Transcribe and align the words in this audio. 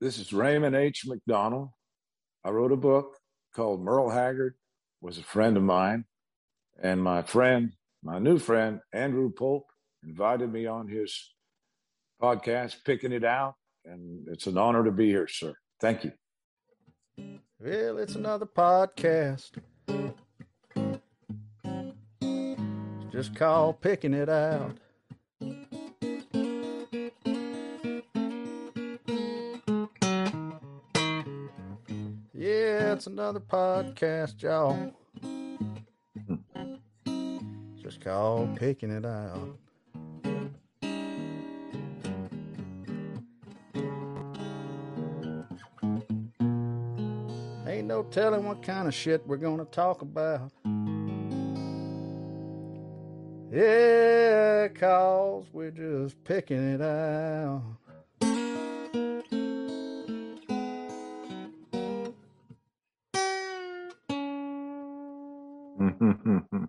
This 0.00 0.18
is 0.18 0.32
Raymond 0.32 0.74
H. 0.74 1.04
McDonald. 1.06 1.68
I 2.42 2.48
wrote 2.48 2.72
a 2.72 2.76
book 2.76 3.18
called 3.54 3.82
Merle 3.82 4.08
Haggard 4.08 4.54
was 5.02 5.18
a 5.18 5.22
friend 5.22 5.58
of 5.58 5.62
mine, 5.62 6.06
and 6.82 7.02
my 7.02 7.20
friend, 7.20 7.72
my 8.02 8.18
new 8.18 8.38
friend 8.38 8.80
Andrew 8.94 9.30
Pope, 9.30 9.66
invited 10.02 10.50
me 10.50 10.64
on 10.64 10.88
his 10.88 11.34
podcast, 12.20 12.76
picking 12.82 13.12
it 13.12 13.24
out, 13.24 13.56
and 13.84 14.26
it's 14.28 14.46
an 14.46 14.56
honor 14.56 14.84
to 14.84 14.90
be 14.90 15.08
here, 15.08 15.28
sir. 15.28 15.52
Thank 15.82 16.04
you. 16.04 16.12
Well, 17.58 17.98
it's 17.98 18.14
another 18.14 18.46
podcast. 18.46 19.50
Just 23.12 23.34
call 23.34 23.74
picking 23.74 24.14
it 24.14 24.30
out. 24.30 24.78
It's 33.00 33.06
another 33.06 33.40
podcast, 33.40 34.42
y'all. 34.42 34.92
Just 37.82 38.02
called 38.02 38.56
picking 38.56 38.90
it 38.90 39.06
out. 39.06 39.56
Ain't 47.66 47.86
no 47.86 48.02
telling 48.10 48.44
what 48.44 48.62
kind 48.62 48.86
of 48.86 48.92
shit 48.92 49.26
we're 49.26 49.38
gonna 49.38 49.64
talk 49.64 50.02
about. 50.02 50.52
Yeah, 53.50 54.68
cause 54.74 55.46
we're 55.54 55.70
just 55.70 56.22
picking 56.24 56.74
it 56.74 56.82
out. 56.82 57.79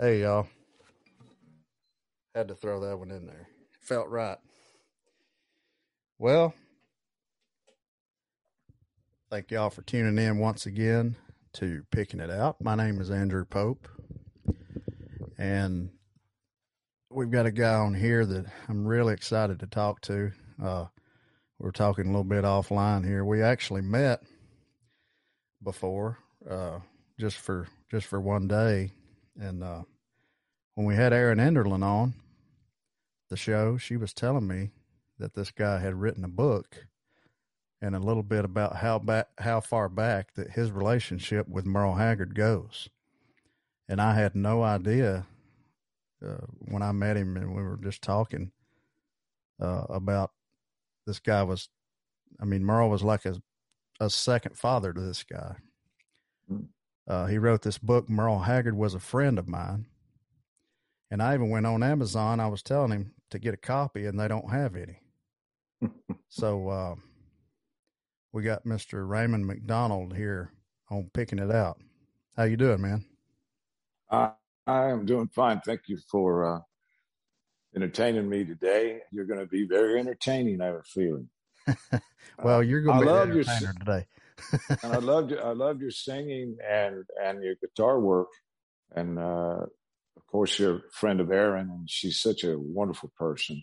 Hey, 0.00 0.22
y'all. 0.22 0.46
Had 2.36 2.48
to 2.48 2.54
throw 2.54 2.78
that 2.80 2.98
one 2.98 3.10
in 3.10 3.26
there. 3.26 3.48
Felt 3.80 4.08
right. 4.08 4.38
Well, 6.20 6.54
thank 9.28 9.50
y'all 9.50 9.70
for 9.70 9.82
tuning 9.82 10.24
in 10.24 10.38
once 10.38 10.66
again 10.66 11.16
to 11.54 11.82
Picking 11.90 12.20
It 12.20 12.30
Out. 12.30 12.62
My 12.62 12.76
name 12.76 13.00
is 13.00 13.10
Andrew 13.10 13.44
Pope, 13.44 13.88
and 15.36 15.90
we've 17.10 17.32
got 17.32 17.46
a 17.46 17.50
guy 17.50 17.74
on 17.74 17.94
here 17.94 18.24
that 18.24 18.46
I'm 18.68 18.86
really 18.86 19.14
excited 19.14 19.58
to 19.60 19.66
talk 19.66 20.00
to. 20.02 20.30
Uh, 20.62 20.84
we're 21.58 21.72
talking 21.72 22.04
a 22.04 22.08
little 22.08 22.22
bit 22.22 22.44
offline 22.44 23.04
here. 23.04 23.24
We 23.24 23.42
actually 23.42 23.82
met 23.82 24.22
before, 25.62 26.18
uh, 26.48 26.78
just 27.18 27.36
for 27.36 27.66
just 27.90 28.06
for 28.06 28.20
one 28.20 28.48
day, 28.48 28.92
and 29.38 29.62
uh, 29.62 29.82
when 30.74 30.86
we 30.86 30.94
had 30.94 31.12
Erin 31.12 31.38
Enderlin 31.38 31.82
on 31.82 32.14
the 33.28 33.36
show, 33.36 33.76
she 33.76 33.96
was 33.96 34.12
telling 34.12 34.46
me 34.46 34.70
that 35.18 35.34
this 35.34 35.50
guy 35.50 35.80
had 35.80 35.94
written 35.94 36.24
a 36.24 36.28
book 36.28 36.86
and 37.80 37.94
a 37.94 38.00
little 38.00 38.22
bit 38.22 38.44
about 38.44 38.76
how 38.76 38.98
back 38.98 39.28
how 39.38 39.60
far 39.60 39.88
back 39.88 40.34
that 40.34 40.50
his 40.50 40.70
relationship 40.70 41.48
with 41.48 41.66
Merle 41.66 41.94
Haggard 41.94 42.34
goes. 42.34 42.88
And 43.88 44.00
I 44.00 44.14
had 44.14 44.34
no 44.34 44.62
idea 44.62 45.26
uh, 46.24 46.46
when 46.68 46.82
I 46.82 46.92
met 46.92 47.16
him 47.16 47.36
and 47.36 47.54
we 47.54 47.62
were 47.62 47.78
just 47.82 48.02
talking 48.02 48.52
uh, 49.60 49.84
about 49.88 50.32
this 51.06 51.18
guy 51.18 51.42
was. 51.42 51.68
I 52.40 52.44
mean, 52.44 52.64
Merle 52.64 52.90
was 52.90 53.02
like 53.02 53.24
a 53.24 53.40
a 54.00 54.10
second 54.10 54.56
father 54.56 54.92
to 54.92 55.00
this 55.00 55.24
guy. 55.24 55.56
Uh, 57.08 57.24
he 57.24 57.38
wrote 57.38 57.62
this 57.62 57.78
book. 57.78 58.08
Merle 58.08 58.40
Haggard 58.40 58.76
was 58.76 58.94
a 58.94 59.00
friend 59.00 59.38
of 59.38 59.48
mine, 59.48 59.86
and 61.10 61.22
I 61.22 61.34
even 61.34 61.48
went 61.48 61.64
on 61.64 61.82
Amazon. 61.82 62.38
I 62.38 62.48
was 62.48 62.62
telling 62.62 62.92
him 62.92 63.12
to 63.30 63.38
get 63.38 63.54
a 63.54 63.58
copy, 63.58 64.04
and 64.04 64.20
they 64.20 64.28
don't 64.28 64.50
have 64.50 64.76
any. 64.76 65.00
so 66.28 66.68
uh, 66.68 66.94
we 68.32 68.42
got 68.42 68.66
Mister 68.66 69.06
Raymond 69.06 69.46
McDonald 69.46 70.14
here 70.14 70.52
on 70.90 71.10
picking 71.14 71.38
it 71.38 71.50
out. 71.50 71.80
How 72.36 72.44
you 72.44 72.58
doing, 72.58 72.82
man? 72.82 73.04
I, 74.10 74.32
I 74.66 74.90
am 74.90 75.06
doing 75.06 75.28
fine. 75.28 75.60
Thank 75.60 75.82
you 75.86 75.98
for 76.10 76.56
uh, 76.56 76.60
entertaining 77.74 78.28
me 78.28 78.44
today. 78.44 79.00
You're 79.10 79.24
going 79.24 79.40
to 79.40 79.46
be 79.46 79.66
very 79.66 79.98
entertaining. 79.98 80.60
I 80.60 80.66
have 80.66 80.74
a 80.74 80.82
feeling. 80.82 81.28
well, 82.44 82.62
you're 82.62 82.82
going 82.82 83.00
to 83.00 83.06
be 83.06 83.10
love 83.10 83.34
your 83.34 83.44
today. 83.44 84.06
And 84.82 84.92
I 84.92 84.98
loved 84.98 85.30
your, 85.30 85.44
I 85.44 85.52
loved 85.52 85.80
your 85.80 85.90
singing 85.90 86.56
and 86.68 87.04
and 87.22 87.42
your 87.42 87.54
guitar 87.56 87.98
work, 88.00 88.28
and 88.94 89.18
uh, 89.18 89.62
of 90.16 90.26
course 90.30 90.58
you're 90.58 90.76
a 90.76 90.90
friend 90.92 91.20
of 91.20 91.30
Erin, 91.30 91.68
and 91.70 91.88
she's 91.90 92.20
such 92.20 92.44
a 92.44 92.58
wonderful 92.58 93.12
person, 93.18 93.62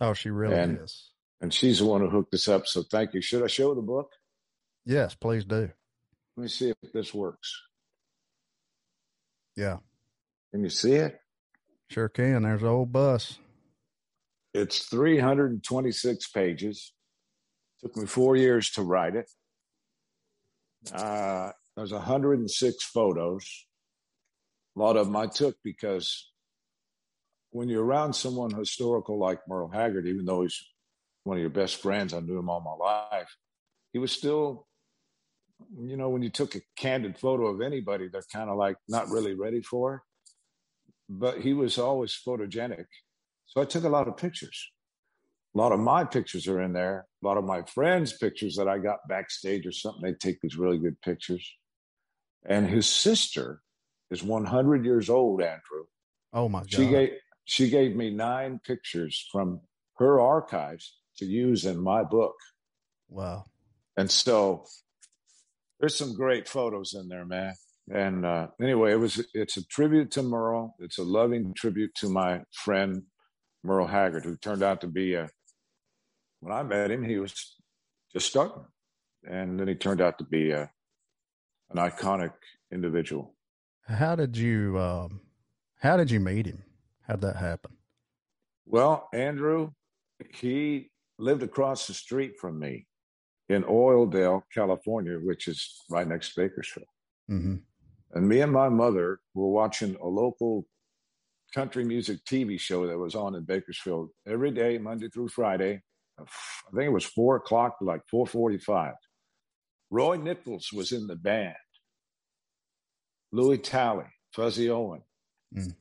oh, 0.00 0.12
she 0.14 0.30
really 0.30 0.54
and- 0.56 0.80
is. 0.80 1.10
and 1.40 1.52
she's 1.52 1.78
the 1.80 1.86
one 1.86 2.00
who 2.00 2.08
hooked 2.10 2.34
us 2.34 2.48
up. 2.48 2.66
So 2.66 2.82
thank 2.82 3.14
you. 3.14 3.20
Should 3.20 3.42
I 3.42 3.48
show 3.48 3.74
the 3.74 3.82
book? 3.82 4.10
Yes, 4.84 5.14
please 5.14 5.44
do. 5.44 5.70
Let 6.36 6.42
me 6.42 6.48
see 6.48 6.70
if 6.70 6.92
this 6.92 7.12
works. 7.14 7.52
Yeah, 9.56 9.78
Can 10.50 10.62
you 10.64 10.70
see 10.70 10.92
it? 10.94 11.18
sure 11.90 12.08
can. 12.08 12.42
There's 12.42 12.62
the 12.62 12.68
old 12.68 12.90
bus. 12.90 13.38
It's 14.54 14.86
326 14.88 16.28
pages. 16.30 16.92
Took 17.80 17.96
me 17.96 18.06
four 18.06 18.34
years 18.36 18.70
to 18.72 18.82
write 18.82 19.14
it. 19.14 19.28
Uh, 20.90 21.50
there's 21.76 21.92
106 21.92 22.84
photos. 22.84 23.66
A 24.76 24.80
lot 24.80 24.96
of 24.96 25.06
them 25.06 25.16
I 25.16 25.26
took 25.26 25.56
because 25.62 26.32
when 27.50 27.68
you're 27.68 27.84
around 27.84 28.14
someone 28.14 28.50
historical 28.52 29.18
like 29.18 29.46
Merle 29.46 29.70
Haggard, 29.70 30.06
even 30.06 30.24
though 30.24 30.42
he's 30.42 30.58
one 31.24 31.36
of 31.36 31.40
your 31.40 31.50
best 31.50 31.76
friends, 31.76 32.14
I 32.14 32.20
knew 32.20 32.38
him 32.38 32.48
all 32.48 32.60
my 32.60 32.84
life, 32.84 33.28
he 33.92 33.98
was 33.98 34.10
still, 34.10 34.66
you 35.78 35.96
know, 35.96 36.08
when 36.08 36.22
you 36.22 36.30
took 36.30 36.54
a 36.54 36.62
candid 36.76 37.18
photo 37.18 37.46
of 37.46 37.60
anybody, 37.60 38.08
they're 38.08 38.24
kind 38.32 38.50
of 38.50 38.56
like 38.56 38.76
not 38.88 39.08
really 39.08 39.34
ready 39.34 39.60
for 39.60 39.96
it. 39.96 40.00
But 41.08 41.42
he 41.42 41.52
was 41.52 41.78
always 41.78 42.18
photogenic. 42.26 42.86
So 43.46 43.60
I 43.60 43.66
took 43.66 43.84
a 43.84 43.90
lot 43.90 44.08
of 44.08 44.16
pictures. 44.16 44.72
A 45.54 45.58
lot 45.58 45.72
of 45.72 45.80
my 45.80 46.04
pictures 46.04 46.48
are 46.48 46.60
in 46.62 46.72
there. 46.72 47.06
A 47.22 47.26
lot 47.26 47.36
of 47.36 47.44
my 47.44 47.62
friends' 47.62 48.16
pictures 48.16 48.56
that 48.56 48.68
I 48.68 48.78
got 48.78 49.06
backstage 49.08 49.66
or 49.66 49.72
something, 49.72 50.02
they 50.02 50.14
take 50.14 50.40
these 50.40 50.56
really 50.56 50.78
good 50.78 51.00
pictures. 51.02 51.46
And 52.46 52.68
his 52.68 52.86
sister 52.88 53.60
is 54.10 54.22
100 54.22 54.84
years 54.84 55.10
old, 55.10 55.42
Andrew. 55.42 55.84
Oh 56.32 56.48
my 56.48 56.60
god. 56.60 56.72
She 56.72 56.86
gave 56.88 57.10
she 57.44 57.68
gave 57.68 57.96
me 57.96 58.10
nine 58.10 58.60
pictures 58.64 59.26
from 59.30 59.60
her 59.98 60.20
archives 60.20 60.96
to 61.18 61.26
use 61.26 61.64
in 61.66 61.78
my 61.78 62.02
book. 62.02 62.34
wow. 63.08 63.44
And 63.96 64.10
so 64.10 64.64
there's 65.78 65.96
some 65.96 66.14
great 66.14 66.48
photos 66.48 66.94
in 66.94 67.08
there, 67.08 67.26
man. 67.26 67.52
And 67.90 68.24
uh, 68.24 68.46
anyway, 68.60 68.92
it 68.92 69.00
was 69.00 69.26
it's 69.34 69.56
a 69.56 69.66
tribute 69.66 70.10
to 70.12 70.22
Merle. 70.22 70.74
It's 70.78 70.98
a 70.98 71.02
loving 71.02 71.52
tribute 71.54 71.94
to 71.96 72.08
my 72.08 72.42
friend 72.52 73.02
Merle 73.62 73.88
Haggard, 73.88 74.24
who 74.24 74.36
turned 74.36 74.62
out 74.62 74.80
to 74.80 74.86
be 74.86 75.14
a. 75.14 75.28
When 76.42 76.52
I 76.52 76.64
met 76.64 76.90
him, 76.90 77.04
he 77.04 77.20
was 77.20 77.54
just 78.12 78.26
starting, 78.26 78.64
and 79.30 79.60
then 79.60 79.68
he 79.68 79.76
turned 79.76 80.00
out 80.00 80.18
to 80.18 80.24
be 80.24 80.50
a 80.50 80.68
an 81.70 81.76
iconic 81.76 82.32
individual. 82.72 83.36
How 83.86 84.16
did 84.16 84.36
you 84.36 84.76
um 84.76 85.20
how 85.78 85.96
did 85.96 86.10
you 86.10 86.18
meet 86.18 86.46
him? 86.46 86.64
How'd 87.06 87.20
that 87.20 87.36
happen? 87.36 87.70
Well, 88.66 89.08
Andrew, 89.14 89.70
he 90.34 90.90
lived 91.16 91.44
across 91.44 91.86
the 91.86 91.94
street 91.94 92.32
from 92.40 92.58
me 92.58 92.88
in 93.48 93.62
Oildale, 93.62 94.42
California, 94.52 95.18
which 95.22 95.46
is 95.46 95.76
right 95.90 96.08
next 96.08 96.34
to 96.34 96.40
Bakersfield. 96.40 96.88
Mm-hmm. 97.30 97.56
And 98.14 98.28
me 98.28 98.40
and 98.40 98.52
my 98.52 98.68
mother 98.68 99.20
were 99.34 99.50
watching 99.50 99.94
a 100.02 100.08
local 100.08 100.66
country 101.54 101.84
music 101.84 102.24
TV 102.24 102.58
show 102.58 102.88
that 102.88 102.98
was 102.98 103.14
on 103.14 103.36
in 103.36 103.44
Bakersfield 103.44 104.10
every 104.26 104.50
day, 104.50 104.78
Monday 104.78 105.08
through 105.08 105.28
Friday. 105.28 105.82
I 106.18 106.24
think 106.76 106.86
it 106.86 106.92
was 106.92 107.04
four 107.04 107.36
o'clock 107.36 107.76
like 107.80 108.02
four 108.10 108.26
forty-five. 108.26 108.94
Roy 109.90 110.16
Nichols 110.16 110.70
was 110.72 110.92
in 110.92 111.06
the 111.06 111.16
band. 111.16 111.54
Lewis 113.32 113.60
Talley, 113.62 114.06
Fuzzy 114.34 114.70
Owen, 114.70 115.02
Mm. 115.54 115.74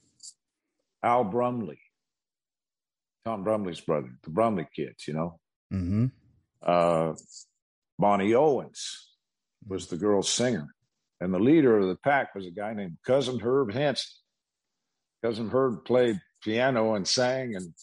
Al 1.04 1.24
Brumley, 1.24 1.80
Tom 3.24 3.44
Brumley's 3.44 3.80
brother, 3.80 4.10
the 4.24 4.30
Brumley 4.30 4.68
kids, 4.75 5.07
you 5.07 5.13
know. 5.13 5.39
Mm-hmm. 5.74 6.07
Uh, 6.62 7.13
Bonnie 7.98 8.34
Owens 8.34 9.16
was 9.66 9.88
the 9.88 9.95
girl 9.98 10.22
singer. 10.24 10.68
And 11.22 11.34
the 11.34 11.39
leader 11.39 11.77
of 11.77 11.88
the 11.88 11.95
pack 11.95 12.36
was 12.36 12.45
a 12.45 12.51
guy 12.51 12.74
named 12.74 12.98
Cousin 13.06 13.39
Herb 13.39 13.72
Henson. 13.72 14.12
Cousin 15.24 15.50
Herb 15.50 15.86
played 15.86 16.19
piano 16.44 16.95
and 16.95 17.07
sang, 17.07 17.56
and 17.56 17.74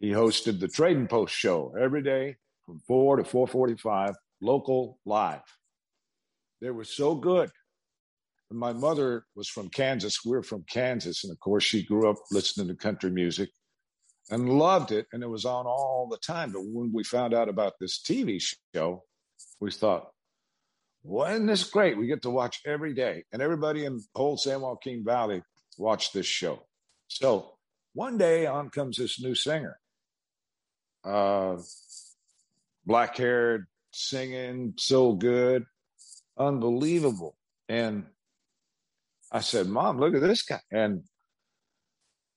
he 0.00 0.10
hosted 0.10 0.60
the 0.60 0.68
Trading 0.68 1.06
Post 1.06 1.34
show 1.34 1.74
every 1.80 2.02
day 2.02 2.36
from 2.66 2.80
4 2.86 3.16
to 3.16 3.24
445, 3.24 4.14
local 4.40 4.98
live. 5.04 5.42
They 6.60 6.70
were 6.70 6.84
so 6.84 7.14
good. 7.14 7.50
And 8.50 8.58
my 8.58 8.72
mother 8.72 9.24
was 9.34 9.48
from 9.48 9.68
Kansas. 9.68 10.24
We 10.24 10.36
are 10.36 10.42
from 10.42 10.64
Kansas. 10.68 11.24
And 11.24 11.32
of 11.32 11.40
course, 11.40 11.64
she 11.64 11.84
grew 11.84 12.08
up 12.08 12.16
listening 12.30 12.68
to 12.68 12.74
country 12.74 13.10
music 13.10 13.50
and 14.30 14.48
loved 14.48 14.92
it. 14.92 15.06
And 15.12 15.22
it 15.22 15.28
was 15.28 15.44
on 15.44 15.66
all 15.66 16.08
the 16.10 16.18
time. 16.18 16.52
But 16.52 16.62
when 16.64 16.92
we 16.92 17.04
found 17.04 17.34
out 17.34 17.48
about 17.48 17.74
this 17.80 18.00
TV 18.00 18.42
show, 18.74 19.04
we 19.60 19.70
thought, 19.70 20.10
well, 21.02 21.30
isn't 21.30 21.46
this 21.46 21.64
great? 21.64 21.98
We 21.98 22.06
get 22.06 22.22
to 22.22 22.30
watch 22.30 22.60
every 22.64 22.94
day. 22.94 23.24
And 23.32 23.42
everybody 23.42 23.84
in 23.84 24.00
whole 24.14 24.36
San 24.36 24.60
Joaquin 24.60 25.04
Valley 25.04 25.42
watched 25.76 26.14
this 26.14 26.26
show. 26.26 26.62
So 27.08 27.56
one 27.92 28.16
day 28.16 28.46
on 28.46 28.70
comes 28.70 28.96
this 28.96 29.20
new 29.20 29.34
singer, 29.34 29.78
uh, 31.04 31.56
black 32.86 33.16
haired, 33.16 33.66
singing 33.92 34.74
so 34.76 35.12
good, 35.12 35.64
unbelievable. 36.38 37.36
And 37.68 38.04
I 39.30 39.40
said, 39.40 39.66
Mom, 39.66 39.98
look 39.98 40.14
at 40.14 40.20
this 40.20 40.42
guy. 40.42 40.60
And 40.70 41.02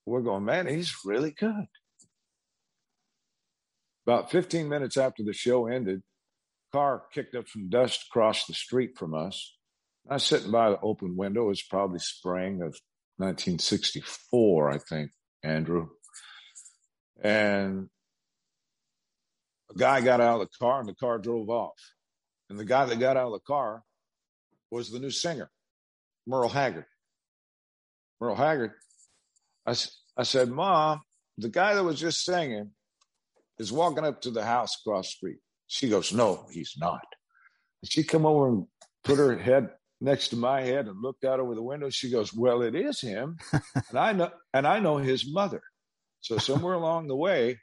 we're 0.06 0.22
going, 0.22 0.46
man, 0.46 0.68
he's 0.68 0.96
really 1.06 1.32
good. 1.32 1.68
About 4.06 4.32
15 4.32 4.70
minutes 4.70 4.96
after 4.96 5.24
the 5.24 5.34
show 5.34 5.68
ended, 5.68 6.02
car 6.72 7.04
kicked 7.14 7.36
up 7.36 7.48
some 7.50 7.70
dust 7.70 8.06
across 8.10 8.46
the 8.46 8.54
street 8.54 8.98
from 8.98 9.14
us. 9.14 9.54
I 10.10 10.14
was 10.16 10.24
sitting 10.24 10.52
by 10.52 10.70
the 10.70 10.80
open 10.80 11.18
window. 11.18 11.44
It 11.44 11.48
was 11.48 11.62
probably 11.62 12.00
spring 12.00 12.62
of 12.62 12.80
1964, 13.18 14.72
I 14.72 14.78
think, 14.78 15.12
Andrew. 15.44 15.90
And 17.22 17.90
a 19.70 19.78
guy 19.78 20.02
got 20.02 20.22
out 20.22 20.42
of 20.42 20.48
the 20.48 20.58
car 20.58 20.80
and 20.80 20.90
the 20.90 20.96
car 20.96 21.18
drove 21.18 21.50
off. 21.50 21.80
And 22.50 22.60
the 22.60 22.66
guy 22.66 22.86
that 22.86 23.00
got 23.00 23.18
out 23.18 23.28
of 23.28 23.34
the 23.34 23.40
car 23.40 23.84
was 24.72 24.90
the 24.90 25.00
new 25.00 25.12
singer, 25.12 25.50
Merle 26.26 26.50
Haggard. 26.50 26.86
Merle 28.20 28.36
Haggard. 28.36 28.72
I, 29.66 29.76
I 30.16 30.24
said, 30.24 30.50
Mom, 30.50 31.02
the 31.38 31.50
guy 31.50 31.76
that 31.76 31.84
was 31.84 32.00
just 32.00 32.24
singing 32.24 32.72
is 33.60 33.72
walking 33.72 34.06
up 34.06 34.22
to 34.22 34.32
the 34.32 34.44
house 34.44 34.78
across 34.80 35.08
the 35.08 35.12
street. 35.12 35.38
She 35.68 35.90
goes, 35.90 36.14
No, 36.14 36.48
he's 36.52 36.76
not. 36.78 37.06
And 37.82 37.92
she 37.92 38.04
come 38.04 38.26
over 38.26 38.48
and 38.48 38.66
put 39.04 39.18
her 39.18 39.38
head 39.38 39.70
next 40.00 40.30
to 40.30 40.36
my 40.38 40.62
head 40.62 40.88
and 40.88 41.02
looked 41.02 41.26
out 41.26 41.40
over 41.40 41.56
the 41.56 41.64
window. 41.64 41.90
She 41.90 42.10
goes, 42.10 42.34
Well, 42.34 42.62
it 42.62 42.76
is 42.76 43.02
him. 43.02 43.38
and 43.90 44.00
I 44.00 44.14
know 44.14 44.32
and 44.54 44.66
I 44.66 44.80
know 44.80 44.98
his 44.98 45.30
mother. 45.30 45.62
So 46.22 46.38
somewhere 46.38 46.74
along 46.74 47.08
the 47.08 47.16
way, 47.16 47.60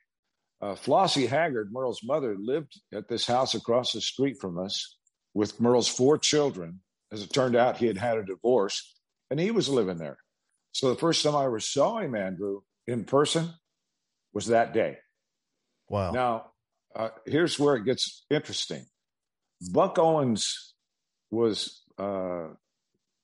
uh, 0.65 0.75
Flossie 0.75 1.27
Haggard, 1.27 1.71
Merle's 1.73 2.03
mother, 2.03 2.37
lived 2.39 2.81
at 2.95 3.07
this 3.07 3.27
house 3.27 3.55
across 3.55 3.93
the 3.93 4.01
street 4.01 4.39
from 4.41 4.59
us 4.59 4.97
with 5.35 5.61
Merle's 5.61 5.89
four 5.89 6.17
children. 6.17 6.81
As 7.13 7.23
it 7.23 7.35
turned 7.35 7.55
out, 7.55 7.77
he 7.77 7.87
had 7.87 7.99
had 7.99 8.17
a 8.17 8.25
divorce 8.25 8.97
and 9.31 9.39
he 9.39 9.51
was 9.51 9.69
living 9.69 9.99
there. 9.99 10.17
So 10.73 10.89
the 10.89 10.99
first 10.99 11.23
time 11.23 11.37
I 11.37 11.45
ever 11.45 11.61
saw 11.61 11.99
him, 11.99 12.15
Andrew, 12.15 12.63
in 12.87 13.05
person 13.05 13.51
was 14.33 14.47
that 14.47 14.73
day. 14.73 14.97
Wow. 15.91 16.13
Now, 16.13 16.47
uh, 16.97 17.11
here's 17.27 17.59
where 17.59 17.77
it 17.77 17.85
gets 17.85 18.25
interesting. 18.31 18.87
Buck 19.71 19.99
Owens 19.99 20.75
was 21.31 21.83
uh, 21.99 22.49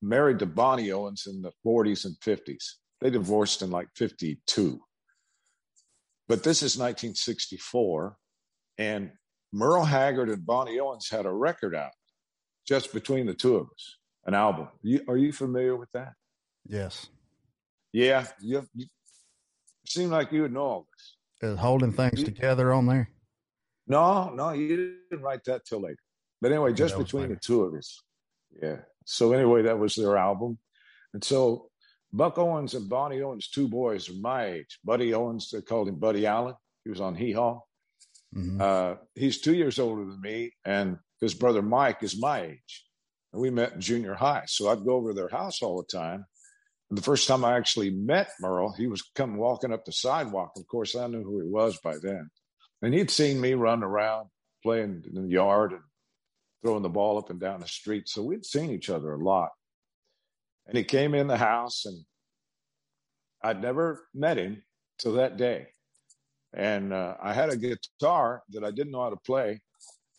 married 0.02 0.40
to 0.40 0.46
Bonnie 0.46 0.92
Owens 0.92 1.26
in 1.26 1.40
the 1.40 1.52
40s 1.66 2.04
and 2.04 2.16
50s. 2.16 2.64
They 3.00 3.08
divorced 3.08 3.62
in 3.62 3.70
like 3.70 3.88
52. 3.96 4.78
But 6.30 6.44
this 6.44 6.58
is 6.58 6.78
1964, 6.78 8.16
and 8.78 9.10
Merle 9.52 9.84
Haggard 9.84 10.28
and 10.28 10.46
Bonnie 10.46 10.78
Owens 10.78 11.08
had 11.10 11.26
a 11.26 11.32
record 11.32 11.74
out 11.74 11.90
just 12.64 12.92
between 12.92 13.26
the 13.26 13.34
two 13.34 13.56
of 13.56 13.66
us, 13.66 13.96
an 14.26 14.34
album. 14.34 14.68
You, 14.80 15.00
are 15.08 15.16
you 15.16 15.32
familiar 15.32 15.74
with 15.74 15.90
that? 15.92 16.12
Yes. 16.64 17.08
Yeah, 17.92 18.28
you, 18.40 18.64
you 18.76 18.86
seem 19.84 20.10
like 20.10 20.30
you 20.30 20.42
would 20.42 20.52
know 20.52 20.60
all 20.60 20.86
this. 20.92 21.50
Is 21.50 21.58
holding 21.58 21.92
things 21.92 22.20
you, 22.20 22.26
together 22.26 22.72
on 22.72 22.86
there? 22.86 23.10
No, 23.88 24.30
no, 24.32 24.52
you 24.52 24.98
didn't 25.10 25.24
write 25.24 25.42
that 25.46 25.64
till 25.64 25.82
later. 25.82 25.96
But 26.40 26.52
anyway, 26.52 26.74
just 26.74 26.96
between 26.96 27.30
the 27.30 27.40
two 27.44 27.62
of 27.62 27.74
us. 27.74 28.04
Yeah. 28.62 28.76
So 29.04 29.32
anyway, 29.32 29.62
that 29.62 29.80
was 29.80 29.96
their 29.96 30.16
album. 30.16 30.58
And 31.12 31.24
so 31.24 31.69
Buck 32.12 32.38
Owens 32.38 32.74
and 32.74 32.88
Bonnie 32.88 33.22
Owens, 33.22 33.48
two 33.48 33.68
boys 33.68 34.08
are 34.08 34.20
my 34.20 34.46
age. 34.46 34.78
Buddy 34.84 35.14
Owens, 35.14 35.50
they 35.50 35.62
called 35.62 35.88
him 35.88 35.96
Buddy 35.96 36.26
Allen. 36.26 36.54
He 36.84 36.90
was 36.90 37.00
on 37.00 37.14
Hee 37.14 37.32
Haw. 37.32 37.60
Mm-hmm. 38.34 38.60
Uh, 38.60 38.94
he's 39.14 39.40
two 39.40 39.54
years 39.54 39.78
older 39.78 40.04
than 40.04 40.20
me, 40.20 40.52
and 40.64 40.98
his 41.20 41.34
brother 41.34 41.62
Mike 41.62 42.02
is 42.02 42.20
my 42.20 42.42
age. 42.42 42.84
And 43.32 43.40
we 43.40 43.50
met 43.50 43.72
in 43.72 43.80
junior 43.80 44.14
high. 44.14 44.44
So 44.46 44.68
I'd 44.68 44.84
go 44.84 44.94
over 44.94 45.10
to 45.10 45.14
their 45.14 45.28
house 45.28 45.62
all 45.62 45.76
the 45.76 45.98
time. 45.98 46.24
And 46.90 46.98
the 46.98 47.02
first 47.02 47.28
time 47.28 47.44
I 47.44 47.56
actually 47.56 47.90
met 47.90 48.30
Merle, 48.40 48.74
he 48.76 48.88
was 48.88 49.02
coming 49.14 49.36
walking 49.36 49.72
up 49.72 49.84
the 49.84 49.92
sidewalk. 49.92 50.52
Of 50.56 50.66
course, 50.66 50.96
I 50.96 51.06
knew 51.06 51.22
who 51.22 51.40
he 51.40 51.48
was 51.48 51.78
by 51.78 51.94
then. 52.02 52.30
And 52.82 52.92
he'd 52.92 53.10
seen 53.10 53.40
me 53.40 53.54
run 53.54 53.84
around 53.84 54.28
playing 54.64 55.04
in 55.06 55.22
the 55.22 55.28
yard 55.28 55.72
and 55.72 55.82
throwing 56.62 56.82
the 56.82 56.88
ball 56.88 57.18
up 57.18 57.30
and 57.30 57.38
down 57.38 57.60
the 57.60 57.68
street. 57.68 58.08
So 58.08 58.22
we'd 58.22 58.44
seen 58.44 58.70
each 58.70 58.90
other 58.90 59.12
a 59.12 59.22
lot. 59.22 59.50
And 60.70 60.78
he 60.78 60.84
came 60.84 61.16
in 61.16 61.26
the 61.26 61.36
house, 61.36 61.84
and 61.84 62.04
I'd 63.42 63.60
never 63.60 64.06
met 64.14 64.38
him 64.38 64.62
till 65.00 65.14
that 65.14 65.36
day. 65.36 65.66
And 66.54 66.92
uh, 66.92 67.16
I 67.20 67.34
had 67.34 67.50
a 67.50 67.56
guitar 67.56 68.44
that 68.50 68.62
I 68.62 68.70
didn't 68.70 68.92
know 68.92 69.02
how 69.02 69.10
to 69.10 69.16
play, 69.16 69.62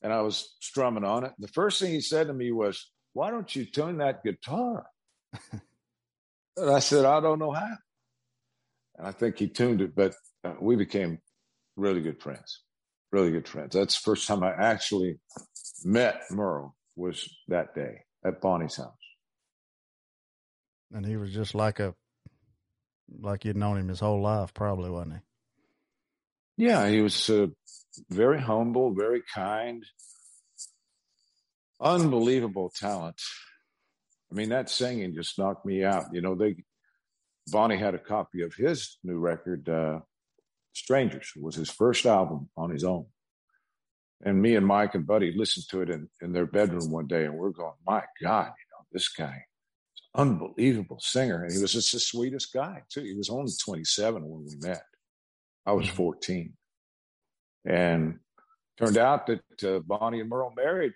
and 0.02 0.12
I 0.12 0.20
was 0.22 0.54
strumming 0.60 1.06
on 1.06 1.24
it. 1.24 1.32
The 1.40 1.48
first 1.48 1.80
thing 1.80 1.92
he 1.92 2.02
said 2.02 2.28
to 2.28 2.34
me 2.34 2.52
was, 2.52 2.92
Why 3.14 3.32
don't 3.32 3.56
you 3.56 3.64
tune 3.64 4.00
that 4.00 4.26
guitar? 4.26 4.86
and 6.58 6.70
I 6.70 6.80
said, 6.80 7.06
I 7.06 7.22
don't 7.22 7.40
know 7.40 7.54
how. 7.54 7.78
And 8.98 9.08
I 9.08 9.12
think 9.14 9.40
he 9.40 9.48
tuned 9.48 9.80
it, 9.80 9.96
but 9.96 10.14
uh, 10.44 10.56
we 10.60 10.76
became 10.76 11.20
really 11.78 12.02
good 12.02 12.22
friends. 12.22 12.62
Really 13.14 13.32
good 13.32 13.48
friends. 13.48 13.74
That's 13.74 13.96
the 13.96 14.04
first 14.04 14.28
time 14.28 14.44
I 14.44 14.52
actually 14.52 15.18
met 15.86 16.24
Merle 16.30 16.76
was 16.98 17.34
that 17.48 17.74
day 17.74 18.02
at 18.26 18.42
Bonnie's 18.42 18.76
house. 18.76 19.01
And 20.94 21.06
he 21.06 21.18
was 21.18 21.32
just 21.32 21.56
like 21.56 21.80
a 21.80 21.96
like 23.20 23.46
you'd 23.46 23.58
known 23.58 23.78
him 23.78 23.88
his 23.88 24.00
whole 24.00 24.22
life, 24.22 24.54
probably, 24.54 24.90
wasn't 24.90 25.16
he? 26.58 26.66
Yeah, 26.66 26.88
he 26.88 27.02
was 27.02 27.30
uh, 27.30 27.48
very 28.10 28.40
humble, 28.40 28.94
very 28.94 29.22
kind, 29.34 29.86
unbelievable 31.80 32.72
talent. 32.76 33.20
I 34.32 34.36
mean, 34.36 34.50
that 34.50 34.70
singing 34.70 35.14
just 35.14 35.38
knocked 35.38 35.66
me 35.66 35.84
out. 35.84 36.06
You 36.14 36.22
know, 36.22 36.36
they 36.36 36.56
Bonnie 37.48 37.78
had 37.78 37.96
a 37.96 38.00
copy 38.00 38.44
of 38.44 38.54
his 38.54 38.98
new 39.04 39.18
record, 39.18 39.68
uh, 39.68 40.00
Strangers 40.74 41.34
was 41.36 41.56
his 41.56 41.70
first 41.70 42.06
album 42.06 42.50
on 42.56 42.70
his 42.70 42.86
own. 42.86 43.08
And 44.24 44.42
me 44.42 44.56
and 44.56 44.66
Mike 44.66 44.96
and 44.96 45.06
Buddy 45.06 45.34
listened 45.36 45.66
to 45.70 45.82
it 45.82 45.90
in, 45.90 46.08
in 46.22 46.32
their 46.32 46.46
bedroom 46.46 46.92
one 46.92 47.08
day, 47.08 47.26
and 47.26 47.34
we're 47.34 47.50
going, 47.50 47.74
my 47.86 48.04
God, 48.22 48.46
you 48.46 48.68
know, 48.72 48.86
this 48.92 49.10
guy 49.10 49.44
unbelievable 50.16 51.00
singer. 51.00 51.44
And 51.44 51.54
he 51.54 51.62
was 51.62 51.74
just 51.74 51.92
the 51.92 52.00
sweetest 52.00 52.54
guy, 52.54 52.84
too. 52.90 53.04
He 53.04 53.16
was 53.16 53.30
only 53.30 53.52
27 53.64 54.28
when 54.28 54.46
we 54.46 54.56
met. 54.58 54.84
I 55.66 55.74
was 55.74 55.88
mm-hmm. 55.88 55.96
14. 55.96 56.54
And 57.66 58.20
turned 58.78 58.98
out 58.98 59.28
that 59.28 59.64
uh, 59.64 59.80
Bonnie 59.80 60.20
and 60.20 60.30
Merle 60.30 60.54
married 60.56 60.94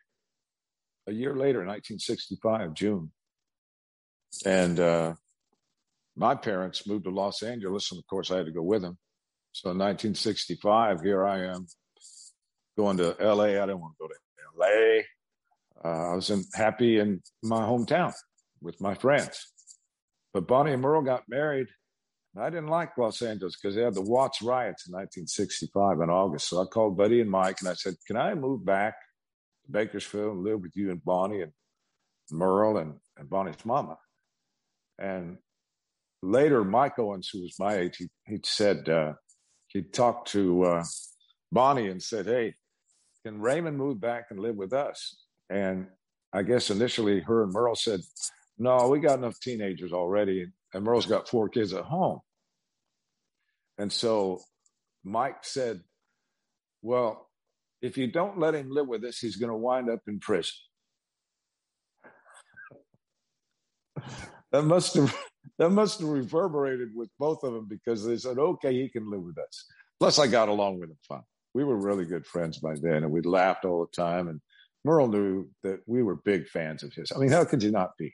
a 1.07 1.12
year 1.12 1.36
later, 1.36 1.60
1965, 1.60 2.74
June. 2.74 3.12
And 4.45 4.79
uh, 4.79 5.13
my 6.15 6.36
parents 6.36 6.88
moved 6.88 7.05
to 7.05 7.12
Los 7.12 7.43
Angeles, 7.43 7.91
and 7.91 8.00
of 8.00 8.07
course, 8.07 8.31
I 8.31 8.38
had 8.38 8.48
to 8.48 8.51
go 8.51 8.63
with 8.63 8.81
them. 8.81 8.98
So 9.51 9.69
in 9.69 9.77
1965, 9.77 11.01
here 11.01 11.25
I 11.25 11.45
am 11.45 11.67
going 12.75 12.98
to 12.98 13.15
LA. 13.22 13.43
I 13.43 13.65
didn't 13.65 13.79
want 13.79 13.93
to 13.98 14.03
go 14.03 14.07
to 14.07 14.15
LA. 14.57 15.01
Uh, 15.84 16.12
I 16.12 16.15
was 16.15 16.29
in, 16.31 16.43
happy 16.53 17.00
in 17.00 17.22
my 17.43 17.62
hometown 17.62 18.13
with 18.65 18.81
my 18.81 18.95
friends. 18.95 19.53
But 20.34 20.48
Bonnie 20.48 20.74
and 20.74 20.81
Merle 20.81 21.03
got 21.03 21.24
married. 21.29 21.67
And 22.34 22.43
I 22.43 22.50
didn't 22.50 22.67
like 22.67 22.98
Los 22.98 23.22
Angeles 23.22 23.55
because 23.55 23.75
they 23.75 23.84
had 23.84 23.93
the 23.93 24.01
Watts 24.01 24.41
riots 24.41 24.88
in 24.88 24.91
1965 24.91 26.01
in 26.01 26.10
August. 26.10 26.50
So 26.50 26.62
I 26.62 26.65
called 26.65 26.98
Buddy 26.98 27.22
and 27.22 27.31
Mike 27.31 27.57
and 27.62 27.69
I 27.69 27.75
said, 27.75 27.93
Can 28.05 28.17
I 28.17 28.34
move 28.34 28.65
back 28.65 28.95
to 29.65 29.72
Bakersfield 29.72 30.36
and 30.36 30.43
live 30.43 30.60
with 30.60 30.75
you 30.75 30.91
and 30.91 31.01
Bonnie 31.05 31.41
and 31.41 31.53
Merle 32.31 32.77
and, 32.77 32.95
and 33.17 33.29
Bonnie's 33.29 33.63
mama? 33.63 33.98
And 35.00 35.38
later, 36.22 36.65
Mike 36.65 37.00
Owens, 37.00 37.29
who 37.31 37.43
was 37.43 37.55
my 37.57 37.77
age, 37.77 37.98
he, 37.98 38.10
he 38.25 38.39
said, 38.43 38.89
uh, 38.89 39.13
he 39.67 39.84
talked 39.84 40.29
to 40.31 40.63
uh, 40.63 40.84
Bonnie 41.51 41.88
and 41.88 42.03
said, 42.03 42.25
Hey, 42.25 42.55
can 43.25 43.39
Raymond 43.39 43.77
move 43.77 44.01
back 44.01 44.25
and 44.31 44.39
live 44.39 44.55
with 44.55 44.74
us? 44.74 45.15
And 45.50 45.88
I 46.34 46.43
guess 46.43 46.69
initially 46.69 47.22
her 47.22 47.43
and 47.43 47.53
Merle 47.53 47.75
said, 47.75 48.01
No, 48.57 48.88
we 48.88 49.00
got 49.00 49.19
enough 49.19 49.39
teenagers 49.39 49.93
already. 49.93 50.47
And 50.74 50.83
Merle's 50.83 51.05
got 51.05 51.29
four 51.29 51.50
kids 51.50 51.74
at 51.74 51.83
home. 51.83 52.19
And 53.77 53.91
so 53.91 54.41
Mike 55.03 55.43
said, 55.43 55.81
Well, 56.81 57.29
if 57.81 57.97
you 57.97 58.07
don't 58.07 58.39
let 58.39 58.55
him 58.55 58.69
live 58.69 58.88
with 58.88 59.03
us, 59.03 59.19
he's 59.19 59.35
going 59.35 59.51
to 59.51 59.55
wind 59.55 59.89
up 59.89 60.01
in 60.07 60.19
prison. 60.19 60.53
that 64.51 64.63
must 64.63 64.95
have 64.95 65.15
that 65.57 65.69
must 65.69 66.00
have 66.00 66.09
reverberated 66.09 66.89
with 66.95 67.09
both 67.19 67.43
of 67.43 67.53
them 67.53 67.67
because 67.69 68.03
they 68.05 68.17
said, 68.17 68.38
"Okay, 68.38 68.74
he 68.74 68.89
can 68.89 69.09
live 69.09 69.21
with 69.21 69.38
us." 69.38 69.65
Plus, 70.00 70.19
I 70.19 70.27
got 70.27 70.50
along 70.50 70.79
with 70.79 70.89
him 70.89 70.97
fine. 71.07 71.21
We 71.53 71.63
were 71.63 71.77
really 71.77 72.05
good 72.05 72.25
friends 72.25 72.57
by 72.57 72.75
then, 72.75 73.03
and 73.03 73.12
we 73.12 73.21
laughed 73.21 73.63
all 73.65 73.85
the 73.85 73.91
time. 73.95 74.27
And 74.27 74.41
Merle 74.83 75.07
knew 75.07 75.50
that 75.63 75.79
we 75.85 76.03
were 76.03 76.15
big 76.15 76.47
fans 76.50 76.83
of 76.83 76.93
his. 76.93 77.12
I 77.15 77.19
mean, 77.19 77.31
how 77.31 77.45
could 77.45 77.63
you 77.63 77.71
not 77.71 77.91
be? 77.97 78.13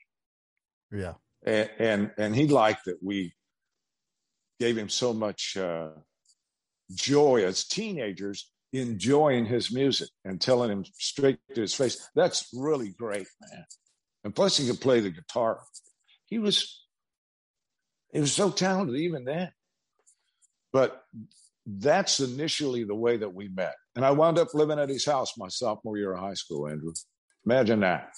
Yeah. 0.92 1.14
And 1.46 1.70
and, 1.80 2.12
and 2.18 2.36
he 2.36 2.48
liked 2.48 2.86
that 2.86 3.02
we 3.02 3.34
gave 4.60 4.78
him 4.78 4.90
so 4.90 5.14
much 5.14 5.58
uh, 5.58 5.90
joy 6.94 7.44
as 7.46 7.66
teenagers 7.66 8.52
enjoying 8.74 9.46
his 9.46 9.74
music 9.74 10.10
and 10.24 10.40
telling 10.40 10.72
him 10.72 10.86
straight 10.98 11.40
to 11.56 11.62
his 11.62 11.74
face, 11.74 12.10
"That's 12.16 12.48
really 12.54 12.90
great, 12.98 13.28
man." 13.50 13.66
And 14.24 14.36
plus, 14.36 14.58
he 14.58 14.68
could 14.68 14.80
play 14.80 15.00
the 15.00 15.10
guitar. 15.10 15.62
He 16.28 16.40
was 16.40 16.86
he 18.14 18.20
was 18.20 18.34
so 18.34 18.52
talented 18.52 18.98
even 18.98 19.26
then. 19.26 19.52
But 20.72 21.04
that's 21.66 22.20
initially 22.20 22.84
the 22.84 22.96
way 22.96 23.18
that 23.18 23.34
we 23.34 23.48
met. 23.50 23.76
And 23.96 24.06
I 24.06 24.12
wound 24.12 24.38
up 24.38 24.54
living 24.54 24.80
at 24.80 24.90
his 24.90 25.06
house 25.06 25.38
my 25.38 25.48
sophomore 25.48 25.98
year 25.98 26.14
of 26.14 26.20
high 26.20 26.34
school, 26.34 26.68
Andrew. 26.68 26.94
Imagine 27.46 27.82
that. 27.82 28.10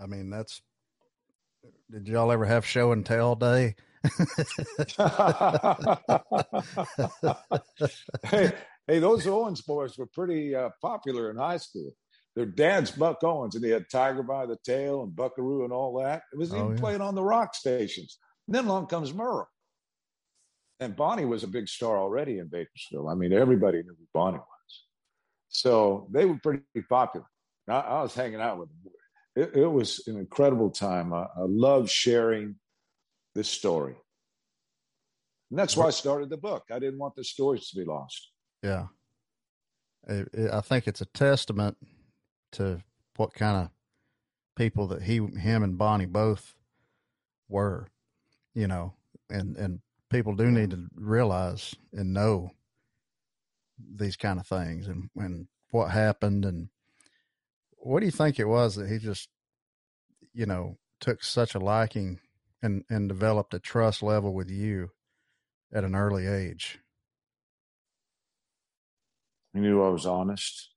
I 0.00 0.06
mean, 0.06 0.30
that's. 0.30 0.62
Did 1.90 2.08
y'all 2.08 2.30
ever 2.30 2.44
have 2.44 2.64
show 2.64 2.92
and 2.92 3.04
tell 3.04 3.34
day? 3.34 3.74
hey, 8.24 8.52
hey, 8.86 8.98
those 9.00 9.26
Owens 9.26 9.62
boys 9.62 9.98
were 9.98 10.06
pretty 10.06 10.54
uh, 10.54 10.70
popular 10.80 11.30
in 11.30 11.36
high 11.36 11.56
school. 11.56 11.90
Their 12.36 12.46
dad's 12.46 12.92
Buck 12.92 13.24
Owens, 13.24 13.56
and 13.56 13.64
he 13.64 13.70
had 13.70 13.90
Tiger 13.90 14.22
by 14.22 14.46
the 14.46 14.56
Tail 14.64 15.02
and 15.02 15.16
Buckaroo 15.16 15.64
and 15.64 15.72
all 15.72 16.00
that. 16.00 16.22
It 16.32 16.38
was 16.38 16.52
oh, 16.52 16.58
even 16.58 16.72
yeah. 16.72 16.78
played 16.78 17.00
on 17.00 17.16
the 17.16 17.22
rock 17.22 17.54
stations. 17.54 18.18
And 18.46 18.54
then 18.54 18.66
along 18.66 18.86
comes 18.86 19.12
Merle. 19.12 19.48
And 20.80 20.94
Bonnie 20.94 21.24
was 21.24 21.42
a 21.42 21.48
big 21.48 21.68
star 21.68 21.98
already 21.98 22.38
in 22.38 22.46
Bakersfield. 22.46 23.08
I 23.10 23.14
mean, 23.14 23.32
everybody 23.32 23.78
knew 23.78 23.96
who 23.98 24.06
Bonnie 24.14 24.38
was. 24.38 24.84
So 25.48 26.06
they 26.12 26.24
were 26.24 26.38
pretty 26.40 26.62
popular. 26.88 27.26
I, 27.68 27.80
I 27.80 28.02
was 28.02 28.14
hanging 28.14 28.40
out 28.40 28.58
with 28.58 28.68
them. 28.68 28.92
It, 29.38 29.54
it 29.54 29.66
was 29.66 30.02
an 30.08 30.16
incredible 30.16 30.68
time. 30.70 31.12
I, 31.12 31.22
I 31.22 31.44
love 31.46 31.88
sharing 31.88 32.56
this 33.36 33.48
story. 33.48 33.94
And 35.50 35.58
that's 35.58 35.76
why 35.76 35.86
I 35.86 35.90
started 35.90 36.28
the 36.28 36.36
book. 36.36 36.64
I 36.72 36.80
didn't 36.80 36.98
want 36.98 37.14
the 37.14 37.22
stories 37.22 37.70
to 37.70 37.76
be 37.76 37.84
lost. 37.84 38.32
Yeah. 38.64 38.86
I 40.08 40.60
think 40.60 40.88
it's 40.88 41.02
a 41.02 41.06
testament 41.06 41.76
to 42.52 42.82
what 43.16 43.32
kind 43.32 43.58
of 43.58 43.70
people 44.56 44.88
that 44.88 45.02
he, 45.02 45.18
him, 45.18 45.62
and 45.62 45.78
Bonnie 45.78 46.06
both 46.06 46.56
were, 47.48 47.86
you 48.54 48.66
know, 48.66 48.94
and 49.30 49.56
and 49.56 49.80
people 50.10 50.34
do 50.34 50.50
need 50.50 50.70
to 50.70 50.88
realize 50.94 51.74
and 51.92 52.12
know 52.12 52.50
these 53.94 54.16
kind 54.16 54.40
of 54.40 54.46
things 54.46 54.88
and 54.88 55.10
and 55.16 55.46
what 55.70 55.90
happened 55.90 56.44
and 56.44 56.70
what 57.80 58.00
do 58.00 58.06
you 58.06 58.12
think 58.12 58.38
it 58.38 58.46
was 58.46 58.76
that 58.76 58.88
he 58.88 58.98
just, 58.98 59.28
you 60.32 60.46
know, 60.46 60.76
took 61.00 61.22
such 61.22 61.54
a 61.54 61.58
liking 61.58 62.20
and 62.62 62.84
and 62.90 63.08
developed 63.08 63.54
a 63.54 63.58
trust 63.58 64.02
level 64.02 64.34
with 64.34 64.50
you 64.50 64.90
at 65.72 65.84
an 65.84 65.94
early 65.94 66.26
age? 66.26 66.80
He 69.54 69.60
knew 69.60 69.82
I 69.82 69.88
was 69.88 70.06
honest. 70.06 70.70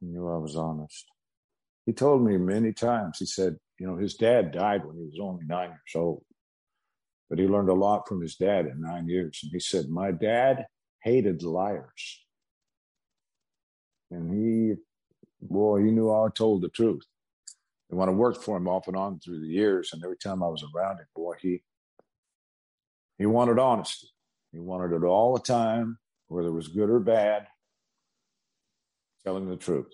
He 0.00 0.06
knew 0.06 0.28
I 0.28 0.38
was 0.38 0.56
honest. 0.56 1.06
He 1.84 1.92
told 1.92 2.24
me 2.24 2.36
many 2.36 2.72
times, 2.72 3.18
he 3.18 3.26
said, 3.26 3.56
you 3.78 3.86
know, 3.86 3.96
his 3.96 4.14
dad 4.14 4.52
died 4.52 4.84
when 4.84 4.96
he 4.96 5.04
was 5.04 5.18
only 5.20 5.44
nine 5.46 5.68
years 5.68 5.94
old, 5.94 6.24
but 7.28 7.38
he 7.38 7.46
learned 7.46 7.68
a 7.68 7.74
lot 7.74 8.08
from 8.08 8.20
his 8.20 8.36
dad 8.36 8.66
in 8.66 8.80
nine 8.80 9.08
years. 9.08 9.40
And 9.42 9.52
he 9.52 9.60
said, 9.60 9.88
My 9.88 10.12
dad 10.12 10.66
hated 11.02 11.42
liars. 11.42 12.24
And 14.10 14.32
he, 14.32 14.74
boy, 15.40 15.84
he 15.84 15.90
knew 15.90 16.10
I 16.10 16.28
told 16.34 16.62
the 16.62 16.68
truth. 16.68 17.04
And 17.90 17.98
when 17.98 18.08
I 18.08 18.12
worked 18.12 18.42
for 18.42 18.56
him 18.56 18.68
off 18.68 18.88
and 18.88 18.96
on 18.96 19.20
through 19.20 19.40
the 19.40 19.46
years, 19.46 19.90
and 19.92 20.02
every 20.02 20.16
time 20.16 20.42
I 20.42 20.48
was 20.48 20.64
around 20.74 20.98
him, 20.98 21.06
boy, 21.14 21.34
he 21.40 21.62
he 23.18 23.26
wanted 23.26 23.58
honesty. 23.58 24.08
He 24.52 24.58
wanted 24.58 24.94
it 24.94 25.04
all 25.04 25.34
the 25.34 25.42
time, 25.42 25.98
whether 26.28 26.48
it 26.48 26.52
was 26.52 26.68
good 26.68 26.90
or 26.90 27.00
bad 27.00 27.46
telling 29.24 29.48
the 29.48 29.56
truth. 29.56 29.92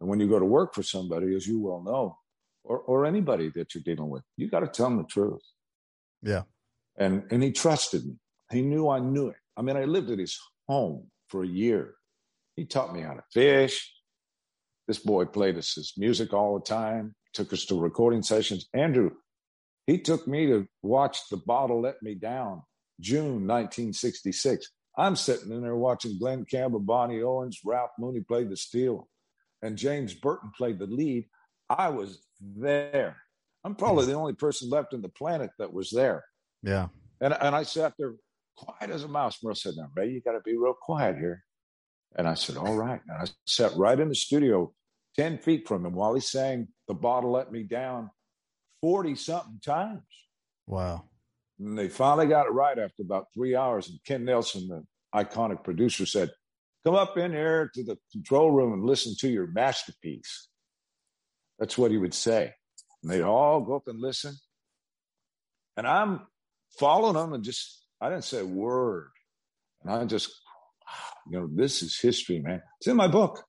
And 0.00 0.08
when 0.08 0.20
you 0.20 0.28
go 0.28 0.38
to 0.38 0.44
work 0.44 0.74
for 0.74 0.82
somebody, 0.82 1.34
as 1.34 1.46
you 1.46 1.60
well 1.60 1.82
know, 1.82 2.18
or, 2.64 2.78
or 2.78 3.06
anybody 3.06 3.50
that 3.54 3.74
you're 3.74 3.82
dealing 3.82 4.10
with, 4.10 4.22
you 4.36 4.48
got 4.48 4.60
to 4.60 4.66
tell 4.66 4.88
them 4.88 4.98
the 4.98 5.04
truth. 5.04 5.42
Yeah. 6.22 6.42
And, 6.98 7.24
and 7.30 7.42
he 7.42 7.50
trusted 7.50 8.04
me. 8.04 8.16
He 8.50 8.62
knew 8.62 8.88
I 8.88 8.98
knew 8.98 9.28
it. 9.28 9.36
I 9.56 9.62
mean, 9.62 9.76
I 9.76 9.84
lived 9.84 10.10
at 10.10 10.18
his 10.18 10.38
home 10.68 11.10
for 11.28 11.42
a 11.42 11.48
year. 11.48 11.94
He 12.56 12.66
taught 12.66 12.94
me 12.94 13.00
how 13.00 13.14
to 13.14 13.22
fish. 13.32 13.92
This 14.90 14.98
boy 14.98 15.24
played 15.24 15.56
us 15.56 15.74
his 15.74 15.92
music 15.96 16.32
all 16.32 16.58
the 16.58 16.64
time, 16.64 17.14
took 17.32 17.52
us 17.52 17.64
to 17.66 17.78
recording 17.78 18.24
sessions. 18.24 18.66
Andrew, 18.74 19.12
he 19.86 20.00
took 20.00 20.26
me 20.26 20.46
to 20.46 20.66
watch 20.82 21.28
The 21.30 21.36
Bottle 21.36 21.82
Let 21.82 22.02
Me 22.02 22.16
Down, 22.16 22.62
June 22.98 23.46
1966. 23.46 24.66
I'm 24.98 25.14
sitting 25.14 25.52
in 25.52 25.62
there 25.62 25.76
watching 25.76 26.18
Glen 26.18 26.44
Campbell, 26.44 26.80
Bonnie 26.80 27.22
Owens, 27.22 27.60
Ralph 27.64 27.92
Mooney 28.00 28.22
played 28.22 28.50
the 28.50 28.56
steel, 28.56 29.06
and 29.62 29.78
James 29.78 30.12
Burton 30.12 30.50
played 30.58 30.80
the 30.80 30.88
lead. 30.88 31.28
I 31.68 31.90
was 31.90 32.26
there. 32.40 33.16
I'm 33.62 33.76
probably 33.76 34.06
the 34.06 34.14
only 34.14 34.32
person 34.32 34.70
left 34.70 34.92
in 34.92 35.02
the 35.02 35.08
planet 35.08 35.50
that 35.60 35.72
was 35.72 35.90
there. 35.90 36.24
Yeah. 36.64 36.88
And 37.20 37.32
and 37.40 37.54
I 37.54 37.62
sat 37.62 37.92
there 37.96 38.14
quiet 38.56 38.90
as 38.90 39.04
a 39.04 39.08
mouse. 39.08 39.38
Merle 39.40 39.54
said, 39.54 39.74
Now, 39.76 39.86
Ray, 39.94 40.10
you 40.10 40.20
got 40.20 40.32
to 40.32 40.40
be 40.44 40.56
real 40.56 40.74
quiet 40.74 41.16
here. 41.16 41.44
And 42.16 42.26
I 42.26 42.34
said, 42.34 42.56
All 42.56 42.74
right. 42.74 43.00
And 43.06 43.22
I 43.22 43.26
sat 43.46 43.76
right 43.76 44.00
in 44.00 44.08
the 44.08 44.16
studio, 44.16 44.72
10 45.16 45.38
feet 45.38 45.66
from 45.66 45.84
him 45.84 45.94
while 45.94 46.14
he 46.14 46.20
sang 46.20 46.68
The 46.88 46.94
Bottle 46.94 47.32
Let 47.32 47.52
Me 47.52 47.62
Down 47.62 48.10
40 48.80 49.14
something 49.14 49.60
times. 49.64 50.02
Wow. 50.66 51.04
And 51.58 51.78
they 51.78 51.88
finally 51.88 52.26
got 52.26 52.46
it 52.46 52.52
right 52.52 52.78
after 52.78 53.02
about 53.02 53.26
three 53.34 53.54
hours. 53.54 53.88
And 53.88 53.98
Ken 54.04 54.24
Nelson, 54.24 54.68
the 54.68 54.84
iconic 55.14 55.62
producer, 55.64 56.06
said, 56.06 56.30
Come 56.84 56.94
up 56.94 57.18
in 57.18 57.32
here 57.32 57.70
to 57.74 57.84
the 57.84 57.98
control 58.10 58.50
room 58.50 58.72
and 58.72 58.86
listen 58.86 59.14
to 59.18 59.28
your 59.28 59.46
masterpiece. 59.46 60.48
That's 61.58 61.76
what 61.76 61.90
he 61.90 61.98
would 61.98 62.14
say. 62.14 62.54
And 63.02 63.12
they'd 63.12 63.20
all 63.20 63.60
go 63.60 63.76
up 63.76 63.86
and 63.86 64.00
listen. 64.00 64.34
And 65.76 65.86
I'm 65.86 66.22
following 66.78 67.16
them 67.16 67.34
and 67.34 67.44
just, 67.44 67.84
I 68.00 68.08
didn't 68.08 68.24
say 68.24 68.40
a 68.40 68.46
word. 68.46 69.10
And 69.82 69.92
I 69.92 70.04
just, 70.06 70.30
you 71.30 71.38
know, 71.38 71.48
this 71.52 71.82
is 71.82 71.98
history, 72.00 72.40
man. 72.40 72.62
It's 72.78 72.86
in 72.86 72.96
my 72.96 73.08
book. 73.08 73.44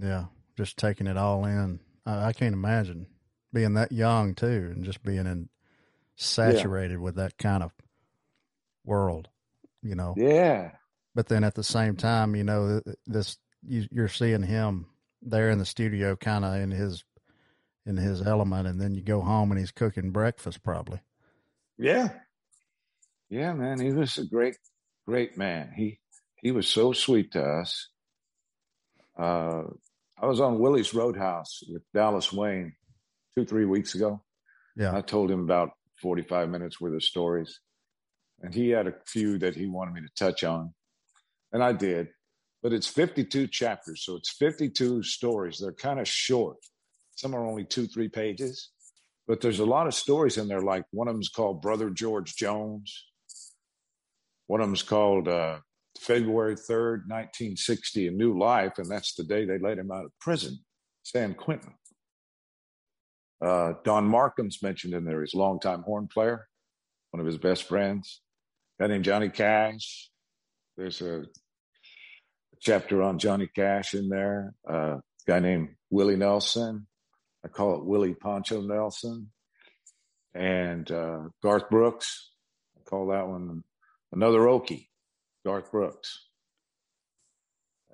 Yeah, 0.00 0.26
just 0.56 0.76
taking 0.76 1.06
it 1.06 1.16
all 1.16 1.44
in. 1.44 1.80
I, 2.06 2.26
I 2.26 2.32
can't 2.32 2.54
imagine 2.54 3.06
being 3.52 3.74
that 3.74 3.92
young 3.92 4.34
too, 4.34 4.72
and 4.74 4.84
just 4.84 5.02
being 5.02 5.26
in 5.26 5.48
saturated 6.16 6.94
yeah. 6.94 7.00
with 7.00 7.16
that 7.16 7.38
kind 7.38 7.62
of 7.62 7.72
world, 8.84 9.28
you 9.82 9.94
know. 9.94 10.14
Yeah. 10.16 10.72
But 11.14 11.28
then 11.28 11.44
at 11.44 11.54
the 11.54 11.64
same 11.64 11.96
time, 11.96 12.36
you 12.36 12.44
know, 12.44 12.80
this 13.06 13.38
you, 13.66 13.86
you're 13.90 14.08
seeing 14.08 14.42
him 14.42 14.86
there 15.22 15.50
in 15.50 15.58
the 15.58 15.64
studio, 15.64 16.16
kind 16.16 16.44
of 16.44 16.54
in 16.54 16.70
his 16.70 17.04
in 17.86 17.96
his 17.96 18.20
element, 18.22 18.68
and 18.68 18.80
then 18.80 18.94
you 18.94 19.02
go 19.02 19.20
home 19.20 19.50
and 19.50 19.58
he's 19.58 19.70
cooking 19.70 20.10
breakfast, 20.10 20.62
probably. 20.62 21.00
Yeah. 21.78 22.08
Yeah, 23.30 23.52
man, 23.54 23.80
he 23.80 23.92
was 23.92 24.18
a 24.18 24.24
great, 24.24 24.56
great 25.06 25.36
man. 25.36 25.72
He 25.74 25.98
he 26.36 26.50
was 26.50 26.68
so 26.68 26.92
sweet 26.92 27.32
to 27.32 27.42
us. 27.42 27.88
Uh, 29.16 29.64
I 30.20 30.26
was 30.26 30.40
on 30.40 30.58
Willie's 30.58 30.94
Roadhouse 30.94 31.62
with 31.68 31.82
Dallas 31.94 32.32
Wayne 32.32 32.72
two, 33.36 33.44
three 33.44 33.64
weeks 33.64 33.94
ago. 33.94 34.22
Yeah. 34.76 34.96
I 34.96 35.00
told 35.00 35.30
him 35.30 35.40
about 35.40 35.70
45 36.02 36.48
minutes 36.48 36.80
worth 36.80 36.94
of 36.94 37.02
stories. 37.02 37.60
And 38.40 38.54
he 38.54 38.70
had 38.70 38.86
a 38.86 38.94
few 39.06 39.38
that 39.38 39.54
he 39.54 39.66
wanted 39.66 39.94
me 39.94 40.00
to 40.00 40.24
touch 40.24 40.44
on. 40.44 40.74
And 41.52 41.62
I 41.62 41.72
did. 41.72 42.08
But 42.62 42.72
it's 42.72 42.88
52 42.88 43.46
chapters. 43.46 44.04
So 44.04 44.16
it's 44.16 44.30
52 44.30 45.04
stories. 45.04 45.58
They're 45.58 45.72
kind 45.72 46.00
of 46.00 46.08
short. 46.08 46.56
Some 47.14 47.34
are 47.34 47.44
only 47.44 47.64
two, 47.64 47.86
three 47.86 48.08
pages. 48.08 48.70
But 49.28 49.40
there's 49.40 49.60
a 49.60 49.66
lot 49.66 49.86
of 49.86 49.94
stories 49.94 50.36
in 50.36 50.48
there. 50.48 50.62
Like 50.62 50.84
one 50.90 51.06
of 51.06 51.14
them's 51.14 51.28
called 51.28 51.62
Brother 51.62 51.90
George 51.90 52.34
Jones. 52.34 53.06
One 54.46 54.60
of 54.60 54.66
them's 54.66 54.82
called 54.82 55.28
uh, 55.28 55.58
February 55.98 56.54
3rd, 56.54 57.08
1960, 57.08 58.08
A 58.08 58.10
New 58.10 58.38
Life. 58.38 58.74
And 58.78 58.88
that's 58.88 59.14
the 59.14 59.24
day 59.24 59.44
they 59.44 59.58
let 59.58 59.78
him 59.78 59.90
out 59.90 60.04
of 60.04 60.12
prison, 60.20 60.58
San 61.02 61.34
Quentin. 61.34 61.74
Uh, 63.40 63.74
Don 63.84 64.06
Markham's 64.06 64.62
mentioned 64.62 64.94
in 64.94 65.04
there, 65.04 65.20
his 65.20 65.34
longtime 65.34 65.82
horn 65.82 66.08
player, 66.12 66.48
one 67.10 67.20
of 67.20 67.26
his 67.26 67.38
best 67.38 67.64
friends. 67.64 68.20
guy 68.80 68.88
named 68.88 69.04
Johnny 69.04 69.28
Cash. 69.28 70.10
There's 70.76 71.00
a 71.02 71.24
chapter 72.60 73.02
on 73.02 73.18
Johnny 73.18 73.48
Cash 73.54 73.94
in 73.94 74.08
there. 74.08 74.54
Uh, 74.68 74.96
a 74.96 75.02
guy 75.26 75.38
named 75.38 75.70
Willie 75.90 76.16
Nelson. 76.16 76.86
I 77.44 77.48
call 77.48 77.76
it 77.76 77.84
Willie 77.84 78.14
Poncho 78.14 78.60
Nelson. 78.60 79.30
And 80.34 80.90
uh, 80.90 81.20
Garth 81.42 81.70
Brooks. 81.70 82.32
I 82.76 82.88
call 82.88 83.08
that 83.08 83.28
one 83.28 83.62
another 84.12 84.40
Okie, 84.40 84.87
Garth 85.48 85.72
Brooks. 85.72 86.26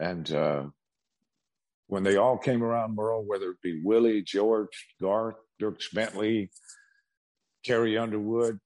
And 0.00 0.28
uh, 0.34 0.64
when 1.86 2.02
they 2.02 2.16
all 2.16 2.36
came 2.36 2.64
around 2.64 2.96
Merle, 2.96 3.24
whether 3.24 3.50
it 3.50 3.62
be 3.62 3.80
Willie, 3.80 4.22
George, 4.22 4.88
Garth, 5.00 5.36
Dierks 5.62 5.94
Bentley, 5.94 6.50
Carrie 7.64 7.96
Underwood, 7.96 8.58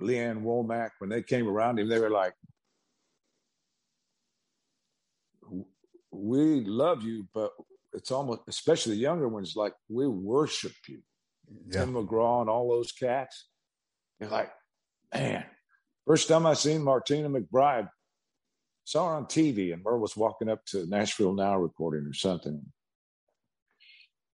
Lee 0.00 0.18
Ann 0.18 0.42
Womack, 0.42 0.90
when 0.98 1.08
they 1.08 1.22
came 1.22 1.46
around 1.46 1.78
him, 1.78 1.88
they 1.88 2.00
were 2.00 2.10
like, 2.10 2.34
we 6.10 6.64
love 6.64 7.04
you, 7.04 7.28
but 7.32 7.52
it's 7.92 8.10
almost, 8.10 8.40
especially 8.48 8.96
the 8.96 9.02
younger 9.02 9.28
ones, 9.28 9.54
like 9.54 9.74
we 9.88 10.08
worship 10.08 10.74
you. 10.88 11.00
Yeah. 11.68 11.84
Tim 11.84 11.94
McGraw 11.94 12.40
and 12.40 12.50
all 12.50 12.68
those 12.68 12.90
cats. 12.90 13.46
They're 14.18 14.28
like, 14.28 14.50
man. 15.14 15.44
First 16.08 16.26
time 16.26 16.44
I 16.44 16.54
seen 16.54 16.82
Martina 16.82 17.30
McBride, 17.30 17.88
saw 18.84 19.08
her 19.08 19.14
on 19.14 19.26
TV, 19.26 19.72
and 19.72 19.82
Merle 19.82 20.00
was 20.00 20.16
walking 20.16 20.48
up 20.48 20.64
to 20.66 20.86
Nashville 20.86 21.34
Now 21.34 21.56
recording 21.56 22.06
or 22.06 22.14
something. 22.14 22.60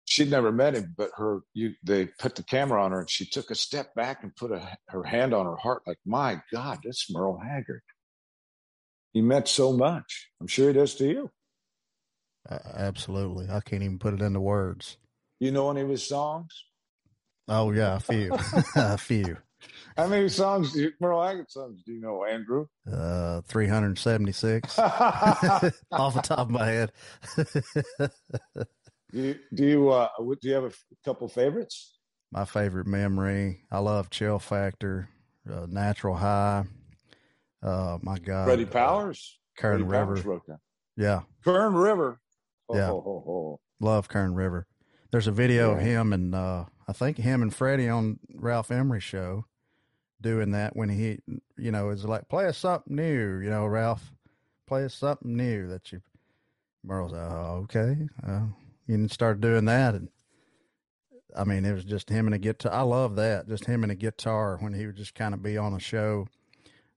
She'd 0.05 0.29
never 0.29 0.51
met 0.51 0.75
him, 0.75 0.93
but 0.95 1.11
her 1.17 1.41
you 1.53 1.73
they 1.83 2.05
put 2.05 2.35
the 2.35 2.43
camera 2.43 2.83
on 2.83 2.91
her, 2.91 2.99
and 2.99 3.09
she 3.09 3.25
took 3.25 3.49
a 3.49 3.55
step 3.55 3.95
back 3.95 4.23
and 4.23 4.35
put 4.35 4.51
a, 4.51 4.77
her 4.89 5.03
hand 5.03 5.33
on 5.33 5.45
her 5.45 5.55
heart, 5.55 5.81
like, 5.87 5.97
"My 6.05 6.41
God, 6.51 6.79
that's 6.83 7.11
Merle 7.11 7.39
Haggard." 7.39 7.81
He 9.13 9.21
meant 9.21 9.47
so 9.47 9.73
much. 9.73 10.29
I'm 10.39 10.47
sure 10.47 10.67
he 10.67 10.73
does 10.73 10.93
to 10.95 11.07
you. 11.07 11.31
Uh, 12.47 12.59
absolutely. 12.75 13.47
I 13.49 13.61
can't 13.61 13.81
even 13.81 13.97
put 13.97 14.13
it 14.13 14.21
into 14.21 14.41
words. 14.41 14.97
You 15.39 15.51
know 15.51 15.71
any 15.71 15.81
of 15.81 15.89
his 15.89 16.07
songs? 16.07 16.65
Oh 17.47 17.71
yeah, 17.71 17.95
a 17.95 17.99
few, 17.99 18.31
a 18.75 18.97
few. 18.97 19.37
How 19.97 20.07
many 20.07 20.27
songs, 20.27 20.74
do 20.74 20.81
you, 20.81 20.91
Merle 21.00 21.24
Haggard 21.24 21.50
songs, 21.50 21.81
do 21.85 21.93
you 21.93 22.01
know, 22.01 22.25
Andrew? 22.25 22.67
Uh, 22.91 23.41
three 23.41 23.67
hundred 23.67 23.97
seventy-six 23.97 24.77
off 24.79 25.62
the 26.13 26.21
top 26.21 26.39
of 26.39 26.50
my 26.50 26.65
head. 26.65 26.91
do 27.38 28.09
you 29.12 29.35
do 29.53 29.65
you, 29.65 29.89
uh, 29.89 30.09
do 30.19 30.38
you 30.50 30.53
have 30.53 30.65
a 30.65 30.71
couple 31.05 31.27
favorites? 31.27 31.97
My 32.31 32.43
favorite 32.43 32.88
memory. 32.88 33.62
I 33.71 33.79
love 33.79 34.09
Chill 34.09 34.39
Factor, 34.39 35.07
uh, 35.50 35.67
Natural 35.69 36.15
High. 36.15 36.65
Uh, 37.63 37.97
my 38.01 38.19
God, 38.19 38.45
Freddie 38.45 38.65
Powers, 38.65 39.39
Kern 39.57 39.71
Freddie 39.71 39.83
River. 39.83 40.05
Powers 40.05 40.25
wrote 40.25 40.45
that. 40.47 40.59
Yeah, 40.97 41.21
Kern 41.43 41.74
River. 41.74 42.19
Oh, 42.67 42.75
yeah, 42.75 42.91
oh, 42.91 43.24
oh, 43.27 43.59
love 43.79 44.09
Kern 44.09 44.33
River. 44.33 44.67
There's 45.12 45.27
a 45.27 45.31
video 45.31 45.71
yeah. 45.71 45.77
of 45.77 45.81
him 45.81 46.13
and 46.13 46.35
uh, 46.35 46.65
I 46.88 46.94
think 46.94 47.18
him 47.18 47.42
and 47.42 47.54
Freddie 47.54 47.89
on 47.89 48.20
Ralph 48.34 48.72
Emery 48.72 49.00
show 49.00 49.46
doing 50.22 50.51
that 50.51 50.75
when 50.75 50.89
he, 50.89 51.20
you 51.58 51.72
know, 51.72 51.89
is 51.89 52.06
like 52.06 52.30
play 52.30 52.46
us 52.46 52.58
something 52.58 52.96
new, 52.96 53.39
you 53.39 53.50
know, 53.50 53.65
Ralph, 53.65 54.12
play 54.68 54.86
us 54.86 54.94
something 54.94 55.36
new 55.36 55.68
that 55.68 55.92
you. 55.92 56.01
Merle's 56.84 57.13
like, 57.13 57.22
oh, 57.22 57.62
okay, 57.63 58.08
uh, 58.27 58.42
and 58.88 59.10
started 59.10 59.42
doing 59.42 59.65
that, 59.65 59.96
and 59.96 60.10
I 61.36 61.44
mean, 61.44 61.65
it 61.65 61.74
was 61.74 61.84
just 61.84 62.10
him 62.10 62.27
and 62.27 62.36
a 62.36 62.38
guitar. 62.38 62.72
I 62.72 62.82
love 62.82 63.15
that, 63.15 63.48
just 63.48 63.65
him 63.65 63.84
and 63.84 63.92
a 63.92 63.96
guitar 63.96 64.58
when 64.60 64.74
he 64.74 64.86
would 64.86 64.96
just 64.96 65.15
kind 65.15 65.34
of 65.34 65.42
be 65.42 65.58
on 65.58 65.74
a 65.74 65.80
show, 65.80 66.27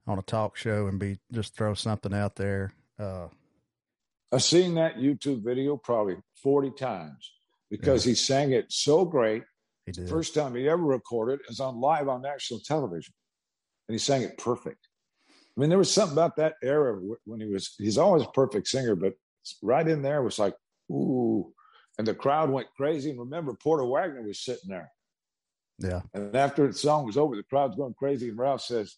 on 0.06 0.18
a 0.18 0.22
talk 0.22 0.56
show, 0.56 0.86
and 0.86 0.98
be 0.98 1.18
just 1.32 1.54
throw 1.54 1.74
something 1.74 2.14
out 2.14 2.36
there. 2.36 2.72
Uh, 2.98 3.28
I've 4.30 4.42
seen 4.42 4.74
that 4.74 4.96
YouTube 4.96 5.42
video 5.42 5.76
probably 5.76 6.16
40 6.42 6.72
times 6.72 7.32
because 7.70 8.04
yeah. 8.04 8.10
he 8.10 8.14
sang 8.14 8.52
it 8.52 8.66
so 8.68 9.04
great. 9.04 9.42
He 9.88 9.92
did. 9.92 10.08
First 10.08 10.34
time 10.34 10.54
he 10.54 10.68
ever 10.68 10.82
recorded 10.82 11.40
is 11.48 11.60
on 11.60 11.80
live 11.80 12.08
on 12.08 12.20
national 12.20 12.60
television. 12.60 13.14
And 13.88 13.94
he 13.94 13.98
sang 13.98 14.20
it 14.22 14.36
perfect. 14.36 14.86
I 15.30 15.60
mean, 15.60 15.70
there 15.70 15.78
was 15.78 15.92
something 15.92 16.12
about 16.12 16.36
that 16.36 16.56
era 16.62 17.00
when 17.24 17.40
he 17.40 17.46
was, 17.46 17.74
he's 17.78 17.96
always 17.96 18.22
a 18.22 18.30
perfect 18.32 18.68
singer, 18.68 18.94
but 18.94 19.14
right 19.62 19.88
in 19.88 20.02
there 20.02 20.22
was 20.22 20.38
like, 20.38 20.54
ooh. 20.92 21.52
And 21.96 22.06
the 22.06 22.14
crowd 22.14 22.50
went 22.50 22.68
crazy. 22.76 23.10
And 23.10 23.18
remember, 23.18 23.54
Porter 23.54 23.84
Wagoner 23.84 24.22
was 24.22 24.44
sitting 24.44 24.68
there. 24.68 24.90
Yeah. 25.78 26.02
And 26.12 26.36
after 26.36 26.66
the 26.66 26.74
song 26.74 27.06
was 27.06 27.16
over, 27.16 27.34
the 27.34 27.42
crowd's 27.42 27.76
going 27.76 27.94
crazy. 27.94 28.28
And 28.28 28.38
Ralph 28.38 28.60
says, 28.60 28.96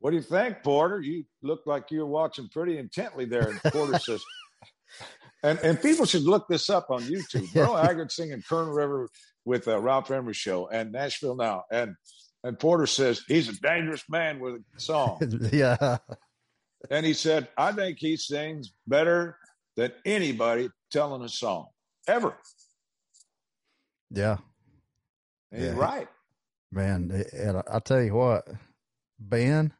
What 0.00 0.10
do 0.10 0.16
you 0.16 0.22
think, 0.22 0.62
Porter? 0.62 1.00
You 1.00 1.24
look 1.42 1.62
like 1.66 1.90
you 1.90 2.00
were 2.00 2.06
watching 2.06 2.48
pretty 2.50 2.78
intently 2.78 3.24
there. 3.24 3.48
And 3.48 3.62
Porter 3.72 3.98
says, 3.98 4.22
and, 5.42 5.58
and 5.60 5.80
people 5.80 6.06
should 6.06 6.22
look 6.22 6.46
this 6.48 6.70
up 6.70 6.90
on 6.90 7.02
YouTube. 7.02 7.52
Merle 7.54 7.76
Haggard 7.76 8.12
singing 8.12 8.42
Kern 8.48 8.68
River 8.68 9.08
with 9.44 9.68
uh, 9.68 9.78
Ralph 9.78 10.10
Emery 10.10 10.34
show 10.34 10.68
and 10.68 10.92
Nashville 10.92 11.36
Now. 11.36 11.64
And 11.70 11.96
and 12.42 12.58
Porter 12.58 12.86
says 12.86 13.22
he's 13.26 13.48
a 13.48 13.60
dangerous 13.60 14.04
man 14.08 14.38
with 14.40 14.54
a 14.54 14.80
song. 14.80 15.18
yeah. 15.52 15.98
And 16.90 17.06
he 17.06 17.14
said, 17.14 17.48
I 17.56 17.72
think 17.72 17.98
he 17.98 18.16
sings 18.16 18.72
better 18.86 19.38
than 19.76 19.92
anybody 20.04 20.68
telling 20.90 21.22
a 21.22 21.28
song 21.28 21.68
ever. 22.06 22.36
Yeah. 24.10 24.36
And 25.50 25.62
yeah. 25.62 25.68
He's 25.70 25.78
right. 25.78 26.08
Man, 26.70 27.24
and 27.32 27.62
I'll 27.70 27.80
tell 27.80 28.02
you 28.02 28.14
what, 28.14 28.46
Ben, 29.18 29.72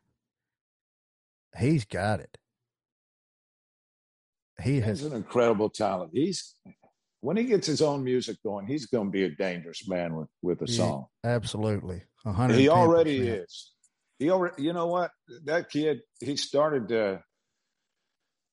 he's 1.59 1.85
got 1.85 2.20
it 2.20 2.38
he 4.62 4.81
has 4.81 5.03
an 5.03 5.12
incredible 5.12 5.68
talent. 5.68 6.11
He's 6.12 6.55
when 7.25 7.39
he 7.39 7.45
gets 7.45 7.67
his 7.67 7.81
own 7.81 8.05
music 8.05 8.37
going, 8.45 8.67
he's 8.67 8.85
going 8.85 9.07
to 9.07 9.11
be 9.11 9.25
a 9.25 9.31
dangerous 9.31 9.89
man 9.89 10.15
with 10.15 10.29
with 10.43 10.61
a 10.61 10.69
song. 10.69 11.07
absolutely, 11.25 12.03
He 12.59 12.69
already 12.69 13.17
is. 13.29 13.73
He 14.19 14.31
already, 14.31 14.63
you 14.63 14.75
know 14.75 14.89
what? 14.89 15.11
That 15.45 15.71
kid, 15.71 16.01
he 16.21 16.37
started. 16.37 16.93
Uh, 16.93 17.19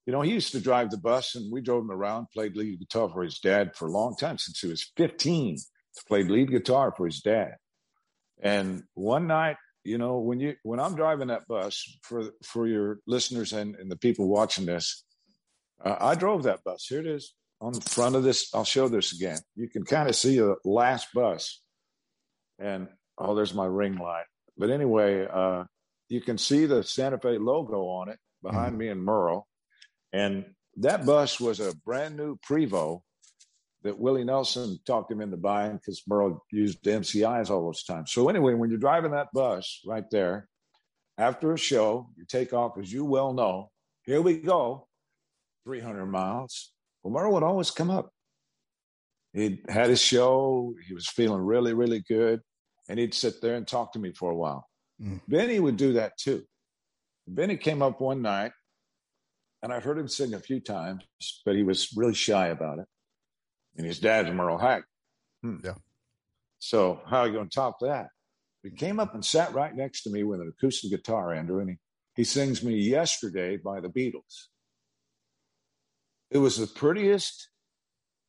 you 0.05 0.13
know, 0.13 0.21
he 0.21 0.31
used 0.31 0.53
to 0.53 0.61
drive 0.61 0.89
the 0.89 0.97
bus, 0.97 1.35
and 1.35 1.51
we 1.51 1.59
drove 1.59 1.83
him 1.83 1.91
around. 1.91 2.27
Played 2.33 2.55
lead 2.55 2.79
guitar 2.79 3.09
for 3.09 3.23
his 3.23 3.39
dad 3.39 3.75
for 3.75 3.89
a 3.89 3.91
long 3.91 4.15
time 4.15 4.37
since 4.37 4.61
he 4.61 4.69
was 4.69 4.89
fifteen. 4.95 5.57
Played 6.07 6.27
lead 6.29 6.49
guitar 6.49 6.93
for 6.95 7.05
his 7.05 7.19
dad, 7.19 7.55
and 8.41 8.83
one 8.93 9.27
night 9.27 9.57
you 9.83 9.97
know 9.97 10.19
when 10.19 10.39
you 10.39 10.55
when 10.61 10.79
i'm 10.79 10.95
driving 10.95 11.29
that 11.29 11.47
bus 11.47 11.97
for 12.03 12.29
for 12.45 12.67
your 12.67 12.99
listeners 13.07 13.51
and, 13.51 13.75
and 13.77 13.89
the 13.89 13.95
people 13.95 14.27
watching 14.27 14.63
this 14.67 15.03
uh, 15.83 15.95
I 15.99 16.13
drove 16.13 16.43
that 16.43 16.63
bus. 16.63 16.85
Here 16.87 16.99
it 16.99 17.07
is 17.07 17.33
on 17.61 17.73
the 17.73 17.81
front 17.81 18.15
of 18.15 18.23
this. 18.23 18.49
I'll 18.53 18.65
show 18.65 18.87
this 18.87 19.13
again. 19.13 19.37
You 19.55 19.69
can 19.69 19.85
kind 19.85 20.09
of 20.09 20.15
see 20.15 20.37
the 20.39 20.55
last 20.65 21.07
bus. 21.13 21.61
And 22.59 22.87
oh, 23.17 23.35
there's 23.35 23.53
my 23.53 23.65
ring 23.65 23.97
light. 23.97 24.25
But 24.57 24.71
anyway, 24.71 25.27
uh, 25.31 25.63
you 26.09 26.21
can 26.21 26.37
see 26.37 26.65
the 26.65 26.83
Santa 26.83 27.19
Fe 27.19 27.37
logo 27.37 27.83
on 27.83 28.09
it 28.09 28.19
behind 28.43 28.75
mm. 28.75 28.79
me 28.79 28.87
and 28.89 29.03
Merle. 29.03 29.47
And 30.11 30.45
that 30.77 31.05
bus 31.05 31.39
was 31.39 31.59
a 31.59 31.75
brand 31.85 32.17
new 32.17 32.37
Prevost 32.37 33.01
that 33.83 33.99
Willie 33.99 34.23
Nelson 34.23 34.77
talked 34.85 35.11
him 35.11 35.21
into 35.21 35.37
buying 35.37 35.73
because 35.73 36.03
Merle 36.07 36.43
used 36.51 36.83
MCIs 36.83 37.49
all 37.49 37.65
those 37.65 37.83
times. 37.83 38.11
So 38.11 38.29
anyway, 38.29 38.53
when 38.53 38.69
you're 38.69 38.79
driving 38.79 39.11
that 39.11 39.29
bus 39.33 39.81
right 39.85 40.03
there, 40.11 40.47
after 41.17 41.53
a 41.53 41.57
show, 41.57 42.09
you 42.15 42.25
take 42.25 42.53
off, 42.53 42.77
as 42.77 42.91
you 42.91 43.05
well 43.05 43.33
know. 43.33 43.69
Here 44.03 44.21
we 44.21 44.37
go. 44.37 44.87
300 45.65 46.05
miles. 46.05 46.71
Well, 47.03 47.13
Merle 47.13 47.33
would 47.33 47.43
always 47.43 47.71
come 47.71 47.89
up. 47.89 48.11
He'd 49.33 49.61
had 49.69 49.89
his 49.89 50.01
show. 50.01 50.73
He 50.87 50.93
was 50.93 51.07
feeling 51.07 51.41
really, 51.41 51.73
really 51.73 52.03
good. 52.07 52.41
And 52.89 52.99
he'd 52.99 53.13
sit 53.13 53.41
there 53.41 53.55
and 53.55 53.67
talk 53.67 53.93
to 53.93 53.99
me 53.99 54.11
for 54.11 54.31
a 54.31 54.35
while. 54.35 54.67
Mm. 55.01 55.21
Benny 55.27 55.59
would 55.59 55.77
do 55.77 55.93
that 55.93 56.17
too. 56.17 56.43
Benny 57.27 57.57
came 57.57 57.81
up 57.81 58.01
one 58.01 58.21
night 58.21 58.51
and 59.61 59.71
I 59.71 59.79
heard 59.79 59.97
him 59.97 60.07
sing 60.07 60.33
a 60.33 60.39
few 60.39 60.59
times, 60.59 61.03
but 61.45 61.55
he 61.55 61.63
was 61.63 61.93
really 61.95 62.13
shy 62.13 62.47
about 62.47 62.79
it. 62.79 62.85
And 63.77 63.85
his 63.85 63.99
dad's 63.99 64.31
Merle 64.31 64.57
Hack. 64.57 64.83
Hmm. 65.41 65.57
Yeah. 65.63 65.75
So 66.59 67.01
how 67.05 67.21
are 67.21 67.27
you 67.27 67.33
going 67.33 67.49
to 67.49 67.55
top 67.55 67.79
that? 67.81 68.07
He 68.63 68.69
came 68.69 68.99
up 68.99 69.13
and 69.13 69.25
sat 69.25 69.53
right 69.53 69.75
next 69.75 70.03
to 70.03 70.11
me 70.11 70.23
with 70.23 70.41
an 70.41 70.51
acoustic 70.55 70.91
guitar, 70.91 71.33
Andrew, 71.33 71.59
and 71.59 71.71
he, 71.71 71.75
he 72.15 72.23
sings 72.23 72.63
me 72.63 72.75
Yesterday 72.75 73.57
by 73.57 73.79
the 73.79 73.89
Beatles. 73.89 74.47
It 76.31 76.37
was 76.37 76.57
the 76.57 76.67
prettiest 76.67 77.49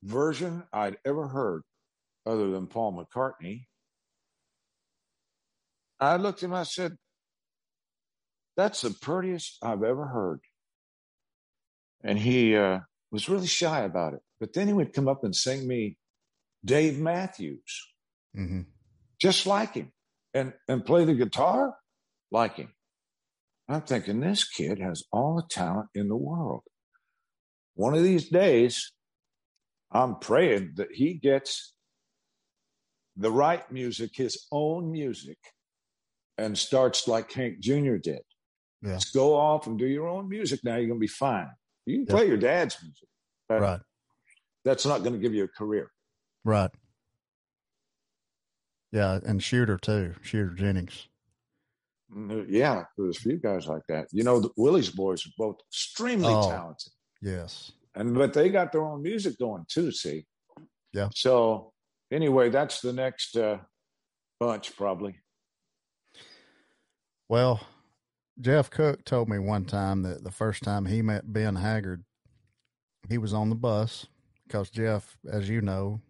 version 0.02 0.64
I'd 0.72 0.96
ever 1.04 1.28
heard, 1.28 1.62
other 2.26 2.50
than 2.50 2.66
Paul 2.66 2.92
McCartney. 2.92 3.66
I 6.00 6.16
looked 6.16 6.42
at 6.42 6.46
him, 6.46 6.54
I 6.54 6.64
said, 6.64 6.96
That's 8.56 8.80
the 8.80 8.90
prettiest 8.90 9.58
I've 9.62 9.84
ever 9.84 10.06
heard. 10.06 10.40
And 12.02 12.18
he 12.18 12.56
uh, 12.56 12.80
was 13.12 13.28
really 13.28 13.46
shy 13.46 13.82
about 13.82 14.14
it. 14.14 14.20
But 14.40 14.52
then 14.52 14.66
he 14.66 14.72
would 14.72 14.92
come 14.92 15.06
up 15.06 15.22
and 15.22 15.34
sing 15.34 15.68
me 15.68 15.96
Dave 16.64 16.98
Matthews, 16.98 17.92
mm-hmm. 18.36 18.62
just 19.20 19.46
like 19.46 19.74
him, 19.74 19.92
and, 20.34 20.52
and 20.66 20.84
play 20.84 21.04
the 21.04 21.14
guitar 21.14 21.76
like 22.32 22.56
him. 22.56 22.72
I'm 23.68 23.82
thinking 23.82 24.18
this 24.18 24.42
kid 24.42 24.80
has 24.80 25.04
all 25.12 25.36
the 25.36 25.46
talent 25.48 25.90
in 25.94 26.08
the 26.08 26.16
world. 26.16 26.62
One 27.74 27.94
of 27.94 28.02
these 28.02 28.28
days, 28.28 28.92
I'm 29.90 30.16
praying 30.16 30.72
that 30.76 30.92
he 30.92 31.14
gets 31.14 31.74
the 33.16 33.30
right 33.30 33.70
music, 33.70 34.11
his 34.14 34.46
own 34.50 34.90
music, 34.90 35.38
and 36.38 36.56
starts 36.56 37.08
like 37.08 37.32
Hank 37.32 37.61
Jr. 37.61 37.96
did. 37.96 38.22
Yeah. 38.82 38.94
Just 38.94 39.14
go 39.14 39.35
off 39.35 39.66
and 39.66 39.78
do 39.78 39.87
your 39.87 40.08
own 40.08 40.28
music. 40.28 40.61
Now 40.64 40.76
you're 40.76 40.88
going 40.88 40.98
to 40.98 41.00
be 41.00 41.06
fine. 41.06 41.48
You 41.87 41.98
can 41.98 42.06
play 42.06 42.26
your 42.26 42.37
dad's 42.37 42.76
music, 42.82 43.08
right? 43.48 43.80
That's 44.64 44.87
not 44.87 45.02
going 45.02 45.14
to 45.14 45.18
give 45.18 45.35
you 45.35 45.44
a 45.44 45.48
career, 45.48 45.90
right? 46.44 46.70
Yeah, 48.92 49.18
and 49.24 49.42
Shooter 49.42 49.78
too, 49.78 50.14
Shooter 50.22 50.54
Jennings. 50.54 51.08
Mm, 52.14 52.46
yeah, 52.48 52.85
there's 52.96 53.16
a 53.16 53.20
few 53.20 53.38
guys 53.38 53.66
like 53.66 53.82
that. 53.88 54.06
You 54.12 54.22
know, 54.22 54.38
the 54.38 54.50
Willie's 54.56 54.90
boys 54.90 55.26
are 55.26 55.32
both 55.37 55.56
extremely 55.70 56.32
oh, 56.32 56.48
talented. 56.50 56.92
Yes, 57.22 57.72
and 57.94 58.14
but 58.14 58.32
they 58.35 58.50
got 58.50 58.72
their 58.72 58.85
own 58.85 59.02
music 59.02 59.38
going 59.38 59.64
too. 59.68 59.92
See, 59.92 60.26
yeah. 60.92 61.08
So 61.14 61.72
anyway, 62.11 62.50
that's 62.50 62.80
the 62.80 62.92
next 62.92 63.37
uh, 63.37 63.58
bunch 64.40 64.76
probably. 64.76 65.14
Well, 67.28 67.61
Jeff 68.40 68.70
Cook 68.70 69.04
told 69.04 69.28
me 69.28 69.38
one 69.38 69.64
time 69.64 70.02
that 70.02 70.24
the 70.24 70.30
first 70.30 70.62
time 70.62 70.87
he 70.87 71.00
met 71.00 71.32
Ben 71.32 71.56
Haggard, 71.56 72.04
he 73.08 73.18
was 73.18 73.32
on 73.32 73.48
the 73.48 73.54
bus 73.54 74.06
because 74.46 74.68
Jeff, 74.68 75.16
as 75.30 75.48
you 75.48 75.61
know, 75.61 76.00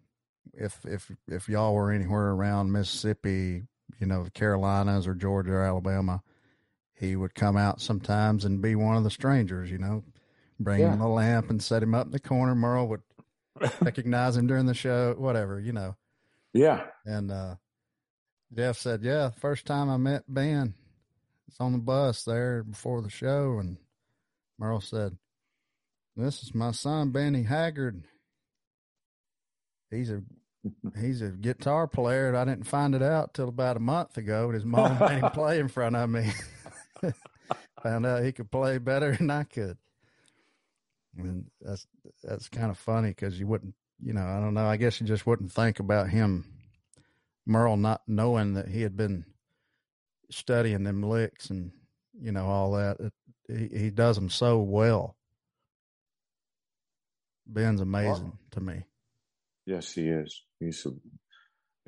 if 0.53 0.85
if 0.85 1.11
if 1.27 1.47
y'all 1.47 1.73
were 1.73 1.91
anywhere 1.91 2.31
around 2.31 2.71
Mississippi, 2.71 3.63
you 3.99 4.07
know, 4.07 4.23
the 4.23 4.31
Carolinas 4.31 5.07
or 5.07 5.13
Georgia 5.13 5.53
or 5.53 5.63
Alabama, 5.63 6.23
he 6.93 7.15
would 7.15 7.35
come 7.35 7.57
out 7.57 7.81
sometimes 7.81 8.45
and 8.45 8.61
be 8.61 8.75
one 8.75 8.97
of 8.97 9.03
the 9.03 9.09
strangers, 9.09 9.71
you 9.71 9.77
know, 9.77 10.03
bring 10.59 10.81
yeah. 10.81 10.93
him 10.93 11.01
a 11.01 11.11
lamp 11.11 11.49
and 11.49 11.61
set 11.61 11.83
him 11.83 11.95
up 11.95 12.07
in 12.07 12.11
the 12.11 12.19
corner. 12.19 12.55
Merle 12.55 12.87
would 12.87 13.01
recognize 13.81 14.37
him 14.37 14.47
during 14.47 14.65
the 14.65 14.73
show, 14.73 15.15
whatever, 15.17 15.59
you 15.59 15.73
know. 15.73 15.95
Yeah. 16.53 16.85
And 17.05 17.31
uh 17.31 17.55
Jeff 18.53 18.77
said, 18.77 19.03
Yeah, 19.03 19.31
first 19.31 19.65
time 19.65 19.89
I 19.89 19.97
met 19.97 20.23
Ben, 20.27 20.75
it's 21.47 21.59
on 21.59 21.71
the 21.71 21.79
bus 21.79 22.23
there 22.23 22.63
before 22.63 23.01
the 23.01 23.09
show 23.09 23.57
and 23.59 23.77
Merle 24.59 24.81
said, 24.81 25.17
This 26.15 26.43
is 26.43 26.53
my 26.53 26.71
son, 26.71 27.11
Benny 27.11 27.43
Haggard. 27.43 28.03
He's 29.89 30.09
a 30.09 30.23
he's 30.99 31.21
a 31.21 31.29
guitar 31.29 31.87
player. 31.87 32.27
and 32.27 32.37
I 32.37 32.45
didn't 32.45 32.67
find 32.67 32.95
it 32.95 33.01
out 33.01 33.33
till 33.33 33.49
about 33.49 33.77
a 33.77 33.81
month 33.81 34.17
ago. 34.17 34.45
And 34.45 34.53
his 34.53 34.65
mom 34.65 34.97
made 34.99 35.19
him 35.19 35.31
play 35.31 35.59
in 35.59 35.67
front 35.67 35.95
of 35.95 36.09
me. 36.09 36.31
Found 37.83 38.05
out 38.05 38.23
he 38.23 38.31
could 38.31 38.49
play 38.49 38.77
better 38.77 39.15
than 39.15 39.29
I 39.29 39.43
could. 39.43 39.77
And 41.17 41.45
that's 41.61 41.85
that's 42.23 42.49
kind 42.49 42.71
of 42.71 42.77
funny 42.77 43.09
because 43.09 43.39
you 43.39 43.47
wouldn't, 43.47 43.75
you 44.03 44.13
know, 44.13 44.25
I 44.25 44.39
don't 44.39 44.53
know. 44.53 44.65
I 44.65 44.77
guess 44.77 44.99
you 44.99 45.07
just 45.07 45.27
wouldn't 45.27 45.51
think 45.51 45.79
about 45.79 46.09
him, 46.09 46.45
Merle, 47.45 47.77
not 47.77 48.01
knowing 48.07 48.53
that 48.55 48.67
he 48.67 48.81
had 48.81 48.97
been 48.97 49.25
studying 50.31 50.83
them 50.83 51.03
licks 51.03 51.49
and 51.49 51.71
you 52.19 52.31
know 52.31 52.45
all 52.45 52.71
that. 52.73 52.97
It, 52.99 53.13
he 53.47 53.77
he 53.77 53.89
does 53.89 54.15
them 54.15 54.29
so 54.29 54.59
well. 54.59 55.15
Ben's 57.45 57.81
amazing 57.81 58.25
wow. 58.25 58.39
to 58.51 58.61
me. 58.61 58.83
Yes, 59.65 59.93
he 59.93 60.07
is. 60.07 60.43
He's 60.59 60.85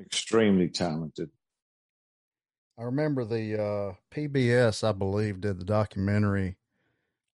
extremely 0.00 0.68
talented. 0.68 1.30
I 2.78 2.82
remember 2.82 3.24
the 3.24 3.54
uh, 3.60 3.94
PBS, 4.14 4.86
I 4.86 4.92
believe, 4.92 5.40
did 5.40 5.58
the 5.58 5.64
documentary 5.64 6.56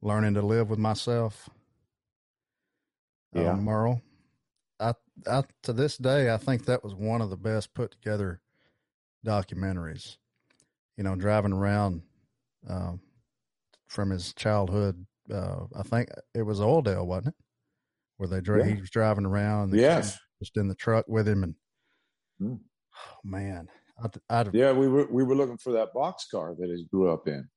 "Learning 0.01 0.35
to 0.35 0.43
Live 0.43 0.71
with 0.71 0.79
Myself." 0.79 1.51
Yeah, 3.35 3.53
uh, 3.53 3.57
Merle. 3.57 4.03
I, 4.79 4.95
I 5.27 5.43
to 5.63 5.73
this 5.73 5.97
day, 5.97 6.33
I 6.33 6.37
think 6.37 6.65
that 6.65 6.85
was 6.85 6.95
one 6.95 7.21
of 7.21 7.31
the 7.31 7.37
best 7.37 7.75
put 7.75 7.91
together 7.93 8.41
documentaries. 9.25 10.17
You 10.97 11.05
know, 11.05 11.17
driving 11.17 11.53
around 11.53 12.03
uh, 12.69 12.93
from 13.89 14.11
his 14.11 14.33
childhood. 14.35 15.07
Uh, 15.33 15.65
I 15.75 15.83
think 15.83 16.11
it 16.35 16.43
was 16.43 16.61
Oildale, 16.61 17.07
wasn't 17.07 17.29
it? 17.29 17.35
Where 18.17 18.29
they 18.29 18.41
dra- 18.41 18.67
yeah. 18.67 18.75
he 18.75 18.81
was 18.81 18.91
driving 18.91 19.25
around. 19.25 19.75
Yes, 19.75 20.19
just 20.41 20.57
in 20.57 20.69
the 20.69 20.75
truck 20.75 21.07
with 21.09 21.27
him, 21.27 21.45
and 21.45 21.55
mm. 22.41 22.59
oh 22.59 23.19
man, 23.25 23.69
I'd, 24.03 24.11
I'd, 24.29 24.55
yeah, 24.55 24.73
we 24.73 24.89
were 24.89 25.07
we 25.11 25.23
were 25.23 25.35
looking 25.35 25.59
for 25.59 25.73
that 25.73 25.95
box 25.95 26.27
car 26.31 26.55
that 26.59 26.69
he 26.69 26.85
grew 26.91 27.11
up 27.11 27.29
in. 27.29 27.49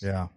Yeah, 0.00 0.28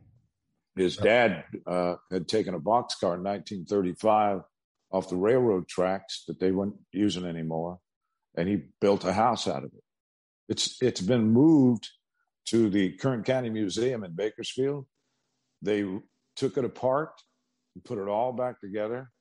his 0.75 0.97
dad 0.97 1.43
uh, 1.65 1.95
had 2.11 2.27
taken 2.27 2.53
a 2.53 2.59
box 2.59 2.95
car 2.95 3.15
in 3.15 3.23
1935 3.23 4.41
off 4.91 5.09
the 5.09 5.15
railroad 5.15 5.67
tracks 5.67 6.23
that 6.27 6.39
they 6.39 6.51
weren't 6.51 6.75
using 6.91 7.25
anymore, 7.25 7.79
and 8.35 8.47
he 8.47 8.63
built 8.79 9.03
a 9.03 9.13
house 9.13 9.47
out 9.47 9.63
of 9.63 9.71
it. 9.73 9.83
It's 10.49 10.81
it's 10.81 11.01
been 11.01 11.29
moved 11.29 11.89
to 12.47 12.69
the 12.69 12.93
Kern 12.93 13.23
County 13.23 13.49
Museum 13.49 14.03
in 14.03 14.15
Bakersfield. 14.15 14.85
They 15.61 15.85
took 16.35 16.57
it 16.57 16.63
apart 16.63 17.11
and 17.75 17.83
put 17.83 17.97
it 17.97 18.07
all 18.07 18.31
back 18.31 18.61
together, 18.61 19.11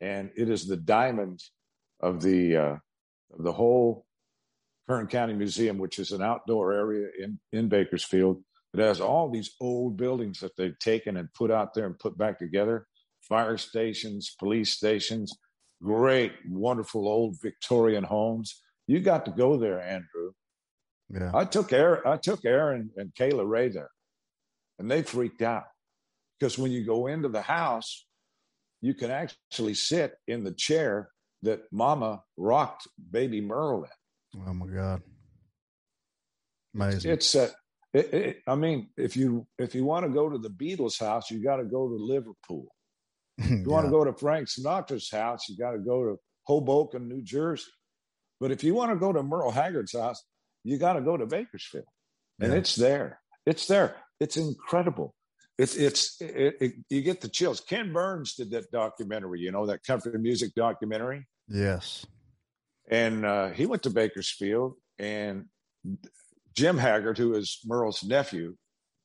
and 0.00 0.30
it 0.36 0.48
is 0.48 0.66
the 0.66 0.76
diamond 0.76 1.40
of 2.00 2.22
the 2.22 2.56
uh, 2.56 2.76
of 3.32 3.42
the 3.42 3.52
whole 3.52 4.06
Kern 4.88 5.08
County 5.08 5.34
Museum, 5.34 5.78
which 5.78 5.98
is 5.98 6.12
an 6.12 6.22
outdoor 6.22 6.72
area 6.72 7.08
in 7.18 7.40
in 7.52 7.68
Bakersfield. 7.68 8.42
It 8.72 8.78
has 8.78 9.00
all 9.00 9.28
these 9.28 9.56
old 9.60 9.96
buildings 9.96 10.38
that 10.40 10.56
they've 10.56 10.78
taken 10.78 11.16
and 11.16 11.32
put 11.34 11.50
out 11.50 11.74
there 11.74 11.86
and 11.86 11.98
put 11.98 12.16
back 12.16 12.38
together. 12.38 12.86
Fire 13.30 13.56
stations, 13.56 14.34
police 14.38 14.72
stations, 14.72 15.32
great, 15.82 16.32
wonderful 16.48 17.08
old 17.08 17.40
Victorian 17.40 18.04
homes. 18.04 18.60
You 18.86 19.00
got 19.00 19.24
to 19.24 19.30
go 19.30 19.56
there, 19.56 19.80
Andrew. 19.80 20.32
Yeah. 21.08 21.30
I 21.32 21.44
took 21.44 21.72
Erin, 21.72 22.02
I 22.04 22.16
took 22.16 22.44
Erin 22.44 22.90
and 22.96 23.14
Kayla 23.14 23.48
Ray 23.48 23.68
there, 23.68 23.90
and 24.78 24.90
they 24.90 25.02
freaked 25.02 25.42
out 25.42 25.64
because 26.38 26.58
when 26.58 26.72
you 26.72 26.84
go 26.84 27.06
into 27.06 27.28
the 27.28 27.40
house, 27.40 28.04
you 28.80 28.94
can 28.94 29.10
actually 29.10 29.74
sit 29.74 30.14
in 30.26 30.44
the 30.44 30.52
chair 30.52 31.10
that 31.42 31.62
Mama 31.72 32.22
rocked 32.36 32.86
baby 33.10 33.40
Merle 33.40 33.84
in. 33.84 34.42
Oh 34.46 34.54
my 34.54 34.66
God! 34.66 35.02
Amazing. 36.74 37.12
It's, 37.12 37.34
it's 37.34 37.50
uh, 37.50 37.54
it, 37.92 38.14
it, 38.14 38.36
I 38.46 38.54
mean, 38.54 38.90
if 38.96 39.16
you 39.16 39.46
if 39.58 39.74
you 39.74 39.84
want 39.84 40.04
to 40.04 40.12
go 40.12 40.28
to 40.28 40.38
the 40.38 40.50
Beatles' 40.50 41.00
house, 41.00 41.30
you 41.30 41.42
got 41.42 41.56
to 41.56 41.64
go 41.64 41.88
to 41.88 41.94
Liverpool. 41.94 42.68
You 43.48 43.56
yeah. 43.56 43.72
want 43.72 43.86
to 43.86 43.90
go 43.90 44.04
to 44.04 44.12
Frank 44.12 44.48
Sinatra's 44.48 45.10
house, 45.10 45.48
you 45.48 45.56
got 45.56 45.72
to 45.72 45.78
go 45.78 46.04
to 46.04 46.20
Hoboken, 46.44 47.08
New 47.08 47.22
Jersey. 47.22 47.70
But 48.38 48.50
if 48.50 48.62
you 48.64 48.74
want 48.74 48.92
to 48.92 48.96
go 48.96 49.12
to 49.12 49.22
Merle 49.22 49.50
Haggard's 49.50 49.96
house, 49.96 50.22
you 50.64 50.78
got 50.78 50.94
to 50.94 51.00
go 51.00 51.16
to 51.16 51.26
Bakersfield, 51.26 51.84
and 52.40 52.52
yeah. 52.52 52.58
it's 52.58 52.74
there. 52.74 53.20
It's 53.46 53.66
there. 53.66 53.96
It's 54.18 54.36
incredible. 54.36 55.14
It's 55.58 55.76
it's 55.76 56.20
it, 56.20 56.54
it, 56.60 56.72
you 56.88 57.02
get 57.02 57.20
the 57.20 57.28
chills. 57.28 57.60
Ken 57.60 57.92
Burns 57.92 58.34
did 58.34 58.50
that 58.50 58.70
documentary, 58.70 59.40
you 59.40 59.52
know, 59.52 59.66
that 59.66 59.84
country 59.84 60.18
music 60.18 60.54
documentary. 60.54 61.26
Yes, 61.48 62.06
and 62.90 63.24
uh, 63.26 63.50
he 63.50 63.66
went 63.66 63.82
to 63.84 63.90
Bakersfield, 63.90 64.74
and 64.98 65.46
Jim 66.54 66.78
Haggard, 66.78 67.18
who 67.18 67.34
is 67.34 67.58
Merle's 67.64 68.02
nephew, 68.02 68.56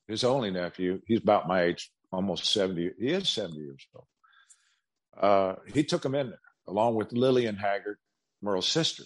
his 0.08 0.24
only 0.24 0.50
nephew, 0.50 1.00
he's 1.06 1.20
about 1.20 1.48
my 1.48 1.62
age, 1.62 1.90
almost 2.10 2.46
seventy. 2.46 2.90
He 2.98 3.08
is 3.08 3.28
seventy 3.28 3.60
years 3.60 3.86
old. 3.94 4.06
Uh, 5.20 5.54
he 5.72 5.84
took 5.84 6.04
him 6.04 6.14
in 6.14 6.30
there 6.30 6.40
along 6.68 6.94
with 6.94 7.12
Lillian 7.12 7.56
Haggard, 7.56 7.98
Merle's 8.42 8.68
sister. 8.68 9.04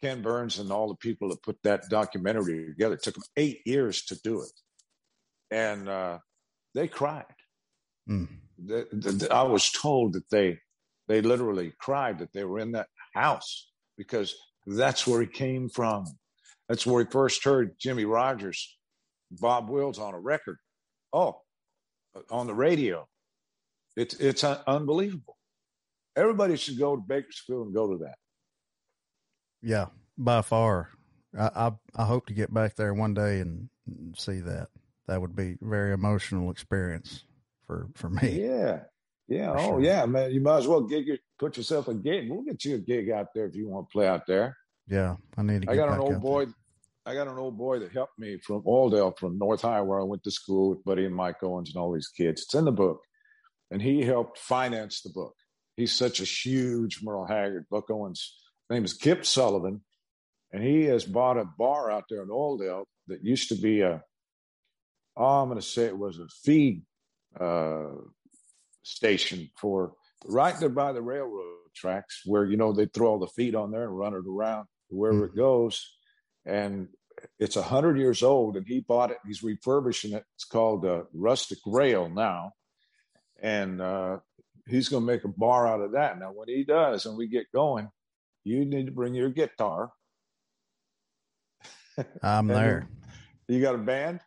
Ken 0.00 0.22
Burns 0.22 0.60
and 0.60 0.70
all 0.70 0.88
the 0.88 0.94
people 0.94 1.28
that 1.30 1.42
put 1.42 1.60
that 1.64 1.88
documentary 1.90 2.66
together. 2.66 2.94
It 2.94 3.02
took 3.02 3.14
them 3.14 3.24
eight 3.36 3.62
years 3.66 4.04
to 4.04 4.18
do 4.22 4.42
it 4.42 4.52
and 5.50 5.88
uh, 5.88 6.18
they 6.74 6.88
cried. 6.88 7.24
Mm. 8.08 8.28
The, 8.58 8.88
the, 8.92 9.12
the, 9.12 9.32
I 9.32 9.42
was 9.42 9.70
told 9.70 10.14
that 10.14 10.28
they 10.30 10.58
they 11.06 11.22
literally 11.22 11.72
cried 11.78 12.18
that 12.18 12.32
they 12.32 12.44
were 12.44 12.58
in 12.58 12.72
that 12.72 12.88
house 13.14 13.70
because 13.96 14.34
that's 14.66 15.06
where 15.06 15.20
he 15.20 15.26
came 15.26 15.68
from. 15.68 16.04
That's 16.68 16.86
where 16.86 17.02
he 17.02 17.10
first 17.10 17.44
heard 17.44 17.78
Jimmie 17.78 18.04
Rodgers, 18.04 18.76
Bob 19.30 19.70
Wills 19.70 19.98
on 19.98 20.12
a 20.12 20.20
record. 20.20 20.58
Oh, 21.12 21.40
on 22.30 22.46
the 22.46 22.54
radio. 22.54 23.08
It's 23.98 24.14
it's 24.14 24.44
unbelievable. 24.44 25.36
Everybody 26.14 26.56
should 26.56 26.78
go 26.78 26.94
to 26.94 27.02
Bakersfield 27.02 27.66
and 27.66 27.74
go 27.74 27.90
to 27.90 27.98
that. 28.04 28.14
Yeah, 29.60 29.86
by 30.16 30.42
far. 30.42 30.90
I, 31.36 31.50
I, 31.54 31.72
I 31.96 32.04
hope 32.04 32.26
to 32.26 32.32
get 32.32 32.54
back 32.54 32.76
there 32.76 32.94
one 32.94 33.12
day 33.12 33.40
and 33.40 33.68
see 34.16 34.38
that 34.40 34.68
that 35.08 35.20
would 35.20 35.34
be 35.34 35.56
very 35.60 35.92
emotional 35.92 36.52
experience 36.52 37.24
for 37.66 37.88
for 37.94 38.08
me. 38.08 38.40
Yeah, 38.40 38.82
yeah. 39.26 39.52
oh 39.56 39.70
sure. 39.70 39.80
yeah, 39.80 40.06
man. 40.06 40.30
You 40.30 40.42
might 40.42 40.58
as 40.58 40.68
well 40.68 40.82
get 40.82 41.04
your 41.04 41.18
put 41.40 41.56
yourself 41.56 41.88
a 41.88 41.94
gig. 41.94 42.30
We'll 42.30 42.42
get 42.42 42.64
you 42.64 42.76
a 42.76 42.78
gig 42.78 43.10
out 43.10 43.26
there 43.34 43.46
if 43.46 43.56
you 43.56 43.68
want 43.68 43.88
to 43.88 43.92
play 43.92 44.06
out 44.06 44.28
there. 44.28 44.56
Yeah, 44.86 45.16
I 45.36 45.42
need 45.42 45.62
to. 45.62 45.70
I 45.72 45.74
got 45.74 45.92
an 45.92 45.98
old 45.98 46.20
boy. 46.20 46.44
There. 46.44 46.54
I 47.04 47.14
got 47.14 47.26
an 47.26 47.38
old 47.38 47.58
boy 47.58 47.80
that 47.80 47.90
helped 47.90 48.18
me 48.18 48.38
from 48.38 48.62
Oildale, 48.62 49.18
from 49.18 49.38
North 49.38 49.62
High, 49.62 49.80
where 49.80 49.98
I 49.98 50.04
went 50.04 50.22
to 50.24 50.30
school 50.30 50.70
with 50.70 50.84
Buddy 50.84 51.04
and 51.04 51.14
Mike 51.14 51.42
Owens 51.42 51.70
and 51.70 51.80
all 51.80 51.92
these 51.92 52.08
kids. 52.08 52.42
It's 52.42 52.54
in 52.54 52.64
the 52.64 52.72
book, 52.72 53.00
and 53.70 53.82
he 53.82 54.02
helped 54.02 54.38
finance 54.38 55.02
the 55.02 55.10
book. 55.10 55.34
He's 55.76 55.92
such 55.92 56.20
a 56.20 56.24
huge 56.24 57.00
Merle 57.02 57.26
Haggard. 57.26 57.66
Buck 57.70 57.90
Owens' 57.90 58.34
name 58.68 58.84
is 58.84 58.94
Kip 58.94 59.24
Sullivan, 59.24 59.82
and 60.52 60.62
he 60.62 60.84
has 60.84 61.04
bought 61.04 61.38
a 61.38 61.44
bar 61.58 61.90
out 61.90 62.04
there 62.08 62.22
in 62.22 62.28
Oildale 62.28 62.84
that 63.06 63.24
used 63.24 63.50
to 63.50 63.54
be 63.54 63.80
a. 63.80 64.02
Oh, 65.16 65.42
I'm 65.42 65.48
going 65.48 65.60
to 65.60 65.66
say 65.66 65.84
it 65.84 65.98
was 65.98 66.18
a 66.18 66.28
feed 66.44 66.82
uh, 67.38 67.90
station 68.82 69.50
for 69.56 69.92
right 70.26 70.58
there 70.58 70.68
by 70.68 70.92
the 70.92 71.02
railroad 71.02 71.72
tracks, 71.74 72.22
where 72.24 72.44
you 72.44 72.56
know 72.56 72.72
they 72.72 72.86
throw 72.86 73.10
all 73.10 73.18
the 73.18 73.26
feed 73.28 73.54
on 73.54 73.70
there 73.70 73.84
and 73.84 73.96
run 73.96 74.14
it 74.14 74.24
around 74.28 74.66
wherever 74.88 75.26
mm-hmm. 75.26 75.36
it 75.36 75.40
goes. 75.40 75.88
And 76.46 76.88
it's 77.38 77.56
a 77.56 77.62
hundred 77.62 77.98
years 77.98 78.22
old, 78.22 78.56
and 78.56 78.66
he 78.66 78.80
bought 78.80 79.10
it. 79.10 79.18
He's 79.26 79.42
refurbishing 79.42 80.12
it. 80.12 80.24
It's 80.36 80.44
called 80.44 80.84
uh, 80.84 81.02
Rustic 81.12 81.58
Rail 81.66 82.08
now, 82.08 82.52
and 83.40 83.80
uh, 83.80 84.18
he's 84.66 84.88
going 84.88 85.02
to 85.02 85.06
make 85.06 85.24
a 85.24 85.28
bar 85.28 85.66
out 85.66 85.80
of 85.80 85.92
that. 85.92 86.18
Now, 86.18 86.32
when 86.32 86.48
he 86.48 86.64
does, 86.64 87.06
and 87.06 87.16
we 87.16 87.28
get 87.28 87.50
going, 87.52 87.88
you 88.44 88.64
need 88.64 88.86
to 88.86 88.92
bring 88.92 89.14
your 89.14 89.30
guitar. 89.30 89.90
I'm 92.22 92.46
there. 92.48 92.88
You 93.48 93.60
got 93.60 93.74
a 93.74 93.78
band? 93.78 94.20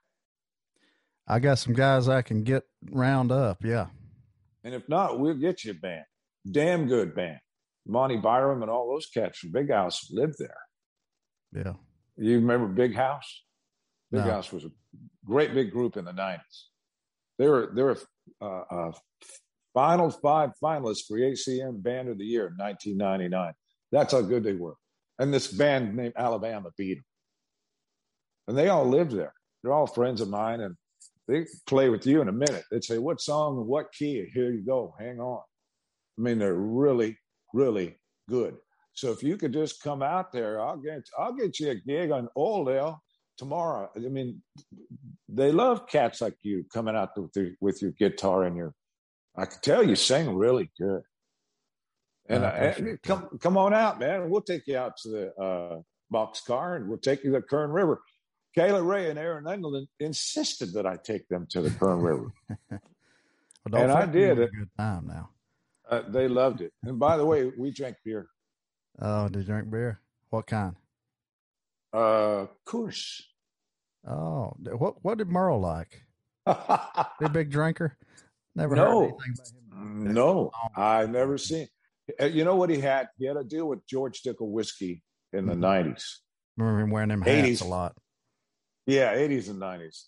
I 1.27 1.39
got 1.39 1.59
some 1.59 1.73
guys 1.73 2.09
I 2.09 2.21
can 2.21 2.43
get 2.43 2.63
round 2.91 3.31
up. 3.31 3.63
Yeah. 3.63 3.87
And 4.63 4.75
if 4.75 4.87
not, 4.89 5.19
we'll 5.19 5.35
get 5.35 5.63
you 5.63 5.71
a 5.71 5.75
band. 5.75 6.03
Damn 6.49 6.87
good 6.87 7.15
band. 7.15 7.39
Monty 7.87 8.17
Byrom 8.17 8.61
and 8.61 8.69
all 8.69 8.89
those 8.91 9.07
cats 9.07 9.39
from 9.39 9.51
Big 9.51 9.71
House 9.71 10.07
lived 10.11 10.35
there. 10.37 10.57
Yeah. 11.53 11.73
You 12.17 12.35
remember 12.35 12.67
Big 12.67 12.95
House? 12.95 13.43
Big 14.11 14.25
no. 14.25 14.31
House 14.31 14.51
was 14.51 14.65
a 14.65 14.71
great 15.25 15.53
big 15.53 15.71
group 15.71 15.97
in 15.97 16.05
the 16.05 16.11
90s. 16.11 16.39
There 17.41 17.49
were 17.49 17.71
there 17.73 17.85
were 17.85 17.97
uh, 18.39 18.63
uh, 18.69 18.91
final 19.73 20.11
five 20.11 20.51
finalists 20.63 21.07
for 21.07 21.17
ACM 21.17 21.81
Band 21.81 22.07
of 22.09 22.19
the 22.19 22.23
Year 22.23 22.45
in 22.45 22.53
1999. 22.53 23.53
That's 23.91 24.13
how 24.13 24.21
good 24.21 24.43
they 24.43 24.53
were. 24.53 24.75
And 25.17 25.33
this 25.33 25.47
band 25.47 25.95
named 25.95 26.13
Alabama 26.15 26.69
beat 26.77 26.95
them. 26.97 27.03
And 28.47 28.55
they 28.55 28.67
all 28.67 28.85
lived 28.85 29.13
there. 29.13 29.33
They're 29.63 29.73
all 29.73 29.87
friends 29.87 30.21
of 30.21 30.29
mine, 30.29 30.61
and 30.61 30.75
they 31.27 31.47
play 31.65 31.89
with 31.89 32.05
you 32.05 32.21
in 32.21 32.27
a 32.27 32.31
minute. 32.31 32.63
They'd 32.69 32.83
say, 32.83 32.99
"What 32.99 33.19
song? 33.19 33.65
What 33.65 33.91
key? 33.91 34.29
Here 34.31 34.51
you 34.51 34.61
go. 34.63 34.93
Hang 34.99 35.19
on." 35.19 35.41
I 36.19 36.21
mean, 36.21 36.37
they're 36.37 36.53
really, 36.53 37.17
really 37.55 37.99
good. 38.29 38.55
So 38.93 39.09
if 39.11 39.23
you 39.23 39.35
could 39.35 39.53
just 39.53 39.81
come 39.81 40.03
out 40.03 40.31
there, 40.31 40.61
I'll 40.61 40.77
get 40.77 41.01
I'll 41.17 41.33
get 41.33 41.59
you 41.59 41.71
a 41.71 41.75
gig 41.75 42.11
on 42.11 42.29
Oildale 42.37 42.99
tomorrow. 43.41 43.89
I 43.95 43.99
mean, 44.01 44.43
they 45.27 45.51
love 45.51 45.87
cats 45.87 46.21
like 46.21 46.35
you 46.43 46.63
coming 46.71 46.95
out 46.95 47.09
with, 47.17 47.35
your, 47.35 47.49
with 47.59 47.81
your 47.81 47.91
guitar 47.91 48.43
and 48.43 48.55
your. 48.55 48.75
I 49.35 49.45
can 49.45 49.59
tell 49.61 49.83
you 49.83 49.95
sing 49.95 50.35
really 50.35 50.69
good. 50.79 51.01
And 52.29 52.45
I, 52.45 52.75
come 53.03 53.39
come 53.41 53.57
on 53.57 53.73
out, 53.73 53.99
man. 53.99 54.29
We'll 54.29 54.41
take 54.41 54.67
you 54.67 54.77
out 54.77 54.95
to 54.97 55.09
the 55.09 55.43
uh, 55.43 55.81
box 56.11 56.41
car 56.41 56.75
and 56.75 56.87
we'll 56.87 56.99
take 56.99 57.23
you 57.23 57.31
to 57.31 57.37
the 57.37 57.41
Kern 57.41 57.71
River. 57.71 57.99
Kayla 58.55 58.85
Ray 58.85 59.09
and 59.09 59.17
Erin 59.17 59.45
Enderlin 59.45 59.87
insisted 59.99 60.73
that 60.73 60.85
I 60.85 60.97
take 61.03 61.27
them 61.27 61.47
to 61.49 61.61
the 61.61 61.71
Kern 61.71 61.99
River. 61.99 62.31
well, 62.69 62.79
and 63.73 63.91
I 63.91 64.05
did 64.05 64.37
it. 64.37 64.51
Good 64.55 64.69
time 64.77 65.07
now. 65.07 65.29
Uh, 65.89 66.03
they 66.07 66.27
loved 66.27 66.61
it. 66.61 66.73
And 66.83 66.99
by 66.99 67.17
the 67.17 67.25
way, 67.25 67.51
we 67.57 67.71
drank 67.71 67.97
beer. 68.05 68.27
Oh, 69.01 69.27
did 69.29 69.39
you 69.39 69.45
drink 69.45 69.71
beer? 69.71 69.99
What 70.29 70.45
kind? 70.45 70.75
Uh, 71.91 72.45
Coors. 72.65 73.21
Oh, 74.07 74.53
what 74.77 74.95
what 75.03 75.17
did 75.17 75.29
Merle 75.29 75.59
like? 75.59 76.03
a 76.45 77.29
big 77.31 77.51
drinker. 77.51 77.97
Never 78.55 78.75
no. 78.75 78.83
heard 78.83 79.03
anything 79.03 79.33
about 79.71 79.81
him. 79.81 80.13
No, 80.13 80.51
I 80.75 81.05
never 81.05 81.37
seen. 81.37 81.67
Uh, 82.19 82.25
you 82.25 82.43
know 82.43 82.55
what 82.55 82.69
he 82.69 82.79
had? 82.79 83.09
He 83.17 83.25
had 83.25 83.37
a 83.37 83.43
deal 83.43 83.67
with 83.67 83.85
George 83.87 84.21
Dickel 84.23 84.49
whiskey 84.49 85.03
in 85.33 85.45
the 85.45 85.53
90s 85.53 85.85
mm-hmm. 85.85 86.61
Remember 86.61 86.81
him 86.81 86.89
wearing 86.89 87.09
them 87.09 87.21
hats 87.21 87.61
80s. 87.61 87.61
a 87.61 87.67
lot. 87.67 87.95
Yeah, 88.87 89.13
eighties 89.13 89.47
and 89.47 89.59
nineties, 89.59 90.07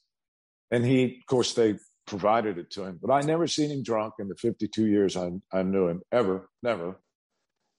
and 0.71 0.84
he, 0.84 1.06
of 1.06 1.25
course, 1.27 1.53
they 1.53 1.75
provided 2.08 2.58
it 2.58 2.71
to 2.71 2.84
him. 2.84 2.99
But 3.01 3.13
I 3.13 3.21
never 3.21 3.47
seen 3.47 3.69
him 3.69 3.84
drunk 3.84 4.15
in 4.19 4.27
the 4.27 4.36
fifty-two 4.36 4.88
years 4.88 5.15
I, 5.15 5.29
I 5.53 5.62
knew 5.62 5.88
him 5.88 6.01
ever, 6.12 6.49
never 6.63 6.97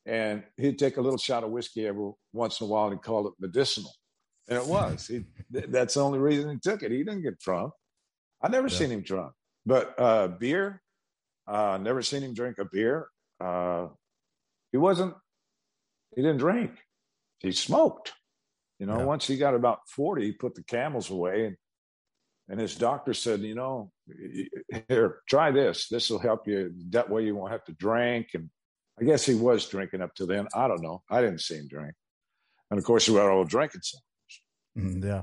and 0.06 0.42
he'd 0.56 0.78
take 0.78 0.96
a 0.96 1.00
little 1.00 1.18
shot 1.18 1.44
of 1.44 1.50
whiskey 1.50 1.86
every 1.86 2.10
once 2.32 2.60
in 2.60 2.66
a 2.66 2.70
while 2.70 2.88
and 2.88 3.02
call 3.02 3.26
it 3.26 3.34
medicinal. 3.40 3.90
And 4.48 4.58
it 4.58 4.66
was. 4.66 5.06
He, 5.06 5.24
that's 5.50 5.94
the 5.94 6.00
only 6.04 6.18
reason 6.18 6.50
he 6.50 6.58
took 6.58 6.82
it. 6.82 6.90
He 6.90 6.98
didn't 6.98 7.22
get 7.22 7.38
drunk. 7.38 7.72
I 8.42 8.48
never 8.48 8.68
yeah. 8.68 8.76
seen 8.76 8.90
him 8.90 9.02
drunk. 9.02 9.32
But 9.64 9.94
uh, 9.98 10.28
beer, 10.28 10.82
uh, 11.46 11.78
never 11.80 12.02
seen 12.02 12.22
him 12.22 12.34
drink 12.34 12.58
a 12.58 12.64
beer. 12.64 13.08
Uh, 13.40 13.88
he 14.72 14.78
wasn't. 14.78 15.14
He 16.14 16.22
didn't 16.22 16.38
drink. 16.38 16.72
He 17.38 17.52
smoked. 17.52 18.12
You 18.78 18.86
know, 18.86 18.98
yeah. 18.98 19.04
once 19.04 19.26
he 19.26 19.36
got 19.36 19.54
about 19.54 19.80
forty, 19.88 20.26
he 20.26 20.32
put 20.32 20.54
the 20.54 20.64
camels 20.64 21.10
away, 21.10 21.46
and 21.46 21.56
and 22.50 22.60
his 22.60 22.76
doctor 22.76 23.14
said, 23.14 23.40
you 23.40 23.54
know, 23.54 23.90
here, 24.88 25.20
try 25.28 25.50
this. 25.50 25.88
This 25.88 26.10
will 26.10 26.18
help 26.18 26.46
you. 26.46 26.74
That 26.90 27.08
way, 27.08 27.24
you 27.24 27.34
won't 27.34 27.52
have 27.52 27.64
to 27.64 27.72
drink 27.72 28.28
and 28.34 28.50
I 29.00 29.04
guess 29.04 29.26
he 29.26 29.34
was 29.34 29.66
drinking 29.66 30.02
up 30.02 30.14
to 30.16 30.26
then. 30.26 30.46
I 30.54 30.68
don't 30.68 30.82
know. 30.82 31.02
I 31.10 31.20
didn't 31.20 31.40
see 31.40 31.56
him 31.56 31.68
drink. 31.68 31.94
And 32.70 32.78
of 32.78 32.84
course, 32.84 33.08
we 33.08 33.14
were 33.14 33.30
all 33.30 33.44
drinking 33.44 33.80
so 33.82 33.98
mm, 34.76 35.04
yeah. 35.04 35.22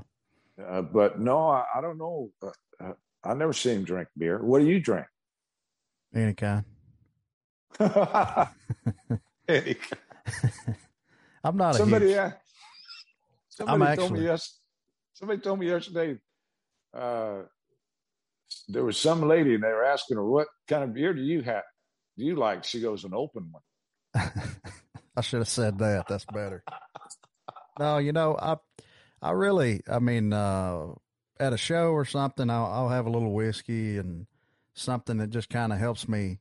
Uh, 0.62 0.82
but 0.82 1.20
no, 1.20 1.48
I, 1.48 1.64
I 1.76 1.80
don't 1.80 1.98
know. 1.98 2.30
Uh, 2.42 2.50
uh, 2.80 2.92
I 3.24 3.34
never 3.34 3.52
seen 3.52 3.78
him 3.78 3.84
drink 3.84 4.08
beer. 4.16 4.42
What 4.42 4.60
do 4.60 4.66
you 4.66 4.80
drink? 4.80 5.06
Any 6.14 6.34
kind. 6.34 6.64
Any 9.48 9.74
kind. 9.74 10.00
I'm 11.44 11.56
not 11.56 11.74
somebody. 11.74 12.08
Huge... 12.08 12.32
Somebody 13.48 13.84
actually... 13.84 14.08
told 14.08 14.18
me 14.18 14.24
yes. 14.24 14.58
Somebody 15.14 15.40
told 15.40 15.58
me 15.58 15.68
yesterday. 15.68 16.18
Uh, 16.94 17.42
there 18.68 18.84
was 18.84 18.98
some 18.98 19.22
lady, 19.26 19.54
and 19.54 19.62
they 19.62 19.68
were 19.68 19.84
asking 19.84 20.18
her, 20.18 20.24
"What 20.28 20.48
kind 20.68 20.84
of 20.84 20.94
beer 20.94 21.14
do 21.14 21.22
you 21.22 21.42
have?" 21.42 21.64
Do 22.18 22.24
you 22.24 22.36
like? 22.36 22.64
She 22.64 22.80
goes, 22.80 23.04
an 23.04 23.14
open 23.14 23.50
one. 23.50 23.62
I 25.16 25.20
should 25.20 25.40
have 25.40 25.48
said 25.48 25.78
that. 25.78 26.06
That's 26.08 26.26
better. 26.26 26.62
no, 27.78 27.98
you 27.98 28.12
know, 28.12 28.36
I, 28.38 28.56
I 29.22 29.30
really, 29.30 29.82
I 29.90 29.98
mean, 30.00 30.32
uh, 30.32 30.88
at 31.38 31.52
a 31.52 31.56
show 31.56 31.92
or 31.92 32.04
something, 32.04 32.50
I'll, 32.50 32.66
I'll 32.66 32.88
have 32.88 33.06
a 33.06 33.10
little 33.10 33.32
whiskey 33.32 33.98
and 33.98 34.26
something 34.74 35.18
that 35.18 35.30
just 35.30 35.48
kind 35.48 35.72
of 35.72 35.78
helps 35.78 36.08
me 36.08 36.40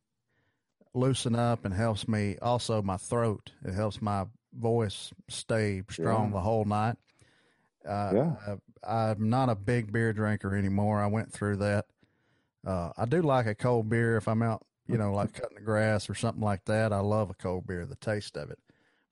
loosen 0.93 1.35
up 1.35 1.63
and 1.63 1.73
helps 1.73 2.07
me 2.07 2.37
also 2.41 2.81
my 2.81 2.97
throat. 2.97 3.51
It 3.63 3.73
helps 3.73 4.01
my 4.01 4.25
voice 4.53 5.11
stay 5.29 5.83
strong 5.89 6.27
yeah. 6.27 6.33
the 6.33 6.41
whole 6.41 6.65
night. 6.65 6.97
Uh, 7.87 8.11
yeah. 8.13 8.55
I, 8.83 9.11
am 9.11 9.29
not 9.29 9.49
a 9.49 9.55
big 9.55 9.91
beer 9.91 10.11
drinker 10.11 10.55
anymore. 10.55 11.01
I 11.01 11.07
went 11.07 11.31
through 11.31 11.57
that. 11.57 11.85
Uh, 12.65 12.91
I 12.97 13.05
do 13.05 13.21
like 13.21 13.45
a 13.45 13.55
cold 13.55 13.89
beer 13.89 14.17
if 14.17 14.27
I'm 14.27 14.41
out 14.41 14.65
you 14.91 14.97
know, 14.97 15.13
like 15.13 15.33
cutting 15.33 15.55
the 15.55 15.63
grass 15.63 16.09
or 16.09 16.15
something 16.15 16.43
like 16.43 16.65
that. 16.65 16.91
I 16.91 16.99
love 16.99 17.29
a 17.29 17.33
cold 17.33 17.65
beer, 17.65 17.85
the 17.85 17.95
taste 17.95 18.35
of 18.35 18.51
it. 18.51 18.59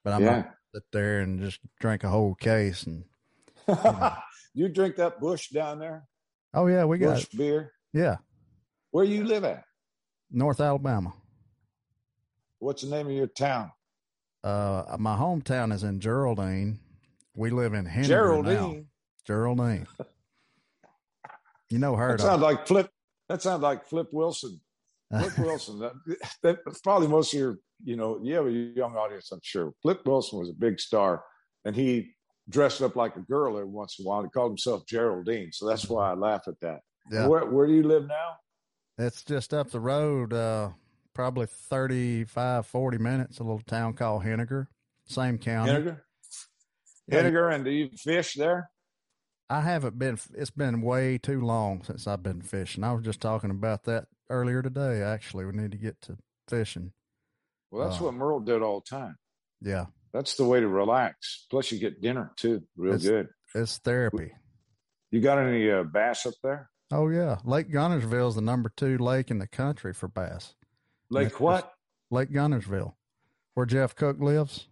But 0.03 0.13
I'm 0.13 0.23
yeah. 0.23 0.35
not 0.35 0.55
sit 0.75 0.83
there 0.91 1.21
and 1.21 1.39
just 1.39 1.59
drink 1.79 2.03
a 2.03 2.09
whole 2.09 2.35
case 2.35 2.83
and. 2.83 3.05
You, 4.55 4.67
drink 4.67 4.95
that 4.97 5.19
Busch 5.19 5.49
down 5.49 5.79
there? 5.79 6.03
Oh 6.53 6.67
yeah, 6.67 6.85
we 6.85 6.97
got 6.97 7.25
beer. 7.35 7.71
Yeah. 7.93 8.17
Where 8.91 9.05
you 9.05 9.23
live 9.23 9.43
at? 9.43 9.63
North 10.31 10.59
Alabama. 10.59 11.13
What's 12.57 12.81
the 12.81 12.89
name 12.89 13.07
of 13.07 13.13
your 13.13 13.27
town? 13.27 13.71
Uh, 14.43 14.97
my 14.97 15.15
hometown 15.15 15.73
is 15.73 15.83
in 15.83 15.99
Geraldine. 15.99 16.79
We 17.35 17.51
live 17.51 17.73
in 17.73 17.85
Henry 17.85 18.07
Geraldine. 18.07 18.53
Now. 18.55 18.83
Geraldine. 19.25 19.87
you 21.69 21.77
know 21.77 21.95
her. 21.95 22.17
That 22.17 22.21
sounds 22.21 22.41
like 22.41 22.67
Flip. 22.67 22.89
That 23.29 23.41
sounds 23.41 23.61
like 23.61 23.85
Flip 23.85 24.07
Wilson. 24.11 24.59
Flip 25.11 25.37
Wilson, 25.39 25.79
that, 25.79 26.59
that's 26.63 26.81
probably 26.81 27.07
most 27.07 27.33
of 27.33 27.39
your, 27.39 27.57
you 27.83 27.95
know, 27.95 28.19
you 28.21 28.35
have 28.35 28.45
a 28.45 28.51
young 28.51 28.95
audience, 28.95 29.31
I'm 29.31 29.39
sure. 29.41 29.73
Flip 29.81 30.05
Wilson 30.05 30.39
was 30.39 30.49
a 30.49 30.53
big 30.53 30.79
star, 30.79 31.23
and 31.65 31.75
he 31.75 32.13
dressed 32.49 32.81
up 32.81 32.95
like 32.95 33.15
a 33.15 33.21
girl 33.21 33.57
every 33.57 33.69
once 33.69 33.97
in 33.99 34.05
a 34.05 34.07
while. 34.07 34.23
He 34.23 34.29
called 34.29 34.51
himself 34.51 34.85
Geraldine, 34.87 35.51
so 35.51 35.67
that's 35.67 35.87
why 35.87 36.11
I 36.11 36.13
laugh 36.15 36.47
at 36.47 36.59
that. 36.61 36.81
Yeah. 37.11 37.27
Where, 37.27 37.45
where 37.45 37.67
do 37.67 37.73
you 37.73 37.83
live 37.83 38.07
now? 38.07 38.37
It's 38.97 39.23
just 39.23 39.53
up 39.53 39.71
the 39.71 39.79
road, 39.79 40.33
uh, 40.33 40.69
probably 41.13 41.45
35, 41.47 42.65
40 42.65 42.97
minutes, 42.97 43.39
a 43.39 43.43
little 43.43 43.61
town 43.61 43.93
called 43.93 44.23
Henagar, 44.23 44.67
same 45.05 45.37
county. 45.37 45.71
Henagar? 45.71 46.01
Henagar, 47.11 47.55
and 47.55 47.63
do 47.63 47.71
you 47.71 47.89
fish 47.95 48.33
there? 48.33 48.69
I 49.49 49.61
haven't 49.61 49.97
been, 49.97 50.19
it's 50.35 50.51
been 50.51 50.81
way 50.81 51.17
too 51.17 51.41
long 51.41 51.83
since 51.83 52.05
I've 52.05 52.21
been 52.21 52.41
fishing. 52.41 52.83
I 52.83 52.93
was 52.93 53.03
just 53.03 53.19
talking 53.19 53.49
about 53.49 53.85
that 53.85 54.05
earlier 54.29 54.61
today. 54.61 55.01
Actually, 55.01 55.45
we 55.45 55.53
need 55.53 55.71
to 55.71 55.77
get 55.77 55.99
to 56.01 56.17
fishing. 56.47 56.91
Well, 57.71 57.87
that's 57.87 57.99
uh, 57.99 58.05
what 58.05 58.13
Merle 58.13 58.41
did 58.41 58.61
all 58.61 58.81
the 58.81 58.95
time. 58.95 59.15
Yeah, 59.61 59.85
that's 60.13 60.35
the 60.35 60.45
way 60.45 60.59
to 60.59 60.67
relax. 60.67 61.45
Plus, 61.49 61.71
you 61.71 61.79
get 61.79 62.01
dinner 62.01 62.31
too, 62.35 62.63
real 62.75 62.95
it's, 62.95 63.05
good. 63.05 63.29
it's 63.53 63.77
therapy. 63.77 64.31
You 65.11 65.21
got 65.21 65.39
any 65.39 65.69
uh, 65.69 65.83
bass 65.83 66.25
up 66.25 66.35
there? 66.43 66.69
Oh 66.91 67.09
yeah, 67.09 67.37
Lake 67.43 67.71
Guntersville 67.71 68.29
is 68.29 68.35
the 68.35 68.41
number 68.41 68.71
two 68.75 68.97
lake 68.97 69.29
in 69.29 69.39
the 69.39 69.47
country 69.47 69.93
for 69.93 70.07
bass. 70.07 70.55
Lake 71.09 71.39
what? 71.39 71.71
Lake 72.09 72.31
Guntersville, 72.31 72.93
where 73.53 73.65
Jeff 73.65 73.95
Cook 73.95 74.19
lives. 74.19 74.67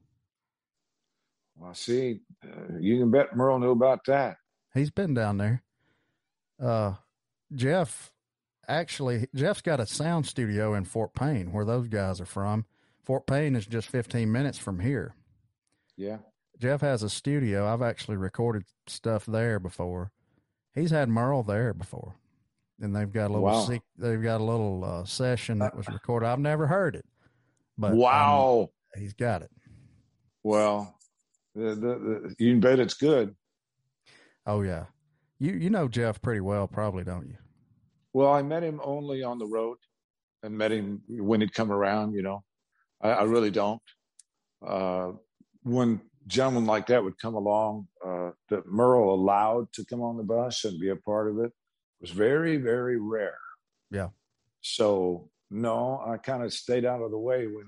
Well, 1.56 1.74
see, 1.74 2.22
uh, 2.44 2.78
you 2.80 3.00
can 3.00 3.12
bet 3.12 3.36
Merle 3.36 3.60
knew 3.60 3.72
about 3.72 4.06
that. 4.08 4.38
He's 4.74 4.92
been 4.92 5.14
down 5.14 5.38
there. 5.38 5.64
Uh, 6.62 6.94
Jeff, 7.54 8.12
actually, 8.68 9.28
Jeff's 9.34 9.62
got 9.62 9.80
a 9.80 9.88
sound 9.88 10.26
studio 10.26 10.74
in 10.74 10.86
Fort 10.86 11.14
Payne, 11.14 11.52
where 11.52 11.66
those 11.66 11.88
guys 11.88 12.22
are 12.22 12.26
from. 12.26 12.66
Fort 13.04 13.26
Payne 13.26 13.56
is 13.56 13.66
just 13.66 13.88
15 13.88 14.32
minutes 14.32 14.58
from 14.58 14.80
here. 14.80 15.16
Yeah. 15.98 16.18
Jeff 16.60 16.82
has 16.82 17.04
a 17.04 17.10
studio. 17.10 17.72
I've 17.72 17.82
actually 17.82 18.18
recorded 18.18 18.64
stuff 18.88 19.26
there 19.26 19.60
before. 19.60 20.12
He's 20.74 20.92
had 20.92 21.10
Merle 21.10 21.44
there 21.44 21.74
before, 21.74 22.16
and 22.80 22.96
they've 22.96 23.12
got 23.12 23.26
a 23.32 23.34
little 23.34 23.44
Wow. 23.44 23.62
sec- 23.66 23.82
they've 23.98 24.22
got 24.22 24.42
a 24.42 24.44
little 24.44 24.84
uh, 24.84 25.04
session 25.06 25.60
that 25.60 25.76
was 25.76 25.88
recorded. 25.88 26.28
I've 26.28 26.40
never 26.40 26.68
heard 26.68 26.96
it, 26.96 27.06
but 27.78 27.92
um, 27.92 27.98
wow. 27.98 28.70
he's 28.96 29.14
got 29.14 29.42
it. 29.42 29.52
well, 30.44 30.96
the, 31.56 31.74
the, 31.76 31.76
the, 31.76 32.36
you 32.38 32.52
can 32.54 32.60
bet 32.60 32.80
it's 32.80 32.94
good. 32.94 33.36
Oh 34.46 34.62
yeah, 34.62 34.86
you 35.40 35.54
you 35.54 35.70
know 35.72 35.88
Jeff 35.88 36.22
pretty 36.22 36.42
well, 36.42 36.68
probably 36.68 37.04
don't 37.04 37.28
you? 37.28 37.38
Well, 38.14 38.32
I 38.32 38.42
met 38.44 38.64
him 38.64 38.80
only 38.84 39.24
on 39.24 39.38
the 39.40 39.46
road 39.48 39.78
and 40.44 40.56
met 40.58 40.72
him 40.72 41.02
when 41.08 41.42
he'd 41.42 41.54
come 41.54 41.72
around, 41.72 42.14
you 42.14 42.22
know. 42.24 42.44
I, 43.02 43.10
I 43.10 43.24
really 43.24 43.52
don't. 43.52 43.82
Uh, 44.66 45.14
when 45.68 46.02
gentlemen 46.28 46.66
like 46.66 46.88
that 46.88 47.04
would 47.04 47.20
come 47.20 47.36
along, 47.36 47.88
uh, 48.06 48.32
that 48.50 48.68
Merle 48.68 49.14
allowed 49.14 49.72
to 49.74 49.86
come 49.86 50.02
on 50.02 50.18
the 50.18 50.24
bus 50.24 50.64
and 50.66 50.80
be 50.80 50.90
a 50.90 50.96
part 50.96 51.30
of 51.30 51.40
it 51.40 51.52
was 52.00 52.12
very, 52.12 52.58
very 52.58 53.00
rare. 53.00 53.40
Yeah. 53.92 54.10
So, 54.62 55.30
no, 55.50 56.02
I 56.06 56.18
kind 56.18 56.44
of 56.44 56.54
stayed 56.54 56.86
out 56.86 57.02
of 57.02 57.12
the 57.12 57.18
way 57.18 57.48
when 57.48 57.66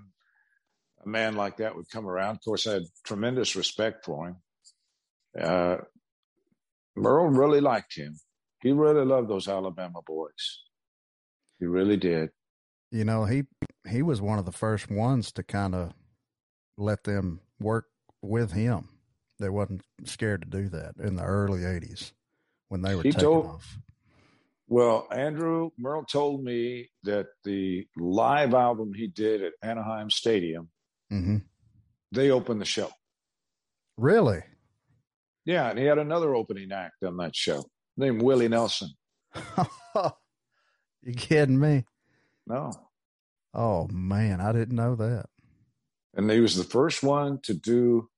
a 1.05 1.09
man 1.09 1.35
like 1.35 1.57
that 1.57 1.75
would 1.75 1.89
come 1.89 2.07
around. 2.07 2.35
Of 2.35 2.43
course, 2.43 2.67
I 2.67 2.73
had 2.73 2.83
tremendous 3.03 3.55
respect 3.55 4.05
for 4.05 4.27
him. 4.27 4.35
Uh, 5.39 5.77
Merle 6.95 7.27
really 7.27 7.61
liked 7.61 7.95
him. 7.95 8.15
He 8.61 8.71
really 8.71 9.05
loved 9.05 9.29
those 9.29 9.47
Alabama 9.47 10.01
boys. 10.05 10.63
He 11.59 11.65
really 11.65 11.97
did. 11.97 12.29
You 12.91 13.05
know 13.05 13.25
he 13.25 13.43
he 13.87 14.01
was 14.01 14.19
one 14.19 14.39
of 14.39 14.45
the 14.45 14.51
first 14.51 14.89
ones 14.89 15.31
to 15.33 15.43
kind 15.43 15.75
of 15.75 15.93
let 16.75 17.03
them 17.03 17.41
work 17.59 17.85
with 18.21 18.51
him. 18.51 18.87
They 19.39 19.49
wasn't 19.49 19.81
scared 20.05 20.41
to 20.41 20.47
do 20.47 20.69
that 20.69 20.95
in 21.01 21.15
the 21.15 21.23
early 21.23 21.61
'80s 21.61 22.11
when 22.67 22.81
they 22.81 22.95
were 22.95 23.03
He 23.03 23.11
taking 23.11 23.25
told- 23.27 23.45
off. 23.45 23.77
Well, 24.71 25.07
Andrew 25.11 25.71
Merle 25.79 26.03
told 26.05 26.43
me 26.43 26.91
that 27.03 27.25
the 27.43 27.87
live 27.97 28.53
album 28.53 28.93
he 28.93 29.07
did 29.07 29.41
at 29.43 29.53
Anaheim 29.63 30.11
Stadium, 30.11 30.69
hmm 31.09 31.37
they 32.11 32.29
opened 32.31 32.61
the 32.61 32.65
show. 32.65 32.89
Really? 33.97 34.43
Yeah, 35.45 35.69
and 35.69 35.79
he 35.79 35.85
had 35.85 35.97
another 35.97 36.35
opening 36.35 36.71
act 36.71 37.03
on 37.03 37.17
that 37.17 37.35
show 37.35 37.63
named 37.97 38.21
Willie 38.21 38.47
Nelson. 38.47 38.89
you 41.03 41.13
kidding 41.15 41.59
me? 41.59 41.85
No. 42.45 42.71
Oh 43.53 43.87
man, 43.91 44.39
I 44.41 44.51
didn't 44.51 44.75
know 44.75 44.95
that. 44.95 45.25
And 46.15 46.29
he 46.29 46.39
was 46.39 46.55
the 46.55 46.63
first 46.63 47.03
one 47.03 47.39
to 47.43 47.53
do 47.53 48.09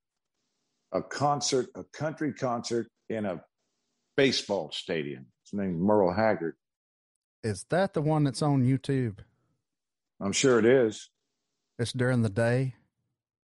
a 0.92 1.02
concert, 1.02 1.68
a 1.76 1.84
country 1.84 2.34
concert 2.34 2.88
in 3.10 3.26
a 3.26 3.44
baseball 4.16 4.72
stadium. 4.72 5.28
His 5.44 5.54
name's 5.54 5.82
Merle 5.82 6.14
Haggard. 6.14 6.56
Is 7.44 7.66
that 7.70 7.94
the 7.94 8.02
one 8.02 8.24
that's 8.24 8.42
on 8.42 8.64
YouTube? 8.64 9.20
I'm 10.20 10.32
sure 10.32 10.60
it 10.60 10.66
is. 10.66 11.10
It's 11.80 11.92
during 11.92 12.22
the 12.22 12.30
day. 12.30 12.76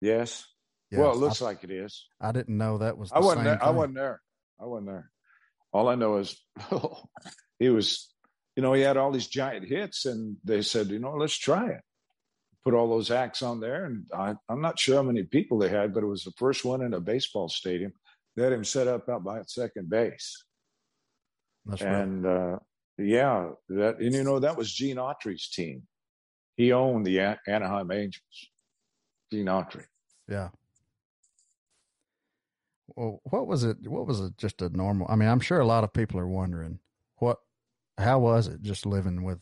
Yes. 0.01 0.47
Yeah, 0.91 1.01
well, 1.01 1.13
it 1.13 1.19
looks 1.19 1.41
like 1.41 1.65
it 1.65 1.71
is. 1.71 2.07
I, 2.21 2.29
I 2.29 2.33
didn't 2.33 2.59
know 2.59 2.79
that 2.79 2.99
was. 2.99 3.11
The 3.11 3.17
I 3.17 3.21
wasn't 3.21 3.39
same 3.39 3.45
there. 3.45 3.65
I 3.65 3.71
wasn't 3.71 3.95
there. 3.95 4.21
I 4.61 4.65
wasn't 4.67 4.87
there. 4.89 5.11
All 5.73 5.89
I 5.89 5.95
know 5.95 6.19
is 6.19 6.37
he 7.59 7.69
was, 7.69 8.13
you 8.57 8.63
know, 8.63 8.73
he 8.73 8.83
had 8.83 8.97
all 8.97 9.11
these 9.11 9.27
giant 9.27 9.67
hits, 9.67 10.05
and 10.05 10.37
they 10.45 10.63
said, 10.63 10.89
you 10.89 10.99
know, 10.99 11.13
let's 11.13 11.37
try 11.37 11.71
it. 11.71 11.81
Put 12.65 12.75
all 12.75 12.89
those 12.89 13.11
acts 13.11 13.43
on 13.43 13.61
there, 13.61 13.85
and 13.85 14.07
I, 14.17 14.35
I'm 14.49 14.63
not 14.63 14.79
sure 14.79 14.97
how 14.97 15.03
many 15.03 15.23
people 15.23 15.59
they 15.59 15.69
had, 15.69 15.93
but 15.93 16.03
it 16.03 16.07
was 16.07 16.25
the 16.25 16.33
first 16.39 16.65
one 16.65 16.81
in 16.83 16.95
a 16.95 17.01
baseball 17.01 17.49
stadium. 17.49 17.93
They 18.37 18.43
had 18.43 18.53
him 18.53 18.65
set 18.65 18.89
up 18.89 19.09
out 19.09 19.23
by 19.23 19.43
second 19.47 19.91
base, 19.91 20.45
That's 21.67 21.83
right. 21.83 21.95
and 21.95 22.27
uh, 22.27 22.59
yeah, 22.97 23.51
that 23.69 23.99
and 23.99 24.15
you 24.15 24.25
know 24.25 24.39
that 24.39 24.57
was 24.57 24.73
Gene 24.73 24.97
Autry's 24.97 25.49
team. 25.49 25.83
He 26.57 26.73
owned 26.73 27.05
the 27.05 27.19
An- 27.19 27.39
Anaheim 27.47 27.91
Angels. 27.91 28.49
Gene 29.31 29.47
Autry. 29.47 29.85
Yeah. 30.29 30.49
Well, 32.97 33.21
what 33.25 33.47
was 33.47 33.65
it? 33.65 33.77
What 33.89 34.07
was 34.07 34.21
it? 34.21 34.37
Just 34.39 34.63
a 34.63 34.69
normal. 34.69 35.07
I 35.11 35.17
mean, 35.17 35.29
I'm 35.29 35.41
sure 35.41 35.61
a 35.61 35.67
lot 35.67 35.85
of 35.85 35.93
people 35.93 36.21
are 36.21 36.29
wondering 36.29 36.79
what, 37.17 37.39
how 37.99 38.21
was 38.21 38.47
it 38.49 38.63
just 38.63 38.87
living 38.87 39.23
with 39.23 39.41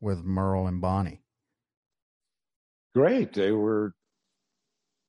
with 0.00 0.22
Merle 0.22 0.66
and 0.66 0.80
Bonnie? 0.80 1.22
Great. 2.94 3.32
They 3.32 3.52
were 3.52 3.94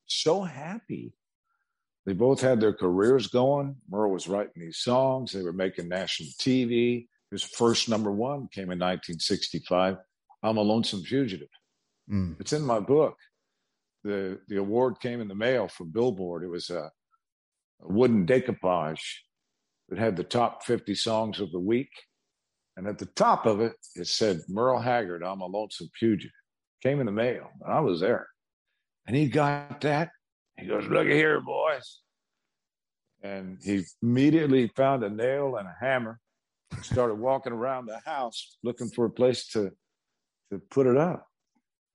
so 0.05 0.41
happy. 0.41 1.13
They 2.05 2.13
both 2.13 2.41
had 2.41 2.59
their 2.59 2.73
careers 2.73 3.27
going. 3.27 3.75
Merle 3.89 4.11
was 4.11 4.27
writing 4.27 4.53
these 4.61 4.79
songs. 4.79 5.31
They 5.31 5.43
were 5.43 5.53
making 5.53 5.87
national 5.87 6.29
TV. 6.39 7.07
His 7.29 7.43
first 7.43 7.87
number 7.87 8.11
one 8.11 8.47
came 8.51 8.71
in 8.71 8.79
1965. 8.79 9.97
I'm 10.43 10.57
a 10.57 10.61
Lonesome 10.61 11.03
Fugitive. 11.03 11.47
Mm. 12.11 12.39
It's 12.39 12.53
in 12.53 12.63
my 12.63 12.79
book. 12.79 13.15
The 14.03 14.39
the 14.47 14.57
award 14.57 14.99
came 14.99 15.21
in 15.21 15.27
the 15.27 15.35
mail 15.35 15.67
from 15.67 15.91
Billboard. 15.91 16.43
It 16.43 16.49
was 16.49 16.71
a, 16.71 16.91
a 17.83 17.87
wooden 17.87 18.25
decoupage 18.25 19.01
that 19.89 19.99
had 19.99 20.17
the 20.17 20.23
top 20.23 20.63
50 20.63 20.95
songs 20.95 21.39
of 21.39 21.51
the 21.51 21.59
week. 21.59 21.91
And 22.77 22.87
at 22.87 22.97
the 22.97 23.05
top 23.05 23.45
of 23.45 23.59
it, 23.59 23.73
it 23.95 24.07
said, 24.07 24.41
Merle 24.47 24.79
Haggard, 24.79 25.23
I'm 25.23 25.41
a 25.41 25.45
Lonesome 25.45 25.89
Fugitive. 25.99 26.31
Came 26.81 26.99
in 26.99 27.05
the 27.05 27.11
mail. 27.11 27.49
And 27.63 27.73
I 27.73 27.79
was 27.79 27.99
there. 27.99 28.27
And 29.07 29.15
he 29.15 29.27
got 29.27 29.81
that. 29.81 30.09
He 30.57 30.67
goes, 30.67 30.87
Look 30.87 31.07
at 31.07 31.13
here, 31.13 31.41
boys. 31.41 32.01
And 33.23 33.59
he 33.63 33.83
immediately 34.01 34.67
found 34.75 35.03
a 35.03 35.09
nail 35.09 35.57
and 35.57 35.67
a 35.67 35.75
hammer 35.79 36.19
and 36.71 36.83
started 36.83 37.15
walking 37.15 37.53
around 37.53 37.85
the 37.85 37.99
house 38.05 38.57
looking 38.63 38.89
for 38.89 39.05
a 39.05 39.09
place 39.09 39.47
to, 39.49 39.71
to 40.51 40.59
put 40.69 40.87
it 40.87 40.97
up. 40.97 41.27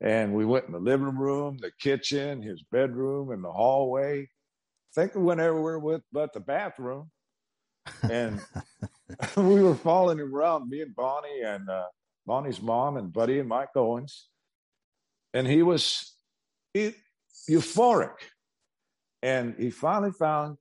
And 0.00 0.34
we 0.34 0.44
went 0.44 0.66
in 0.66 0.72
the 0.72 0.78
living 0.78 1.16
room, 1.16 1.56
the 1.58 1.72
kitchen, 1.80 2.42
his 2.42 2.62
bedroom, 2.70 3.30
and 3.30 3.42
the 3.42 3.50
hallway. 3.50 4.22
I 4.22 4.28
think 4.94 5.14
we 5.14 5.22
went 5.22 5.40
everywhere 5.40 5.78
with 5.78 6.02
but 6.12 6.32
the 6.32 6.40
bathroom. 6.40 7.10
And 8.10 8.40
we 9.36 9.62
were 9.62 9.74
following 9.74 10.18
him 10.18 10.34
around, 10.34 10.68
me 10.68 10.82
and 10.82 10.94
Bonnie 10.94 11.42
and 11.42 11.68
uh, 11.68 11.86
Bonnie's 12.26 12.60
mom 12.60 12.96
and 12.96 13.12
Buddy 13.12 13.38
and 13.38 13.48
Mike 13.48 13.70
Owens. 13.74 14.28
And 15.36 15.46
he 15.46 15.62
was 15.62 16.14
euphoric. 16.74 18.14
And 19.22 19.54
he 19.58 19.68
finally 19.68 20.12
found 20.12 20.56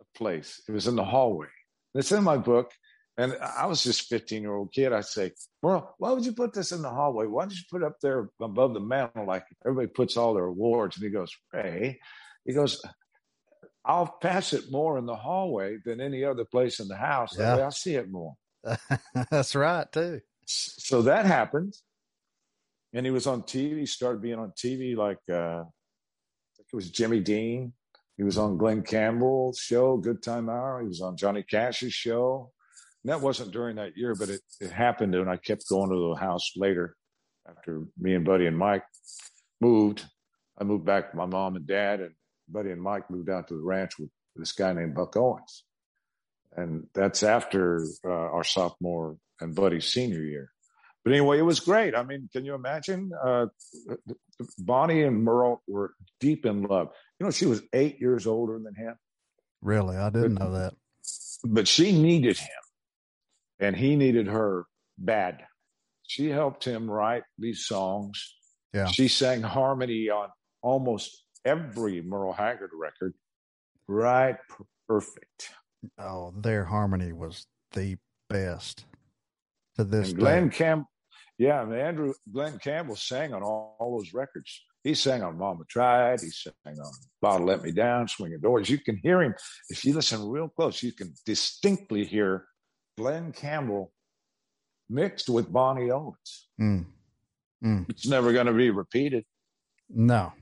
a 0.00 0.18
place. 0.18 0.60
It 0.68 0.72
was 0.72 0.88
in 0.88 0.96
the 0.96 1.04
hallway. 1.04 1.46
It's 1.94 2.10
in 2.10 2.24
my 2.24 2.36
book. 2.36 2.72
And 3.16 3.36
I 3.40 3.66
was 3.66 3.84
just 3.84 4.08
15 4.08 4.42
year 4.42 4.52
old 4.52 4.72
kid. 4.72 4.92
I'd 4.92 5.04
say, 5.04 5.30
Merle, 5.62 5.94
why 5.98 6.10
would 6.10 6.26
you 6.26 6.32
put 6.32 6.52
this 6.52 6.72
in 6.72 6.82
the 6.82 6.90
hallway? 6.90 7.26
Why 7.26 7.44
don't 7.44 7.52
you 7.54 7.62
put 7.70 7.82
it 7.82 7.86
up 7.86 8.00
there 8.02 8.28
above 8.42 8.74
the 8.74 8.80
mantle 8.80 9.26
like 9.26 9.44
everybody 9.64 9.86
puts 9.86 10.16
all 10.16 10.34
their 10.34 10.46
awards? 10.46 10.96
And 10.96 11.04
he 11.04 11.10
goes, 11.10 11.30
Ray, 11.52 12.00
he 12.44 12.52
goes, 12.52 12.82
I'll 13.84 14.12
pass 14.20 14.52
it 14.52 14.72
more 14.72 14.98
in 14.98 15.06
the 15.06 15.14
hallway 15.14 15.78
than 15.84 16.00
any 16.00 16.24
other 16.24 16.44
place 16.44 16.80
in 16.80 16.88
the 16.88 16.96
house. 16.96 17.36
That 17.36 17.44
Yeah. 17.44 17.56
way 17.56 17.62
I'll 17.62 17.70
see 17.70 17.94
it 17.94 18.10
more. 18.10 18.34
That's 19.30 19.54
right 19.54 19.90
too. 19.92 20.20
So 20.46 21.02
that 21.02 21.26
happened. 21.26 21.74
And 22.96 23.04
he 23.04 23.12
was 23.12 23.26
on 23.26 23.42
TV, 23.42 23.86
started 23.86 24.22
being 24.22 24.38
on 24.38 24.52
TV 24.52 24.96
like 24.96 25.18
uh, 25.30 25.64
it 26.58 26.74
was 26.74 26.90
Jimmy 26.90 27.20
Dean. 27.20 27.74
He 28.16 28.22
was 28.22 28.38
on 28.38 28.56
Glen 28.56 28.82
Campbell's 28.82 29.58
show, 29.58 29.98
Good 29.98 30.22
Time 30.22 30.48
Hour. 30.48 30.80
He 30.80 30.88
was 30.88 31.02
on 31.02 31.18
Johnny 31.18 31.42
Cash's 31.42 31.92
show. 31.92 32.52
And 33.04 33.12
that 33.12 33.20
wasn't 33.20 33.52
during 33.52 33.76
that 33.76 33.98
year, 33.98 34.14
but 34.14 34.30
it, 34.30 34.40
it 34.62 34.70
happened. 34.70 35.14
And 35.14 35.28
I 35.28 35.36
kept 35.36 35.68
going 35.68 35.90
to 35.90 36.14
the 36.14 36.18
house 36.18 36.52
later 36.56 36.96
after 37.46 37.82
me 37.98 38.14
and 38.14 38.24
Buddy 38.24 38.46
and 38.46 38.56
Mike 38.56 38.84
moved. 39.60 40.02
I 40.58 40.64
moved 40.64 40.86
back 40.86 41.08
with 41.08 41.16
my 41.16 41.26
mom 41.26 41.56
and 41.56 41.66
dad, 41.66 42.00
and 42.00 42.14
Buddy 42.48 42.70
and 42.70 42.80
Mike 42.80 43.10
moved 43.10 43.28
out 43.28 43.48
to 43.48 43.54
the 43.58 43.62
ranch 43.62 43.98
with 43.98 44.08
this 44.36 44.52
guy 44.52 44.72
named 44.72 44.94
Buck 44.94 45.14
Owens. 45.18 45.64
And 46.56 46.86
that's 46.94 47.22
after 47.22 47.84
uh, 48.06 48.08
our 48.08 48.42
sophomore 48.42 49.18
and 49.38 49.54
Buddy's 49.54 49.84
senior 49.84 50.22
year. 50.22 50.50
But 51.06 51.12
anyway, 51.12 51.38
it 51.38 51.42
was 51.42 51.60
great. 51.60 51.94
I 51.94 52.02
mean, 52.02 52.28
can 52.32 52.44
you 52.44 52.56
imagine? 52.56 53.12
Uh, 53.24 53.46
Bonnie 54.58 55.04
and 55.04 55.22
Merle 55.22 55.62
were 55.68 55.94
deep 56.18 56.44
in 56.44 56.64
love. 56.64 56.88
You 57.20 57.26
know, 57.26 57.30
she 57.30 57.46
was 57.46 57.62
eight 57.72 58.00
years 58.00 58.26
older 58.26 58.58
than 58.58 58.74
him. 58.74 58.96
Really, 59.62 59.96
I 59.96 60.10
didn't 60.10 60.34
know 60.34 60.52
that. 60.54 60.74
but 61.44 61.68
she 61.68 61.92
needed 61.92 62.38
him 62.38 62.48
and 63.60 63.76
he 63.76 63.94
needed 63.94 64.26
her 64.26 64.66
bad. 64.98 65.44
She 66.08 66.28
helped 66.28 66.64
him 66.64 66.90
write 66.90 67.22
these 67.38 67.66
songs. 67.66 68.34
Yeah. 68.74 68.86
She 68.86 69.06
sang 69.06 69.42
harmony 69.42 70.10
on 70.10 70.30
almost 70.60 71.22
every 71.44 72.02
Merle 72.02 72.32
Haggard 72.32 72.70
record. 72.76 73.14
Right. 73.86 74.38
Perfect. 74.88 75.50
Oh, 76.00 76.34
their 76.36 76.64
harmony 76.64 77.12
was 77.12 77.46
the 77.74 77.96
best 78.28 78.86
to 79.76 79.84
this 79.84 80.10
and 80.10 80.18
Glen 80.18 80.48
day. 80.48 80.56
Campbell, 80.56 80.90
yeah, 81.38 81.62
and 81.62 81.74
Andrew 81.74 82.14
Glen 82.32 82.58
Campbell 82.58 82.96
sang 82.96 83.34
on 83.34 83.42
all, 83.42 83.76
all, 83.78 83.98
those 83.98 84.14
records. 84.14 84.64
He 84.82 84.94
sang 84.94 85.22
on 85.22 85.36
Mama 85.36 85.64
Tried. 85.68 86.20
He 86.20 86.30
sang 86.30 86.54
on 86.64 86.92
Bottle 87.20 87.46
Let 87.46 87.62
Me 87.62 87.72
Down, 87.72 88.08
Swinging 88.08 88.40
Doors. 88.40 88.70
You 88.70 88.78
can 88.78 88.96
hear 89.02 89.22
him 89.22 89.34
if 89.68 89.84
you 89.84 89.94
listen 89.94 90.28
real 90.28 90.48
close. 90.48 90.82
You 90.82 90.92
can 90.92 91.12
distinctly 91.26 92.04
hear 92.04 92.46
Glen 92.96 93.32
Campbell 93.32 93.92
mixed 94.88 95.28
with 95.28 95.52
Bonnie 95.52 95.90
Owens. 95.90 96.48
Mm. 96.60 96.86
Mm. 97.64 97.90
It's 97.90 98.06
never 98.06 98.32
going 98.32 98.46
to 98.46 98.52
be 98.52 98.70
repeated. 98.70 99.24
No, 99.88 100.32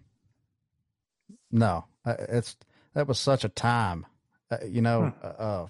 no, 1.50 1.84
it's 2.06 2.56
that 2.94 3.06
was 3.06 3.18
such 3.18 3.44
a 3.44 3.48
time. 3.48 4.06
Uh, 4.50 4.58
you 4.66 4.80
know, 4.80 5.12
hmm. 5.20 5.28
uh, 5.38 5.66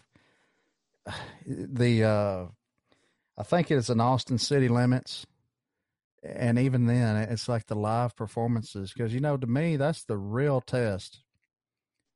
the 1.47 2.05
uh, 2.05 2.47
I 3.37 3.43
think 3.43 3.71
it's 3.71 3.91
in 3.91 4.01
Austin 4.01 4.39
city 4.39 4.69
limits, 4.69 5.27
and 6.23 6.59
even 6.59 6.87
then, 6.87 7.17
it's 7.17 7.49
like 7.49 7.67
the 7.67 7.75
live 7.75 8.17
performances 8.17 8.93
because 8.93 9.13
you 9.13 9.21
know 9.21 9.37
to 9.37 9.47
me 9.47 9.77
that's 9.77 10.05
the 10.05 10.17
real 10.17 10.61
test. 10.61 11.23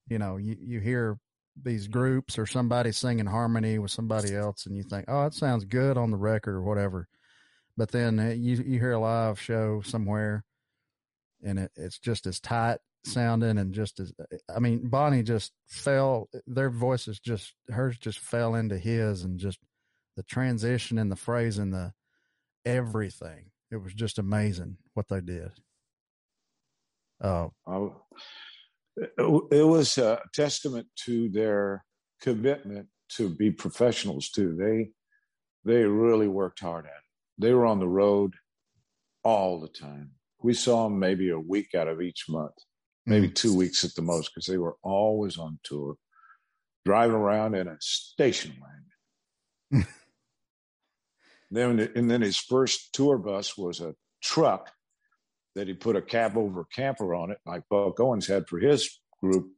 You 0.08 0.18
know, 0.18 0.36
you 0.36 0.56
you 0.60 0.80
hear 0.80 1.18
these 1.60 1.88
groups 1.88 2.38
or 2.38 2.46
somebody 2.46 2.92
singing 2.92 3.26
harmony 3.26 3.78
with 3.78 3.90
somebody 3.90 4.34
else, 4.34 4.66
and 4.66 4.76
you 4.76 4.82
think, 4.82 5.06
oh, 5.08 5.26
it 5.26 5.34
sounds 5.34 5.64
good 5.64 5.98
on 5.98 6.10
the 6.10 6.16
record 6.16 6.54
or 6.54 6.62
whatever, 6.62 7.08
but 7.76 7.90
then 7.90 8.18
uh, 8.18 8.28
you 8.28 8.56
you 8.56 8.78
hear 8.78 8.92
a 8.92 9.00
live 9.00 9.40
show 9.40 9.80
somewhere, 9.84 10.44
and 11.42 11.58
it, 11.58 11.72
it's 11.76 11.98
just 11.98 12.26
as 12.26 12.40
tight 12.40 12.78
sounding 13.04 13.58
and 13.58 13.72
just 13.72 14.00
as 14.00 14.12
I 14.54 14.58
mean, 14.60 14.88
Bonnie 14.88 15.22
just 15.22 15.52
fell. 15.66 16.28
Their 16.46 16.70
voices 16.70 17.18
just 17.18 17.54
hers 17.68 17.98
just 17.98 18.20
fell 18.20 18.54
into 18.54 18.78
his, 18.78 19.24
and 19.24 19.38
just 19.38 19.58
the 20.18 20.22
transition 20.24 20.98
and 20.98 21.10
the 21.10 21.16
phrase 21.16 21.58
and 21.58 21.72
the 21.72 21.92
everything. 22.64 23.50
It 23.70 23.76
was 23.76 23.94
just 23.94 24.18
amazing 24.18 24.76
what 24.94 25.08
they 25.08 25.20
did. 25.20 25.52
Oh, 27.22 27.52
oh 27.66 28.02
it 28.96 29.66
was 29.66 29.96
a 29.96 30.20
testament 30.34 30.88
to 31.04 31.28
their 31.28 31.84
commitment 32.20 32.88
to 33.10 33.28
be 33.28 33.50
professionals 33.50 34.30
too. 34.30 34.56
They 34.56 34.90
they 35.64 35.84
really 35.84 36.28
worked 36.28 36.60
hard 36.60 36.84
at 36.86 36.90
it. 36.90 37.38
They 37.38 37.54
were 37.54 37.66
on 37.66 37.78
the 37.78 37.88
road 37.88 38.34
all 39.22 39.60
the 39.60 39.68
time. 39.68 40.10
We 40.42 40.54
saw 40.54 40.84
them 40.84 40.98
maybe 40.98 41.30
a 41.30 41.38
week 41.38 41.74
out 41.74 41.88
of 41.88 42.02
each 42.02 42.26
month 42.28 42.54
maybe 43.08 43.28
mm. 43.28 43.34
two 43.34 43.56
weeks 43.56 43.84
at 43.84 43.94
the 43.94 44.02
most, 44.02 44.30
because 44.30 44.46
they 44.46 44.58
were 44.58 44.76
always 44.82 45.38
on 45.38 45.58
tour, 45.64 45.96
driving 46.84 47.16
around 47.16 47.54
in 47.54 47.66
a 47.66 47.76
station 47.80 48.54
wagon. 49.70 49.86
then, 51.50 51.80
and 51.94 52.10
then 52.10 52.22
his 52.22 52.38
first 52.38 52.92
tour 52.92 53.18
bus 53.18 53.56
was 53.56 53.80
a 53.80 53.94
truck 54.22 54.70
that 55.54 55.66
he 55.66 55.74
put 55.74 55.96
a 55.96 56.02
cab 56.02 56.36
over 56.36 56.64
camper 56.64 57.14
on 57.14 57.30
it, 57.30 57.38
like 57.46 57.62
Buck 57.70 57.98
Owens 58.00 58.26
had 58.26 58.48
for 58.48 58.58
his 58.58 59.00
group 59.22 59.50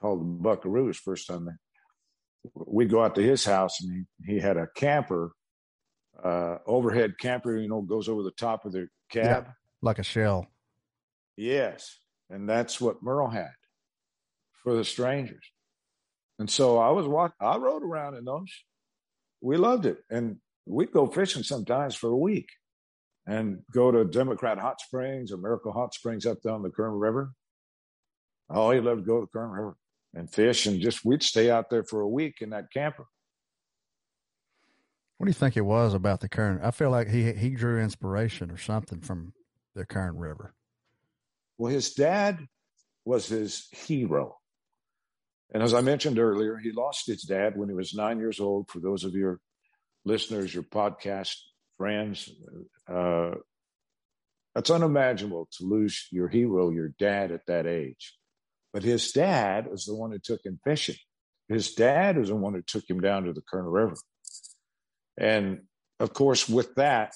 called 0.00 0.20
the 0.20 0.48
Buckaroos. 0.48 0.96
First 0.96 1.28
time 1.28 1.46
they, 1.46 2.50
we'd 2.54 2.90
go 2.90 3.02
out 3.02 3.14
to 3.14 3.22
his 3.22 3.44
house, 3.44 3.80
and 3.80 4.06
he, 4.26 4.34
he 4.34 4.40
had 4.40 4.56
a 4.56 4.68
camper, 4.74 5.32
uh, 6.22 6.58
overhead 6.66 7.18
camper, 7.18 7.56
you 7.56 7.68
know, 7.68 7.80
goes 7.82 8.08
over 8.08 8.22
the 8.22 8.30
top 8.32 8.64
of 8.64 8.72
the 8.72 8.88
cab. 9.10 9.44
Yeah, 9.46 9.52
like 9.80 9.98
a 9.98 10.02
shell. 10.02 10.46
Yes. 11.36 11.96
And 12.30 12.48
that's 12.48 12.80
what 12.80 13.02
Merle 13.02 13.30
had 13.30 13.52
for 14.62 14.74
the 14.74 14.84
strangers. 14.84 15.44
And 16.38 16.50
so 16.50 16.78
I 16.78 16.90
was 16.90 17.06
walking, 17.06 17.36
I 17.40 17.56
rode 17.56 17.82
around 17.82 18.16
in 18.16 18.24
those. 18.24 18.52
We 19.40 19.56
loved 19.56 19.86
it. 19.86 19.98
And 20.10 20.38
we'd 20.68 20.92
go 20.92 21.06
fishing 21.06 21.42
sometimes 21.42 21.94
for 21.94 22.10
a 22.10 22.16
week 22.16 22.48
and 23.26 23.60
go 23.72 23.90
to 23.90 24.04
Democrat 24.04 24.58
Hot 24.58 24.80
Springs 24.80 25.32
or 25.32 25.36
Miracle 25.36 25.72
Hot 25.72 25.94
Springs 25.94 26.26
up 26.26 26.42
down 26.42 26.62
the 26.62 26.70
Kern 26.70 26.92
River. 26.92 27.32
Oh, 28.50 28.70
he 28.70 28.80
loved 28.80 29.02
to 29.02 29.06
go 29.06 29.20
to 29.20 29.26
the 29.26 29.38
Kern 29.38 29.50
River 29.50 29.76
and 30.14 30.32
fish 30.32 30.66
and 30.66 30.80
just 30.80 31.04
we'd 31.04 31.22
stay 31.22 31.50
out 31.50 31.70
there 31.70 31.84
for 31.84 32.00
a 32.00 32.08
week 32.08 32.36
in 32.40 32.50
that 32.50 32.72
camper. 32.72 33.06
What 35.18 35.26
do 35.26 35.30
you 35.30 35.34
think 35.34 35.56
it 35.56 35.62
was 35.62 35.94
about 35.94 36.20
the 36.20 36.28
Kern? 36.28 36.60
I 36.62 36.70
feel 36.70 36.90
like 36.90 37.08
he 37.08 37.32
he 37.32 37.50
drew 37.50 37.80
inspiration 37.80 38.50
or 38.50 38.56
something 38.56 39.00
from 39.00 39.32
the 39.74 39.84
Kern 39.84 40.16
River. 40.16 40.54
Well, 41.58 41.72
his 41.72 41.92
dad 41.92 42.46
was 43.04 43.26
his 43.26 43.68
hero. 43.72 44.36
And 45.52 45.62
as 45.62 45.74
I 45.74 45.80
mentioned 45.80 46.18
earlier, 46.18 46.56
he 46.58 46.70
lost 46.72 47.06
his 47.06 47.22
dad 47.22 47.56
when 47.56 47.68
he 47.68 47.74
was 47.74 47.94
nine 47.94 48.18
years 48.18 48.38
old. 48.38 48.70
For 48.70 48.78
those 48.80 49.02
of 49.02 49.14
your 49.14 49.40
listeners, 50.08 50.52
your 50.52 50.64
podcast 50.64 51.36
friends, 51.76 52.28
uh, 52.92 53.32
that's 54.54 54.70
unimaginable 54.70 55.48
to 55.58 55.64
lose 55.64 56.08
your 56.10 56.26
hero, 56.26 56.70
your 56.70 56.88
dad, 56.98 57.30
at 57.30 57.46
that 57.46 57.66
age. 57.66 58.16
But 58.72 58.82
his 58.82 59.12
dad 59.12 59.68
was 59.70 59.84
the 59.84 59.94
one 59.94 60.10
who 60.10 60.18
took 60.18 60.44
him 60.44 60.58
fishing. 60.64 60.96
His 61.48 61.74
dad 61.74 62.18
is 62.18 62.28
the 62.28 62.34
one 62.34 62.54
who 62.54 62.62
took 62.62 62.88
him 62.88 63.00
down 63.00 63.24
to 63.24 63.32
the 63.32 63.42
Kern 63.48 63.66
River. 63.66 63.96
And 65.16 65.60
of 66.00 66.12
course, 66.12 66.48
with 66.48 66.74
that, 66.74 67.14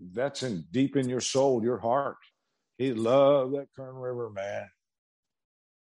that's 0.00 0.42
in 0.42 0.64
deep 0.70 0.96
in 0.96 1.08
your 1.08 1.20
soul, 1.20 1.62
your 1.62 1.78
heart. 1.78 2.16
He 2.78 2.92
loved 2.92 3.54
that 3.54 3.68
Kern 3.74 3.94
River, 3.96 4.30
man. 4.30 4.68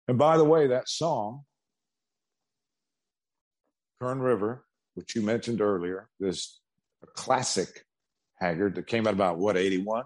And 0.08 0.18
by 0.18 0.36
the 0.36 0.44
way, 0.44 0.68
that 0.68 0.88
song, 0.88 1.42
Kern 4.00 4.20
River, 4.20 4.64
which 4.94 5.14
you 5.14 5.22
mentioned 5.22 5.60
earlier, 5.60 6.08
is 6.20 6.60
a 7.02 7.06
classic 7.06 7.84
Haggard 8.40 8.74
that 8.76 8.86
came 8.86 9.06
out 9.06 9.14
about 9.14 9.38
what, 9.38 9.56
81? 9.56 10.04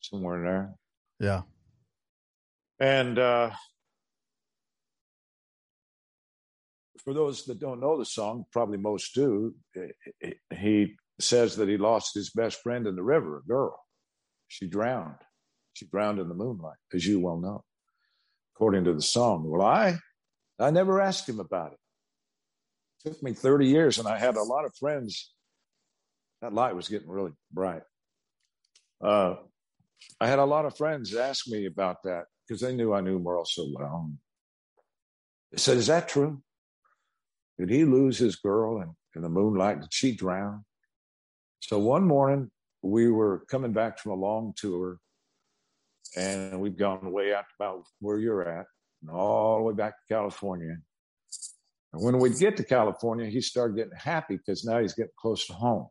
Somewhere 0.00 0.38
in 0.38 0.44
there. 0.44 0.74
Yeah. 1.20 1.42
And 2.78 3.18
uh, 3.18 3.50
for 7.04 7.14
those 7.14 7.44
that 7.44 7.60
don't 7.60 7.80
know 7.80 7.98
the 7.98 8.04
song, 8.04 8.44
probably 8.52 8.78
most 8.78 9.14
do, 9.14 9.54
he 10.54 10.96
says 11.20 11.56
that 11.56 11.68
he 11.68 11.76
lost 11.76 12.14
his 12.14 12.30
best 12.30 12.60
friend 12.62 12.86
in 12.86 12.96
the 12.96 13.02
river, 13.02 13.38
a 13.38 13.48
girl. 13.48 13.78
She 14.48 14.66
drowned. 14.66 15.16
She 15.74 15.86
drowned 15.86 16.18
in 16.18 16.28
the 16.28 16.34
moonlight, 16.34 16.76
as 16.92 17.06
you 17.06 17.20
well 17.20 17.38
know, 17.38 17.64
according 18.54 18.84
to 18.84 18.94
the 18.94 19.02
song. 19.02 19.48
Well, 19.48 19.66
I, 19.66 19.96
I 20.58 20.70
never 20.70 21.00
asked 21.00 21.28
him 21.28 21.40
about 21.40 21.72
it. 21.72 21.78
Took 23.04 23.22
me 23.22 23.34
30 23.34 23.66
years, 23.66 23.98
and 23.98 24.08
I 24.08 24.18
had 24.18 24.36
a 24.36 24.42
lot 24.42 24.64
of 24.64 24.74
friends. 24.76 25.32
That 26.40 26.54
light 26.54 26.74
was 26.74 26.88
getting 26.88 27.08
really 27.08 27.32
bright. 27.52 27.82
Uh, 29.02 29.36
I 30.20 30.28
had 30.28 30.38
a 30.38 30.44
lot 30.44 30.64
of 30.64 30.76
friends 30.76 31.14
ask 31.14 31.46
me 31.48 31.66
about 31.66 32.02
that 32.04 32.24
because 32.46 32.60
they 32.60 32.74
knew 32.74 32.92
I 32.94 33.00
knew 33.00 33.18
Merle 33.18 33.44
so 33.44 33.68
well. 33.74 34.10
They 35.52 35.58
said, 35.58 35.76
Is 35.76 35.86
that 35.88 36.08
true? 36.08 36.42
Did 37.58 37.70
he 37.70 37.84
lose 37.84 38.18
his 38.18 38.36
girl 38.36 38.80
in, 38.80 38.94
in 39.14 39.22
the 39.22 39.28
moonlight? 39.28 39.82
Did 39.82 39.92
she 39.92 40.16
drown? 40.16 40.64
So 41.60 41.78
one 41.78 42.04
morning, 42.04 42.50
we 42.82 43.10
were 43.10 43.44
coming 43.48 43.72
back 43.72 43.98
from 43.98 44.12
a 44.12 44.16
long 44.16 44.52
tour 44.56 44.98
and 46.16 46.60
we've 46.60 46.76
gone 46.76 47.12
way 47.12 47.34
out 47.34 47.44
about 47.58 47.84
where 48.00 48.18
you're 48.18 48.46
at 48.46 48.66
and 49.02 49.10
all 49.10 49.58
the 49.58 49.64
way 49.64 49.74
back 49.74 49.94
to 49.94 50.14
California. 50.14 50.76
When 51.96 52.18
we'd 52.18 52.38
get 52.38 52.56
to 52.56 52.64
California, 52.64 53.26
he 53.26 53.40
started 53.40 53.76
getting 53.76 53.96
happy 53.96 54.36
because 54.36 54.64
now 54.64 54.80
he's 54.80 54.94
getting 54.94 55.12
close 55.18 55.46
to 55.46 55.52
home. 55.52 55.88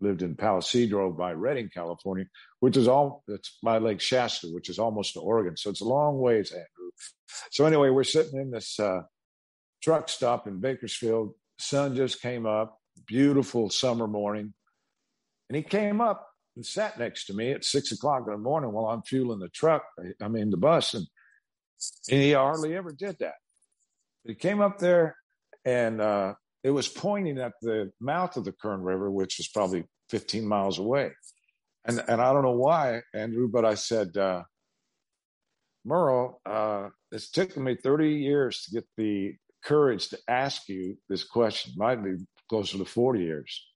Lived 0.00 0.22
in 0.22 0.36
Palo 0.36 0.60
by 1.12 1.32
Redding, 1.32 1.70
California, 1.72 2.26
which 2.60 2.76
is 2.76 2.86
all 2.86 3.24
it's 3.28 3.56
by 3.62 3.78
Lake 3.78 4.00
Shasta, 4.00 4.48
which 4.48 4.68
is 4.68 4.78
almost 4.78 5.14
to 5.14 5.20
Oregon. 5.20 5.56
So 5.56 5.70
it's 5.70 5.80
a 5.80 5.86
long 5.86 6.18
ways, 6.18 6.52
Andrew. 6.52 6.90
So 7.50 7.64
anyway, 7.64 7.88
we're 7.88 8.04
sitting 8.04 8.38
in 8.38 8.50
this 8.50 8.78
uh, 8.78 9.02
truck 9.82 10.10
stop 10.10 10.46
in 10.46 10.60
Bakersfield. 10.60 11.32
Sun 11.58 11.96
just 11.96 12.20
came 12.20 12.44
up, 12.44 12.78
beautiful 13.06 13.70
summer 13.70 14.06
morning. 14.06 14.52
And 15.48 15.56
he 15.56 15.62
came 15.62 16.02
up 16.02 16.28
and 16.56 16.66
sat 16.66 16.98
next 16.98 17.26
to 17.26 17.34
me 17.34 17.52
at 17.52 17.64
six 17.64 17.92
o'clock 17.92 18.24
in 18.26 18.32
the 18.32 18.38
morning 18.38 18.72
while 18.72 18.86
I'm 18.86 19.02
fueling 19.02 19.38
the 19.38 19.48
truck. 19.48 19.84
I 20.20 20.28
mean, 20.28 20.50
the 20.50 20.56
bus. 20.58 20.92
And, 20.92 21.06
and 22.10 22.20
he 22.20 22.32
hardly 22.32 22.74
ever 22.76 22.92
did 22.92 23.16
that. 23.20 23.36
But 24.24 24.30
he 24.30 24.34
came 24.34 24.60
up 24.60 24.78
there 24.78 25.16
and 25.66 26.00
uh, 26.00 26.34
it 26.62 26.70
was 26.70 26.88
pointing 26.88 27.38
at 27.38 27.52
the 27.60 27.90
mouth 28.00 28.36
of 28.36 28.44
the 28.44 28.52
Kern 28.52 28.82
River, 28.82 29.10
which 29.10 29.40
is 29.40 29.48
probably 29.48 29.84
15 30.10 30.46
miles 30.46 30.78
away. 30.78 31.10
And, 31.84 32.02
and 32.08 32.20
I 32.22 32.32
don't 32.32 32.42
know 32.42 32.56
why, 32.56 33.02
Andrew, 33.12 33.48
but 33.52 33.64
I 33.64 33.74
said, 33.74 34.16
uh, 34.16 34.44
Merle, 35.84 36.40
uh, 36.46 36.88
it's 37.12 37.30
taken 37.30 37.64
me 37.64 37.76
30 37.76 38.10
years 38.10 38.62
to 38.62 38.70
get 38.76 38.86
the 38.96 39.34
courage 39.64 40.08
to 40.08 40.18
ask 40.28 40.68
you 40.68 40.96
this 41.08 41.24
question. 41.24 41.72
Might 41.76 42.02
be 42.02 42.14
closer 42.48 42.78
to 42.78 42.84
40 42.84 43.20
years. 43.20 43.66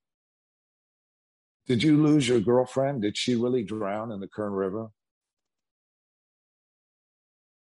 Did 1.67 1.83
you 1.83 2.03
lose 2.03 2.29
your 2.29 2.41
girlfriend? 2.41 3.03
Did 3.03 3.17
she 3.17 3.37
really 3.37 3.63
drown 3.63 4.11
in 4.11 4.21
the 4.21 4.29
Kern 4.29 4.53
River? 4.53 4.89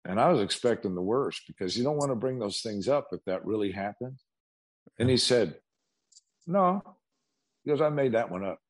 And 0.09 0.21
I 0.21 0.31
was 0.31 0.41
expecting 0.41 0.95
the 0.95 1.03
worst 1.03 1.43
because 1.49 1.77
you 1.77 1.83
don't 1.83 1.97
want 1.97 2.13
to 2.13 2.17
bring 2.17 2.39
those 2.39 2.61
things 2.61 2.89
up 2.89 3.09
if 3.13 3.25
that 3.25 3.45
really 3.45 3.73
happened. 3.73 4.19
And 4.99 5.11
he 5.11 5.17
said, 5.17 5.57
No, 6.47 6.83
because 7.65 7.81
I 7.81 7.89
made 7.89 8.13
that 8.13 8.31
one 8.31 8.45
up. 8.45 8.61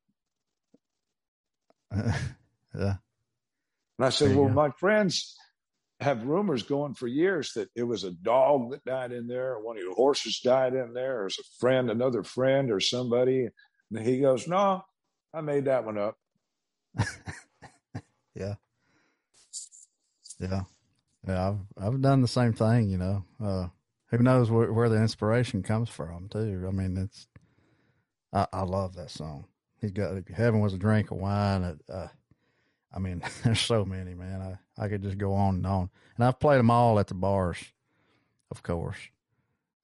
yeah. 1.95 2.95
And 3.97 4.05
I 4.05 4.09
said, 4.09 4.35
Well, 4.35 4.47
go. 4.47 4.53
my 4.53 4.71
friends 4.71 5.37
have 5.99 6.25
rumors 6.25 6.63
going 6.63 6.95
for 6.95 7.07
years 7.07 7.53
that 7.53 7.69
it 7.75 7.83
was 7.83 8.03
a 8.03 8.11
dog 8.11 8.71
that 8.71 8.85
died 8.85 9.11
in 9.11 9.27
there, 9.27 9.53
or 9.53 9.63
one 9.63 9.77
of 9.77 9.83
your 9.83 9.95
horses 9.95 10.39
died 10.43 10.73
in 10.73 10.93
there, 10.93 11.21
or 11.21 11.27
a 11.27 11.31
friend, 11.59 11.89
another 11.89 12.23
friend, 12.23 12.71
or 12.71 12.79
somebody. 12.79 13.47
And 13.91 14.05
he 14.05 14.19
goes, 14.19 14.47
No, 14.47 14.83
I 15.33 15.41
made 15.41 15.65
that 15.65 15.85
one 15.85 15.99
up. 15.99 16.17
yeah. 18.35 18.55
Yeah. 20.39 20.61
Yeah. 21.27 21.49
I've, 21.49 21.83
I've 21.83 22.01
done 22.01 22.21
the 22.21 22.27
same 22.27 22.53
thing, 22.53 22.89
you 22.89 22.97
know. 22.97 23.23
Uh, 23.43 23.67
who 24.07 24.19
knows 24.19 24.49
where, 24.49 24.71
where, 24.71 24.89
the 24.89 25.01
inspiration 25.01 25.63
comes 25.63 25.89
from, 25.89 26.29
too. 26.29 26.65
I 26.67 26.71
mean, 26.71 26.97
it's, 26.97 27.27
I, 28.31 28.47
I 28.53 28.61
love 28.63 28.95
that 28.95 29.11
song. 29.11 29.45
He's 29.81 29.91
got, 29.91 30.15
Heaven 30.29 30.61
was 30.61 30.73
a 30.73 30.77
drink 30.77 31.11
of 31.11 31.17
wine. 31.17 31.79
Uh, 31.91 32.07
I 32.93 32.99
mean, 32.99 33.21
there's 33.43 33.59
so 33.59 33.83
many, 33.85 34.13
man. 34.13 34.41
I, 34.41 34.83
I 34.83 34.87
could 34.87 35.03
just 35.03 35.17
go 35.17 35.33
on 35.33 35.55
and 35.55 35.67
on. 35.67 35.89
And 36.15 36.25
I've 36.25 36.39
played 36.39 36.59
them 36.59 36.71
all 36.71 36.99
at 36.99 37.07
the 37.07 37.15
bars, 37.15 37.57
of 38.49 38.63
course. 38.63 38.97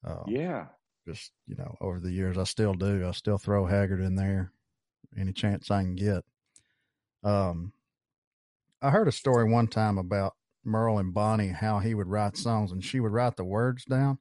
Uh, 0.05 0.23
yeah. 0.27 0.67
Just, 1.05 1.31
you 1.47 1.55
know, 1.55 1.75
over 1.81 1.99
the 1.99 2.11
years, 2.11 2.37
I 2.37 2.45
still 2.45 2.73
do. 2.73 3.05
I 3.05 3.11
still 3.11 3.37
throw 3.37 3.65
Haggard 3.65 3.99
in 3.99 4.15
there 4.15 4.53
any 5.17 5.33
chance 5.33 5.69
I 5.69 5.81
can 5.81 5.95
get. 5.95 6.23
Um, 7.23 7.73
I 8.81 8.89
heard 8.89 9.07
a 9.07 9.11
story 9.11 9.49
one 9.49 9.67
time 9.67 9.97
about 9.97 10.35
Merle 10.63 10.99
and 10.99 11.13
Bonnie, 11.13 11.49
how 11.49 11.79
he 11.79 11.93
would 11.93 12.07
write 12.07 12.37
songs 12.37 12.71
and 12.71 12.83
she 12.83 12.99
would 12.99 13.11
write 13.11 13.35
the 13.35 13.43
words 13.43 13.85
down. 13.85 14.19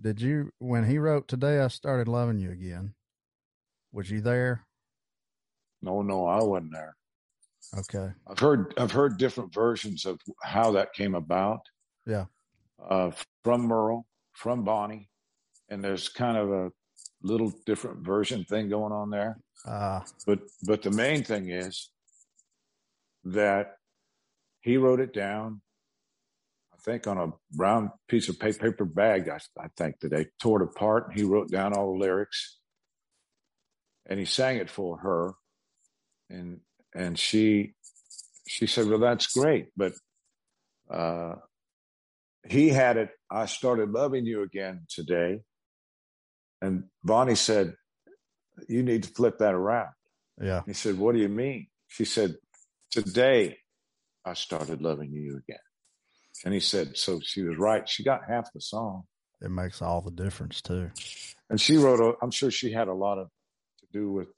Did 0.00 0.20
you, 0.20 0.52
when 0.58 0.84
he 0.84 0.98
wrote 0.98 1.28
Today 1.28 1.60
I 1.60 1.68
Started 1.68 2.08
Loving 2.08 2.38
You 2.38 2.50
Again, 2.50 2.94
was 3.92 4.10
you 4.10 4.20
there? 4.20 4.66
No, 5.82 6.02
no, 6.02 6.26
I 6.26 6.42
wasn't 6.42 6.72
there. 6.72 6.96
Okay. 7.78 8.12
I've 8.26 8.38
heard 8.38 8.74
I've 8.76 8.92
heard 8.92 9.18
different 9.18 9.52
versions 9.52 10.04
of 10.04 10.20
how 10.42 10.72
that 10.72 10.92
came 10.92 11.14
about. 11.14 11.60
Yeah. 12.06 12.26
Uh, 12.82 13.12
from 13.44 13.62
Merle, 13.62 14.06
from 14.32 14.64
Bonnie, 14.64 15.08
and 15.68 15.82
there's 15.82 16.08
kind 16.08 16.36
of 16.36 16.50
a 16.50 16.70
little 17.22 17.52
different 17.64 18.04
version 18.04 18.44
thing 18.44 18.68
going 18.68 18.92
on 18.92 19.10
there. 19.10 19.38
Uh, 19.66 20.00
but 20.26 20.40
but 20.64 20.82
the 20.82 20.90
main 20.90 21.22
thing 21.22 21.50
is 21.50 21.90
that 23.24 23.76
he 24.62 24.76
wrote 24.76 25.00
it 25.00 25.12
down. 25.12 25.60
I 26.72 26.76
think 26.82 27.06
on 27.06 27.18
a 27.18 27.32
brown 27.52 27.92
piece 28.08 28.28
of 28.28 28.38
paper 28.38 28.84
bag. 28.84 29.28
I, 29.28 29.38
I 29.60 29.68
think 29.76 30.00
that 30.00 30.10
they 30.10 30.26
tore 30.40 30.62
it 30.62 30.64
apart. 30.64 31.08
And 31.08 31.18
he 31.18 31.24
wrote 31.24 31.50
down 31.50 31.74
all 31.74 31.92
the 31.92 32.00
lyrics, 32.00 32.58
and 34.06 34.18
he 34.18 34.24
sang 34.24 34.56
it 34.56 34.70
for 34.70 34.98
her, 34.98 35.34
and 36.30 36.60
and 36.94 37.18
she 37.18 37.74
she 38.48 38.66
said, 38.66 38.88
"Well, 38.88 38.98
that's 38.98 39.26
great, 39.26 39.68
but." 39.76 39.92
Uh, 40.90 41.36
he 42.48 42.68
had 42.68 42.96
it. 42.96 43.10
I 43.30 43.46
started 43.46 43.90
loving 43.90 44.26
you 44.26 44.42
again 44.42 44.86
today. 44.88 45.40
And 46.60 46.84
Bonnie 47.02 47.34
said, 47.34 47.74
You 48.68 48.82
need 48.82 49.04
to 49.04 49.10
flip 49.10 49.38
that 49.38 49.54
around. 49.54 49.90
Yeah. 50.40 50.62
He 50.66 50.72
said, 50.72 50.98
What 50.98 51.14
do 51.14 51.20
you 51.20 51.28
mean? 51.28 51.68
She 51.88 52.04
said, 52.04 52.36
Today 52.90 53.58
I 54.24 54.34
started 54.34 54.82
loving 54.82 55.12
you 55.12 55.38
again. 55.38 55.58
And 56.44 56.54
he 56.54 56.60
said, 56.60 56.96
So 56.96 57.20
she 57.22 57.42
was 57.42 57.56
right. 57.58 57.88
She 57.88 58.04
got 58.04 58.20
half 58.28 58.52
the 58.52 58.60
song. 58.60 59.04
It 59.40 59.50
makes 59.50 59.82
all 59.82 60.00
the 60.00 60.10
difference 60.10 60.60
too. 60.60 60.90
And 61.50 61.60
she 61.60 61.76
wrote, 61.76 62.16
I'm 62.22 62.30
sure 62.30 62.50
she 62.50 62.72
had 62.72 62.88
a 62.88 62.94
lot 62.94 63.18
of 63.18 63.28
to 63.80 63.86
do 63.92 64.10
with 64.12 64.28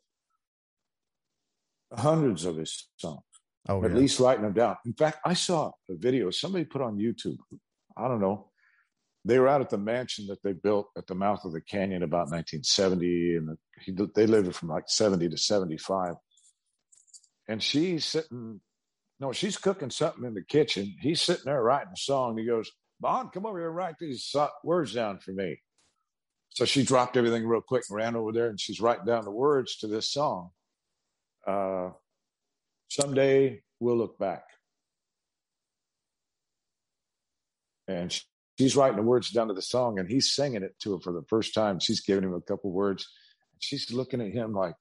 hundreds 1.93 2.45
of 2.45 2.57
his 2.57 2.89
songs. 2.97 3.23
Oh, 3.69 3.83
at 3.85 3.91
yeah. 3.91 3.97
least 3.97 4.21
writing 4.21 4.43
them 4.43 4.53
down. 4.53 4.77
In 4.85 4.95
fact, 4.95 5.19
I 5.25 5.35
saw 5.35 5.71
a 5.89 5.95
video 5.95 6.31
somebody 6.31 6.65
put 6.65 6.83
on 6.83 6.99
YouTube. 6.99 7.39
I 7.97 8.09
don't 8.09 8.21
know 8.21 8.51
they 9.25 9.39
were 9.39 9.49
out 9.49 9.61
at 9.61 9.71
the 9.71 9.79
mansion 9.79 10.27
that 10.27 10.43
they 10.43 10.53
built 10.53 10.89
at 10.97 11.07
the 11.07 11.15
mouth 11.15 11.45
of 11.45 11.53
the 11.53 11.61
canyon 11.61 12.03
about 12.03 12.31
1970 12.31 13.37
and 13.37 13.59
he, 13.81 13.97
they 14.15 14.27
lived 14.27 14.55
from 14.55 14.69
like 14.69 14.85
70 14.87 15.31
to 15.31 15.39
75 15.39 16.15
and 17.49 17.63
she's 17.63 18.05
sitting 18.05 18.61
no 19.21 19.33
she's 19.33 19.57
cooking 19.57 19.91
something 19.91 20.25
in 20.25 20.35
the 20.35 20.43
kitchen. 20.43 20.95
He's 21.01 21.21
sitting 21.21 21.45
there 21.47 21.63
writing 21.63 21.93
a 21.95 21.97
song. 21.97 22.37
He 22.37 22.45
goes 22.45 22.71
bond 23.01 23.33
come 23.33 23.47
over 23.47 23.59
here 23.59 23.69
and 23.69 23.77
write 23.77 23.97
these 23.99 24.35
words 24.63 24.95
down 24.95 25.19
for 25.19 25.33
me. 25.33 25.61
So 26.51 26.65
she 26.65 26.85
dropped 26.85 27.17
everything 27.17 27.47
real 27.47 27.61
quick 27.61 27.85
and 27.89 27.97
ran 27.97 28.17
over 28.17 28.33
there 28.33 28.49
and 28.49 28.61
she's 28.61 28.81
writing 28.81 29.07
down 29.07 29.25
the 29.25 29.31
words 29.31 29.77
to 29.79 29.89
this 29.89 30.11
song. 30.11 30.51
Uh, 31.47 31.91
someday 32.89 33.61
we'll 33.81 33.97
look 33.99 34.19
back. 34.19 34.45
And 37.89 38.19
she's 38.59 38.77
writing 38.77 38.97
the 38.97 39.03
words 39.03 39.31
down 39.31 39.49
to 39.49 39.55
the 39.55 39.63
song 39.63 39.99
and 39.99 40.09
he's 40.09 40.33
singing 40.33 40.63
it 40.63 40.79
to 40.81 40.93
her 40.93 41.01
for 41.01 41.13
the 41.13 41.25
first 41.29 41.55
time. 41.55 41.81
She's 41.81 42.01
giving 42.01 42.25
him 42.25 42.35
a 42.35 42.41
couple 42.41 42.71
words. 42.71 43.07
and 43.53 43.63
She's 43.63 43.93
looking 43.93 44.21
at 44.21 44.33
him 44.33 44.53
like, 44.53 44.75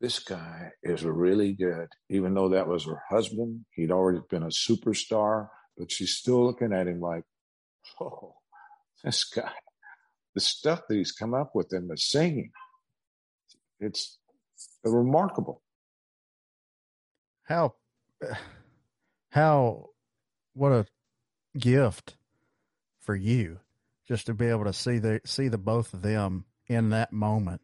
this 0.00 0.18
guy 0.18 0.70
is 0.82 1.04
really 1.04 1.52
good. 1.52 1.88
Even 2.10 2.34
though 2.34 2.50
that 2.50 2.68
was 2.68 2.84
her 2.84 3.02
husband, 3.08 3.64
he'd 3.70 3.90
already 3.90 4.20
been 4.28 4.42
a 4.42 4.48
superstar, 4.48 5.48
but 5.76 5.90
she's 5.90 6.14
still 6.14 6.44
looking 6.44 6.72
at 6.72 6.86
him 6.86 7.00
like, 7.00 7.24
oh, 8.00 8.34
this 9.02 9.24
guy, 9.24 9.52
the 10.34 10.40
stuff 10.40 10.82
that 10.88 10.96
he's 10.96 11.12
come 11.12 11.34
up 11.34 11.52
with 11.54 11.72
in 11.72 11.88
the 11.88 11.96
singing, 11.96 12.50
it's 13.80 14.18
remarkable. 14.84 15.62
How, 17.44 17.74
how, 19.30 19.90
what 20.54 20.72
a 20.72 20.86
gift 21.58 22.16
for 23.00 23.14
you 23.14 23.60
just 24.06 24.26
to 24.26 24.34
be 24.34 24.46
able 24.46 24.64
to 24.64 24.72
see 24.72 24.98
the 24.98 25.20
see 25.24 25.48
the 25.48 25.58
both 25.58 25.94
of 25.94 26.02
them 26.02 26.44
in 26.66 26.90
that 26.90 27.12
moment. 27.12 27.60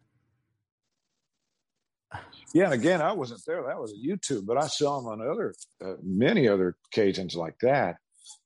Yeah, 2.53 2.65
and 2.65 2.75
again, 2.75 3.01
I 3.01 3.13
wasn't 3.13 3.43
there. 3.47 3.63
That 3.63 3.81
was 3.81 3.93
a 3.93 3.97
YouTube, 3.97 4.47
but 4.47 4.57
I 4.57 4.67
saw 4.67 4.99
him 4.99 5.07
on 5.07 5.21
other 5.21 5.55
uh, 5.85 5.95
many 6.03 6.49
other 6.49 6.77
occasions 6.93 7.35
like 7.35 7.57
that. 7.63 7.97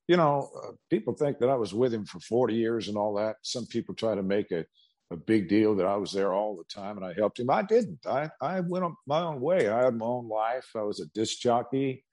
You 0.07 0.17
know, 0.17 0.51
uh, 0.63 0.73
people 0.91 1.15
think 1.15 1.39
that 1.39 1.49
I 1.49 1.55
was 1.55 1.73
with 1.73 1.95
him 1.95 2.05
for 2.05 2.21
40 2.21 2.55
years 2.55 2.89
and 2.89 2.97
all 2.97 3.15
that. 3.15 3.37
Some 3.43 3.67
people 3.67 3.95
try 3.95 4.15
to 4.15 4.23
make 4.23 4.51
a, 4.51 4.67
a 5.11 5.17
big 5.17 5.49
deal 5.49 5.77
that 5.77 5.87
I 5.87 5.97
was 5.97 6.13
there 6.13 6.33
all 6.33 6.57
the 6.57 6.65
time 6.65 6.99
and 6.99 7.07
I 7.07 7.15
helped 7.15 7.41
him. 7.41 7.49
I 7.49 7.63
didn't. 7.63 8.07
I, 8.07 8.31
I 8.41 8.61
went 8.61 8.85
on 8.85 8.97
my 9.07 9.21
own 9.21 9.41
way. 9.41 9.69
I 9.69 9.85
had 9.85 9.95
my 9.95 10.05
own 10.05 10.29
life. 10.29 10.69
I 10.77 10.83
was 10.83 11.01
a 11.01 11.07
disc 11.07 11.39
jockey 11.39 12.05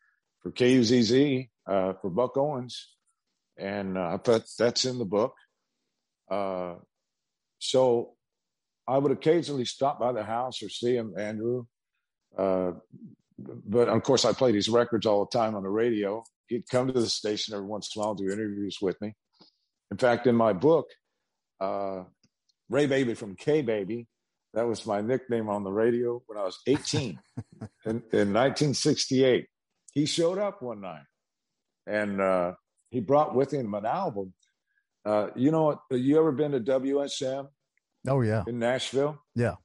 for 0.42 0.52
KUZZ, 0.52 1.50
uh, 1.68 1.94
for 2.02 2.10
Buck 2.10 2.38
Owens 2.38 2.88
and 3.58 3.98
uh, 3.98 4.14
I 4.14 4.18
thought 4.18 4.44
that's 4.58 4.86
in 4.86 4.98
the 4.98 5.06
book. 5.06 5.36
Uh, 6.30 6.76
so 7.60 8.16
I 8.88 8.98
would 8.98 9.12
occasionally 9.12 9.66
stop 9.66 10.00
by 10.00 10.12
the 10.14 10.24
house 10.24 10.64
or 10.64 10.70
see 10.70 10.96
him, 10.96 11.14
Andrew. 11.18 11.66
Uh, 12.38 12.72
but 13.38 13.90
of 13.90 14.04
course, 14.04 14.26
I 14.26 14.34
played 14.34 14.56
his 14.56 14.70
records 14.70 15.06
all 15.06 15.26
the 15.26 15.38
time 15.38 15.56
on 15.56 15.64
the 15.64 15.70
radio. 15.70 16.24
He'd 16.48 16.68
come 16.70 16.88
to 16.88 16.94
the 16.94 17.10
station 17.10 17.54
every 17.54 17.66
once 17.66 17.90
in 17.96 18.02
a 18.02 18.06
while 18.06 18.16
do 18.16 18.26
interviews 18.26 18.78
with 18.82 19.00
me. 19.02 19.14
In 19.90 19.98
fact, 19.98 20.28
in 20.28 20.36
my 20.36 20.54
book, 20.54 20.88
uh, 21.60 22.04
Ray 22.70 22.86
Baby 22.88 23.14
from 23.14 23.36
K 23.36 23.62
Baby, 23.62 24.08
that 24.54 24.68
was 24.68 24.86
my 24.86 25.02
nickname 25.02 25.50
on 25.50 25.64
the 25.64 25.72
radio 25.72 26.22
when 26.28 26.38
I 26.38 26.44
was 26.44 26.60
18 26.68 27.20
in, 27.62 27.70
in 27.86 28.34
1968. 28.34 29.48
He 29.94 30.06
showed 30.06 30.38
up 30.38 30.62
one 30.62 30.82
night 30.82 31.04
and 31.88 32.22
uh, 32.22 32.54
he 32.90 33.00
brought 33.00 33.36
with 33.36 33.54
him 33.54 33.74
an 33.74 33.86
album. 33.86 34.34
Uh, 35.06 35.28
you 35.36 35.52
know, 35.52 35.82
you 35.90 36.20
ever 36.20 36.32
been 36.32 36.52
to 36.52 36.60
WSM? 36.60 37.48
Oh 38.08 38.22
yeah, 38.22 38.44
in 38.48 38.60
Nashville. 38.60 39.20
Yeah. 39.36 39.56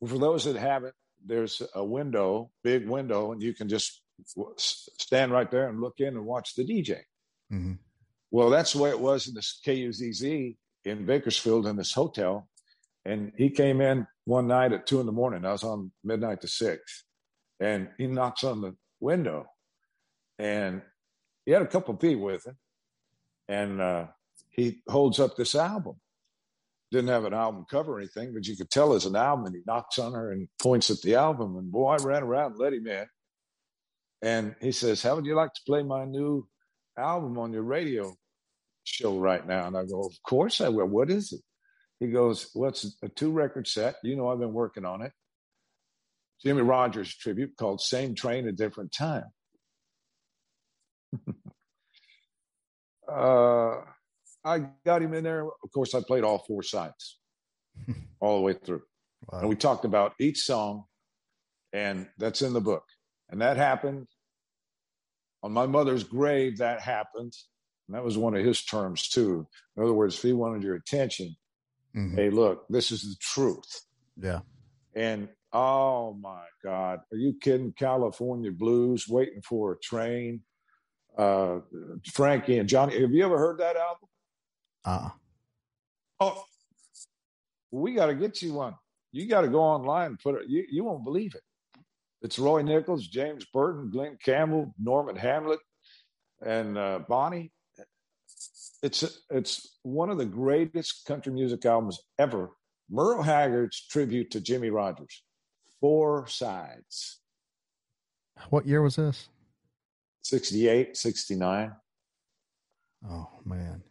Well, 0.00 0.10
for 0.10 0.18
those 0.18 0.44
that 0.44 0.56
haven't, 0.56 0.94
there's 1.24 1.62
a 1.74 1.84
window, 1.84 2.50
big 2.62 2.88
window, 2.88 3.32
and 3.32 3.42
you 3.42 3.54
can 3.54 3.68
just 3.68 4.02
stand 4.56 5.32
right 5.32 5.50
there 5.50 5.68
and 5.68 5.80
look 5.80 5.94
in 5.98 6.08
and 6.08 6.24
watch 6.24 6.54
the 6.54 6.64
DJ. 6.64 7.00
Mm-hmm. 7.52 7.74
Well, 8.30 8.50
that's 8.50 8.72
the 8.72 8.78
way 8.80 8.90
it 8.90 9.00
was 9.00 9.28
in 9.28 9.34
this 9.34 9.60
KUZZ 9.64 10.56
in 10.84 11.06
Bakersfield 11.06 11.66
in 11.66 11.76
this 11.76 11.92
hotel. 11.92 12.48
And 13.04 13.32
he 13.36 13.50
came 13.50 13.80
in 13.80 14.06
one 14.24 14.46
night 14.46 14.72
at 14.72 14.86
two 14.86 15.00
in 15.00 15.06
the 15.06 15.12
morning. 15.12 15.44
I 15.44 15.52
was 15.52 15.64
on 15.64 15.90
midnight 16.04 16.40
to 16.42 16.48
six, 16.48 17.04
and 17.60 17.88
he 17.98 18.06
knocks 18.06 18.44
on 18.44 18.60
the 18.60 18.76
window, 19.00 19.46
and 20.38 20.82
he 21.44 21.50
had 21.50 21.62
a 21.62 21.66
couple 21.66 21.94
of 21.94 22.00
people 22.00 22.24
with 22.24 22.46
him, 22.46 22.56
and 23.48 23.80
uh, 23.80 24.06
he 24.50 24.82
holds 24.88 25.18
up 25.18 25.36
this 25.36 25.56
album. 25.56 25.96
Didn't 26.92 27.08
have 27.08 27.24
an 27.24 27.32
album 27.32 27.64
cover 27.70 27.94
or 27.94 27.98
anything, 28.00 28.34
but 28.34 28.46
you 28.46 28.54
could 28.54 28.70
tell 28.70 28.94
it's 28.94 29.06
an 29.06 29.16
album. 29.16 29.46
And 29.46 29.56
he 29.56 29.62
knocks 29.66 29.98
on 29.98 30.12
her 30.12 30.30
and 30.30 30.46
points 30.60 30.90
at 30.90 31.00
the 31.00 31.14
album. 31.14 31.56
And 31.56 31.72
boy, 31.72 31.92
I 31.94 31.96
ran 31.96 32.22
around 32.22 32.52
and 32.52 32.60
let 32.60 32.74
him 32.74 32.86
in. 32.86 33.06
And 34.20 34.54
he 34.60 34.72
says, 34.72 35.02
How 35.02 35.14
would 35.16 35.24
you 35.24 35.34
like 35.34 35.54
to 35.54 35.62
play 35.66 35.82
my 35.82 36.04
new 36.04 36.46
album 36.98 37.38
on 37.38 37.54
your 37.54 37.62
radio 37.62 38.14
show 38.84 39.18
right 39.18 39.44
now? 39.46 39.66
And 39.68 39.76
I 39.76 39.86
go, 39.86 40.02
Of 40.02 40.22
course 40.22 40.60
I 40.60 40.68
will. 40.68 40.86
What 40.86 41.08
is 41.10 41.32
it? 41.32 41.40
He 41.98 42.08
goes, 42.08 42.50
Well, 42.54 42.74
a 43.02 43.08
two 43.08 43.32
record 43.32 43.66
set. 43.66 43.96
You 44.02 44.14
know, 44.14 44.28
I've 44.28 44.38
been 44.38 44.52
working 44.52 44.84
on 44.84 45.00
it. 45.00 45.12
Jimmie 46.44 46.60
Rodgers 46.60 47.16
tribute 47.16 47.56
called 47.56 47.80
Same 47.80 48.14
Train, 48.14 48.46
a 48.46 48.52
Different 48.52 48.92
Time. 48.92 49.24
uh, 53.10 53.76
I 54.44 54.66
got 54.84 55.02
him 55.02 55.14
in 55.14 55.24
there. 55.24 55.44
Of 55.44 55.72
course, 55.72 55.94
I 55.94 56.00
played 56.00 56.24
all 56.24 56.38
four 56.46 56.62
sides 56.62 57.18
all 58.20 58.36
the 58.36 58.42
way 58.42 58.54
through. 58.54 58.82
Wow. 59.30 59.40
And 59.40 59.48
we 59.48 59.56
talked 59.56 59.84
about 59.84 60.14
each 60.18 60.40
song, 60.40 60.84
and 61.72 62.08
that's 62.18 62.42
in 62.42 62.52
the 62.52 62.60
book. 62.60 62.84
And 63.30 63.40
that 63.40 63.56
happened 63.56 64.08
on 65.42 65.52
my 65.52 65.66
mother's 65.66 66.04
grave. 66.04 66.58
That 66.58 66.80
happened. 66.80 67.32
And 67.88 67.96
that 67.96 68.04
was 68.04 68.18
one 68.18 68.34
of 68.34 68.44
his 68.44 68.64
terms, 68.64 69.08
too. 69.08 69.46
In 69.76 69.82
other 69.82 69.92
words, 69.92 70.16
if 70.16 70.22
he 70.22 70.32
wanted 70.32 70.62
your 70.62 70.76
attention, 70.76 71.36
mm-hmm. 71.96 72.16
hey, 72.16 72.30
look, 72.30 72.64
this 72.68 72.90
is 72.90 73.02
the 73.02 73.16
truth. 73.20 73.82
Yeah. 74.16 74.40
And 74.94 75.28
oh 75.52 76.14
my 76.14 76.44
God, 76.64 77.00
are 77.12 77.16
you 77.16 77.34
kidding? 77.40 77.72
California 77.72 78.50
Blues, 78.50 79.08
Waiting 79.08 79.42
for 79.42 79.72
a 79.72 79.78
Train, 79.78 80.42
uh, 81.16 81.58
Frankie 82.12 82.58
and 82.58 82.68
Johnny. 82.68 83.00
Have 83.00 83.12
you 83.12 83.24
ever 83.24 83.38
heard 83.38 83.58
that 83.58 83.76
album? 83.76 84.08
Uh. 84.84 85.10
Oh, 86.20 86.44
we 87.70 87.94
got 87.94 88.06
to 88.06 88.14
get 88.14 88.42
you 88.42 88.54
one. 88.54 88.74
You 89.12 89.26
got 89.26 89.42
to 89.42 89.48
go 89.48 89.60
online 89.60 90.06
and 90.06 90.18
put 90.18 90.36
it. 90.36 90.48
You, 90.48 90.64
you 90.70 90.84
won't 90.84 91.04
believe 91.04 91.34
it. 91.34 91.42
It's 92.22 92.38
Roy 92.38 92.62
Nichols, 92.62 93.08
James 93.08 93.44
Burton, 93.52 93.90
Glen 93.90 94.16
Campbell, 94.24 94.74
Norman 94.78 95.16
Hamlet, 95.16 95.58
and 96.44 96.78
uh, 96.78 97.00
Bonnie. 97.08 97.52
It's 98.82 99.22
it's 99.30 99.78
one 99.82 100.10
of 100.10 100.18
the 100.18 100.24
greatest 100.24 101.04
country 101.06 101.32
music 101.32 101.64
albums 101.64 102.00
ever. 102.18 102.50
Merle 102.90 103.22
Haggard's 103.22 103.86
tribute 103.88 104.30
to 104.32 104.40
Jimmie 104.40 104.70
Rodgers. 104.70 105.22
Four 105.80 106.26
sides. 106.26 107.20
What 108.50 108.66
year 108.66 108.82
was 108.82 108.96
this? 108.96 109.28
68, 110.22 110.96
69. 110.96 111.72
Oh 113.08 113.28
man. 113.44 113.82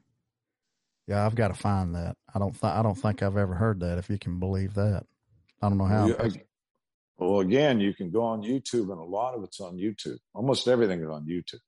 Yeah, 1.12 1.26
I've 1.26 1.36
got 1.36 1.50
to 1.50 1.54
find 1.54 1.96
that. 1.96 2.16
I 2.34 2.40
don't 2.40 2.54
th- 2.54 2.72
I 2.72 2.82
don't 2.82 2.96
think 2.96 3.22
I've 3.22 3.36
ever 3.36 3.54
heard 3.54 3.82
that 3.82 3.98
if 3.98 4.10
you 4.10 4.18
can 4.18 4.40
believe 4.40 4.76
that. 4.76 5.06
I 5.62 5.68
don't 5.68 5.78
know 5.78 5.86
how. 5.86 6.08
Well, 6.08 6.32
well, 7.18 7.40
again, 7.42 7.82
you 7.82 7.94
can 7.94 8.12
go 8.12 8.24
on 8.24 8.44
YouTube 8.44 8.90
and 8.92 9.00
a 9.00 9.04
lot 9.04 9.36
of 9.36 9.44
it's 9.44 9.60
on 9.60 9.76
YouTube. 9.76 10.20
Almost 10.34 10.70
everything 10.70 11.02
is 11.02 11.10
on 11.10 11.26
YouTube. 11.26 11.60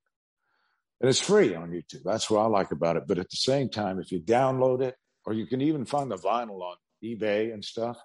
And 1.02 1.10
it's 1.10 1.20
free 1.20 1.54
on 1.56 1.72
YouTube. 1.72 2.04
That's 2.06 2.30
what 2.30 2.40
I 2.40 2.46
like 2.46 2.72
about 2.72 2.96
it. 2.96 3.04
But 3.06 3.20
at 3.20 3.30
the 3.30 3.36
same 3.36 3.68
time, 3.68 4.00
if 4.00 4.14
you 4.14 4.22
download 4.22 4.82
it, 4.82 4.96
or 5.26 5.34
you 5.34 5.46
can 5.46 5.60
even 5.60 5.84
find 5.84 6.10
the 6.10 6.18
vinyl 6.18 6.62
on 6.62 6.78
eBay 7.04 7.54
and 7.54 7.66
stuff 7.66 7.98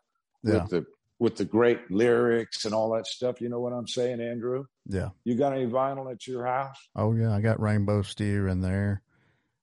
yeah. 0.42 0.62
with 0.62 0.70
the 0.70 0.86
with 1.20 1.36
the 1.36 1.44
great 1.44 1.88
lyrics 1.88 2.64
and 2.64 2.74
all 2.74 2.94
that 2.94 3.06
stuff. 3.06 3.40
You 3.40 3.48
know 3.48 3.60
what 3.60 3.72
I'm 3.72 3.86
saying, 3.86 4.20
Andrew? 4.20 4.64
Yeah. 4.88 5.10
You 5.22 5.36
got 5.36 5.52
any 5.52 5.66
vinyl 5.66 6.10
at 6.10 6.26
your 6.26 6.46
house? 6.46 6.76
Oh 6.96 7.14
yeah, 7.14 7.32
I 7.32 7.40
got 7.40 7.60
Rainbow 7.60 8.02
Stew 8.02 8.48
in 8.48 8.60
there. 8.60 9.02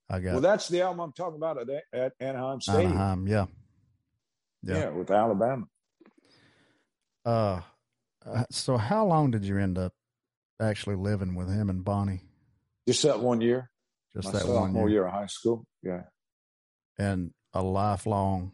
I 0.09 0.19
got. 0.19 0.33
Well, 0.33 0.41
that's 0.41 0.67
the 0.67 0.81
album 0.81 0.99
I'm 0.99 1.13
talking 1.13 1.37
about 1.37 1.57
at, 1.57 1.83
at 1.93 2.13
Anaheim 2.19 2.61
Stadium. 2.61 2.91
Anaheim, 2.91 3.27
yeah. 3.27 3.45
yeah, 4.63 4.77
yeah, 4.77 4.89
with 4.89 5.09
Alabama. 5.09 5.65
Uh, 7.25 7.61
uh, 8.25 8.43
so 8.51 8.77
how 8.77 9.05
long 9.05 9.31
did 9.31 9.43
you 9.43 9.57
end 9.57 9.77
up 9.77 9.93
actually 10.61 10.95
living 10.95 11.35
with 11.35 11.49
him 11.49 11.69
and 11.69 11.83
Bonnie? 11.83 12.21
Just 12.87 13.03
that 13.03 13.19
one 13.19 13.41
year. 13.41 13.71
Just 14.15 14.31
that 14.31 14.47
one 14.47 14.75
year. 14.75 14.89
year 14.89 15.05
of 15.07 15.13
high 15.13 15.25
school. 15.25 15.65
Yeah. 15.81 16.03
And 16.97 17.31
a 17.53 17.63
lifelong 17.63 18.51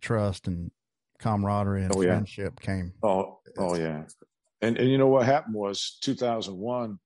trust 0.00 0.46
and 0.46 0.70
camaraderie 1.18 1.82
and 1.82 1.94
oh, 1.94 2.02
friendship 2.02 2.60
yeah. 2.60 2.66
came. 2.66 2.92
Oh, 3.02 3.40
oh 3.58 3.76
yeah. 3.76 4.04
And 4.60 4.78
and 4.78 4.88
you 4.88 4.98
know 4.98 5.08
what 5.08 5.26
happened 5.26 5.54
was 5.54 5.98
2001. 6.02 6.98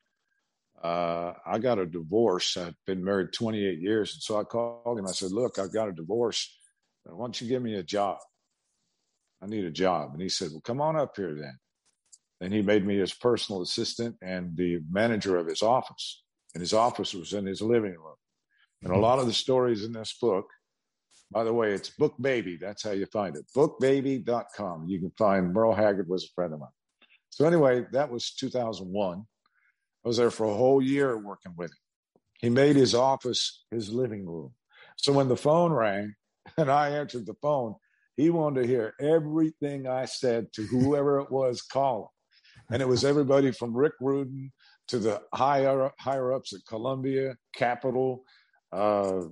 Uh, 0.83 1.35
I 1.47 1.59
got 1.59 1.79
a 1.79 1.87
divorce. 1.87 2.57
I'd 2.57 2.75
been 2.87 3.05
married 3.05 3.33
28 3.33 3.79
years, 3.79 4.15
and 4.15 4.23
so 4.23 4.39
I 4.39 4.45
called 4.45 4.99
him. 4.99 5.07
I 5.07 5.13
said, 5.13 5.31
"Look, 5.31 5.59
I've 5.59 5.73
got 5.73 5.89
a 5.89 5.93
divorce. 5.93 6.53
Why 7.05 7.25
don't 7.25 7.41
you 7.41 7.49
give 7.49 7.63
me 7.63 7.75
a 7.75 7.83
job? 7.83 8.19
I 9.41 9.47
need 9.47 9.65
a 9.65 9.71
job." 9.71 10.13
And 10.13 10.23
he 10.23 10.29
said, 10.29 10.51
"Well, 10.51 10.61
come 10.61 10.81
on 10.81 10.97
up 10.97 11.17
here 11.17 11.35
then." 11.35 11.59
And 12.41 12.53
he 12.53 12.63
made 12.63 12.85
me 12.85 12.99
his 12.99 13.15
personal 13.15 13.63
assistant 13.63 14.17
and 14.21 14.57
the 14.57 14.81
manager 14.91 15.37
of 15.37 15.47
his 15.47 15.63
office. 15.63 16.25
And 16.55 16.61
his 16.61 16.73
office 16.73 17.15
was 17.15 17.33
in 17.33 17.47
his 17.47 17.63
living 17.63 17.93
room. 17.93 18.17
And 18.83 18.93
a 18.93 18.99
lot 18.99 19.21
of 19.21 19.27
the 19.27 19.33
stories 19.33 19.85
in 19.85 19.93
this 19.93 20.13
book 20.21 20.51
by 21.33 21.45
the 21.45 21.53
way, 21.53 21.73
it's 21.73 21.89
Book 21.89 22.15
Baby. 22.21 22.59
That's 22.61 22.83
how 22.83 22.91
you 22.91 23.07
find 23.07 23.37
it. 23.37 23.47
Bookbaby.com. 23.57 24.87
You 24.87 25.01
can 25.01 25.11
find 25.17 25.53
Merle 25.53 25.75
Haggard 25.75 26.09
was 26.09 26.25
a 26.25 26.35
friend 26.35 26.53
of 26.53 26.61
mine. 26.61 26.69
So 27.31 27.47
anyway, 27.47 27.87
that 27.93 28.11
was 28.11 28.33
2001. 28.33 29.25
I 30.05 30.09
was 30.09 30.17
there 30.17 30.31
for 30.31 30.47
a 30.47 30.55
whole 30.55 30.83
year 30.83 31.17
working 31.17 31.55
with 31.57 31.71
him. 31.71 31.77
He 32.41 32.51
made 32.51 32.77
his 32.77 32.95
office 32.95 33.65
his 33.71 33.93
living 33.93 34.27
room. 34.27 34.53
So 34.97 35.13
when 35.13 35.29
the 35.29 35.37
phone 35.37 35.73
rang 35.73 36.15
and 36.57 36.71
I 36.71 36.91
answered 36.91 37.27
the 37.27 37.37
phone, 37.41 37.77
he 38.17 38.31
wanted 38.31 38.63
to 38.63 38.69
hear 38.69 38.95
everything 39.01 39.87
I 39.87 40.05
said 40.05 40.53
to 40.55 40.63
whoever 40.67 41.21
it 41.21 41.31
was 41.31 41.63
calling. 41.63 42.09
And 42.71 42.83
it 42.83 42.89
was 42.89 43.05
everybody 43.05 43.53
from 43.53 43.77
Rick 43.77 43.95
Rubin 44.01 44.53
to 44.89 44.99
the 44.99 45.23
higher 45.33 45.91
higher 45.99 46.33
ups 46.33 46.53
at 46.53 46.67
Columbia, 46.67 47.37
Capitol, 47.55 48.25
uh, 48.73 49.23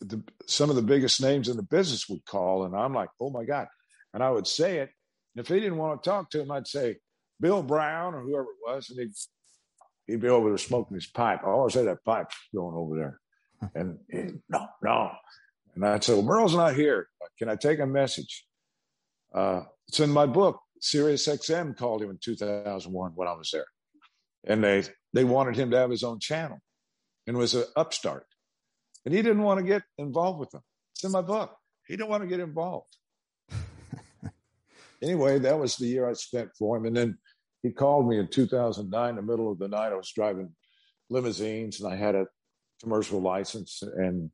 the, 0.00 0.22
some 0.46 0.70
of 0.70 0.76
the 0.76 0.82
biggest 0.82 1.20
names 1.22 1.48
in 1.48 1.56
the 1.56 1.62
business 1.62 2.08
would 2.08 2.24
call, 2.24 2.64
and 2.64 2.76
I'm 2.76 2.94
like, 2.94 3.08
oh 3.20 3.30
my 3.30 3.44
god, 3.44 3.68
and 4.12 4.22
I 4.22 4.30
would 4.30 4.46
say 4.46 4.78
it. 4.78 4.90
And 5.34 5.44
if 5.44 5.48
he 5.48 5.60
didn't 5.60 5.78
want 5.78 6.02
to 6.02 6.08
talk 6.10 6.30
to 6.30 6.40
him, 6.40 6.50
I'd 6.50 6.66
say 6.66 6.96
Bill 7.40 7.62
Brown 7.62 8.14
or 8.14 8.22
whoever 8.22 8.44
it 8.44 8.72
was, 8.72 8.90
and 8.90 8.98
he'd 9.00 9.12
he'd 10.06 10.20
be 10.20 10.28
over 10.28 10.48
there 10.48 10.58
smoking 10.58 10.94
his 10.94 11.06
pipe. 11.06 11.40
I 11.44 11.48
always 11.50 11.74
had 11.74 11.86
that 11.86 12.04
pipe 12.04 12.30
going 12.54 12.74
over 12.76 12.96
there, 12.96 13.20
and 13.74 13.98
he, 14.10 14.34
no, 14.48 14.66
no, 14.82 15.12
and 15.74 15.84
I'd 15.84 16.04
say, 16.04 16.14
well, 16.14 16.22
Merle's 16.22 16.54
not 16.54 16.74
here. 16.74 17.08
Can 17.38 17.48
I 17.48 17.56
take 17.56 17.80
a 17.80 17.86
message? 17.86 18.46
Uh, 19.34 19.62
it's 19.88 20.00
in 20.00 20.10
my 20.10 20.26
book. 20.26 20.60
Sirius 20.80 21.26
XM 21.26 21.76
called 21.76 22.02
him 22.02 22.10
in 22.10 22.18
2001 22.22 23.12
when 23.14 23.28
I 23.28 23.32
was 23.32 23.50
there, 23.50 23.66
and 24.46 24.62
they 24.62 24.84
they 25.12 25.24
wanted 25.24 25.56
him 25.56 25.70
to 25.70 25.78
have 25.78 25.90
his 25.90 26.04
own 26.04 26.20
channel, 26.20 26.60
and 27.26 27.36
was 27.36 27.54
an 27.54 27.64
upstart. 27.76 28.26
And 29.04 29.14
he 29.14 29.22
didn't 29.22 29.42
want 29.42 29.58
to 29.60 29.66
get 29.66 29.82
involved 29.98 30.40
with 30.40 30.50
them. 30.50 30.62
It's 30.94 31.04
in 31.04 31.10
my 31.10 31.20
book. 31.20 31.54
He 31.86 31.96
didn't 31.96 32.08
want 32.08 32.22
to 32.22 32.28
get 32.28 32.40
involved. 32.40 32.96
Anyway, 35.04 35.38
that 35.38 35.58
was 35.58 35.76
the 35.76 35.86
year 35.86 36.08
I 36.08 36.14
spent 36.14 36.50
for 36.58 36.76
him. 36.76 36.86
And 36.86 36.96
then 36.96 37.18
he 37.62 37.70
called 37.70 38.08
me 38.08 38.18
in 38.18 38.28
2009, 38.28 39.10
in 39.10 39.16
the 39.16 39.22
middle 39.22 39.52
of 39.52 39.58
the 39.58 39.68
night. 39.68 39.92
I 39.92 39.96
was 39.96 40.12
driving 40.12 40.50
limousines 41.10 41.80
and 41.80 41.92
I 41.92 41.96
had 41.96 42.14
a 42.14 42.26
commercial 42.82 43.20
license. 43.20 43.82
And 43.82 44.30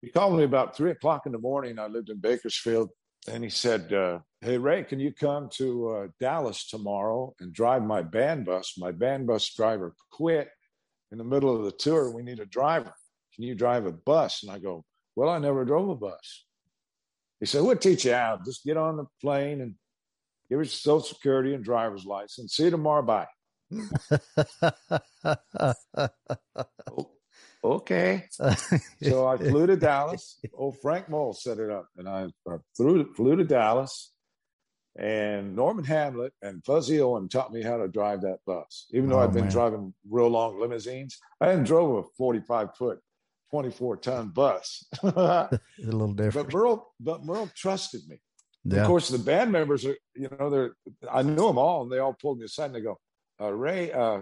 he 0.00 0.10
called 0.10 0.36
me 0.36 0.44
about 0.44 0.76
three 0.76 0.90
o'clock 0.90 1.26
in 1.26 1.32
the 1.32 1.38
morning. 1.38 1.78
I 1.78 1.86
lived 1.86 2.08
in 2.08 2.18
Bakersfield. 2.18 2.90
And 3.30 3.44
he 3.44 3.50
said, 3.50 3.92
uh, 3.92 4.18
Hey, 4.40 4.58
Ray, 4.58 4.82
can 4.82 4.98
you 4.98 5.12
come 5.12 5.48
to 5.54 5.88
uh, 5.90 6.06
Dallas 6.18 6.66
tomorrow 6.66 7.34
and 7.38 7.52
drive 7.52 7.84
my 7.84 8.02
band 8.02 8.46
bus? 8.46 8.74
My 8.78 8.90
band 8.90 9.28
bus 9.28 9.48
driver 9.54 9.94
quit 10.10 10.48
in 11.12 11.18
the 11.18 11.24
middle 11.24 11.54
of 11.54 11.64
the 11.64 11.70
tour. 11.70 12.10
We 12.10 12.24
need 12.24 12.40
a 12.40 12.46
driver. 12.46 12.92
Can 13.34 13.44
you 13.44 13.54
drive 13.54 13.86
a 13.86 13.92
bus? 13.92 14.42
And 14.42 14.50
I 14.50 14.58
go, 14.58 14.84
Well, 15.14 15.28
I 15.28 15.38
never 15.38 15.64
drove 15.64 15.88
a 15.88 15.94
bus. 15.94 16.44
He 17.42 17.46
said, 17.46 17.62
We'll 17.62 17.74
teach 17.74 18.04
you 18.04 18.12
how. 18.12 18.38
Just 18.44 18.64
get 18.64 18.76
on 18.76 18.96
the 18.96 19.06
plane 19.20 19.62
and 19.62 19.74
give 20.48 20.60
us 20.60 20.66
your 20.66 21.00
social 21.00 21.00
security 21.00 21.54
and 21.54 21.64
driver's 21.64 22.04
license. 22.04 22.54
See 22.54 22.66
you 22.66 22.70
tomorrow. 22.70 23.02
Bye. 23.02 23.26
okay. 27.64 28.26
so 29.02 29.26
I 29.26 29.36
flew 29.38 29.66
to 29.66 29.76
Dallas. 29.76 30.38
Old 30.54 30.76
Frank 30.80 31.08
Mull 31.08 31.32
set 31.32 31.58
it 31.58 31.68
up. 31.68 31.88
And 31.96 32.08
I, 32.08 32.28
I 32.48 32.58
flew, 32.76 33.12
flew 33.14 33.34
to 33.34 33.42
Dallas. 33.42 34.12
And 34.96 35.56
Norman 35.56 35.84
Hamlet 35.84 36.34
and 36.42 36.64
Fuzzy 36.64 37.00
Owen 37.00 37.28
taught 37.28 37.52
me 37.52 37.60
how 37.60 37.78
to 37.78 37.88
drive 37.88 38.20
that 38.20 38.38
bus. 38.46 38.86
Even 38.92 39.08
though 39.08 39.18
oh, 39.18 39.24
I've 39.24 39.32
been 39.32 39.46
man. 39.46 39.52
driving 39.52 39.92
real 40.08 40.28
long 40.28 40.60
limousines, 40.60 41.18
I 41.40 41.48
hadn't 41.48 41.64
drove 41.64 42.04
a 42.04 42.08
45 42.16 42.76
foot 42.76 43.00
24 43.52 43.96
ton 43.98 44.28
bus. 44.28 44.84
a 45.02 45.60
little 45.78 46.14
different. 46.14 46.48
But 46.48 46.54
Merle, 46.56 46.90
but 46.98 47.22
Merle 47.24 47.50
trusted 47.54 48.00
me. 48.08 48.16
Yeah. 48.64 48.80
Of 48.80 48.86
course, 48.86 49.08
the 49.10 49.18
band 49.18 49.52
members 49.52 49.84
are, 49.84 49.96
you 50.14 50.28
know, 50.38 50.48
they're, 50.48 50.72
I 51.10 51.22
knew 51.22 51.46
them 51.48 51.58
all 51.58 51.82
and 51.82 51.92
they 51.92 51.98
all 51.98 52.14
pulled 52.14 52.38
me 52.38 52.46
aside 52.46 52.66
and 52.66 52.76
they 52.76 52.80
go, 52.80 52.98
uh, 53.40 53.52
Ray, 53.52 53.92
uh, 53.92 54.20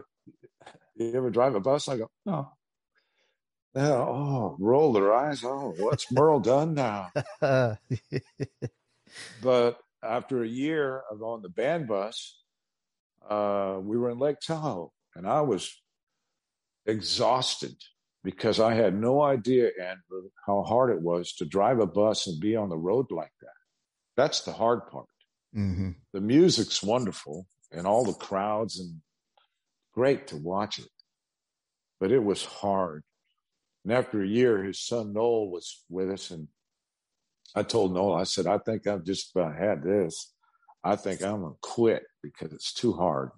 you 0.96 1.14
ever 1.14 1.30
drive 1.30 1.54
a 1.54 1.60
bus? 1.60 1.88
I 1.88 1.98
go, 1.98 2.08
no. 2.26 2.50
oh, 3.76 4.56
roll 4.58 4.92
their 4.92 5.12
eyes. 5.14 5.44
Oh, 5.44 5.74
what's 5.78 6.10
Merle 6.10 6.40
done 6.40 6.74
now? 6.74 7.10
but 9.42 9.78
after 10.02 10.42
a 10.42 10.48
year 10.48 11.02
of 11.10 11.22
on 11.22 11.42
the 11.42 11.50
band 11.50 11.86
bus, 11.86 12.42
uh, 13.28 13.78
we 13.80 13.96
were 13.96 14.10
in 14.10 14.18
Lake 14.18 14.40
Tahoe, 14.40 14.92
and 15.14 15.24
I 15.26 15.42
was 15.42 15.70
exhausted 16.86 17.76
because 18.22 18.60
I 18.60 18.74
had 18.74 18.94
no 18.94 19.22
idea, 19.22 19.70
Andrew, 19.80 20.30
how 20.46 20.62
hard 20.62 20.90
it 20.90 21.00
was 21.00 21.32
to 21.34 21.44
drive 21.44 21.80
a 21.80 21.86
bus 21.86 22.26
and 22.26 22.40
be 22.40 22.56
on 22.56 22.68
the 22.68 22.76
road 22.76 23.06
like 23.10 23.32
that. 23.40 23.48
That's 24.16 24.42
the 24.42 24.52
hard 24.52 24.86
part. 24.88 25.06
Mm-hmm. 25.56 25.90
The 26.12 26.20
music's 26.20 26.82
wonderful 26.82 27.46
and 27.72 27.86
all 27.86 28.04
the 28.04 28.12
crowds 28.12 28.78
and 28.78 29.00
great 29.94 30.28
to 30.28 30.36
watch 30.36 30.78
it, 30.78 30.88
but 31.98 32.12
it 32.12 32.22
was 32.22 32.44
hard. 32.44 33.02
And 33.84 33.92
after 33.92 34.22
a 34.22 34.28
year, 34.28 34.62
his 34.62 34.80
son 34.80 35.14
Noel 35.14 35.50
was 35.50 35.82
with 35.88 36.10
us, 36.10 36.30
and 36.30 36.48
I 37.54 37.62
told 37.62 37.94
Noel, 37.94 38.14
I 38.14 38.24
said, 38.24 38.46
I 38.46 38.58
think 38.58 38.86
I've 38.86 39.04
just 39.04 39.34
about 39.34 39.56
had 39.56 39.82
this. 39.82 40.32
I 40.84 40.96
think 40.96 41.22
I'm 41.22 41.40
going 41.40 41.54
to 41.54 41.58
quit 41.60 42.02
because 42.22 42.52
it's 42.52 42.72
too 42.72 42.92
hard. 42.92 43.30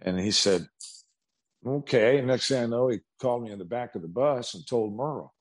And 0.00 0.18
he 0.18 0.30
said, 0.30 0.66
Okay. 1.66 2.20
Next 2.20 2.48
thing 2.48 2.62
I 2.62 2.66
know, 2.66 2.88
he 2.88 3.00
called 3.20 3.42
me 3.42 3.50
in 3.50 3.58
the 3.58 3.64
back 3.64 3.94
of 3.94 4.02
the 4.02 4.08
bus 4.08 4.54
and 4.54 4.66
told 4.66 4.94
Merle. 4.94 5.34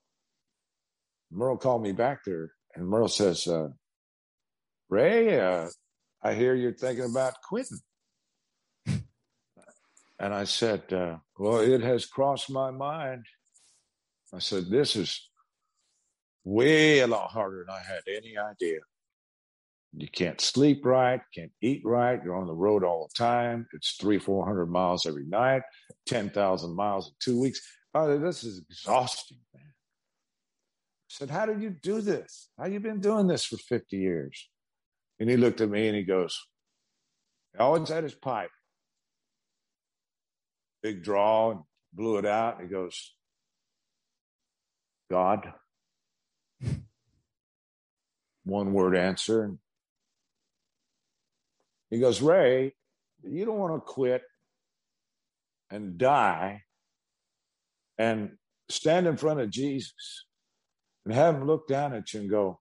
Merle 1.32 1.58
called 1.58 1.84
me 1.84 1.92
back 1.92 2.24
there, 2.26 2.52
and 2.76 2.88
Merle 2.88 3.08
says, 3.08 3.48
uh, 3.48 3.70
Ray, 4.90 5.40
uh, 5.40 5.68
I 6.24 6.34
hear 6.34 6.56
you're 6.56 6.74
thinking 6.74 7.06
about 7.06 7.36
quitting. 7.48 7.80
and 8.88 10.34
I 10.34 10.46
said, 10.46 10.92
uh, 10.94 11.18
Well, 11.38 11.60
it 11.60 11.82
has 11.82 12.06
crossed 12.06 12.50
my 12.50 12.72
mind. 12.72 13.26
I 14.34 14.40
said, 14.40 14.70
This 14.70 14.96
is 14.96 15.30
way 16.44 17.00
a 17.00 17.08
lot 17.08 17.32
harder 17.32 17.66
than 17.68 17.76
I 17.76 17.82
had 17.82 18.02
any 18.08 18.38
idea. 18.38 18.80
You 19.98 20.10
can't 20.10 20.41
sleep 20.41 20.86
right, 20.86 21.22
can't 21.34 21.54
eat 21.62 21.82
right. 21.86 22.20
You're 22.24 22.36
on 22.36 22.48
the 22.48 22.54
road 22.54 22.84
all 22.84 23.08
the 23.08 23.18
time. 23.18 23.66
It's 23.72 23.96
three, 24.00 24.20
400 24.20 24.66
miles 24.66 25.06
every 25.06 25.26
night, 25.26 25.62
10,000 26.08 26.76
miles 26.76 27.08
in 27.08 27.14
two 27.20 27.39
weeks. 27.39 27.62
Oh, 27.93 28.18
this 28.20 28.43
is 28.43 28.62
exhausting, 28.70 29.38
man. 29.54 29.64
I 29.64 29.70
said, 31.08 31.30
How 31.30 31.46
did 31.46 31.62
you 31.62 31.70
do 31.70 32.02
this? 32.02 32.50
How 32.58 32.66
you 32.66 32.82
been 32.82 33.00
doing 33.00 33.28
this 33.28 33.46
for 33.46 33.56
50 33.56 33.96
years? 33.96 34.50
And 35.20 35.30
he 35.30 35.38
looked 35.38 35.62
at 35.62 35.70
me 35.70 35.88
and 35.88 35.96
he 35.96 36.04
goes, 36.04 36.38
He 37.54 37.60
always 37.60 37.88
had 37.88 38.04
his 38.04 38.16
pipe. 38.16 38.52
Big 40.84 41.04
draw 41.04 41.52
and 41.52 41.62
blew 41.93 42.18
it 42.18 42.26
out. 42.26 42.60
And 42.60 42.68
he 42.68 42.74
goes, 42.74 43.14
God. 45.10 45.54
One 48.43 48.74
word 48.74 48.98
answer. 48.98 49.43
And 49.43 49.60
he 51.90 52.00
goes, 52.00 52.22
Ray, 52.22 52.74
you 53.24 53.46
don't 53.46 53.58
want 53.58 53.76
to 53.76 53.80
quit 53.80 54.22
and 55.70 55.98
die 55.98 56.64
and 57.98 58.32
stand 58.70 59.08
in 59.08 59.18
front 59.18 59.40
of 59.40 59.50
Jesus 59.50 60.26
and 61.06 61.14
have 61.14 61.36
him 61.36 61.48
look 61.48 61.68
down 61.68 61.94
at 61.94 62.14
you 62.14 62.22
and 62.22 62.30
go, 62.30 62.60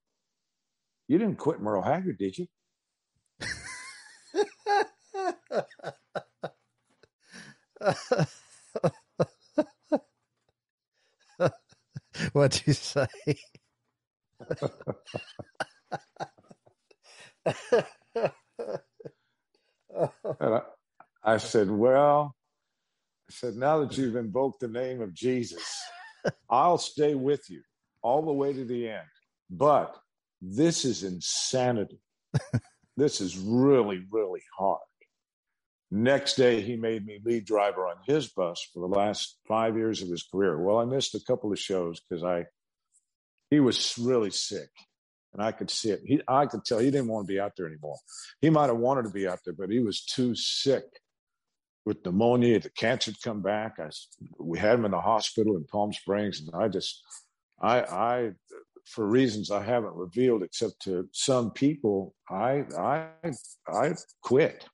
You 1.08 1.18
didn't 1.18 1.38
quit 1.38 1.60
Merle 1.60 1.82
Haggard, 1.82 2.18
did 2.18 2.38
you? 2.38 2.46
What'd 12.32 12.66
you 12.66 12.72
say? 12.72 13.06
I, 20.40 20.60
I 21.24 21.38
said, 21.38 21.70
Well, 21.70 22.34
I 23.30 23.32
said, 23.32 23.56
now 23.56 23.80
that 23.80 23.98
you've 23.98 24.16
invoked 24.16 24.60
the 24.60 24.68
name 24.68 25.02
of 25.02 25.14
Jesus, 25.14 25.64
I'll 26.50 26.78
stay 26.78 27.14
with 27.14 27.50
you 27.50 27.62
all 28.02 28.22
the 28.24 28.32
way 28.32 28.52
to 28.54 28.64
the 28.64 28.88
end. 28.90 29.06
But 29.50 29.96
this 30.42 30.84
is 30.84 31.04
insanity. 31.04 32.00
this 32.98 33.20
is 33.20 33.38
really, 33.38 34.04
really 34.12 34.42
hard. 34.58 34.80
Next 35.90 36.36
day, 36.36 36.60
he 36.62 36.76
made 36.76 37.06
me 37.06 37.20
lead 37.24 37.46
driver 37.46 37.86
on 37.86 37.96
his 38.06 38.28
bus 38.28 38.66
for 38.74 38.80
the 38.80 38.94
last 38.94 39.38
five 39.48 39.76
years 39.76 40.02
of 40.02 40.08
his 40.10 40.24
career. 40.24 40.58
Well, 40.60 40.78
I 40.78 40.86
missed 40.86 41.14
a 41.16 41.20
couple 41.26 41.52
of 41.52 41.58
shows 41.60 42.00
because 42.00 42.24
I 42.24 42.46
he 43.50 43.60
was 43.60 43.98
really 43.98 44.30
sick 44.30 44.70
and 45.34 45.42
I 45.42 45.52
could 45.52 45.70
see 45.70 45.90
it. 45.90 46.02
He, 46.04 46.20
I 46.28 46.46
could 46.46 46.64
tell 46.64 46.80
he 46.80 46.90
didn't 46.90 47.08
want 47.08 47.26
to 47.28 47.32
be 47.32 47.40
out 47.40 47.52
there 47.56 47.66
anymore. 47.68 47.98
He 48.40 48.50
might 48.50 48.68
have 48.68 48.78
wanted 48.78 49.04
to 49.04 49.10
be 49.10 49.28
out 49.28 49.40
there, 49.44 49.54
but 49.54 49.70
he 49.70 49.80
was 49.80 50.04
too 50.04 50.34
sick 50.34 50.84
with 51.84 52.04
pneumonia. 52.04 52.60
The 52.60 52.70
cancer 52.70 53.10
had 53.10 53.22
come 53.22 53.42
back. 53.42 53.78
I, 53.78 53.90
we 54.38 54.58
had 54.58 54.78
him 54.78 54.84
in 54.84 54.90
the 54.90 55.00
hospital 55.00 55.56
in 55.56 55.64
Palm 55.64 55.92
Springs, 55.92 56.40
and 56.40 56.50
I 56.54 56.68
just, 56.68 57.02
I, 57.60 57.80
I, 57.80 58.30
for 58.86 59.06
reasons 59.06 59.50
I 59.50 59.62
haven't 59.62 59.94
revealed 59.94 60.42
except 60.42 60.82
to 60.82 61.08
some 61.12 61.50
people, 61.50 62.14
I, 62.28 62.64
I, 62.78 63.08
I 63.68 63.94
quit. 64.22 64.66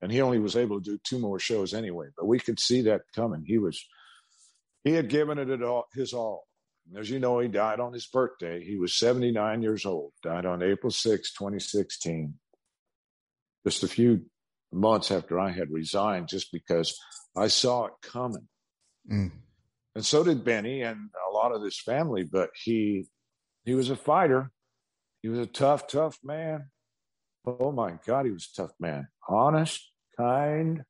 And 0.00 0.10
he 0.10 0.20
only 0.20 0.40
was 0.40 0.56
able 0.56 0.80
to 0.80 0.90
do 0.90 0.98
two 1.04 1.20
more 1.20 1.38
shows 1.38 1.74
anyway. 1.74 2.06
But 2.16 2.26
we 2.26 2.40
could 2.40 2.58
see 2.58 2.82
that 2.82 3.02
coming. 3.14 3.44
He 3.46 3.58
was, 3.58 3.84
he 4.82 4.92
had 4.92 5.08
given 5.08 5.38
it 5.38 5.62
all, 5.62 5.86
his 5.94 6.12
all 6.12 6.44
as 6.96 7.08
you 7.08 7.18
know, 7.18 7.38
he 7.38 7.48
died 7.48 7.80
on 7.80 7.92
his 7.92 8.06
birthday. 8.06 8.62
He 8.62 8.76
was 8.76 8.94
79 8.94 9.62
years 9.62 9.86
old, 9.86 10.12
died 10.22 10.46
on 10.46 10.62
April 10.62 10.90
6, 10.90 11.32
2016, 11.32 12.34
just 13.66 13.82
a 13.82 13.88
few 13.88 14.26
months 14.72 15.10
after 15.10 15.38
I 15.38 15.50
had 15.50 15.70
resigned, 15.70 16.28
just 16.28 16.50
because 16.52 16.98
I 17.36 17.48
saw 17.48 17.86
it 17.86 17.92
coming. 18.02 18.48
Mm. 19.10 19.32
And 19.94 20.04
so 20.04 20.24
did 20.24 20.44
Benny 20.44 20.82
and 20.82 21.10
a 21.28 21.32
lot 21.32 21.52
of 21.52 21.62
his 21.62 21.78
family, 21.78 22.22
but 22.24 22.50
he 22.64 23.06
he 23.64 23.74
was 23.74 23.90
a 23.90 23.96
fighter. 23.96 24.50
He 25.20 25.28
was 25.28 25.38
a 25.38 25.46
tough, 25.46 25.86
tough 25.86 26.18
man. 26.24 26.70
Oh 27.46 27.72
my 27.72 27.98
God, 28.06 28.24
he 28.24 28.32
was 28.32 28.48
a 28.52 28.62
tough 28.62 28.72
man. 28.80 29.08
Honest, 29.28 29.90
kind. 30.16 30.82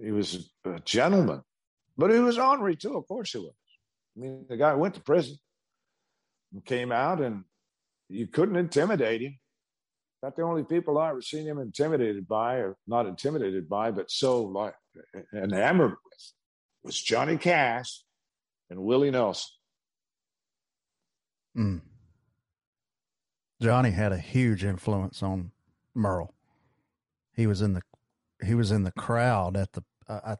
He 0.00 0.10
was 0.10 0.50
a 0.64 0.80
gentleman. 0.80 1.42
But 1.96 2.12
he 2.12 2.18
was 2.18 2.38
ornery 2.38 2.76
too, 2.76 2.96
of 2.96 3.06
course 3.06 3.32
he 3.32 3.38
was. 3.38 3.54
I 4.16 4.20
mean, 4.20 4.46
the 4.48 4.56
guy 4.56 4.74
went 4.74 4.94
to 4.94 5.00
prison 5.00 5.36
and 6.52 6.64
came 6.64 6.92
out, 6.92 7.20
and 7.20 7.44
you 8.08 8.26
couldn't 8.26 8.56
intimidate 8.56 9.22
him. 9.22 9.38
Not 10.24 10.36
the 10.36 10.42
only 10.42 10.64
people 10.64 10.96
I 10.96 11.10
ever 11.10 11.20
seen 11.20 11.46
him 11.46 11.58
intimidated 11.58 12.26
by, 12.26 12.54
or 12.54 12.78
not 12.86 13.04
intimidated 13.04 13.68
by, 13.68 13.90
but 13.90 14.10
so 14.10 14.44
like 14.44 14.74
enamored 15.34 15.90
with, 15.90 16.32
was 16.82 16.98
Johnny 16.98 17.36
Cash 17.36 18.02
and 18.70 18.80
Willie 18.80 19.10
Nelson. 19.10 19.50
Mm. 21.54 21.80
Johnny 23.60 23.90
had 23.90 24.12
a 24.12 24.18
huge 24.18 24.64
influence 24.64 25.22
on 25.22 25.50
Merle. 25.94 26.32
He 27.34 27.46
was 27.46 27.60
in 27.60 27.74
the 27.74 27.82
he 28.42 28.54
was 28.54 28.70
in 28.70 28.84
the 28.84 28.92
crowd 28.92 29.58
at 29.58 29.74
the 29.74 29.84
I 30.08 30.38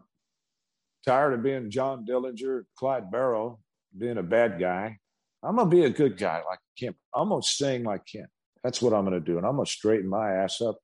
tired 1.05 1.33
of 1.33 1.43
being 1.43 1.71
John 1.71 2.05
Dillinger, 2.05 2.65
Clyde 2.77 3.09
Barrow, 3.09 3.59
being 3.97 4.17
a 4.17 4.23
bad 4.23 4.59
guy. 4.59 4.97
I'm 5.41 5.55
to 5.55 5.65
be 5.65 5.85
a 5.85 5.89
good 5.89 6.17
guy 6.17 6.41
like 6.45 6.59
Kent. 6.77 6.97
I'm 7.15 7.29
to 7.29 7.41
sing 7.41 7.85
like 7.85 8.05
Kent. 8.05 8.27
That's 8.65 8.81
what 8.81 8.91
I'm 8.91 9.09
to 9.09 9.21
do. 9.21 9.37
And 9.37 9.47
I'm 9.47 9.57
to 9.57 9.65
straighten 9.65 10.09
my 10.09 10.33
ass 10.33 10.59
up. 10.59 10.77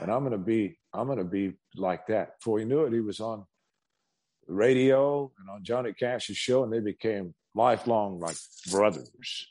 And 0.00 0.10
I'm 0.10 0.28
to 0.28 0.36
be, 0.36 0.76
I'm 0.92 1.16
to 1.16 1.22
be 1.22 1.52
like 1.76 2.08
that. 2.08 2.40
Before 2.40 2.58
he 2.58 2.64
knew 2.64 2.82
it, 2.86 2.92
he 2.92 2.98
was 2.98 3.20
on 3.20 3.44
radio 4.48 5.30
and 5.38 5.48
on 5.48 5.62
Johnny 5.62 5.92
Cash's 5.92 6.36
show, 6.36 6.64
and 6.64 6.72
they 6.72 6.80
became 6.80 7.34
lifelong 7.54 8.18
like 8.18 8.36
brothers. 8.72 9.46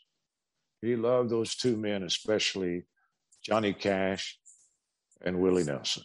He 0.82 0.98
loved 0.98 1.30
those 1.30 1.56
two 1.56 1.78
men, 1.78 2.04
especially 2.04 2.84
Johnny 3.42 3.72
Cash 3.72 4.38
and 5.22 5.40
Willie 5.40 5.64
Nelson. 5.64 6.04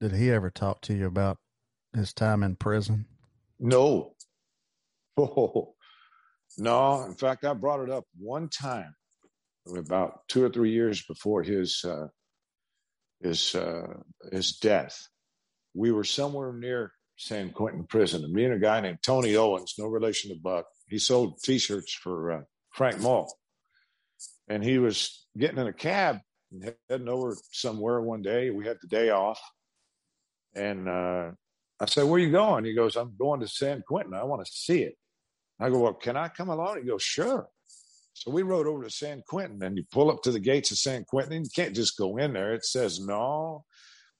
Did 0.00 0.12
he 0.12 0.30
ever 0.30 0.50
talk 0.50 0.82
to 0.82 0.94
you 0.94 1.06
about 1.06 1.38
his 1.94 2.12
time 2.12 2.42
in 2.42 2.56
prison? 2.56 3.06
No. 3.58 4.12
Oh, 5.18 5.72
no. 6.58 7.04
In 7.06 7.14
fact, 7.14 7.46
I 7.46 7.54
brought 7.54 7.80
it 7.80 7.88
up 7.88 8.04
one 8.18 8.50
time 8.50 8.94
about 9.74 10.28
two 10.28 10.44
or 10.44 10.50
three 10.50 10.72
years 10.72 11.02
before 11.08 11.42
his 11.42 11.82
uh, 11.86 12.08
his 13.22 13.54
uh, 13.54 13.94
his 14.30 14.58
death. 14.58 15.08
We 15.72 15.90
were 15.90 16.04
somewhere 16.04 16.52
near 16.52 16.92
San 17.16 17.50
Quentin 17.50 17.86
prison, 17.86 18.24
and 18.24 18.32
me 18.34 18.44
and 18.44 18.52
a 18.52 18.58
guy 18.58 18.80
named 18.80 18.98
Tony 19.02 19.36
Owens, 19.36 19.74
no 19.78 19.86
relation 19.86 20.30
to 20.30 20.38
Buck, 20.38 20.66
he 20.88 20.98
sold 20.98 21.38
T-shirts 21.42 21.94
for 21.94 22.32
uh, 22.32 22.40
Frank 22.72 23.00
Mull, 23.00 23.32
and 24.48 24.62
he 24.62 24.78
was 24.78 25.26
getting 25.36 25.58
in 25.58 25.66
a 25.66 25.72
cab 25.72 26.18
and 26.52 26.74
heading 26.88 27.08
over 27.08 27.36
somewhere 27.52 28.00
one 28.00 28.22
day. 28.22 28.50
We 28.50 28.66
had 28.66 28.76
the 28.80 28.88
day 28.88 29.10
off, 29.10 29.40
and 30.56 30.88
uh, 30.88 31.30
I 31.80 31.86
said, 31.86 32.04
"Where 32.04 32.18
you 32.18 32.30
going?" 32.30 32.64
He 32.64 32.74
goes, 32.74 32.96
"I'm 32.96 33.14
going 33.18 33.40
to 33.40 33.48
San 33.48 33.82
Quentin. 33.86 34.14
I 34.14 34.24
want 34.24 34.44
to 34.44 34.50
see 34.52 34.82
it." 34.82 34.96
I 35.60 35.70
go, 35.70 35.78
"Well, 35.78 35.94
can 35.94 36.16
I 36.16 36.28
come 36.28 36.48
along?" 36.48 36.78
He 36.78 36.88
goes, 36.88 37.02
"Sure." 37.02 37.48
So 38.14 38.30
we 38.30 38.42
rode 38.42 38.66
over 38.66 38.82
to 38.82 38.90
San 38.90 39.22
Quentin, 39.28 39.62
and 39.62 39.76
you 39.76 39.84
pull 39.92 40.10
up 40.10 40.22
to 40.22 40.30
the 40.30 40.40
gates 40.40 40.70
of 40.70 40.78
San 40.78 41.04
Quentin. 41.04 41.44
you 41.44 41.50
can't 41.54 41.76
just 41.76 41.98
go 41.98 42.16
in 42.16 42.32
there. 42.32 42.54
It 42.54 42.64
says 42.64 42.98
no. 42.98 43.64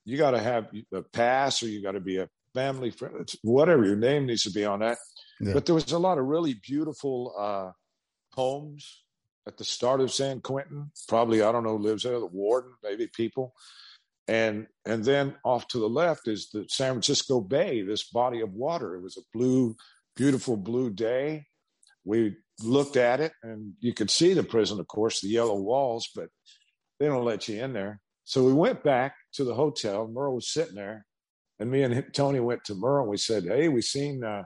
You 0.04 0.18
got 0.18 0.32
to 0.32 0.38
have 0.38 0.68
a 0.92 1.00
pass, 1.02 1.62
or 1.62 1.68
you 1.68 1.82
got 1.82 1.92
to 1.92 2.00
be 2.00 2.18
a 2.18 2.28
family 2.52 2.90
friend, 2.90 3.26
whatever 3.42 3.84
your 3.84 3.96
name 3.96 4.26
needs 4.26 4.42
to 4.42 4.50
be 4.50 4.66
on 4.66 4.80
that. 4.80 4.98
Yeah. 5.40 5.54
But 5.54 5.64
there 5.64 5.74
was 5.74 5.92
a 5.92 5.98
lot 5.98 6.18
of 6.18 6.26
really 6.26 6.54
beautiful 6.62 7.34
uh, 7.38 7.70
homes 8.34 9.02
at 9.46 9.56
the 9.56 9.64
start 9.64 10.00
of 10.00 10.12
San 10.12 10.40
Quentin. 10.40 10.90
Probably 11.08 11.42
I 11.42 11.50
don't 11.50 11.64
know 11.64 11.76
lives 11.76 12.02
there 12.02 12.18
the 12.18 12.26
warden, 12.26 12.72
maybe 12.82 13.06
people, 13.06 13.54
and 14.28 14.66
and 14.84 15.04
then 15.04 15.34
off 15.44 15.68
to 15.68 15.78
the 15.78 15.88
left 15.88 16.28
is 16.28 16.50
the 16.50 16.66
San 16.68 16.94
Francisco 16.94 17.40
Bay, 17.40 17.82
this 17.82 18.04
body 18.04 18.40
of 18.40 18.52
water. 18.52 18.96
It 18.96 19.02
was 19.02 19.16
a 19.16 19.36
blue, 19.36 19.76
beautiful 20.16 20.56
blue 20.56 20.90
day. 20.90 21.46
We 22.04 22.36
looked 22.62 22.96
at 22.96 23.20
it 23.20 23.32
and 23.42 23.74
you 23.80 23.92
could 23.92 24.10
see 24.10 24.34
the 24.34 24.42
prison, 24.42 24.80
of 24.80 24.88
course, 24.88 25.20
the 25.20 25.28
yellow 25.28 25.56
walls, 25.56 26.08
but 26.14 26.28
they 26.98 27.06
don't 27.06 27.24
let 27.24 27.48
you 27.48 27.62
in 27.62 27.72
there. 27.72 28.00
So 28.24 28.42
we 28.42 28.52
went 28.52 28.82
back 28.82 29.14
to 29.34 29.44
the 29.44 29.54
hotel. 29.54 30.08
Merle 30.08 30.34
was 30.34 30.48
sitting 30.48 30.74
there, 30.74 31.06
and 31.60 31.70
me 31.70 31.82
and 31.82 32.04
Tony 32.12 32.40
went 32.40 32.64
to 32.64 32.74
Merle. 32.74 33.02
And 33.02 33.10
we 33.10 33.18
said, 33.18 33.44
"Hey, 33.44 33.68
we 33.68 33.82
seen 33.82 34.24
uh, 34.24 34.44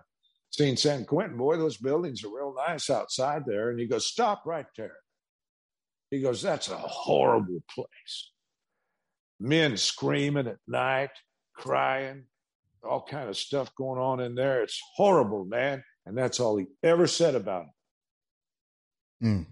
seen 0.50 0.76
San 0.76 1.06
Quentin. 1.06 1.38
Boy, 1.38 1.56
those 1.56 1.78
buildings 1.78 2.22
are 2.22 2.28
real 2.28 2.54
nice 2.54 2.90
outside 2.90 3.44
there." 3.46 3.70
And 3.70 3.80
he 3.80 3.86
goes, 3.86 4.06
"Stop 4.06 4.42
right 4.44 4.66
there." 4.76 4.96
He 6.10 6.20
goes, 6.20 6.42
"That's 6.42 6.68
a 6.68 6.76
horrible 6.76 7.62
place. 7.74 8.32
Men 9.40 9.76
screaming 9.76 10.46
at 10.46 10.58
night, 10.68 11.10
crying, 11.54 12.24
all 12.84 13.02
kind 13.02 13.28
of 13.28 13.36
stuff 13.36 13.74
going 13.74 13.98
on 13.98 14.20
in 14.20 14.34
there. 14.34 14.62
It's 14.62 14.80
horrible, 14.94 15.44
man." 15.44 15.82
And 16.06 16.16
that's 16.16 16.40
all 16.40 16.56
he 16.56 16.66
ever 16.82 17.06
said 17.06 17.34
about 17.34 17.64
it. 17.64 19.24
Mm. 19.24 19.46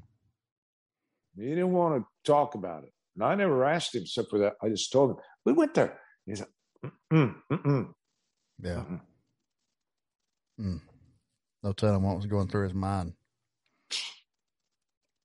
He 1.37 1.49
didn't 1.49 1.73
want 1.73 2.03
to 2.03 2.07
talk 2.25 2.55
about 2.55 2.85
it. 2.85 2.93
And 3.15 3.25
I 3.25 3.35
never 3.35 3.65
asked 3.65 3.95
him 3.95 4.03
except 4.03 4.31
for 4.31 4.39
that. 4.41 4.55
I 4.63 4.69
just 4.69 4.93
told 4.93 5.11
him, 5.11 5.17
we 5.45 5.53
went 5.53 5.75
there. 5.75 5.99
He 6.27 6.35
said, 6.35 6.47
mm, 6.85 6.93
mm, 7.13 7.35
mm. 7.51 7.93
yeah. 8.61 8.85
Mm. 10.61 10.81
No 11.63 11.73
telling 11.73 12.03
what 12.03 12.17
was 12.17 12.27
going 12.27 12.49
through 12.49 12.65
his 12.65 12.75
mind. 12.75 13.13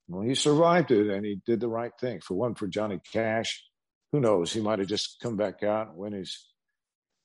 Well, 0.07 0.23
he 0.23 0.35
survived 0.35 0.91
it 0.91 1.07
and 1.09 1.25
he 1.25 1.41
did 1.45 1.59
the 1.59 1.67
right 1.67 1.91
thing. 1.99 2.19
For 2.21 2.35
one, 2.35 2.55
for 2.55 2.67
Johnny 2.67 2.99
Cash, 3.11 3.63
who 4.13 4.19
knows? 4.19 4.53
He 4.53 4.61
might 4.61 4.77
have 4.77 4.87
just 4.87 5.19
come 5.21 5.35
back 5.35 5.63
out 5.63 5.89
and 5.89 5.97
went 5.97 6.13
his 6.13 6.47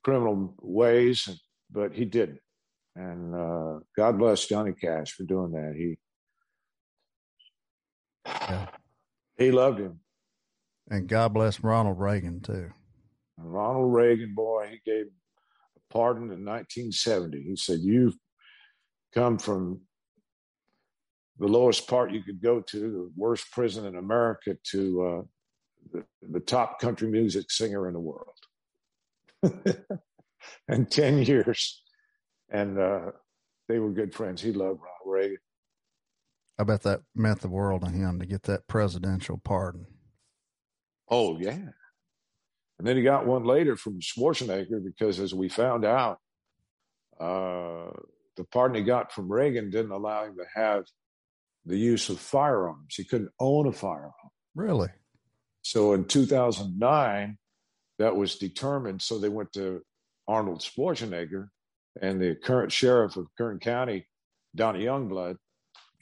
criminal 0.02 0.54
ways, 0.60 1.28
but 1.70 1.92
he 1.92 2.06
didn't. 2.06 2.40
And 2.96 3.34
uh, 3.34 3.80
God 3.94 4.18
bless 4.18 4.46
Johnny 4.46 4.72
Cash 4.72 5.12
for 5.12 5.24
doing 5.24 5.52
that. 5.52 5.74
He 5.76 5.98
yeah. 8.26 8.66
He 9.36 9.50
loved 9.52 9.78
him. 9.78 10.00
And 10.90 11.06
God 11.06 11.34
bless 11.34 11.62
Ronald 11.62 12.00
Reagan 12.00 12.40
too. 12.40 12.72
Ronald 13.36 13.92
Reagan, 13.92 14.34
boy, 14.34 14.68
he 14.70 14.80
gave 14.90 15.06
a 15.06 15.92
pardon 15.92 16.24
in 16.24 16.44
1970. 16.44 17.42
He 17.42 17.56
said, 17.56 17.80
You've 17.80 18.16
come 19.14 19.38
from 19.38 19.82
the 21.38 21.46
lowest 21.46 21.86
part 21.86 22.12
you 22.12 22.22
could 22.22 22.42
go 22.42 22.60
to, 22.60 22.80
the 22.80 23.10
worst 23.14 23.50
prison 23.52 23.86
in 23.86 23.96
America, 23.96 24.56
to 24.70 25.06
uh, 25.06 25.22
the, 25.92 26.04
the 26.22 26.40
top 26.40 26.80
country 26.80 27.08
music 27.08 27.50
singer 27.50 27.86
in 27.86 27.94
the 27.94 28.00
world. 28.00 28.34
and 30.68 30.90
10 30.90 31.22
years. 31.22 31.82
And 32.50 32.78
uh, 32.78 33.12
they 33.68 33.78
were 33.78 33.90
good 33.90 34.14
friends. 34.14 34.42
He 34.42 34.52
loved 34.52 34.80
Ronald 34.80 35.06
Reagan. 35.06 35.38
I 36.58 36.64
bet 36.64 36.82
that 36.82 37.02
meant 37.14 37.40
the 37.40 37.48
world 37.48 37.82
to 37.82 37.90
him 37.90 38.18
to 38.18 38.26
get 38.26 38.44
that 38.44 38.66
presidential 38.66 39.38
pardon. 39.38 39.86
Oh 41.10 41.38
yeah, 41.38 41.70
and 42.78 42.86
then 42.86 42.96
he 42.96 43.02
got 43.02 43.26
one 43.26 43.44
later 43.44 43.76
from 43.76 44.00
Schwarzenegger 44.00 44.82
because, 44.82 45.18
as 45.18 45.34
we 45.34 45.48
found 45.48 45.84
out, 45.84 46.18
uh, 47.18 47.90
the 48.36 48.44
pardon 48.52 48.76
he 48.76 48.84
got 48.84 49.12
from 49.12 49.30
Reagan 49.30 49.70
didn't 49.70 49.90
allow 49.90 50.24
him 50.24 50.36
to 50.36 50.44
have 50.54 50.84
the 51.66 51.76
use 51.76 52.08
of 52.08 52.20
firearms. 52.20 52.94
He 52.94 53.04
couldn't 53.04 53.32
own 53.40 53.66
a 53.66 53.72
firearm. 53.72 54.12
Really? 54.54 54.88
So 55.62 55.92
in 55.92 56.04
2009, 56.04 57.38
that 57.98 58.16
was 58.16 58.36
determined. 58.36 59.02
So 59.02 59.18
they 59.18 59.28
went 59.28 59.52
to 59.54 59.82
Arnold 60.26 60.60
Schwarzenegger 60.60 61.48
and 62.00 62.20
the 62.20 62.36
current 62.36 62.72
sheriff 62.72 63.16
of 63.16 63.26
Kern 63.36 63.58
County, 63.58 64.06
Donny 64.54 64.84
Youngblood, 64.84 65.36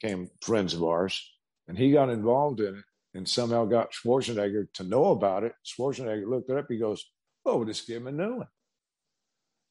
became 0.01 0.29
friends 0.43 0.75
of 0.75 0.83
ours, 0.83 1.33
and 1.69 1.79
he 1.79 1.93
got 1.93 2.11
involved 2.11 2.61
in 2.61 2.77
it 2.77 2.85
and 3.15 3.29
somehow 3.29 3.65
got 3.65 3.93
Schwarzenegger 3.93 4.67
to 4.75 4.85
know 4.85 5.07
about 5.07 5.43
it. 5.43 5.53
Schwarzenegger 5.65 6.29
looked 6.29 6.51
it 6.51 6.59
up. 6.59 6.67
He 6.69 6.79
goes, 6.79 7.05
"Oh, 7.45 7.59
we'll 7.59 7.67
just 7.67 7.87
give 7.87 7.99
him 7.99 8.09
a 8.09 8.13
new 8.13 8.37
one." 8.39 8.49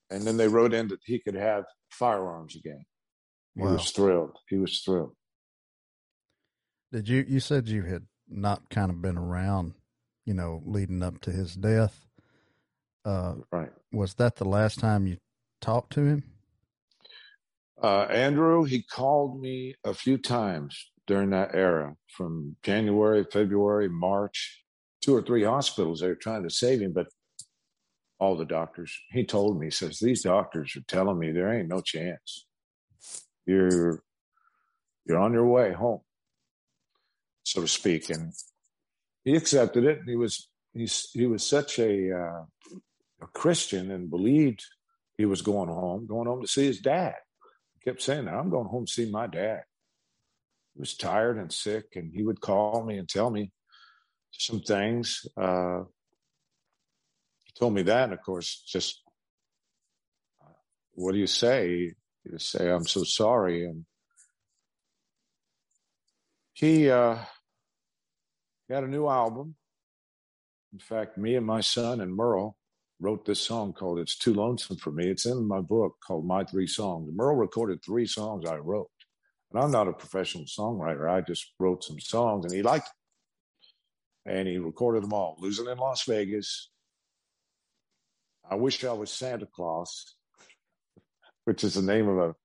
And 0.10 0.24
then 0.24 0.38
they 0.38 0.48
wrote 0.48 0.74
in 0.74 0.88
that 0.88 1.02
he 1.04 1.20
could 1.20 1.36
have 1.36 1.66
firearms 1.92 2.56
again. 2.56 2.86
He 3.56 3.62
wow. 3.62 3.74
was 3.74 3.92
thrilled. 3.92 4.38
He 4.50 4.58
was 4.58 4.82
thrilled. 4.82 5.16
Did 6.92 7.08
you? 7.08 7.26
You 7.28 7.40
said 7.40 7.68
you 7.68 7.84
had 7.84 8.08
not 8.30 8.70
kind 8.70 8.90
of 8.90 9.02
been 9.02 9.18
around, 9.18 9.74
you 10.26 10.34
know, 10.34 10.62
leading 10.66 11.04
up 11.04 11.22
to 11.22 11.32
his 11.32 11.56
death. 11.56 12.06
Uh, 13.04 13.36
right. 13.52 13.72
Was 13.92 14.16
that 14.16 14.38
the 14.38 14.46
last 14.46 14.80
time 14.80 15.08
you 15.08 15.18
talked 15.62 15.94
to 15.94 16.02
him? 16.02 16.24
Uh, 17.82 18.04
Andrew, 18.04 18.64
he 18.64 18.82
called 18.82 19.40
me 19.40 19.76
a 19.84 19.94
few 19.94 20.18
times 20.18 20.92
during 21.08 21.30
that 21.32 21.54
era 21.54 21.96
from 22.08 22.56
January, 22.64 23.26
February, 23.32 23.90
March, 23.90 24.64
two 25.02 25.16
or 25.16 25.22
three 25.22 25.44
hospitals. 25.44 26.00
They 26.00 26.08
were 26.08 26.16
trying 26.16 26.44
to 26.44 26.50
save 26.50 26.82
him, 26.82 26.94
but 26.94 27.08
all 28.20 28.38
the 28.38 28.46
doctors, 28.46 28.98
he 29.12 29.26
told 29.26 29.60
me, 29.60 29.68
he 29.68 29.72
says, 29.72 30.00
These 30.00 30.24
doctors 30.24 30.76
are 30.76 30.84
telling 30.88 31.20
me 31.20 31.32
there 31.32 31.54
ain't 31.54 31.68
no 31.68 31.82
chance. 31.82 32.46
You're 33.46 34.02
you're 35.06 35.20
on 35.20 35.34
your 35.34 35.46
way 35.46 35.72
home, 35.72 36.00
so 37.56 37.62
to 37.62 37.68
speak. 37.68 38.10
And 38.10 38.34
he 39.24 39.36
accepted 39.36 39.86
it. 39.86 40.00
He 40.06 40.16
was 40.16 40.50
he's 40.74 41.10
he 41.14 41.26
was 41.26 41.46
such 41.46 41.80
a 41.80 42.12
uh, 42.12 42.44
a 43.22 43.28
Christian 43.34 43.92
and 43.92 44.10
believed 44.10 44.64
he 45.18 45.26
was 45.26 45.42
going 45.42 45.70
home, 45.70 46.06
going 46.06 46.28
home 46.28 46.42
to 46.42 46.48
see 46.48 46.66
his 46.66 46.80
dad 46.80 47.16
He 47.74 47.90
kept 47.90 48.02
saying, 48.02 48.26
that 48.26 48.34
I'm 48.34 48.50
going 48.50 48.68
home 48.68 48.86
to 48.86 48.92
see 48.92 49.10
my 49.10 49.28
dad. 49.28 49.62
He 50.74 50.82
was 50.82 50.96
tired 50.98 51.38
and 51.38 51.52
sick, 51.52 51.96
and 51.96 52.12
he 52.14 52.24
would 52.24 52.42
call 52.42 52.84
me 52.84 52.98
and 52.98 53.08
tell 53.08 53.30
me 53.30 53.52
some 54.32 54.60
things. 54.60 55.26
Uh, 55.38 55.84
he 57.46 57.54
told 57.58 57.74
me 57.74 57.84
that, 57.84 58.04
and 58.06 58.14
of 58.14 58.22
course, 58.22 58.62
just 58.68 59.02
what 60.92 61.14
do 61.14 61.18
you 61.18 61.28
say? 61.28 61.94
You 62.26 62.38
say, 62.38 62.70
I'm 62.70 62.86
so 62.86 63.04
sorry. 63.04 63.66
And 63.66 63.86
he 66.54 66.90
uh, 66.90 67.18
got 68.70 68.84
a 68.84 68.88
new 68.88 69.08
album. 69.08 69.56
In 70.74 70.80
fact, 70.80 71.18
me 71.18 71.36
and 71.36 71.46
my 71.46 71.62
son 71.62 72.02
and 72.02 72.14
Merle 72.14 72.58
wrote 73.00 73.26
this 73.26 73.40
song 73.40 73.74
called 73.74 74.00
It's 74.00 74.18
Too 74.18 74.34
Lonesome 74.34 74.78
for 74.78 74.92
Me. 74.92 75.08
It's 75.08 75.26
in 75.26 75.48
my 75.48 75.60
book 75.62 75.96
called 76.06 76.26
My 76.26 76.44
Three 76.44 76.68
Songs. 76.68 77.12
Merle 77.14 77.36
recorded 77.36 77.84
three 77.84 78.08
songs 78.08 78.46
I 78.46 78.58
wrote. 78.58 78.90
And 79.52 79.62
I'm 79.62 79.72
not 79.72 79.88
a 79.88 79.94
professional 79.94 80.46
songwriter. 80.46 81.10
I 81.10 81.22
just 81.22 81.54
wrote 81.60 81.84
some 81.84 82.00
songs 82.00 82.46
and 82.46 82.54
he 82.54 82.62
liked 82.62 82.88
them. 84.26 84.38
And 84.38 84.48
he 84.48 84.58
recorded 84.58 85.04
them 85.04 85.14
all. 85.14 85.38
Losing 85.40 85.68
in 85.68 85.78
Las 85.78 86.04
Vegas. 86.06 86.70
I 88.50 88.56
Wish 88.56 88.84
I 88.84 88.94
Was 88.94 89.12
Santa 89.12 89.46
Claus, 89.46 90.16
which 91.46 91.64
is 91.64 91.76
the 91.76 91.82
name 91.82 92.08
of 92.08 92.18
a 92.18 92.36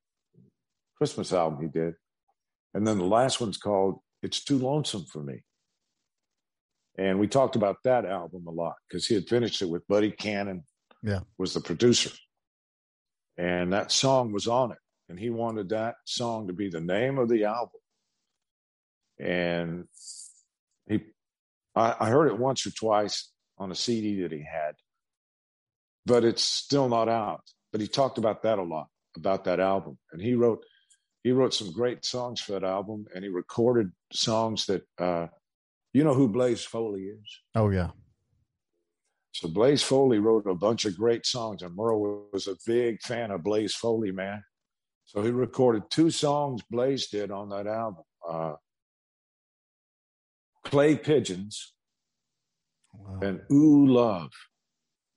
Christmas 0.96 1.32
album 1.32 1.60
he 1.62 1.68
did. 1.68 1.94
And 2.74 2.86
then 2.86 2.98
the 2.98 3.04
last 3.04 3.40
one's 3.40 3.56
called 3.58 4.00
It's 4.22 4.44
Too 4.44 4.58
Lonesome 4.58 5.06
for 5.06 5.22
Me. 5.22 5.42
And 7.00 7.18
we 7.18 7.28
talked 7.28 7.56
about 7.56 7.78
that 7.84 8.04
album 8.04 8.46
a 8.46 8.50
lot 8.50 8.74
because 8.86 9.06
he 9.06 9.14
had 9.14 9.26
finished 9.26 9.62
it 9.62 9.70
with 9.70 9.88
Buddy 9.88 10.10
Cannon, 10.10 10.64
yeah, 11.02 11.20
was 11.38 11.54
the 11.54 11.60
producer. 11.60 12.10
And 13.38 13.72
that 13.72 13.90
song 13.90 14.32
was 14.32 14.46
on 14.46 14.72
it. 14.72 14.78
And 15.08 15.18
he 15.18 15.30
wanted 15.30 15.70
that 15.70 15.94
song 16.04 16.48
to 16.48 16.52
be 16.52 16.68
the 16.68 16.82
name 16.82 17.16
of 17.16 17.30
the 17.30 17.44
album. 17.44 17.80
And 19.18 19.84
he 20.86 21.00
I, 21.74 21.96
I 22.00 22.10
heard 22.10 22.26
it 22.26 22.38
once 22.38 22.66
or 22.66 22.70
twice 22.70 23.30
on 23.56 23.72
a 23.72 23.74
CD 23.74 24.20
that 24.20 24.32
he 24.32 24.44
had, 24.44 24.74
but 26.04 26.22
it's 26.22 26.44
still 26.44 26.90
not 26.90 27.08
out. 27.08 27.44
But 27.72 27.80
he 27.80 27.88
talked 27.88 28.18
about 28.18 28.42
that 28.42 28.58
a 28.58 28.62
lot, 28.62 28.88
about 29.16 29.44
that 29.44 29.58
album. 29.58 29.96
And 30.12 30.20
he 30.20 30.34
wrote 30.34 30.62
he 31.22 31.32
wrote 31.32 31.54
some 31.54 31.72
great 31.72 32.04
songs 32.04 32.42
for 32.42 32.52
that 32.52 32.64
album 32.64 33.06
and 33.14 33.24
he 33.24 33.30
recorded 33.30 33.90
songs 34.12 34.66
that 34.66 34.82
uh 34.98 35.28
you 35.92 36.04
know 36.04 36.14
who 36.14 36.28
Blaze 36.28 36.64
Foley 36.64 37.02
is? 37.02 37.40
Oh 37.54 37.70
yeah. 37.70 37.90
So 39.32 39.48
Blaze 39.48 39.82
Foley 39.82 40.18
wrote 40.18 40.46
a 40.46 40.54
bunch 40.54 40.84
of 40.84 40.96
great 40.96 41.24
songs, 41.24 41.62
and 41.62 41.74
Merle 41.74 42.26
was 42.32 42.46
a 42.46 42.56
big 42.66 43.00
fan 43.02 43.30
of 43.30 43.44
Blaze 43.44 43.74
Foley, 43.74 44.12
man. 44.12 44.42
So 45.04 45.22
he 45.22 45.30
recorded 45.30 45.84
two 45.90 46.10
songs 46.10 46.62
Blaze 46.70 47.08
did 47.08 47.30
on 47.30 47.48
that 47.50 47.66
album. 47.66 48.04
Uh, 48.28 48.54
Clay 50.64 50.96
Pigeons 50.96 51.72
wow. 52.94 53.18
and 53.22 53.40
Ooh 53.50 53.86
Love, 53.86 54.30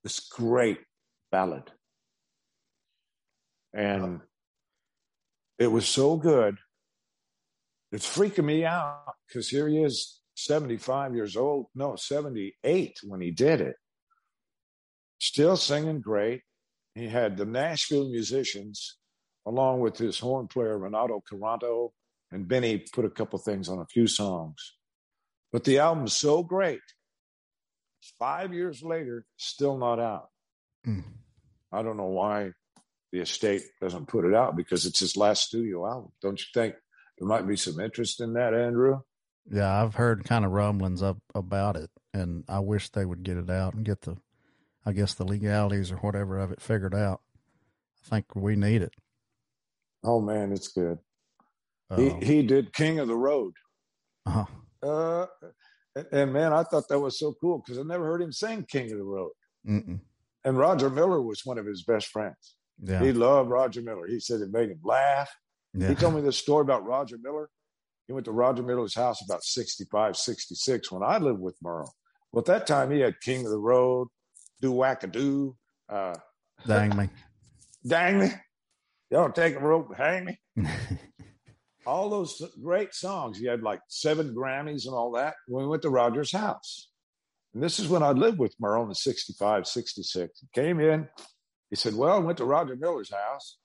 this 0.02 0.20
great 0.20 0.80
ballad. 1.30 1.70
And 3.72 4.20
it 5.58 5.66
was 5.68 5.86
so 5.86 6.16
good. 6.16 6.56
It's 7.92 8.06
freaking 8.06 8.44
me 8.44 8.64
out 8.64 9.14
because 9.28 9.48
here 9.48 9.68
he 9.68 9.82
is, 9.82 10.20
75 10.34 11.14
years 11.14 11.36
old, 11.36 11.66
no, 11.74 11.96
78 11.96 12.98
when 13.04 13.20
he 13.20 13.30
did 13.30 13.60
it. 13.60 13.76
Still 15.20 15.56
singing 15.56 16.00
great. 16.00 16.42
He 16.94 17.08
had 17.08 17.36
the 17.36 17.44
Nashville 17.44 18.08
musicians, 18.08 18.96
along 19.46 19.80
with 19.80 19.96
his 19.96 20.18
horn 20.18 20.48
player, 20.48 20.78
Renato 20.78 21.22
Caranto, 21.30 21.90
and 22.30 22.48
Benny 22.48 22.84
put 22.92 23.04
a 23.04 23.10
couple 23.10 23.38
things 23.38 23.68
on 23.68 23.78
a 23.78 23.86
few 23.86 24.06
songs. 24.06 24.74
But 25.52 25.64
the 25.64 25.78
album's 25.78 26.14
so 26.14 26.42
great. 26.42 26.80
Five 28.18 28.52
years 28.52 28.82
later, 28.82 29.24
still 29.36 29.78
not 29.78 30.00
out. 30.00 30.28
Mm. 30.86 31.04
I 31.72 31.82
don't 31.82 31.96
know 31.96 32.06
why 32.06 32.52
the 33.12 33.20
estate 33.20 33.62
doesn't 33.80 34.08
put 34.08 34.24
it 34.24 34.34
out 34.34 34.56
because 34.56 34.84
it's 34.86 34.98
his 34.98 35.16
last 35.16 35.44
studio 35.44 35.86
album. 35.86 36.12
Don't 36.20 36.38
you 36.38 36.46
think 36.52 36.74
there 37.18 37.28
might 37.28 37.46
be 37.46 37.56
some 37.56 37.80
interest 37.80 38.20
in 38.20 38.34
that, 38.34 38.52
Andrew? 38.52 39.00
Yeah, 39.50 39.82
I've 39.82 39.94
heard 39.94 40.24
kind 40.24 40.44
of 40.44 40.52
rumblings 40.52 41.02
up 41.02 41.18
about 41.34 41.76
it, 41.76 41.90
and 42.12 42.44
I 42.48 42.60
wish 42.60 42.88
they 42.88 43.04
would 43.04 43.22
get 43.22 43.36
it 43.36 43.50
out 43.50 43.74
and 43.74 43.84
get 43.84 44.02
the, 44.02 44.16
I 44.86 44.92
guess 44.92 45.14
the 45.14 45.24
legalities 45.24 45.92
or 45.92 45.96
whatever 45.96 46.38
of 46.38 46.50
it 46.50 46.60
figured 46.60 46.94
out. 46.94 47.20
I 48.04 48.08
think 48.08 48.34
we 48.34 48.56
need 48.56 48.82
it. 48.82 48.94
Oh 50.02 50.20
man, 50.20 50.52
it's 50.52 50.68
good. 50.68 50.98
He 51.96 52.10
he 52.22 52.42
did 52.42 52.72
King 52.72 52.98
of 52.98 53.08
the 53.08 53.16
Road. 53.16 53.52
Uh-huh. 54.26 54.46
Uh, 54.82 55.26
and 56.12 56.32
man, 56.32 56.52
I 56.52 56.62
thought 56.64 56.88
that 56.88 56.98
was 56.98 57.18
so 57.18 57.34
cool 57.40 57.58
because 57.58 57.78
I 57.78 57.82
never 57.82 58.04
heard 58.04 58.22
him 58.22 58.32
sing 58.32 58.64
King 58.68 58.90
of 58.92 58.98
the 58.98 59.04
Road. 59.04 59.32
Mm-mm. 59.66 60.00
And 60.44 60.58
Roger 60.58 60.90
Miller 60.90 61.22
was 61.22 61.42
one 61.44 61.58
of 61.58 61.66
his 61.66 61.82
best 61.84 62.08
friends. 62.08 62.56
Yeah. 62.82 63.00
He 63.02 63.12
loved 63.12 63.50
Roger 63.50 63.80
Miller. 63.80 64.06
He 64.06 64.20
said 64.20 64.40
it 64.40 64.50
made 64.52 64.70
him 64.70 64.80
laugh. 64.82 65.30
Yeah. 65.72 65.88
He 65.88 65.94
told 65.94 66.14
me 66.14 66.20
this 66.20 66.36
story 66.36 66.62
about 66.62 66.84
Roger 66.84 67.16
Miller. 67.22 67.48
He 68.06 68.12
went 68.12 68.26
to 68.26 68.32
Roger 68.32 68.62
Miller's 68.62 68.94
house 68.94 69.22
about 69.22 69.44
65, 69.44 70.16
66 70.16 70.92
when 70.92 71.02
I 71.02 71.18
lived 71.18 71.40
with 71.40 71.56
Merle. 71.62 71.94
Well, 72.32 72.40
at 72.40 72.46
that 72.46 72.66
time, 72.66 72.90
he 72.90 73.00
had 73.00 73.20
King 73.20 73.44
of 73.44 73.50
the 73.50 73.58
Road, 73.58 74.08
Do 74.60 74.72
Wackadoo. 74.72 75.54
Uh, 75.88 76.14
dang 76.66 76.96
me. 76.96 77.08
dang 77.86 78.18
me. 78.18 78.30
Y'all 79.10 79.30
take 79.30 79.56
a 79.56 79.60
rope 79.60 79.88
and 79.90 79.96
hang 79.96 80.24
me. 80.24 80.38
all 81.86 82.10
those 82.10 82.42
great 82.62 82.94
songs. 82.94 83.38
He 83.38 83.46
had 83.46 83.62
like 83.62 83.80
seven 83.88 84.34
Grammys 84.34 84.86
and 84.86 84.94
all 84.94 85.12
that 85.12 85.34
when 85.46 85.64
we 85.64 85.70
went 85.70 85.82
to 85.82 85.90
Roger's 85.90 86.32
house. 86.32 86.88
And 87.54 87.62
this 87.62 87.78
is 87.78 87.88
when 87.88 88.02
I 88.02 88.10
lived 88.10 88.38
with 88.38 88.56
Merle 88.58 88.88
in 88.88 88.94
65, 88.94 89.66
66. 89.66 90.40
He 90.40 90.60
came 90.60 90.80
in. 90.80 91.08
He 91.70 91.76
said, 91.76 91.94
Well, 91.94 92.16
I 92.16 92.18
went 92.18 92.38
to 92.38 92.44
Roger 92.44 92.76
Miller's 92.76 93.12
house 93.12 93.58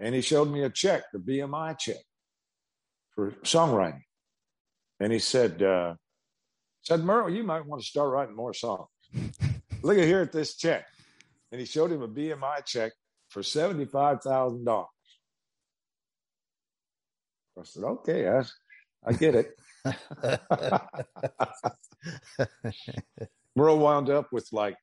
and 0.00 0.14
he 0.14 0.20
showed 0.20 0.50
me 0.50 0.64
a 0.64 0.70
check, 0.70 1.04
the 1.12 1.18
BMI 1.18 1.78
check 1.78 1.96
for 3.20 3.32
songwriting. 3.42 4.00
And 4.98 5.12
he 5.12 5.18
said, 5.18 5.62
uh, 5.62 5.92
said, 6.80 7.04
Merle, 7.04 7.28
you 7.28 7.42
might 7.42 7.66
want 7.66 7.82
to 7.82 7.86
start 7.86 8.10
writing 8.10 8.34
more 8.34 8.54
songs. 8.54 8.88
Look 9.82 9.98
at 9.98 10.04
here 10.04 10.22
at 10.22 10.32
this 10.32 10.56
check. 10.56 10.86
And 11.52 11.60
he 11.60 11.66
showed 11.66 11.92
him 11.92 12.00
a 12.00 12.08
BMI 12.08 12.64
check 12.64 12.92
for 13.28 13.42
$75,000. 13.42 14.86
I 17.58 17.62
said, 17.64 17.84
okay, 17.84 18.26
I, 18.26 18.42
I 19.04 19.12
get 19.12 19.34
it. 19.34 19.50
Merle 23.54 23.78
wound 23.78 24.08
up 24.08 24.32
with 24.32 24.48
like 24.50 24.78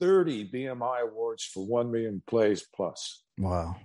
30 0.00 0.50
BMI 0.50 1.02
awards 1.02 1.44
for 1.44 1.66
1 1.66 1.92
million 1.92 2.22
plays 2.26 2.66
plus. 2.74 3.22
Wow. 3.36 3.76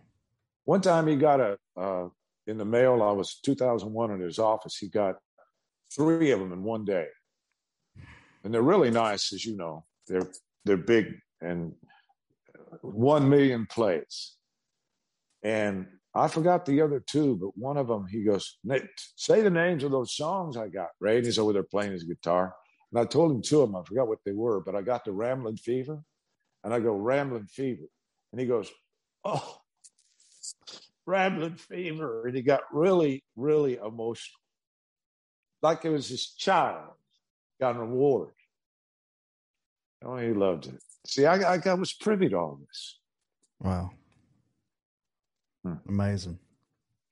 One 0.63 0.79
time 0.79 1.07
he 1.07 1.17
got 1.17 1.41
a, 1.41 1.57
uh, 1.75 2.07
in 2.47 2.57
the 2.57 2.65
mail, 2.65 3.01
I 3.01 3.11
was 3.11 3.39
2001 3.43 4.11
in 4.11 4.19
his 4.19 4.39
office, 4.39 4.77
he 4.77 4.87
got 4.87 5.15
three 5.93 6.31
of 6.31 6.39
them 6.39 6.51
in 6.51 6.63
one 6.63 6.85
day. 6.85 7.07
And 8.43 8.53
they're 8.53 8.61
really 8.61 8.91
nice, 8.91 9.33
as 9.33 9.45
you 9.45 9.57
know. 9.57 9.85
They're, 10.07 10.29
they're 10.65 10.77
big 10.77 11.15
and 11.41 11.73
1 12.81 13.29
million 13.29 13.65
plays. 13.65 14.35
And 15.43 15.87
I 16.13 16.27
forgot 16.27 16.65
the 16.65 16.81
other 16.81 16.99
two, 16.99 17.35
but 17.35 17.57
one 17.57 17.77
of 17.77 17.87
them, 17.87 18.07
he 18.07 18.23
goes, 18.23 18.57
say 19.15 19.41
the 19.41 19.49
names 19.49 19.83
of 19.83 19.91
those 19.91 20.15
songs 20.15 20.57
I 20.57 20.67
got, 20.67 20.89
Ray. 20.99 21.17
And 21.17 21.25
he's 21.25 21.39
over 21.39 21.53
there 21.53 21.63
playing 21.63 21.91
his 21.91 22.03
guitar. 22.03 22.55
And 22.91 22.99
I 22.99 23.05
told 23.05 23.31
him 23.31 23.41
two 23.41 23.61
of 23.61 23.69
them. 23.69 23.81
I 23.81 23.83
forgot 23.83 24.07
what 24.07 24.19
they 24.25 24.31
were, 24.31 24.61
but 24.61 24.75
I 24.75 24.81
got 24.81 25.05
the 25.05 25.11
Ramblin' 25.11 25.57
Fever. 25.57 26.01
And 26.63 26.73
I 26.73 26.79
go, 26.79 26.95
Ramblin' 26.95 27.47
Fever. 27.47 27.85
And 28.31 28.39
he 28.39 28.47
goes, 28.47 28.71
oh, 29.23 29.57
Ramblin' 31.05 31.55
Fever. 31.55 32.27
And 32.27 32.35
he 32.35 32.41
got 32.41 32.61
really, 32.71 33.23
really 33.35 33.75
emotional. 33.75 34.39
Like 35.61 35.85
it 35.85 35.89
was 35.89 36.09
his 36.09 36.27
child 36.27 36.93
got 37.59 37.75
an 37.75 37.81
award. 37.81 38.31
Oh, 40.03 40.17
he 40.17 40.33
loved 40.33 40.67
it. 40.67 40.81
See, 41.07 41.25
I, 41.25 41.55
I 41.55 41.73
was 41.73 41.93
privy 41.93 42.29
to 42.29 42.37
all 42.37 42.59
this. 42.67 42.99
Wow. 43.59 43.91
Hmm. 45.63 45.75
Amazing, 45.87 46.39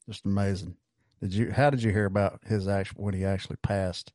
just 0.08 0.26
amazing. 0.26 0.76
Did 1.22 1.34
you? 1.34 1.52
How 1.52 1.70
did 1.70 1.82
you 1.82 1.92
hear 1.92 2.06
about 2.06 2.42
his 2.46 2.68
actual 2.68 3.06
when 3.06 3.14
he 3.14 3.26
actually 3.26 3.56
passed? 3.64 4.12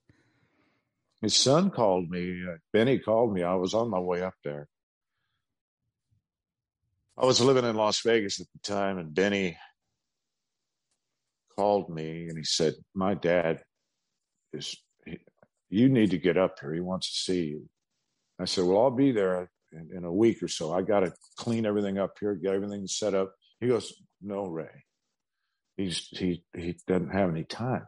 His 1.23 1.35
son 1.35 1.71
called 1.71 2.09
me. 2.11 2.45
Uh, 2.49 2.59
Benny 2.73 2.99
called 2.99 3.33
me. 3.33 3.43
I 3.43 3.55
was 3.55 3.75
on 3.75 3.91
my 3.91 3.99
way 3.99 4.23
up 4.23 4.35
there. 4.45 4.69
I 7.21 7.27
was 7.27 7.41
living 7.41 7.65
in 7.65 7.77
Las 7.77 8.01
Vegas 8.01 8.41
at 8.41 8.47
the 8.53 8.61
time, 8.61 8.99
and 8.99 9.15
Benny 9.15 9.57
called 11.57 11.91
me 11.91 12.29
and 12.29 12.39
he 12.39 12.45
said, 12.45 12.75
"My 12.95 13.15
dad 13.15 13.63
is. 14.53 14.77
He, 15.05 15.19
you 15.71 15.89
need 15.89 16.11
to 16.13 16.19
get 16.19 16.37
up 16.37 16.57
here. 16.61 16.73
He 16.73 16.81
wants 16.81 17.11
to 17.11 17.19
see 17.19 17.45
you." 17.47 17.69
I 18.39 18.45
said, 18.45 18.65
"Well, 18.65 18.81
I'll 18.81 18.91
be 18.91 19.13
there 19.13 19.51
in, 19.73 19.91
in 19.97 20.05
a 20.05 20.13
week 20.13 20.43
or 20.43 20.49
so. 20.49 20.73
I 20.73 20.83
got 20.83 21.01
to 21.01 21.13
clean 21.37 21.67
everything 21.67 21.99
up 21.99 22.13
here, 22.21 22.35
get 22.35 22.55
everything 22.55 22.87
set 22.87 23.15
up." 23.15 23.35
He 23.61 23.67
goes, 23.67 23.93
no, 24.21 24.47
Ray. 24.47 24.85
He's 25.77 26.09
he 26.11 26.43
he 26.57 26.77
doesn't 26.87 27.11
have 27.11 27.31
any 27.31 27.45
time. 27.45 27.87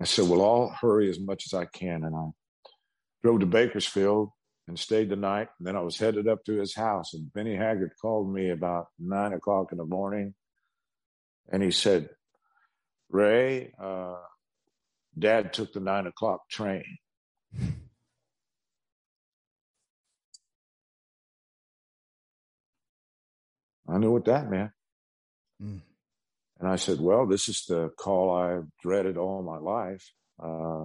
I 0.00 0.04
said, 0.04 0.28
Well, 0.28 0.42
I'll 0.42 0.76
hurry 0.80 1.10
as 1.10 1.18
much 1.18 1.46
as 1.46 1.54
I 1.54 1.64
can. 1.64 2.04
And 2.04 2.14
I 2.14 2.28
drove 3.22 3.40
to 3.40 3.46
Bakersfield 3.46 4.30
and 4.70 4.78
stayed 4.78 5.08
the 5.08 5.16
night. 5.16 5.48
And 5.58 5.66
then 5.66 5.74
I 5.74 5.80
was 5.80 5.98
headed 5.98 6.28
up 6.28 6.44
to 6.44 6.52
his 6.52 6.76
house. 6.76 7.12
And 7.12 7.32
Benny 7.32 7.56
Haggard 7.56 7.90
called 8.00 8.32
me 8.32 8.50
about 8.50 8.86
nine 9.00 9.32
o'clock 9.32 9.72
in 9.72 9.78
the 9.78 9.84
morning. 9.84 10.32
And 11.52 11.60
he 11.60 11.72
said, 11.72 12.08
Ray, 13.08 13.72
uh, 13.82 14.14
dad 15.18 15.52
took 15.52 15.72
the 15.72 15.80
nine 15.80 16.06
o'clock 16.06 16.48
train. 16.48 16.84
I 23.88 23.98
knew 23.98 24.12
what 24.12 24.26
that 24.26 24.48
meant. 24.48 24.70
Mm. 25.60 25.80
And 26.60 26.68
I 26.68 26.76
said, 26.76 27.00
Well, 27.00 27.26
this 27.26 27.48
is 27.48 27.64
the 27.66 27.90
call 27.98 28.30
I've 28.30 28.68
dreaded 28.80 29.16
all 29.16 29.42
my 29.42 29.58
life. 29.58 30.12
Uh, 30.40 30.84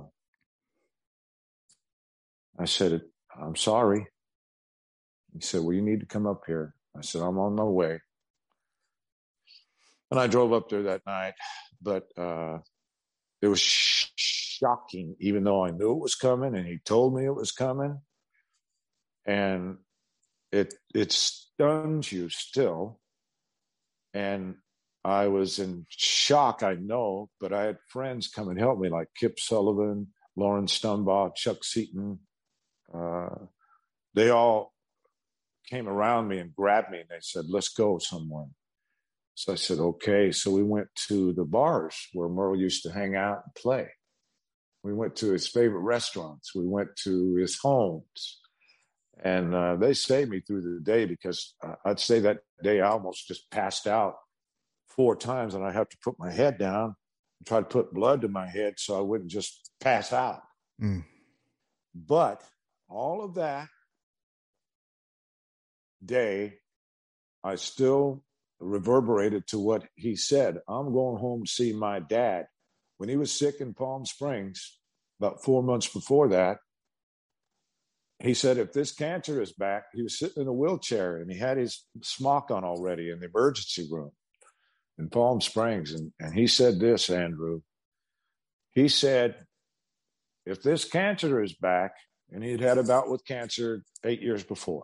I 2.57 2.65
said, 2.65 3.03
I'm 3.41 3.55
sorry. 3.55 4.07
He 5.33 5.41
said, 5.41 5.61
Well, 5.61 5.73
you 5.73 5.81
need 5.81 5.99
to 6.01 6.05
come 6.05 6.25
up 6.27 6.43
here. 6.47 6.75
I 6.97 7.01
said, 7.01 7.21
I'm 7.21 7.37
on 7.37 7.55
my 7.55 7.63
way. 7.63 7.99
And 10.11 10.19
I 10.19 10.27
drove 10.27 10.53
up 10.53 10.69
there 10.69 10.83
that 10.83 11.01
night, 11.05 11.33
but 11.81 12.07
uh, 12.17 12.59
there 13.41 13.49
was 13.49 13.59
shocking, 14.15 15.15
even 15.19 15.43
though 15.43 15.65
I 15.65 15.71
knew 15.71 15.91
it 15.91 15.99
was 15.99 16.15
coming 16.15 16.55
and 16.55 16.65
he 16.65 16.79
told 16.85 17.15
me 17.15 17.25
it 17.25 17.35
was 17.35 17.51
coming. 17.51 17.99
And 19.25 19.77
it 20.51 20.75
it 20.93 21.11
stuns 21.11 22.11
you 22.11 22.29
still. 22.29 22.99
And 24.13 24.55
I 25.03 25.27
was 25.27 25.59
in 25.59 25.85
shock, 25.89 26.63
I 26.63 26.75
know, 26.75 27.29
but 27.39 27.53
I 27.53 27.63
had 27.63 27.77
friends 27.89 28.27
come 28.27 28.49
and 28.49 28.59
help 28.59 28.79
me, 28.79 28.89
like 28.89 29.09
Kip 29.19 29.39
Sullivan, 29.39 30.07
Lauren 30.35 30.67
Stumbaugh, 30.67 31.35
Chuck 31.35 31.63
Seaton. 31.63 32.19
Uh, 32.95 33.45
they 34.13 34.29
all 34.29 34.73
came 35.69 35.87
around 35.87 36.27
me 36.27 36.39
and 36.39 36.55
grabbed 36.55 36.91
me 36.91 36.99
and 36.99 37.09
they 37.09 37.19
said, 37.21 37.45
Let's 37.47 37.69
go 37.69 37.97
somewhere. 37.97 38.47
So 39.33 39.53
I 39.53 39.55
said, 39.55 39.79
Okay. 39.79 40.31
So 40.31 40.51
we 40.51 40.63
went 40.63 40.87
to 41.07 41.33
the 41.33 41.45
bars 41.45 41.95
where 42.13 42.29
Merle 42.29 42.57
used 42.57 42.83
to 42.83 42.91
hang 42.91 43.15
out 43.15 43.41
and 43.45 43.55
play. 43.55 43.89
We 44.83 44.93
went 44.93 45.15
to 45.17 45.31
his 45.31 45.47
favorite 45.47 45.81
restaurants. 45.81 46.53
We 46.53 46.67
went 46.67 46.95
to 47.03 47.35
his 47.35 47.57
homes. 47.57 48.39
And 49.23 49.55
uh, 49.55 49.77
they 49.77 49.93
saved 49.93 50.29
me 50.29 50.41
through 50.41 50.61
the 50.61 50.79
day 50.81 51.05
because 51.05 51.55
uh, 51.63 51.75
I'd 51.85 51.99
say 51.99 52.19
that 52.19 52.39
day 52.61 52.81
I 52.81 52.89
almost 52.89 53.27
just 53.27 53.49
passed 53.49 53.87
out 53.87 54.15
four 54.89 55.15
times 55.15 55.55
and 55.55 55.65
I 55.65 55.71
have 55.71 55.89
to 55.89 55.97
put 56.03 56.19
my 56.19 56.31
head 56.31 56.57
down 56.57 56.95
and 57.39 57.47
try 57.47 57.59
to 57.59 57.65
put 57.65 57.93
blood 57.93 58.21
to 58.21 58.27
my 58.27 58.47
head 58.47 58.75
so 58.77 58.97
I 58.97 59.01
wouldn't 59.01 59.31
just 59.31 59.71
pass 59.79 60.13
out. 60.13 60.41
Mm. 60.81 61.05
But 61.95 62.43
all 62.89 63.23
of 63.23 63.35
that 63.35 63.67
day, 66.03 66.55
I 67.43 67.55
still 67.55 68.23
reverberated 68.59 69.47
to 69.47 69.59
what 69.59 69.83
he 69.95 70.15
said. 70.15 70.59
I'm 70.67 70.93
going 70.93 71.19
home 71.19 71.43
to 71.43 71.51
see 71.51 71.73
my 71.73 71.99
dad. 71.99 72.47
When 72.97 73.09
he 73.09 73.17
was 73.17 73.31
sick 73.31 73.55
in 73.59 73.73
Palm 73.73 74.05
Springs, 74.05 74.79
about 75.19 75.43
four 75.43 75.61
months 75.61 75.87
before 75.87 76.29
that, 76.29 76.59
he 78.19 78.33
said, 78.33 78.57
if 78.57 78.71
this 78.71 78.93
cancer 78.93 79.41
is 79.41 79.51
back, 79.51 79.85
he 79.93 80.01
was 80.01 80.17
sitting 80.17 80.43
in 80.43 80.47
a 80.47 80.53
wheelchair 80.53 81.17
and 81.17 81.29
he 81.29 81.37
had 81.37 81.57
his 81.57 81.85
smock 82.01 82.49
on 82.49 82.63
already 82.63 83.09
in 83.09 83.19
the 83.19 83.27
emergency 83.27 83.87
room 83.91 84.11
in 84.97 85.09
Palm 85.09 85.41
Springs. 85.41 85.91
And, 85.91 86.13
and 86.19 86.33
he 86.33 86.47
said 86.47 86.79
this, 86.79 87.09
Andrew. 87.09 87.61
He 88.71 88.87
said, 88.87 89.35
if 90.45 90.61
this 90.61 90.85
cancer 90.85 91.43
is 91.43 91.53
back, 91.53 91.91
and 92.35 92.43
he 92.43 92.51
had 92.51 92.59
had 92.59 92.77
a 92.77 92.83
bout 92.83 93.09
with 93.09 93.25
cancer 93.25 93.81
eight 94.03 94.21
years 94.21 94.43
before 94.43 94.83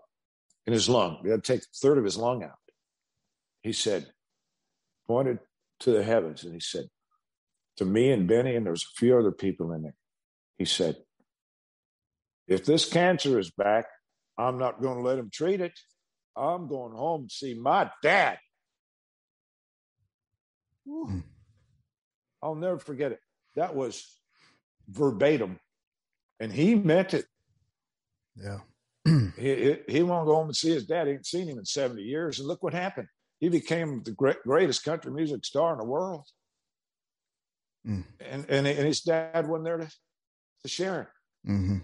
in 0.66 0.72
his 0.72 0.88
lung, 0.88 1.20
he 1.22 1.30
had 1.30 1.43
to 1.43 1.54
take 1.54 1.62
a 1.62 1.76
third 1.76 1.97
of 1.97 2.06
his 2.06 2.16
lung 2.16 2.43
out. 2.43 2.58
He 3.62 3.74
said, 3.74 4.08
pointed 5.06 5.39
to 5.82 5.91
the 5.91 6.02
heavens, 6.04 6.45
and 6.45 6.54
he 6.54 6.62
said, 6.62 6.86
to 7.78 7.86
me 7.86 8.10
and 8.10 8.28
Benny, 8.28 8.56
and 8.56 8.66
there 8.66 8.72
was 8.72 8.84
a 8.84 8.97
few 8.97 9.18
other 9.18 9.34
people 9.34 9.74
in 9.74 9.84
there, 9.84 9.95
he 10.58 10.66
said, 10.66 10.95
if 12.47 12.66
this 12.66 12.88
cancer 12.88 13.38
is 13.38 13.52
back, 13.52 13.86
I'm 14.38 14.58
not 14.58 14.82
going 14.82 14.97
to 14.97 15.04
let 15.04 15.20
him 15.20 15.30
treat 15.32 15.60
it. 15.60 15.78
I'm 16.36 16.68
going 16.68 16.93
home 16.93 17.28
to 17.28 17.34
see 17.34 17.54
my 17.54 17.91
dad. 18.02 18.39
Hmm. 20.88 21.20
I'll 22.41 22.56
never 22.56 22.80
forget 22.80 23.12
it. 23.12 23.20
That 23.56 23.76
was 23.76 24.06
verbatim, 24.89 25.60
and 26.39 26.52
he 26.52 26.76
meant 26.76 27.14
it. 27.14 27.26
Yeah. 28.36 28.59
he, 29.05 29.32
he, 29.38 29.77
he 29.88 30.03
won't 30.03 30.27
go 30.27 30.36
home 30.36 30.47
and 30.47 30.55
see 30.55 30.69
his 30.69 30.86
dad. 30.86 31.07
He 31.07 31.13
ain't 31.13 31.25
seen 31.25 31.47
him 31.47 31.57
in 31.57 31.65
70 31.65 32.01
years. 32.01 32.39
And 32.39 32.47
look 32.47 32.63
what 32.63 32.73
happened. 32.73 33.07
He 33.39 33.49
became 33.49 34.03
the 34.03 34.11
great, 34.11 34.38
greatest 34.43 34.84
country 34.84 35.11
music 35.11 35.43
star 35.45 35.73
in 35.73 35.79
the 35.79 35.86
world. 35.86 36.27
Mm. 37.88 38.05
And, 38.19 38.45
and, 38.49 38.67
and 38.67 38.88
his 38.88 39.01
dad 39.01 39.47
wasn't 39.47 39.65
there 39.65 39.77
to, 39.77 39.89
to 40.63 40.67
share 40.67 41.01
it. 41.01 41.51
Mm-hmm. 41.51 41.77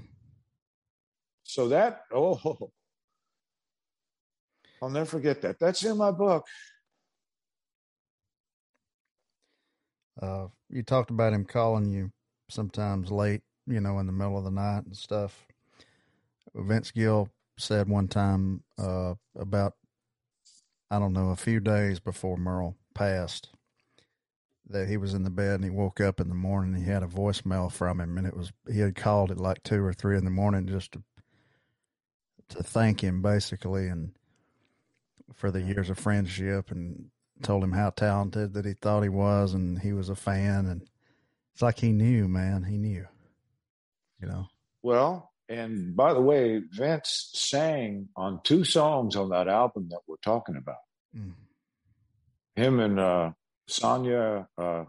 So 1.43 1.69
that, 1.69 2.01
oh, 2.13 2.69
I'll 4.81 4.89
never 4.89 5.05
forget 5.05 5.41
that. 5.41 5.59
That's 5.59 5.83
in 5.83 5.97
my 5.97 6.11
book. 6.11 6.45
Uh, 10.21 10.47
you 10.69 10.83
talked 10.83 11.09
about 11.09 11.33
him 11.33 11.45
calling 11.45 11.89
you 11.89 12.11
sometimes 12.49 13.11
late, 13.11 13.41
you 13.65 13.81
know, 13.81 13.99
in 13.99 14.05
the 14.05 14.11
middle 14.11 14.37
of 14.37 14.43
the 14.43 14.51
night 14.51 14.85
and 14.85 14.95
stuff. 14.95 15.47
Vince 16.57 16.91
Gill 16.91 17.29
said 17.57 17.89
one 17.89 18.07
time 18.07 18.63
uh, 18.77 19.15
about, 19.37 19.73
I 20.89 20.99
don't 20.99 21.13
know, 21.13 21.29
a 21.29 21.35
few 21.35 21.59
days 21.59 21.99
before 21.99 22.37
Merle 22.37 22.75
passed, 22.93 23.49
that 24.69 24.87
he 24.87 24.97
was 24.97 25.13
in 25.13 25.23
the 25.23 25.29
bed 25.29 25.55
and 25.55 25.63
he 25.63 25.69
woke 25.69 26.01
up 26.01 26.19
in 26.19 26.29
the 26.29 26.35
morning. 26.35 26.75
And 26.75 26.83
he 26.83 26.89
had 26.89 27.03
a 27.03 27.07
voicemail 27.07 27.71
from 27.71 27.99
him, 27.99 28.17
and 28.17 28.27
it 28.27 28.35
was 28.35 28.51
he 28.71 28.79
had 28.79 28.95
called 28.95 29.31
at 29.31 29.39
like 29.39 29.63
two 29.63 29.83
or 29.83 29.93
three 29.93 30.17
in 30.17 30.25
the 30.25 30.31
morning 30.31 30.67
just 30.67 30.91
to 30.93 31.03
to 32.49 32.63
thank 32.63 33.03
him 33.03 33.21
basically 33.21 33.87
and 33.87 34.11
for 35.33 35.51
the 35.51 35.61
years 35.61 35.89
of 35.89 35.99
friendship 35.99 36.71
and 36.71 37.09
told 37.43 37.63
him 37.63 37.73
how 37.73 37.89
talented 37.89 38.53
that 38.53 38.65
he 38.65 38.73
thought 38.73 39.03
he 39.03 39.09
was 39.09 39.53
and 39.53 39.79
he 39.79 39.93
was 39.93 40.09
a 40.09 40.15
fan 40.15 40.65
and 40.65 40.87
it's 41.53 41.61
like 41.61 41.79
he 41.79 41.91
knew 41.91 42.27
man 42.27 42.63
he 42.63 42.77
knew 42.77 43.05
you 44.21 44.27
know 44.27 44.47
well 44.81 45.26
and 45.49 45.95
by 45.95 46.13
the 46.13 46.21
way 46.21 46.61
vince 46.71 47.29
sang 47.33 48.09
on 48.15 48.39
two 48.43 48.63
songs 48.63 49.15
on 49.15 49.29
that 49.29 49.47
album 49.47 49.87
that 49.89 50.01
we're 50.07 50.15
talking 50.17 50.55
about 50.55 50.75
mm. 51.15 51.33
him 52.55 52.79
and 52.79 52.99
uh 52.99 53.31
Sonya 53.69 54.47
uh 54.57 54.85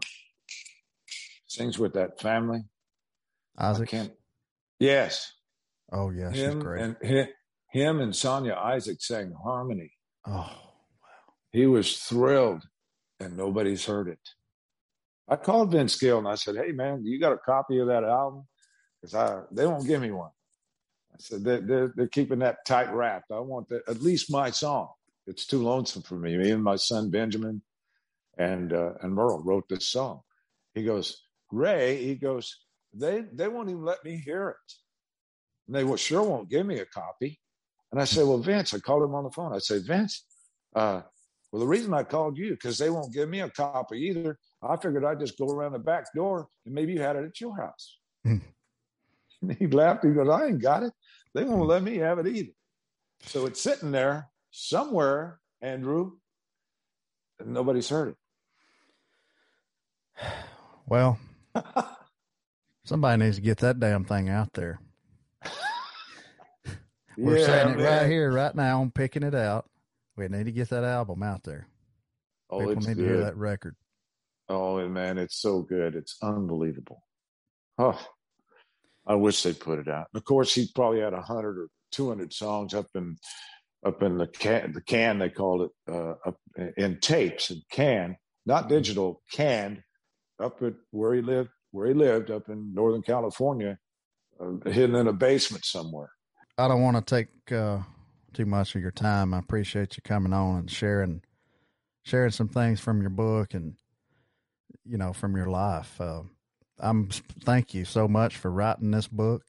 sings 1.47 1.77
with 1.77 1.93
that 1.93 2.19
family 2.19 2.63
Isaac. 3.57 3.89
yes 4.79 5.31
oh 5.91 6.09
yeah 6.11 6.31
him 6.31 6.53
she's 6.53 6.63
great 6.63 6.81
and 6.81 6.95
him, 7.01 7.27
him 7.71 7.99
and 7.99 8.15
Sonya 8.15 8.53
isaac 8.53 9.01
sang 9.01 9.33
harmony 9.43 9.91
oh 10.25 10.31
wow. 10.31 10.49
he 11.51 11.65
was 11.65 11.97
thrilled, 11.97 12.63
and 13.19 13.35
nobody's 13.35 13.85
heard 13.85 14.07
it. 14.07 14.19
I 15.27 15.35
called 15.35 15.71
Vince 15.71 15.97
Gill 15.97 16.17
and 16.17 16.27
I 16.27 16.35
said, 16.35 16.55
"Hey, 16.55 16.71
man, 16.71 17.05
you 17.05 17.19
got 17.19 17.33
a 17.33 17.37
copy 17.37 17.79
of 17.79 17.87
that 17.87 18.03
album? 18.03 18.47
Because 19.01 19.15
I 19.15 19.41
they 19.51 19.65
won't 19.65 19.87
give 19.87 20.01
me 20.01 20.11
one." 20.11 20.31
I 21.13 21.15
said 21.17 21.43
they're, 21.43 21.61
they're, 21.61 21.93
they're 21.95 22.07
keeping 22.07 22.39
that 22.39 22.65
tight 22.65 22.91
wrapped. 22.93 23.31
I 23.31 23.39
want 23.39 23.71
at 23.71 24.01
least 24.01 24.31
my 24.31 24.51
song. 24.51 24.89
It's 25.27 25.45
too 25.45 25.61
lonesome 25.61 26.01
for 26.01 26.15
me. 26.15 26.37
Me 26.37 26.51
and 26.51 26.63
my 26.63 26.75
son 26.75 27.09
Benjamin 27.09 27.61
and 28.37 28.73
uh, 28.73 28.93
and 29.01 29.13
Merle 29.13 29.43
wrote 29.43 29.67
this 29.69 29.87
song. 29.87 30.21
He 30.73 30.83
goes, 30.83 31.21
Ray. 31.51 32.03
He 32.03 32.15
goes, 32.15 32.55
they 32.93 33.25
they 33.33 33.47
won't 33.47 33.69
even 33.69 33.83
let 33.83 34.03
me 34.03 34.17
hear 34.17 34.49
it. 34.49 34.73
And 35.67 35.75
they 35.75 35.83
will, 35.83 35.97
sure 35.97 36.23
won't 36.23 36.49
give 36.49 36.65
me 36.65 36.79
a 36.79 36.85
copy. 36.85 37.39
And 37.91 38.01
I 38.01 38.05
said, 38.05 38.25
well, 38.25 38.39
Vince, 38.39 38.73
I 38.73 38.79
called 38.79 39.03
him 39.03 39.15
on 39.15 39.23
the 39.23 39.31
phone. 39.31 39.53
I 39.53 39.59
said, 39.59 39.83
Vince, 39.85 40.25
uh, 40.75 41.01
well, 41.51 41.59
the 41.59 41.67
reason 41.67 41.93
I 41.93 42.03
called 42.03 42.37
you 42.37 42.51
because 42.51 42.77
they 42.77 42.89
won't 42.89 43.13
give 43.13 43.29
me 43.29 43.41
a 43.41 43.49
copy 43.49 43.99
either. 44.07 44.37
I 44.61 44.75
figured 44.77 45.05
I'd 45.05 45.19
just 45.19 45.37
go 45.37 45.49
around 45.49 45.73
the 45.73 45.79
back 45.79 46.05
door 46.13 46.47
and 46.65 46.75
maybe 46.75 46.93
you 46.93 47.01
had 47.01 47.15
it 47.15 47.25
at 47.25 47.41
your 47.41 47.55
house. 47.55 47.97
Mm. 49.43 49.57
he 49.59 49.67
laughed. 49.67 50.05
He 50.05 50.11
goes, 50.11 50.29
"I 50.29 50.47
ain't 50.47 50.61
got 50.61 50.83
it. 50.83 50.93
They 51.33 51.43
won't 51.43 51.67
let 51.67 51.83
me 51.83 51.97
have 51.97 52.19
it 52.19 52.27
either." 52.27 52.51
So 53.23 53.45
it's 53.45 53.61
sitting 53.61 53.91
there 53.91 54.29
somewhere, 54.51 55.39
Andrew, 55.61 56.13
and 57.39 57.53
nobody's 57.53 57.89
heard 57.89 58.09
it. 58.09 58.15
Well, 60.87 61.19
somebody 62.83 63.23
needs 63.23 63.35
to 63.35 63.43
get 63.43 63.59
that 63.59 63.79
damn 63.79 64.05
thing 64.05 64.27
out 64.27 64.51
there. 64.53 64.79
We're 67.15 67.37
yeah, 67.37 67.45
saying 67.45 67.69
it 67.69 67.77
man. 67.77 67.85
right 67.85 68.09
here, 68.09 68.31
right 68.31 68.55
now. 68.55 68.81
I'm 68.81 68.89
picking 68.89 69.21
it 69.21 69.35
out. 69.35 69.69
We 70.17 70.27
need 70.29 70.47
to 70.47 70.51
get 70.51 70.69
that 70.69 70.83
album 70.83 71.21
out 71.21 71.43
there. 71.43 71.67
Oh, 72.49 72.57
People 72.59 72.77
need 72.77 72.95
good. 72.95 72.97
to 72.97 73.03
hear 73.03 73.17
that 73.17 73.37
record. 73.37 73.75
Oh 74.49 74.89
man, 74.89 75.19
it's 75.19 75.39
so 75.39 75.61
good. 75.61 75.95
It's 75.95 76.17
unbelievable. 76.23 77.03
Oh, 77.77 77.99
I 79.09 79.15
wish 79.15 79.41
they 79.41 79.53
put 79.53 79.79
it 79.79 79.89
out. 79.89 80.07
Of 80.13 80.23
course, 80.23 80.53
he 80.53 80.69
probably 80.73 81.01
had 81.01 81.13
a 81.13 81.21
hundred 81.21 81.57
or 81.57 81.67
two 81.91 82.07
hundred 82.07 82.31
songs 82.31 82.75
up 82.75 82.85
in 82.93 83.17
up 83.85 84.03
in 84.03 84.17
the 84.17 84.27
can. 84.27 84.71
The 84.71 84.81
can 84.81 85.17
they 85.17 85.29
called 85.29 85.63
it 85.63 85.71
uh, 85.91 86.13
up 86.25 86.37
in 86.77 86.99
tapes 86.99 87.49
and 87.49 87.61
can, 87.71 88.15
not 88.45 88.65
mm-hmm. 88.65 88.75
digital, 88.75 89.21
canned. 89.33 89.83
Up 90.41 90.61
at 90.63 90.73
where 90.91 91.13
he 91.13 91.21
lived, 91.21 91.49
where 91.71 91.87
he 91.87 91.93
lived 91.93 92.31
up 92.31 92.47
in 92.47 92.73
Northern 92.73 93.01
California, 93.01 93.77
uh, 94.39 94.69
hidden 94.69 94.95
in 94.95 95.07
a 95.07 95.13
basement 95.13 95.65
somewhere. 95.65 96.11
I 96.57 96.69
don't 96.69 96.81
want 96.81 96.95
to 96.95 97.15
take 97.15 97.51
uh, 97.51 97.79
too 98.33 98.45
much 98.45 98.73
of 98.73 98.81
your 98.81 98.91
time. 98.91 99.33
I 99.33 99.39
appreciate 99.39 99.97
you 99.97 100.01
coming 100.03 100.31
on 100.31 100.59
and 100.59 100.71
sharing 100.71 101.21
sharing 102.03 102.31
some 102.31 102.47
things 102.47 102.79
from 102.79 103.01
your 103.01 103.09
book 103.09 103.53
and 103.53 103.73
you 104.85 104.97
know 104.97 105.11
from 105.11 105.35
your 105.35 105.47
life. 105.47 105.99
Uh, 105.99 106.21
I'm 106.79 107.09
thank 107.43 107.73
you 107.73 107.85
so 107.85 108.07
much 108.07 108.37
for 108.37 108.51
writing 108.51 108.91
this 108.91 109.07
book 109.07 109.43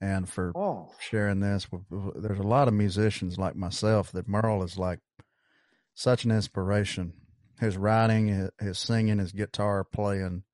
and 0.00 0.28
for 0.28 0.52
oh. 0.56 0.90
sharing 0.98 1.40
this. 1.40 1.66
There's 1.90 2.38
a 2.38 2.44
lot 2.44 2.68
of 2.68 2.74
musicians 2.74 3.38
like 3.38 3.56
myself 3.56 4.12
that 4.12 4.28
Merle 4.28 4.62
is 4.62 4.78
like 4.78 5.00
such 5.94 6.24
an 6.24 6.30
inspiration. 6.30 7.12
His 7.60 7.76
writing, 7.76 8.48
his 8.58 8.78
singing, 8.78 9.18
his 9.18 9.32
guitar 9.32 9.84
playing, 9.84 10.44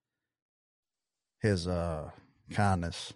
his 1.41 1.69
uh 1.69 2.11
kindness, 2.51 3.13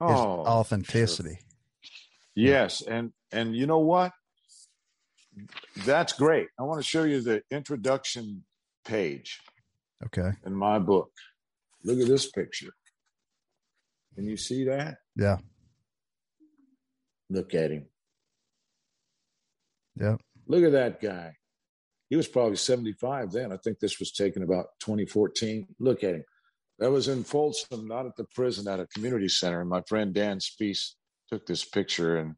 his 0.00 0.18
Oh, 0.18 0.44
authenticity. 0.46 1.38
Yes, 2.34 2.82
and 2.82 3.12
and 3.30 3.54
you 3.56 3.66
know 3.66 3.78
what? 3.78 4.12
That's 5.86 6.12
great. 6.12 6.48
I 6.58 6.64
want 6.64 6.80
to 6.80 6.86
show 6.86 7.04
you 7.04 7.22
the 7.22 7.42
introduction 7.50 8.44
page 8.84 9.40
Okay. 10.06 10.30
in 10.44 10.54
my 10.54 10.78
book. 10.78 11.10
Look 11.84 12.00
at 12.00 12.08
this 12.08 12.30
picture. 12.30 12.72
Can 14.14 14.26
you 14.26 14.36
see 14.36 14.64
that? 14.64 14.98
Yeah. 15.16 15.38
Look 17.30 17.54
at 17.54 17.70
him. 17.70 17.86
Yeah. 19.98 20.16
Look 20.46 20.64
at 20.64 20.72
that 20.72 21.00
guy. 21.00 21.34
He 22.10 22.16
was 22.16 22.28
probably 22.28 22.56
75 22.56 23.32
then. 23.32 23.52
I 23.52 23.56
think 23.56 23.78
this 23.78 23.98
was 23.98 24.12
taken 24.12 24.42
about 24.42 24.66
2014. 24.80 25.66
Look 25.78 26.04
at 26.04 26.16
him. 26.16 26.24
That 26.78 26.90
was 26.90 27.08
in 27.08 27.24
Folsom, 27.24 27.86
not 27.86 28.06
at 28.06 28.16
the 28.16 28.26
prison, 28.34 28.68
at 28.68 28.80
a 28.80 28.86
community 28.88 29.28
center. 29.28 29.60
And 29.60 29.70
my 29.70 29.82
friend 29.88 30.12
Dan 30.12 30.38
Spees 30.38 30.94
took 31.30 31.46
this 31.46 31.64
picture 31.64 32.18
and 32.18 32.34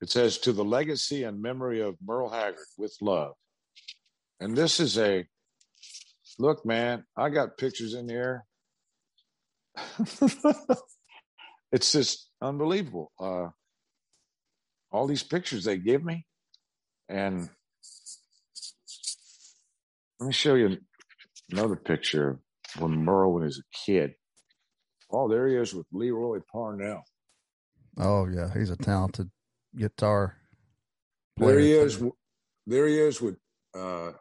it 0.00 0.10
says, 0.10 0.38
To 0.38 0.52
the 0.52 0.64
legacy 0.64 1.24
and 1.24 1.40
memory 1.40 1.80
of 1.80 1.96
Merle 2.04 2.28
Haggard 2.28 2.66
with 2.76 2.96
love. 3.00 3.32
And 4.40 4.56
this 4.56 4.78
is 4.78 4.98
a 4.98 5.26
look, 6.38 6.64
man, 6.64 7.04
I 7.16 7.30
got 7.30 7.56
pictures 7.58 7.94
in 7.94 8.08
here. 8.08 8.44
it's 11.72 11.92
just 11.92 12.30
unbelievable. 12.40 13.12
Uh, 13.18 13.48
all 14.90 15.06
these 15.06 15.22
pictures 15.22 15.64
they 15.64 15.78
give 15.78 16.04
me. 16.04 16.26
And 17.08 17.48
let 20.20 20.26
me 20.26 20.32
show 20.32 20.54
you 20.54 20.78
another 21.50 21.76
picture 21.76 22.30
of 22.30 22.38
when 22.80 23.04
Merle 23.04 23.32
was 23.32 23.58
a 23.58 23.62
kid. 23.86 24.14
Oh, 25.10 25.28
there 25.28 25.48
he 25.48 25.56
is 25.56 25.74
with 25.74 25.86
Lee 25.92 26.10
Roy 26.10 26.38
Parnell. 26.52 27.04
Oh 27.96 28.26
yeah, 28.26 28.52
he's 28.52 28.70
a 28.70 28.76
talented 28.76 29.30
guitar 29.74 30.36
Player. 31.38 31.52
There 31.52 31.60
he 31.60 31.72
is. 31.72 32.02
There 32.66 32.86
he 32.86 32.98
is 32.98 33.22
with 33.22 33.36
uh, 33.74 34.12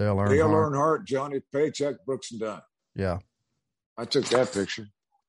Dale 0.00 0.16
Earnhardt. 0.16 0.30
Dale 0.30 0.48
Earnhardt, 0.48 1.04
Johnny 1.04 1.40
Paycheck, 1.52 1.96
Brooks 2.06 2.30
and 2.30 2.40
Dunn. 2.40 2.62
Yeah. 2.94 3.18
I 3.98 4.06
took 4.06 4.24
that 4.30 4.50
picture. 4.50 4.86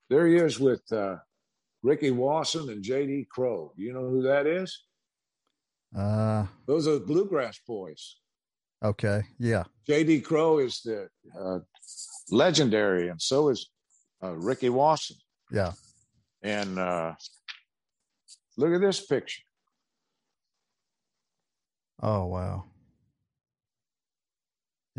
There 0.10 0.28
he 0.28 0.38
is 0.38 0.62
with 0.62 0.82
uh, 0.94 1.18
Ricky 1.84 2.12
Wasson 2.12 2.70
and 2.70 2.82
J.D. 2.82 3.28
Crowe. 3.30 3.74
Do 3.76 3.84
you 3.84 3.92
know 3.92 4.08
who 4.08 4.22
that 4.24 4.48
is? 4.48 4.84
Uh. 5.94 6.46
Those 6.68 6.88
are 6.88 6.94
the 6.94 7.06
Bluegrass 7.06 7.60
Boys. 7.68 8.16
Okay. 8.82 9.24
Yeah. 9.40 9.66
J.D. 9.88 10.22
Crowe 10.22 10.60
is 10.60 10.82
the 10.86 11.10
uh, 11.38 11.60
legendary, 12.30 13.10
and 13.10 13.22
so 13.22 13.50
is 13.50 13.70
uh, 14.24 14.32
Ricky 14.38 14.70
Wasson. 14.70 15.18
Yeah. 15.52 15.74
And 16.44 16.80
uh, 16.80 17.16
look 18.56 18.74
at 18.74 18.80
this 18.80 19.06
picture. 19.06 19.44
Oh 22.02 22.26
wow. 22.28 22.64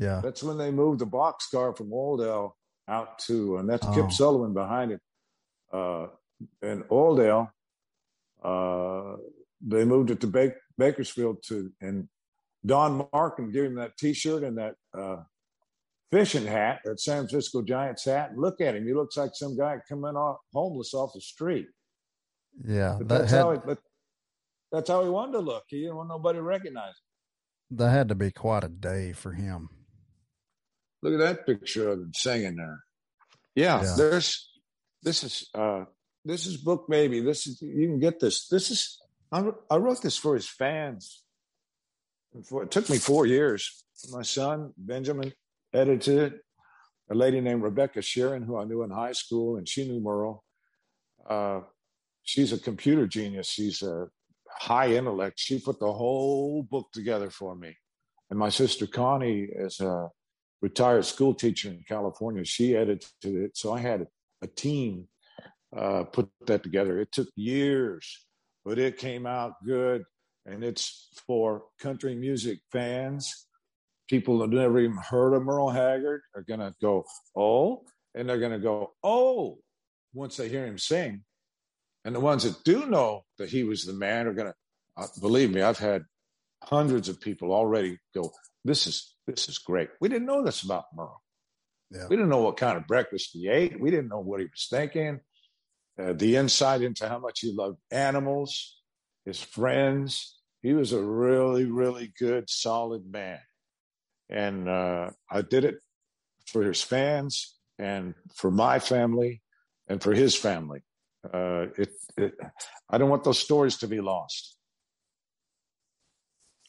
Yeah. 0.02 0.20
That's 0.22 0.42
when 0.42 0.58
they 0.58 0.70
moved 0.70 1.00
the 1.00 1.06
boxcar 1.06 1.76
from 1.76 1.90
Oildale 1.90 2.52
out 2.88 3.18
to, 3.20 3.56
and 3.58 3.68
that's 3.68 3.86
Oh. 3.86 3.94
Kip 3.94 4.10
Sullivan 4.12 4.52
behind 4.52 4.92
it. 4.92 5.00
Uh, 5.72 6.08
in 6.62 6.82
Oildale, 6.90 7.50
uh, 8.42 9.16
they 9.60 9.84
moved 9.84 10.10
it 10.10 10.20
to 10.20 10.26
Ba- 10.26 10.56
Bakersfield 10.76 11.42
to, 11.48 11.70
and 11.80 12.08
Don 12.66 13.08
Markin 13.12 13.50
gave 13.52 13.64
him 13.64 13.76
that 13.76 13.96
T-shirt 13.96 14.42
and 14.42 14.58
that 14.58 14.74
uh, 14.96 15.22
fishing 16.10 16.46
hat, 16.46 16.80
that 16.84 17.00
San 17.00 17.26
Francisco 17.28 17.62
Giants 17.62 18.04
hat. 18.04 18.30
And 18.30 18.40
look 18.40 18.60
at 18.60 18.74
him; 18.74 18.86
he 18.86 18.92
looks 18.94 19.16
like 19.16 19.30
some 19.34 19.56
guy 19.56 19.78
coming 19.88 20.16
off 20.16 20.38
homeless 20.52 20.92
off 20.94 21.12
the 21.14 21.20
street. 21.20 21.68
Yeah. 22.64 22.96
But 22.98 23.08
That 23.08 23.18
that's 23.20 23.30
had 23.30 23.38
how. 23.38 23.50
It, 23.52 23.62
but 23.64 23.78
that's 24.72 24.88
how 24.90 25.02
he 25.04 25.08
wanted 25.08 25.32
to 25.32 25.40
look. 25.40 25.64
He 25.68 25.80
didn't 25.82 25.96
want 25.96 26.08
nobody 26.08 26.38
to 26.38 26.42
recognize. 26.42 26.94
Him. 27.70 27.76
that 27.78 27.90
had 27.90 28.08
to 28.08 28.14
be 28.14 28.30
quite 28.30 28.64
a 28.64 28.68
day 28.68 29.12
for 29.12 29.32
him. 29.32 29.68
Look 31.02 31.14
at 31.14 31.18
that 31.18 31.46
picture 31.46 31.88
of 31.90 31.98
him 31.98 32.12
singing 32.14 32.56
there. 32.56 32.84
Yeah, 33.54 33.82
Yeah. 33.82 33.94
there's 33.96 34.48
this 35.02 35.24
is 35.24 35.48
uh 35.54 35.84
this 36.24 36.46
is 36.46 36.56
book 36.56 36.86
baby. 36.88 37.20
This 37.20 37.46
is 37.46 37.60
you 37.60 37.88
can 37.88 37.98
get 37.98 38.20
this. 38.20 38.46
This 38.48 38.70
is 38.70 38.98
I, 39.30 39.50
I 39.70 39.76
wrote 39.76 40.02
this 40.02 40.16
for 40.16 40.34
his 40.34 40.48
fans. 40.48 41.22
For, 42.48 42.62
it 42.62 42.70
took 42.70 42.88
me 42.88 42.98
four 42.98 43.26
years. 43.26 43.84
My 44.10 44.22
son 44.22 44.72
Benjamin 44.76 45.32
edited 45.72 46.18
it. 46.18 46.40
A 47.10 47.14
lady 47.14 47.40
named 47.40 47.62
Rebecca 47.62 48.00
Sharon, 48.00 48.42
who 48.42 48.56
I 48.56 48.64
knew 48.64 48.82
in 48.82 48.90
high 48.90 49.12
school, 49.12 49.56
and 49.56 49.68
she 49.68 49.86
knew 49.86 50.00
Merle. 50.00 50.44
Uh, 51.28 51.60
she's 52.22 52.52
a 52.52 52.58
computer 52.58 53.06
genius. 53.06 53.48
She's 53.48 53.82
a 53.82 54.08
high 54.48 54.92
intellect. 54.94 55.38
She 55.38 55.58
put 55.58 55.78
the 55.78 55.92
whole 55.92 56.62
book 56.62 56.88
together 56.92 57.28
for 57.28 57.54
me. 57.54 57.76
And 58.30 58.38
my 58.38 58.48
sister 58.48 58.86
Connie 58.86 59.46
is 59.52 59.80
a 59.80 60.08
retired 60.62 61.04
school 61.04 61.34
teacher 61.34 61.68
in 61.68 61.84
California. 61.86 62.44
She 62.44 62.76
edited 62.76 63.04
it. 63.24 63.56
So 63.56 63.72
I 63.74 63.80
had 63.80 64.06
a 64.40 64.46
team 64.46 65.08
uh, 65.76 66.04
put 66.04 66.30
that 66.46 66.62
together. 66.62 66.98
It 66.98 67.12
took 67.12 67.28
years, 67.34 68.24
but 68.64 68.78
it 68.78 68.96
came 68.96 69.26
out 69.26 69.54
good. 69.66 70.04
And 70.46 70.64
it's 70.64 71.08
for 71.26 71.64
country 71.80 72.14
music 72.14 72.60
fans. 72.70 73.46
People 74.08 74.38
that 74.38 74.50
never 74.50 74.80
even 74.80 74.96
heard 74.96 75.34
of 75.34 75.42
Merle 75.42 75.70
Haggard 75.70 76.22
are 76.34 76.42
going 76.42 76.60
to 76.60 76.74
go, 76.80 77.04
oh, 77.36 77.84
and 78.14 78.28
they're 78.28 78.40
going 78.40 78.52
to 78.52 78.58
go, 78.58 78.92
oh, 79.02 79.58
once 80.14 80.36
they 80.36 80.48
hear 80.48 80.66
him 80.66 80.78
sing. 80.78 81.22
And 82.04 82.14
the 82.14 82.20
ones 82.20 82.42
that 82.42 82.64
do 82.64 82.86
know 82.86 83.24
that 83.38 83.50
he 83.50 83.62
was 83.62 83.84
the 83.84 83.92
man 83.92 84.26
are 84.26 84.34
going 84.34 84.48
to, 84.48 84.54
uh, 84.96 85.06
believe 85.20 85.50
me, 85.50 85.62
I've 85.62 85.78
had 85.78 86.02
hundreds 86.64 87.08
of 87.08 87.20
people 87.20 87.52
already 87.52 87.98
go, 88.14 88.30
this 88.64 88.86
is 88.86 89.11
this 89.26 89.48
is 89.48 89.58
great. 89.58 89.90
We 90.00 90.08
didn't 90.08 90.26
know 90.26 90.42
this 90.42 90.62
about 90.62 90.84
Merle. 90.94 91.22
Yeah. 91.90 92.06
We 92.08 92.16
didn't 92.16 92.30
know 92.30 92.42
what 92.42 92.56
kind 92.56 92.76
of 92.76 92.86
breakfast 92.86 93.30
he 93.32 93.48
ate. 93.48 93.80
We 93.80 93.90
didn't 93.90 94.08
know 94.08 94.20
what 94.20 94.40
he 94.40 94.46
was 94.46 94.66
thinking. 94.70 95.20
Uh, 95.98 96.14
the 96.14 96.36
insight 96.36 96.82
into 96.82 97.08
how 97.08 97.18
much 97.18 97.40
he 97.40 97.52
loved 97.52 97.78
animals, 97.90 98.78
his 99.26 99.40
friends. 99.40 100.38
He 100.62 100.72
was 100.72 100.92
a 100.92 101.02
really, 101.02 101.64
really 101.64 102.12
good, 102.18 102.48
solid 102.48 103.04
man. 103.10 103.40
And 104.30 104.68
uh, 104.68 105.10
I 105.30 105.42
did 105.42 105.64
it 105.64 105.76
for 106.46 106.62
his 106.62 106.80
fans 106.80 107.54
and 107.78 108.14
for 108.34 108.50
my 108.50 108.78
family 108.78 109.42
and 109.88 110.02
for 110.02 110.14
his 110.14 110.34
family. 110.34 110.80
Uh, 111.24 111.66
it, 111.76 111.90
it, 112.16 112.34
I 112.88 112.98
don't 112.98 113.10
want 113.10 113.24
those 113.24 113.38
stories 113.38 113.78
to 113.78 113.88
be 113.88 114.00
lost. 114.00 114.56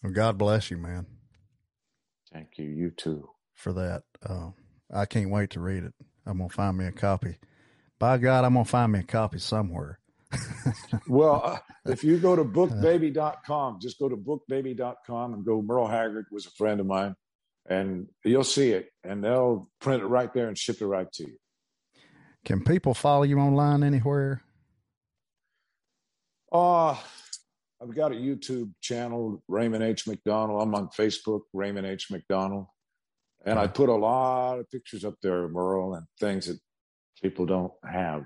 Well, 0.04 0.12
God 0.12 0.38
bless 0.38 0.70
you, 0.70 0.78
man, 0.78 1.06
Thank 2.34 2.58
you. 2.58 2.66
You 2.66 2.90
too. 2.92 3.30
for 3.54 3.72
that. 3.74 4.04
Uh, 4.28 4.50
I 4.92 5.06
can't 5.06 5.30
wait 5.30 5.52
to 5.52 5.60
read 5.60 5.84
it. 5.84 5.94
I'm 6.26 6.38
gonna 6.38 6.50
find 6.50 6.78
me 6.78 6.86
a 6.86 6.92
copy. 6.92 7.38
By 8.00 8.18
God, 8.18 8.44
I'm 8.44 8.54
gonna 8.54 8.66
find 8.66 8.92
me 8.92 9.00
a 9.00 9.04
copy 9.04 9.40
somewhere. 9.40 10.00
Well, 11.08 11.42
uh, 11.44 11.58
if 11.92 12.04
you 12.04 12.18
go 12.18 12.36
to 12.36 12.44
bookbaby.com, 12.44 13.80
just 13.82 14.00
go 14.00 14.10
to 14.10 14.16
bookbaby.com 14.16 15.34
and 15.34 15.46
go, 15.46 15.62
Merle 15.62 15.88
Haggard 15.88 16.28
was 16.32 16.46
a 16.46 16.52
friend 16.52 16.80
of 16.80 16.86
mine, 16.86 17.16
and 17.68 18.08
you'll 18.24 18.44
see 18.44 18.72
it, 18.72 18.90
and 19.04 19.24
they'll 19.24 19.70
print 19.82 20.02
it 20.02 20.08
right 20.08 20.34
there 20.34 20.48
and 20.48 20.58
ship 20.58 20.82
it 20.82 20.86
right 20.86 21.12
to 21.14 21.24
you. 21.24 21.38
Can 22.46 22.64
people 22.64 22.94
follow 22.94 23.24
you 23.24 23.38
online 23.40 23.84
anywhere? 23.84 24.42
Uh, 26.52 26.96
I've 27.84 27.94
got 27.94 28.14
a 28.14 28.16
YouTube 28.16 28.72
channel, 28.80 29.44
Raymond 29.50 29.84
H. 29.84 30.08
McDonald. 30.08 30.62
I'm 30.62 30.74
on 30.74 30.88
Facebook, 30.88 31.42
Raymond 31.52 31.86
H. 31.86 32.10
McDonald. 32.10 32.68
And 33.46 33.60
I 33.60 33.68
put 33.68 33.90
a 33.90 33.96
lot 33.96 34.60
of 34.60 34.72
pictures 34.72 35.04
up 35.04 35.16
there 35.22 35.50
Merle 35.50 35.96
and 35.96 36.06
things 36.18 36.46
that 36.46 36.60
people 37.22 37.46
don't 37.46 37.74
have 37.84 38.24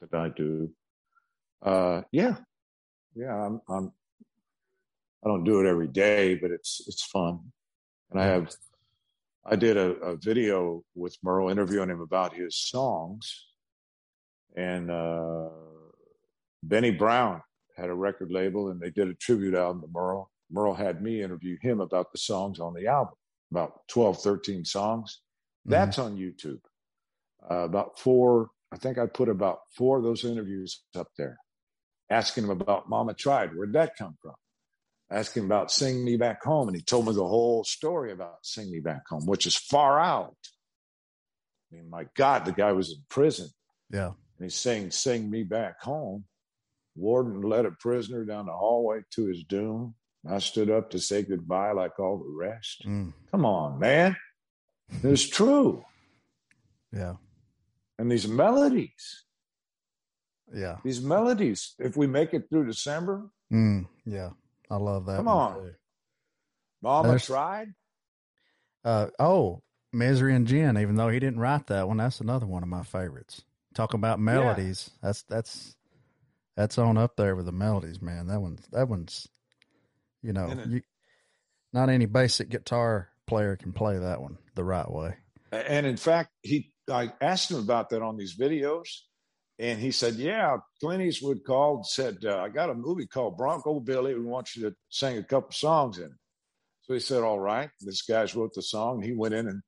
that 0.00 0.16
I 0.16 0.28
do. 0.28 0.70
Uh, 1.60 2.02
yeah, 2.12 2.36
yeah, 3.16 3.34
I'm, 3.34 3.60
I'm, 3.68 3.92
I 5.24 5.28
don't 5.28 5.42
do 5.42 5.60
it 5.60 5.68
every 5.68 5.88
day, 5.88 6.36
but 6.36 6.52
it's, 6.52 6.84
it's 6.86 7.04
fun. 7.04 7.40
And 8.12 8.20
I 8.20 8.26
have, 8.26 8.54
I 9.44 9.56
did 9.56 9.76
a, 9.76 9.90
a 9.94 10.16
video 10.16 10.84
with 10.94 11.16
Merle 11.24 11.50
interviewing 11.50 11.90
him 11.90 12.00
about 12.00 12.34
his 12.34 12.56
songs. 12.56 13.46
And, 14.56 14.92
uh, 14.92 15.48
Benny 16.62 16.92
Brown 16.92 17.42
had 17.76 17.90
a 17.90 17.94
record 17.94 18.30
label 18.30 18.70
and 18.70 18.80
they 18.80 18.90
did 18.90 19.08
a 19.08 19.14
tribute 19.14 19.54
album 19.54 19.82
to 19.82 19.88
Merle. 19.92 20.30
Merle 20.50 20.74
had 20.74 21.02
me 21.02 21.22
interview 21.22 21.56
him 21.60 21.80
about 21.80 22.12
the 22.12 22.18
songs 22.18 22.60
on 22.60 22.74
the 22.74 22.86
album, 22.86 23.14
about 23.50 23.80
12, 23.88 24.22
13 24.22 24.64
songs. 24.64 25.20
That's 25.64 25.98
on 25.98 26.16
YouTube. 26.16 26.60
Uh, 27.48 27.64
about 27.64 27.98
four, 27.98 28.50
I 28.72 28.76
think 28.76 28.98
I 28.98 29.06
put 29.06 29.28
about 29.28 29.60
four 29.76 29.98
of 29.98 30.04
those 30.04 30.24
interviews 30.24 30.82
up 30.94 31.08
there, 31.16 31.38
asking 32.10 32.44
him 32.44 32.50
about 32.50 32.88
Mama 32.88 33.14
Tried. 33.14 33.54
Where'd 33.54 33.72
that 33.74 33.96
come 33.96 34.16
from? 34.20 34.34
Asking 35.10 35.44
about 35.44 35.70
Sing 35.70 36.04
Me 36.04 36.16
Back 36.16 36.42
Home. 36.44 36.68
And 36.68 36.76
he 36.76 36.82
told 36.82 37.06
me 37.06 37.14
the 37.14 37.26
whole 37.26 37.64
story 37.64 38.12
about 38.12 38.38
Sing 38.42 38.70
Me 38.70 38.80
Back 38.80 39.02
Home, 39.08 39.26
which 39.26 39.46
is 39.46 39.56
far 39.56 40.00
out. 40.00 40.36
I 41.70 41.76
mean, 41.76 41.90
my 41.90 42.06
God, 42.16 42.44
the 42.44 42.52
guy 42.52 42.72
was 42.72 42.90
in 42.90 43.02
prison 43.08 43.48
Yeah. 43.90 44.08
And 44.08 44.50
he's 44.50 44.54
saying, 44.54 44.90
Sing 44.90 45.30
me 45.30 45.42
back 45.42 45.80
home. 45.80 46.24
Warden 46.94 47.40
led 47.42 47.64
a 47.66 47.70
prisoner 47.72 48.24
down 48.24 48.46
the 48.46 48.52
hallway 48.52 49.00
to 49.14 49.26
his 49.26 49.44
doom. 49.44 49.94
I 50.28 50.38
stood 50.38 50.70
up 50.70 50.90
to 50.90 50.98
say 51.00 51.22
goodbye 51.22 51.72
like 51.72 51.98
all 51.98 52.18
the 52.18 52.28
rest. 52.30 52.84
Mm. 52.86 53.12
Come 53.30 53.44
on, 53.44 53.78
man. 53.78 54.16
It's 55.02 55.26
true. 55.26 55.84
Yeah. 56.92 57.14
And 57.98 58.10
these 58.10 58.28
melodies, 58.28 59.24
Yeah. 60.52 60.78
these 60.84 61.02
melodies, 61.02 61.74
if 61.78 61.96
we 61.96 62.06
make 62.06 62.34
it 62.34 62.48
through 62.50 62.66
December, 62.66 63.30
Mm. 63.50 63.86
Yeah. 64.06 64.30
I 64.70 64.76
love 64.76 65.04
that. 65.06 65.16
Come 65.18 65.28
on. 65.28 65.54
too. 65.62 65.74
Mama 66.82 67.08
There's- 67.08 67.26
tried. 67.26 67.74
Uh, 68.84 69.08
oh, 69.18 69.62
Misery 69.92 70.34
and 70.34 70.46
Gin, 70.46 70.78
even 70.78 70.96
though 70.96 71.08
he 71.10 71.20
didn't 71.20 71.38
write 71.40 71.66
that 71.66 71.86
one, 71.86 71.98
that's 71.98 72.20
another 72.20 72.46
one 72.46 72.62
of 72.62 72.68
my 72.68 72.82
favorites. 72.82 73.44
Talk 73.74 73.92
about 73.94 74.18
melodies. 74.20 74.90
That's 75.02 75.22
that's 75.24 75.76
that's 76.56 76.78
on 76.78 76.98
up 76.98 77.16
there 77.16 77.34
with 77.36 77.46
the 77.46 77.52
melodies, 77.52 78.00
man. 78.02 78.26
That 78.26 78.40
one 78.40 78.58
that 78.72 78.88
one's 78.88 79.28
you 80.22 80.32
know, 80.32 80.50
it- 80.50 80.66
you 80.68 80.82
not 81.72 81.88
any 81.88 82.06
basic 82.06 82.50
guitar 82.50 83.08
player 83.26 83.56
can 83.56 83.72
play 83.72 83.98
that 83.98 84.20
one 84.20 84.36
the 84.54 84.64
right 84.64 84.90
way. 84.90 85.16
And 85.50 85.86
in 85.86 85.96
fact, 85.96 86.30
he 86.42 86.72
I 86.90 87.12
asked 87.20 87.50
him 87.50 87.58
about 87.58 87.90
that 87.90 88.02
on 88.02 88.16
these 88.16 88.36
videos, 88.36 88.88
and 89.58 89.80
he 89.80 89.90
said, 89.92 90.14
"Yeah." 90.16 90.58
Clint 90.80 91.02
Eastwood 91.02 91.44
called, 91.44 91.78
and 91.78 91.86
said, 91.86 92.24
uh, 92.24 92.38
"I 92.40 92.48
got 92.48 92.70
a 92.70 92.74
movie 92.74 93.06
called 93.06 93.36
Bronco 93.36 93.80
Billy. 93.80 94.14
We 94.14 94.24
want 94.24 94.54
you 94.56 94.68
to 94.68 94.76
sing 94.88 95.16
a 95.18 95.22
couple 95.22 95.52
songs 95.52 95.98
in 95.98 96.04
it." 96.06 96.18
So 96.82 96.94
he 96.94 97.00
said, 97.00 97.22
"All 97.22 97.38
right." 97.40 97.70
This 97.80 98.02
guy's 98.02 98.34
wrote 98.34 98.54
the 98.54 98.62
song. 98.62 99.00
He 99.02 99.12
went 99.12 99.34
in 99.34 99.48
and 99.48 99.62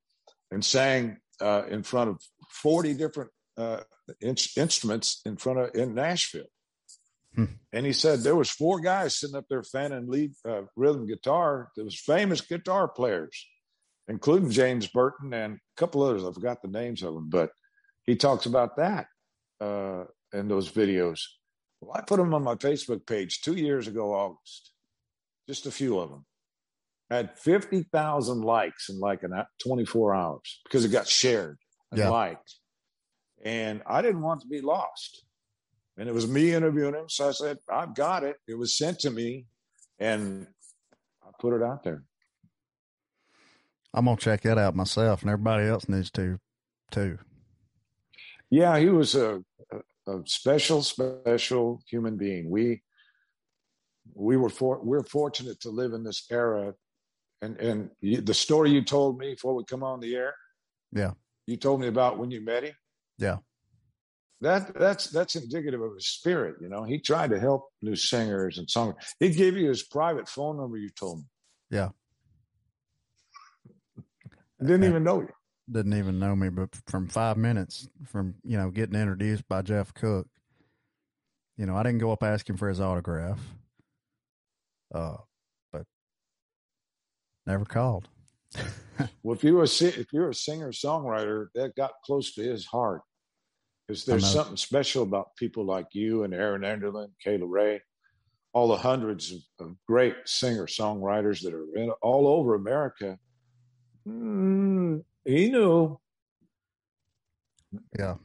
and 0.51 0.65
sang 0.65 1.19
uh, 1.40 1.65
in 1.69 1.82
front 1.82 2.11
of 2.11 2.20
forty 2.51 2.94
different 2.94 3.31
uh, 3.56 3.82
in- 4.20 4.36
instruments 4.56 5.20
in 5.24 5.36
front 5.36 5.59
of 5.61 5.74
in 5.74 5.94
Nashville. 5.94 6.47
Hmm. 7.35 7.44
And 7.73 7.85
he 7.85 7.93
said 7.93 8.20
there 8.20 8.36
was 8.36 8.51
four 8.51 8.81
guys 8.81 9.16
sitting 9.19 9.36
up 9.36 9.47
there 9.48 9.62
fanning 9.62 10.09
lead 10.09 10.32
uh, 10.48 10.62
rhythm 10.77 11.06
guitar. 11.06 11.70
There 11.74 11.85
was 11.85 11.98
famous 11.98 12.40
guitar 12.40 12.89
players 12.89 13.44
including 14.09 14.51
James 14.51 14.86
Burton 14.86 15.32
and 15.32 15.55
a 15.55 15.59
couple 15.77 16.02
others. 16.02 16.24
I 16.24 16.32
forgot 16.32 16.62
the 16.62 16.69
names 16.69 17.02
of 17.02 17.15
them, 17.15 17.28
but 17.31 17.51
he 18.05 18.16
talks 18.16 18.47
about 18.47 18.77
that 18.77 19.06
uh, 19.61 20.05
in 20.32 20.48
those 20.48 20.70
videos. 20.70 21.20
Well, 21.81 21.93
I 21.97 22.02
put 22.02 22.19
them 22.19 22.35
on 22.35 22.43
my 22.43 22.55
Facebook 22.55 23.06
page 23.06 23.40
two 23.40 23.55
years 23.55 23.89
ago, 23.89 24.15
August, 24.15 24.73
just 25.48 25.66
a 25.66 25.70
few 25.70 25.98
of 25.98 26.11
them. 26.11 26.27
I 27.11 27.16
had 27.16 27.39
50,000 27.39 28.40
likes 28.43 28.89
in 28.89 28.98
like 28.98 29.23
an, 29.23 29.32
24 29.62 30.15
hours 30.15 30.61
because 30.65 30.85
it 30.85 30.90
got 30.90 31.06
shared 31.06 31.59
and 31.90 31.98
Yeah. 32.01 32.09
liked. 32.09 32.55
And 33.44 33.82
I 33.86 34.01
didn't 34.02 34.23
want 34.23 34.40
to 34.40 34.47
be 34.48 34.62
lost. 34.62 35.24
And 35.96 36.08
it 36.08 36.14
was 36.14 36.26
me 36.26 36.52
interviewing 36.52 36.94
him. 36.94 37.08
So 37.08 37.28
I 37.28 37.32
said, 37.32 37.58
I've 37.70 37.94
got 37.94 38.24
it. 38.24 38.36
It 38.48 38.58
was 38.58 38.76
sent 38.76 39.00
to 39.00 39.10
me 39.10 39.46
and 39.98 40.46
I 41.22 41.30
put 41.38 41.54
it 41.54 41.62
out 41.62 41.84
there. 41.84 42.02
I'm 43.92 44.06
gonna 44.06 44.16
check 44.16 44.42
that 44.42 44.58
out 44.58 44.74
myself, 44.74 45.22
and 45.22 45.30
everybody 45.30 45.66
else 45.66 45.88
needs 45.88 46.10
to 46.12 46.38
too. 46.90 47.18
Yeah, 48.50 48.78
he 48.78 48.88
was 48.88 49.14
a, 49.14 49.42
a, 50.06 50.18
special, 50.26 50.82
special 50.82 51.80
human 51.86 52.16
being. 52.16 52.50
We 52.50 52.82
we 54.12 54.36
were 54.36 54.50
for, 54.50 54.80
we're 54.82 55.04
fortunate 55.04 55.60
to 55.60 55.70
live 55.70 55.92
in 55.92 56.02
this 56.02 56.26
era, 56.30 56.74
and 57.40 57.56
and 57.58 57.90
you, 58.00 58.20
the 58.20 58.34
story 58.34 58.70
you 58.70 58.82
told 58.82 59.18
me 59.18 59.34
before 59.34 59.54
we 59.54 59.64
come 59.64 59.84
on 59.84 60.00
the 60.00 60.16
air. 60.16 60.34
Yeah. 60.92 61.12
you 61.46 61.56
told 61.56 61.80
me 61.80 61.88
about 61.88 62.18
when 62.18 62.30
you 62.30 62.40
met 62.40 62.64
him. 62.64 62.74
Yeah. 63.18 63.38
That 64.40 64.74
that's 64.74 65.06
that's 65.06 65.36
indicative 65.36 65.81
of 65.81 65.94
his 65.94 66.06
spirit. 66.06 66.56
You 66.61 66.69
know, 66.69 66.85
he 66.85 66.98
tried 66.98 67.31
to 67.31 67.40
help 67.40 67.69
new 67.81 67.97
singers 67.97 68.59
and 68.59 68.66
songwriters. 68.66 69.15
He 69.19 69.31
gave 69.31 69.56
you 69.56 69.69
his 69.69 69.82
private 69.82 70.28
phone 70.28 70.56
number. 70.59 70.77
You 70.77 70.90
told 70.90 71.19
me. 71.19 71.24
Yeah. 71.70 71.90
Didn't 74.61 74.85
even 74.85 75.05
know 75.05 75.20
you. 75.20 75.28
Didn't 75.70 75.94
even 75.94 76.19
know 76.19 76.36
me, 76.36 76.51
but 76.51 76.69
from 76.86 77.09
five 77.09 77.36
minutes 77.36 77.89
from 78.06 78.35
you 78.44 78.59
know 78.59 78.70
getting 78.70 79.01
introduced 79.01 79.48
by 79.48 79.62
Jeff 79.62 79.94
Cook, 79.94 80.27
you 81.56 81.65
know 81.65 81.77
I 81.77 81.82
didn't 81.82 82.01
go 82.01 82.12
up 82.12 82.23
asking 82.23 82.59
for 82.59 82.69
his 82.69 82.81
autograph, 82.81 83.40
uh, 84.94 85.16
but 85.73 85.86
never 87.47 87.65
called. 87.65 88.09
Well, 89.24 89.35
if 89.35 89.43
you 89.43 89.55
were 89.55 89.65
a, 89.65 89.85
if 90.01 90.12
you're 90.12 90.31
a 90.31 90.35
singer 90.35 90.70
songwriter, 90.70 91.48
that 91.56 91.74
got 91.74 91.94
close 92.05 92.32
to 92.35 92.43
his 92.43 92.65
heart 92.65 93.01
because 93.86 94.05
there's 94.05 94.27
something 94.27 94.56
special 94.56 95.02
about 95.02 95.36
people 95.36 95.65
like 95.65 95.89
you 95.93 96.24
and 96.24 96.32
Erin 96.32 96.62
Enderlin, 96.62 97.09
Kayla 97.24 97.47
Ray, 97.47 97.82
all 98.52 98.69
the 98.69 98.77
hundreds 98.77 99.32
of, 99.32 99.66
of 99.66 99.77
great 99.86 100.15
singer 100.24 100.66
songwriters 100.66 101.43
that 101.43 101.52
are 101.52 101.66
in, 101.77 101.90
all 102.02 102.27
over 102.27 102.55
America. 102.55 103.19
Mm, 104.09 105.05
he 105.24 105.51
knew. 105.51 105.98
Yeah, 107.98 108.16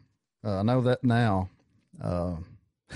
uh, 0.45 0.59
I 0.59 0.63
know 0.63 0.81
that 0.81 1.03
now. 1.03 1.49
Uh, 2.01 2.37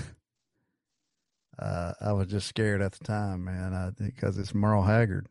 uh, 1.60 1.94
I 2.00 2.14
was 2.14 2.28
just 2.28 2.48
scared 2.48 2.82
at 2.82 2.94
the 2.94 3.04
time, 3.04 3.44
man, 3.44 3.94
because 4.00 4.38
it's 4.38 4.54
Merle 4.54 4.84
Haggard. 4.84 5.28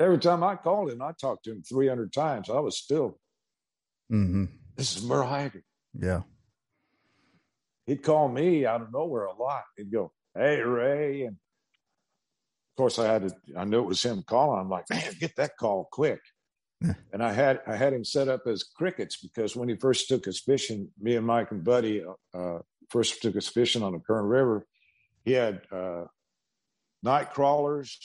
Every 0.00 0.18
time 0.18 0.42
I 0.42 0.56
called 0.56 0.90
him, 0.90 1.02
I 1.02 1.12
talked 1.12 1.44
to 1.44 1.52
him 1.52 1.62
300 1.62 2.12
times. 2.12 2.50
I 2.50 2.58
was 2.58 2.78
still, 2.78 3.20
hmm 4.08 4.46
this 4.76 4.96
is 4.96 5.04
Merle 5.04 5.28
Haggard. 5.28 5.62
Yeah, 5.98 6.22
He'd 7.90 8.04
call 8.04 8.28
me 8.28 8.64
out 8.64 8.82
of 8.82 8.92
nowhere 8.92 9.24
a 9.24 9.34
lot. 9.34 9.64
He'd 9.76 9.90
go, 9.90 10.12
"Hey 10.34 10.60
Ray," 10.60 11.22
and 11.22 11.34
of 11.34 12.76
course 12.76 13.00
I 13.00 13.12
had 13.12 13.28
to. 13.28 13.34
I 13.56 13.64
knew 13.64 13.80
it 13.80 13.86
was 13.86 14.00
him 14.00 14.22
calling. 14.22 14.60
I'm 14.60 14.68
like, 14.70 14.88
"Man, 14.90 15.12
get 15.18 15.34
that 15.36 15.56
call 15.56 15.88
quick!" 15.90 16.20
Yeah. 16.80 16.94
and 17.12 17.20
I 17.20 17.32
had 17.32 17.60
I 17.66 17.74
had 17.74 17.92
him 17.92 18.04
set 18.04 18.28
up 18.28 18.46
as 18.46 18.62
crickets 18.62 19.16
because 19.16 19.56
when 19.56 19.68
he 19.68 19.74
first 19.74 20.06
took 20.06 20.28
us 20.28 20.38
fishing, 20.38 20.88
me 21.00 21.16
and 21.16 21.26
Mike 21.26 21.50
and 21.50 21.64
Buddy 21.64 22.04
uh, 22.32 22.58
first 22.90 23.20
took 23.22 23.36
us 23.36 23.48
fishing 23.48 23.82
on 23.82 23.92
the 23.92 23.98
Kern 23.98 24.24
River. 24.24 24.66
He 25.24 25.32
had 25.32 25.62
uh, 25.72 26.04
night 27.02 27.30
crawlers, 27.32 27.98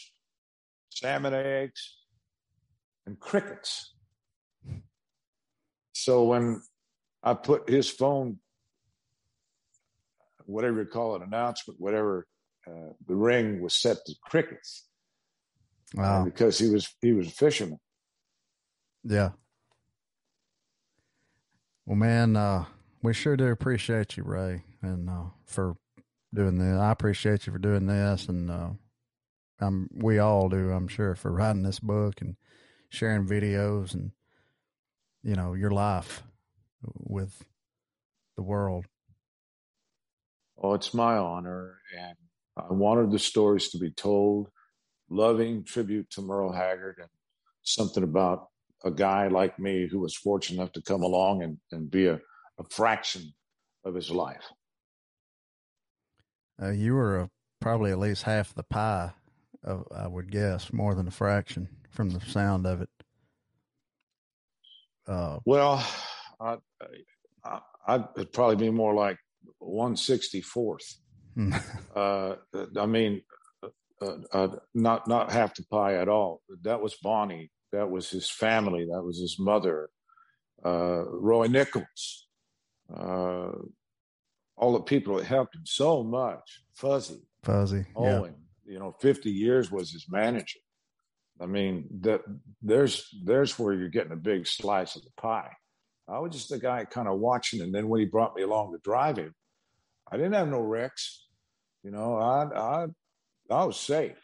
salmon 0.89 1.35
eggs, 1.35 1.95
and 3.05 3.19
crickets. 3.19 3.93
So 5.93 6.23
when 6.23 6.61
I 7.25 7.33
put 7.33 7.67
his 7.67 7.89
phone, 7.89 8.37
whatever 10.45 10.81
you 10.81 10.85
call 10.85 11.15
it, 11.15 11.23
announcement, 11.23 11.81
whatever, 11.81 12.27
uh, 12.67 12.93
the 13.07 13.15
ring 13.15 13.61
was 13.61 13.73
set 13.73 13.97
to 14.05 14.15
crickets 14.23 14.87
uh, 15.97 16.01
wow, 16.01 16.23
because 16.23 16.59
he 16.59 16.69
was 16.69 16.93
he 17.01 17.13
was 17.13 17.27
a 17.27 17.31
fisherman. 17.31 17.79
yeah. 19.03 19.31
Well, 21.85 21.97
man, 21.97 22.35
uh, 22.35 22.65
we 23.03 23.13
sure 23.13 23.37
do 23.37 23.47
appreciate 23.47 24.17
you, 24.17 24.23
Ray, 24.23 24.63
and 24.81 25.09
uh, 25.09 25.25
for 25.45 25.75
doing 26.33 26.57
this. 26.57 26.79
I 26.79 26.91
appreciate 26.91 27.45
you 27.45 27.53
for 27.53 27.59
doing 27.59 27.87
this, 27.87 28.27
and 28.27 28.49
uh, 28.51 28.69
I'm 29.59 29.89
we 29.93 30.19
all 30.19 30.49
do. 30.49 30.71
I'm 30.71 30.87
sure 30.87 31.15
for 31.15 31.31
writing 31.31 31.63
this 31.63 31.79
book 31.79 32.21
and 32.21 32.35
sharing 32.89 33.27
videos 33.27 33.93
and 33.93 34.11
you 35.23 35.35
know 35.35 35.53
your 35.53 35.71
life 35.71 36.23
with 36.93 37.45
the 38.35 38.43
world. 38.43 38.85
Oh, 40.61 40.73
it's 40.73 40.93
my 40.93 41.17
honor, 41.17 41.79
and 41.97 42.15
I 42.57 42.71
wanted 42.71 43.11
the 43.11 43.19
stories 43.19 43.69
to 43.69 43.77
be 43.77 43.91
told. 43.91 44.49
Loving 45.09 45.63
tribute 45.63 46.09
to 46.11 46.21
Merle 46.21 46.51
Haggard 46.51 46.95
and 46.99 47.09
something 47.63 48.03
about 48.03 48.47
a 48.83 48.91
guy 48.91 49.27
like 49.27 49.59
me 49.59 49.87
who 49.87 49.99
was 49.99 50.15
fortunate 50.15 50.59
enough 50.61 50.71
to 50.73 50.81
come 50.81 51.03
along 51.03 51.43
and, 51.43 51.57
and 51.71 51.91
be 51.91 52.07
a, 52.07 52.15
a 52.15 52.63
fraction 52.71 53.33
of 53.83 53.93
his 53.93 54.09
life. 54.09 54.43
Uh, 56.61 56.71
you 56.71 56.95
were 56.95 57.19
a, 57.19 57.29
probably 57.59 57.91
at 57.91 57.99
least 57.99 58.23
half 58.23 58.53
the 58.55 58.63
pie, 58.63 59.11
I 59.95 60.07
would 60.07 60.31
guess, 60.31 60.71
more 60.71 60.95
than 60.95 61.07
a 61.07 61.11
fraction 61.11 61.67
from 61.89 62.11
the 62.11 62.21
sound 62.21 62.65
of 62.65 62.81
it. 62.81 62.89
Uh, 65.07 65.39
Well, 65.45 65.85
I, 66.45 66.57
I, 67.43 67.59
I'd 67.87 68.31
probably 68.33 68.55
be 68.55 68.69
more 68.71 68.93
like 68.93 69.17
164th. 69.61 70.95
Uh, 71.95 72.35
I 72.77 72.85
mean, 72.85 73.21
uh, 74.01 74.17
uh, 74.33 74.47
not 74.73 75.07
not 75.07 75.31
half 75.31 75.55
the 75.55 75.63
pie 75.71 75.95
at 75.95 76.09
all. 76.09 76.41
That 76.63 76.81
was 76.81 76.95
Bonnie. 76.95 77.51
That 77.71 77.89
was 77.89 78.09
his 78.09 78.29
family. 78.29 78.85
That 78.91 79.01
was 79.01 79.19
his 79.19 79.37
mother. 79.39 79.89
Uh, 80.63 81.03
Roy 81.07 81.47
Nichols. 81.47 82.27
Uh, 82.93 83.51
all 84.57 84.73
the 84.73 84.81
people 84.81 85.15
that 85.17 85.25
helped 85.25 85.55
him 85.55 85.65
so 85.65 86.03
much. 86.03 86.63
Fuzzy, 86.73 87.21
fuzzy. 87.43 87.85
Yeah. 87.99 88.19
Owen. 88.19 88.35
You 88.65 88.79
know, 88.79 88.95
fifty 88.99 89.31
years 89.31 89.71
was 89.71 89.91
his 89.91 90.05
manager. 90.09 90.59
I 91.39 91.45
mean, 91.45 91.87
that 92.01 92.21
there's 92.61 93.07
there's 93.23 93.57
where 93.59 93.73
you're 93.73 93.89
getting 93.89 94.13
a 94.13 94.17
big 94.17 94.47
slice 94.47 94.95
of 94.95 95.03
the 95.03 95.11
pie. 95.17 95.51
I 96.07 96.19
was 96.19 96.33
just 96.33 96.49
the 96.49 96.59
guy 96.59 96.85
kind 96.85 97.07
of 97.07 97.19
watching. 97.19 97.61
And 97.61 97.73
then 97.73 97.89
when 97.89 97.99
he 97.99 98.05
brought 98.05 98.35
me 98.35 98.43
along 98.43 98.73
to 98.73 98.79
drive 98.79 99.17
him, 99.17 99.33
I 100.11 100.17
didn't 100.17 100.33
have 100.33 100.49
no 100.49 100.59
wrecks. 100.59 101.27
You 101.83 101.91
know, 101.91 102.17
I 102.17 102.43
I 102.55 102.87
I 103.49 103.63
was 103.63 103.77
safe. 103.77 104.17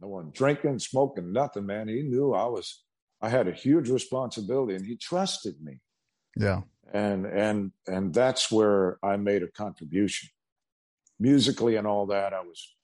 No 0.00 0.08
one 0.08 0.30
drinking, 0.32 0.78
smoking, 0.78 1.32
nothing, 1.32 1.66
man. 1.66 1.88
He 1.88 2.02
knew 2.02 2.34
I 2.34 2.46
was 2.46 2.84
I 3.20 3.28
had 3.28 3.48
a 3.48 3.52
huge 3.52 3.88
responsibility 3.88 4.74
and 4.74 4.86
he 4.86 4.96
trusted 4.96 5.60
me. 5.62 5.80
Yeah. 6.36 6.62
And 6.92 7.26
and 7.26 7.72
and 7.86 8.14
that's 8.14 8.50
where 8.50 8.98
I 9.02 9.16
made 9.16 9.42
a 9.42 9.48
contribution. 9.48 10.30
Musically 11.18 11.76
and 11.76 11.86
all 11.86 12.06
that, 12.06 12.32
I 12.32 12.40
was 12.40 12.74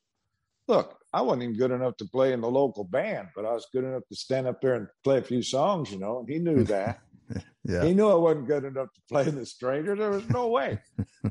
look, 0.66 0.98
I 1.12 1.20
wasn't 1.22 1.42
even 1.42 1.56
good 1.56 1.72
enough 1.72 1.96
to 1.98 2.04
play 2.06 2.32
in 2.32 2.40
the 2.40 2.50
local 2.50 2.84
band, 2.84 3.28
but 3.34 3.44
I 3.44 3.52
was 3.52 3.66
good 3.72 3.84
enough 3.84 4.06
to 4.08 4.16
stand 4.16 4.46
up 4.46 4.60
there 4.60 4.74
and 4.74 4.86
play 5.02 5.18
a 5.18 5.22
few 5.22 5.42
songs, 5.42 5.90
you 5.90 5.98
know, 5.98 6.20
and 6.20 6.28
he 6.28 6.38
knew 6.38 6.64
that. 6.74 7.00
yeah. 7.64 7.84
He 7.84 7.94
knew 7.94 8.08
I 8.08 8.14
wasn't 8.14 8.46
good 8.46 8.64
enough 8.64 8.92
to 8.94 9.00
play 9.08 9.26
in 9.26 9.36
the 9.36 9.46
stranger. 9.46 9.94
There 9.94 10.10
was 10.10 10.28
no 10.28 10.48
way. 10.48 10.78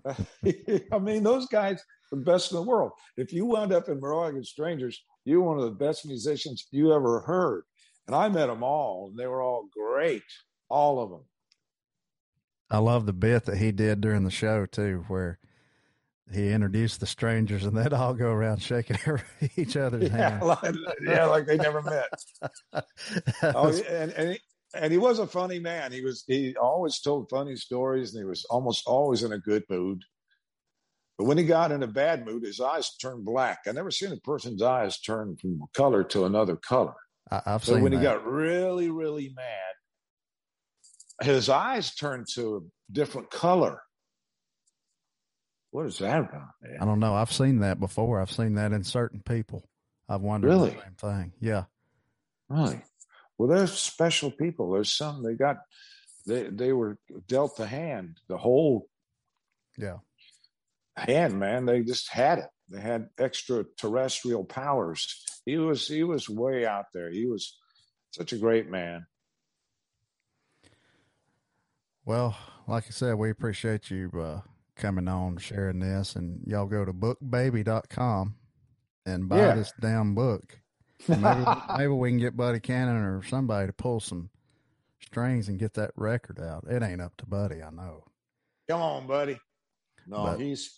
I 0.06 1.00
mean, 1.00 1.24
those 1.24 1.48
guys 1.48 1.84
the 2.12 2.18
best 2.18 2.52
in 2.52 2.58
the 2.58 2.64
world. 2.64 2.92
If 3.18 3.32
you 3.32 3.46
wound 3.46 3.74
up 3.74 3.90
in 3.90 4.00
Merle 4.00 4.44
Strangers, 4.44 5.04
you're 5.26 5.42
one 5.42 5.58
of 5.58 5.66
the 5.66 5.72
best 5.72 6.06
musicians 6.06 6.68
you 6.72 6.94
ever 6.94 7.22
heard. 7.22 7.64
And 8.08 8.16
I 8.16 8.28
met 8.30 8.48
them 8.48 8.64
all, 8.64 9.10
and 9.10 9.20
they 9.20 9.28
were 9.28 9.42
all 9.42 9.70
great, 9.72 10.24
all 10.68 11.02
of 11.02 11.12
them. 11.12 11.26
I 12.72 12.80
love 12.80 13.06
the 13.06 13.14
bit 13.14 13.46
that 13.46 13.58
he 13.58 13.72
did 13.72 14.02
during 14.02 14.24
the 14.24 14.32
show 14.32 14.66
too, 14.66 15.06
where 15.08 15.40
he 16.32 16.52
introduced 16.52 17.00
the 17.00 17.08
strangers 17.08 17.66
and 17.66 17.76
they'd 17.76 17.94
all 17.94 18.14
go 18.14 18.32
around 18.32 18.62
shaking 18.62 18.98
each 19.56 19.76
other's 19.76 20.10
yeah, 20.10 20.30
hands. 20.30 20.44
Like, 20.44 20.76
yeah, 21.04 21.26
like 21.26 21.46
they 21.46 21.58
never 21.58 21.82
met. 21.82 22.84
oh, 23.44 23.74
and 23.90 24.12
and 24.12 24.40
and 24.76 24.91
he 24.91 24.98
was 24.98 25.20
a 25.20 25.28
funny 25.28 25.60
man. 25.60 25.91
He 25.91 26.02
was 26.02 26.24
he 26.28 26.56
always 26.56 27.00
told 27.00 27.30
funny 27.30 27.56
stories, 27.56 28.14
and 28.14 28.22
he 28.24 28.26
was 28.28 28.46
almost 28.50 28.84
always 28.88 29.24
in 29.24 29.32
a 29.34 29.40
good 29.40 29.64
mood. 29.70 30.04
But 31.18 31.26
when 31.26 31.38
he 31.38 31.44
got 31.44 31.72
in 31.72 31.84
a 31.84 31.88
bad 31.88 32.26
mood, 32.26 32.44
his 32.44 32.62
eyes 32.62 32.96
turned 33.02 33.26
black. 33.26 33.60
I 33.68 33.72
never 33.74 33.91
seen 33.91 34.12
a 34.14 34.18
person's 34.18 34.62
eyes 34.62 35.00
turn 35.02 35.36
from 35.36 35.60
color 35.74 36.04
to 36.06 36.26
another 36.26 36.56
color. 36.56 36.94
I, 37.30 37.41
have 37.46 37.46
seen 37.46 37.52
that. 37.54 37.66
so 37.66 37.74
seen 37.74 37.84
when 37.84 37.91
that. 37.91 37.98
he 37.98 38.04
got 38.04 38.26
really, 38.26 38.90
really 38.90 39.34
mad, 39.36 41.26
his 41.28 41.50
eyes 41.50 41.94
turned 41.96 42.28
to 42.36 42.58
a 42.58 42.60
different 42.94 43.30
color. 43.30 43.82
What 45.72 45.86
is 45.86 46.00
that 46.00 46.20
about, 46.20 46.48
man? 46.64 46.78
I 46.82 46.86
don't 46.86 47.00
know. 47.00 47.14
I've 47.14 47.32
seen 47.32 47.60
that 47.60 47.80
before. 47.80 48.22
I've 48.22 48.32
seen 48.32 48.56
that 48.56 48.72
in 48.72 48.84
certain 48.84 49.22
people. 49.22 49.70
I've 50.08 50.22
wondered 50.22 50.48
Really? 50.48 50.70
the 50.72 50.82
same 50.82 50.96
thing. 50.98 51.34
Yeah. 51.40 51.66
Really? 52.50 52.82
Well, 53.40 53.48
they're 53.48 53.68
special 53.68 54.30
people. 54.30 54.72
There's 54.72 54.91
some 54.91 55.24
they 55.24 55.34
got 55.34 55.57
they 56.28 56.49
they 56.49 56.74
were 56.74 56.98
dealt 57.28 57.56
the 57.56 57.66
hand, 57.66 58.20
the 58.28 58.38
whole 58.38 58.90
Yeah. 59.78 59.99
hand, 60.98 61.40
man. 61.40 61.66
They 61.66 61.82
just 61.82 62.11
had 62.11 62.40
it. 62.40 62.49
They 62.68 62.82
had 62.82 63.10
extraterrestrial 63.18 64.44
powers. 64.44 65.26
He 65.45 65.57
was 65.57 65.88
he 65.88 66.03
was 66.03 66.30
way 66.30 66.66
out 66.68 66.88
there. 66.94 67.10
He 67.10 67.26
was 67.26 67.57
such 68.11 68.34
a 68.34 68.38
great 68.38 68.70
man. 68.70 69.07
Well, 72.06 72.36
like 72.68 72.86
I 72.88 72.91
said, 72.91 73.16
we 73.16 73.30
appreciate 73.30 73.90
you 73.90 74.11
uh, 74.20 74.41
coming 74.76 75.07
on, 75.07 75.38
sharing 75.38 75.80
this, 75.80 76.16
and 76.16 76.41
y'all 76.45 76.66
go 76.66 76.84
to 76.84 76.94
bookbaby.com 76.94 78.36
and 79.06 79.30
buy 79.30 79.38
Yeah. 79.38 79.56
this 79.56 79.72
damn 79.80 80.16
book. 80.16 80.60
Maybe, 81.08 81.22
maybe 81.78 81.88
we 81.94 82.10
can 82.10 82.20
get 82.20 82.36
Buddy 82.38 82.60
Cannon 82.60 82.98
or 82.98 83.24
somebody 83.24 83.68
to 83.68 83.74
pull 83.74 84.00
some 84.00 84.30
strings 85.02 85.48
and 85.48 85.58
get 85.60 85.74
that 85.76 85.92
record 85.96 86.40
out. 86.40 86.66
It 86.70 86.84
ain't 86.84 87.02
up 87.02 87.16
to 87.18 87.26
Buddy, 87.26 87.62
I 87.64 87.70
know. 87.72 88.04
Come 88.70 88.82
on, 88.82 89.08
buddy. 89.08 89.38
No, 90.08 90.24
But- 90.26 90.40
he's 90.40 90.78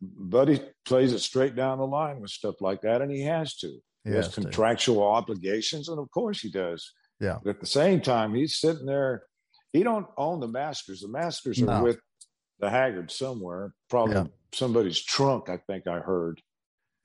Buddy 0.00 0.60
plays 0.84 1.12
it 1.12 1.20
straight 1.20 1.54
down 1.54 1.78
the 1.78 1.86
line 1.86 2.20
with 2.20 2.30
stuff 2.32 2.56
like 2.60 2.80
that, 2.82 3.02
and 3.02 3.10
he 3.10 3.22
has 3.22 3.54
to. 3.58 3.68
He 3.68 4.10
He 4.10 4.16
has 4.16 4.26
has 4.26 4.34
to. 4.34 4.40
contractual 4.40 5.02
obligations, 5.04 5.88
and 5.88 5.98
of 6.00 6.10
course 6.10 6.40
he 6.40 6.50
does. 6.50 6.92
Yeah. 7.20 7.38
But 7.44 7.50
at 7.50 7.60
the 7.60 7.66
same 7.66 8.00
time, 8.00 8.34
he's 8.34 8.58
sitting 8.58 8.84
there. 8.84 9.22
He 9.72 9.84
don't 9.84 10.08
own 10.18 10.40
the 10.40 10.48
masters. 10.48 11.02
The 11.02 11.08
masters 11.08 11.62
are 11.62 11.66
No. 11.66 11.82
with 11.84 12.00
the 12.58 12.68
Haggard 12.68 13.12
somewhere, 13.12 13.74
probably 13.88 14.14
Yeah. 14.16 14.26
somebody's 14.52 15.00
trunk. 15.00 15.48
I 15.48 15.58
think 15.58 15.86
I 15.86 16.00
heard. 16.00 16.42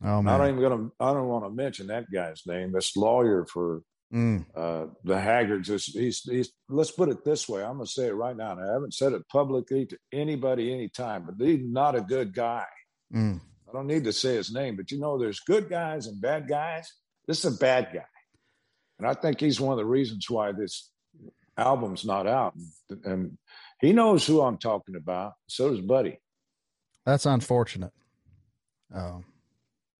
Oh 0.03 0.19
And 0.19 0.29
I 0.29 0.37
don't 0.37 0.49
even 0.49 0.61
gonna. 0.61 0.89
I 0.99 1.13
don't 1.13 1.27
want 1.27 1.45
to 1.45 1.49
mention 1.49 1.87
that 1.87 2.05
guy's 2.13 2.43
name. 2.45 2.71
This 2.71 2.95
lawyer 2.95 3.45
for 3.51 3.81
Mm, 4.13 4.45
uh, 4.55 4.85
the 5.03 5.19
Haggards. 5.19 5.69
Is, 5.69 5.85
he's, 5.85 6.21
he's. 6.21 6.51
Let's 6.69 6.91
put 6.91 7.09
it 7.09 7.25
this 7.25 7.49
way. 7.49 7.61
I'm 7.63 7.73
gonna 7.73 7.87
say 7.87 8.07
it 8.07 8.15
right 8.15 8.35
now. 8.35 8.53
And 8.53 8.61
I 8.61 8.71
haven't 8.71 8.93
said 8.93 9.13
it 9.13 9.27
publicly 9.27 9.85
to 9.87 9.97
anybody 10.13 10.73
anytime, 10.73 11.25
but 11.25 11.35
he's 11.45 11.63
not 11.63 11.95
a 11.95 12.01
good 12.01 12.33
guy. 12.33 12.65
mm. 13.13 13.39
I 13.67 13.73
don't 13.73 13.87
need 13.87 14.05
to 14.05 14.13
say 14.13 14.35
his 14.35 14.53
name, 14.53 14.77
but 14.77 14.91
you 14.91 14.99
know, 14.99 15.17
there's 15.17 15.41
good 15.41 15.69
guys 15.69 16.07
and 16.07 16.21
bad 16.21 16.47
guys. 16.47 16.89
This 17.27 17.43
is 17.43 17.55
a 17.55 17.57
bad 17.57 17.89
guy. 17.93 18.05
And 18.97 19.05
I 19.05 19.13
think 19.13 19.41
he's 19.41 19.59
one 19.59 19.73
of 19.73 19.77
the 19.77 19.85
reasons 19.85 20.29
why 20.29 20.53
this 20.53 20.89
album's 21.57 22.05
not 22.05 22.27
out. 22.27 22.55
And, 22.89 23.05
and 23.05 23.37
he 23.81 23.91
knows 23.91 24.25
who 24.25 24.41
I'm 24.41 24.57
talking 24.57 24.95
about. 24.95 25.33
So 25.47 25.69
does 25.69 25.81
Buddy. 25.81 26.17
That's 27.05 27.25
unfortunate. 27.25 27.91
Um, 28.95 29.25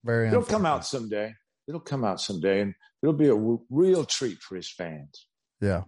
very 0.08 0.30
It'll 0.30 0.42
come 0.42 0.66
out 0.66 0.86
someday. 0.86 1.36
It'll 1.68 1.82
come 1.82 2.04
out 2.04 2.20
someday, 2.20 2.62
and 2.62 2.74
it'll 3.04 3.14
be 3.14 3.28
a 3.28 3.36
w- 3.36 3.62
real 3.70 4.06
treat 4.06 4.40
for 4.42 4.56
his 4.56 4.72
fans. 4.72 5.28
Yeah. 5.62 5.84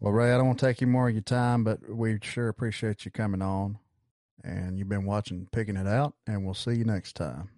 Well, 0.00 0.12
Ray, 0.12 0.34
I 0.34 0.36
don't 0.36 0.48
want 0.48 0.58
to 0.58 0.66
take 0.66 0.80
you 0.80 0.88
more 0.88 1.08
of 1.08 1.14
your 1.14 1.22
time, 1.22 1.62
but 1.62 1.88
we 1.88 2.18
sure 2.20 2.48
appreciate 2.48 3.04
you 3.04 3.12
coming 3.12 3.40
on. 3.40 3.78
And 4.42 4.76
you've 4.76 4.88
been 4.88 5.04
watching 5.04 5.46
Picking 5.52 5.76
It 5.76 5.86
Out, 5.86 6.14
and 6.26 6.44
we'll 6.44 6.54
see 6.54 6.72
you 6.74 6.84
next 6.84 7.14
time. 7.14 7.50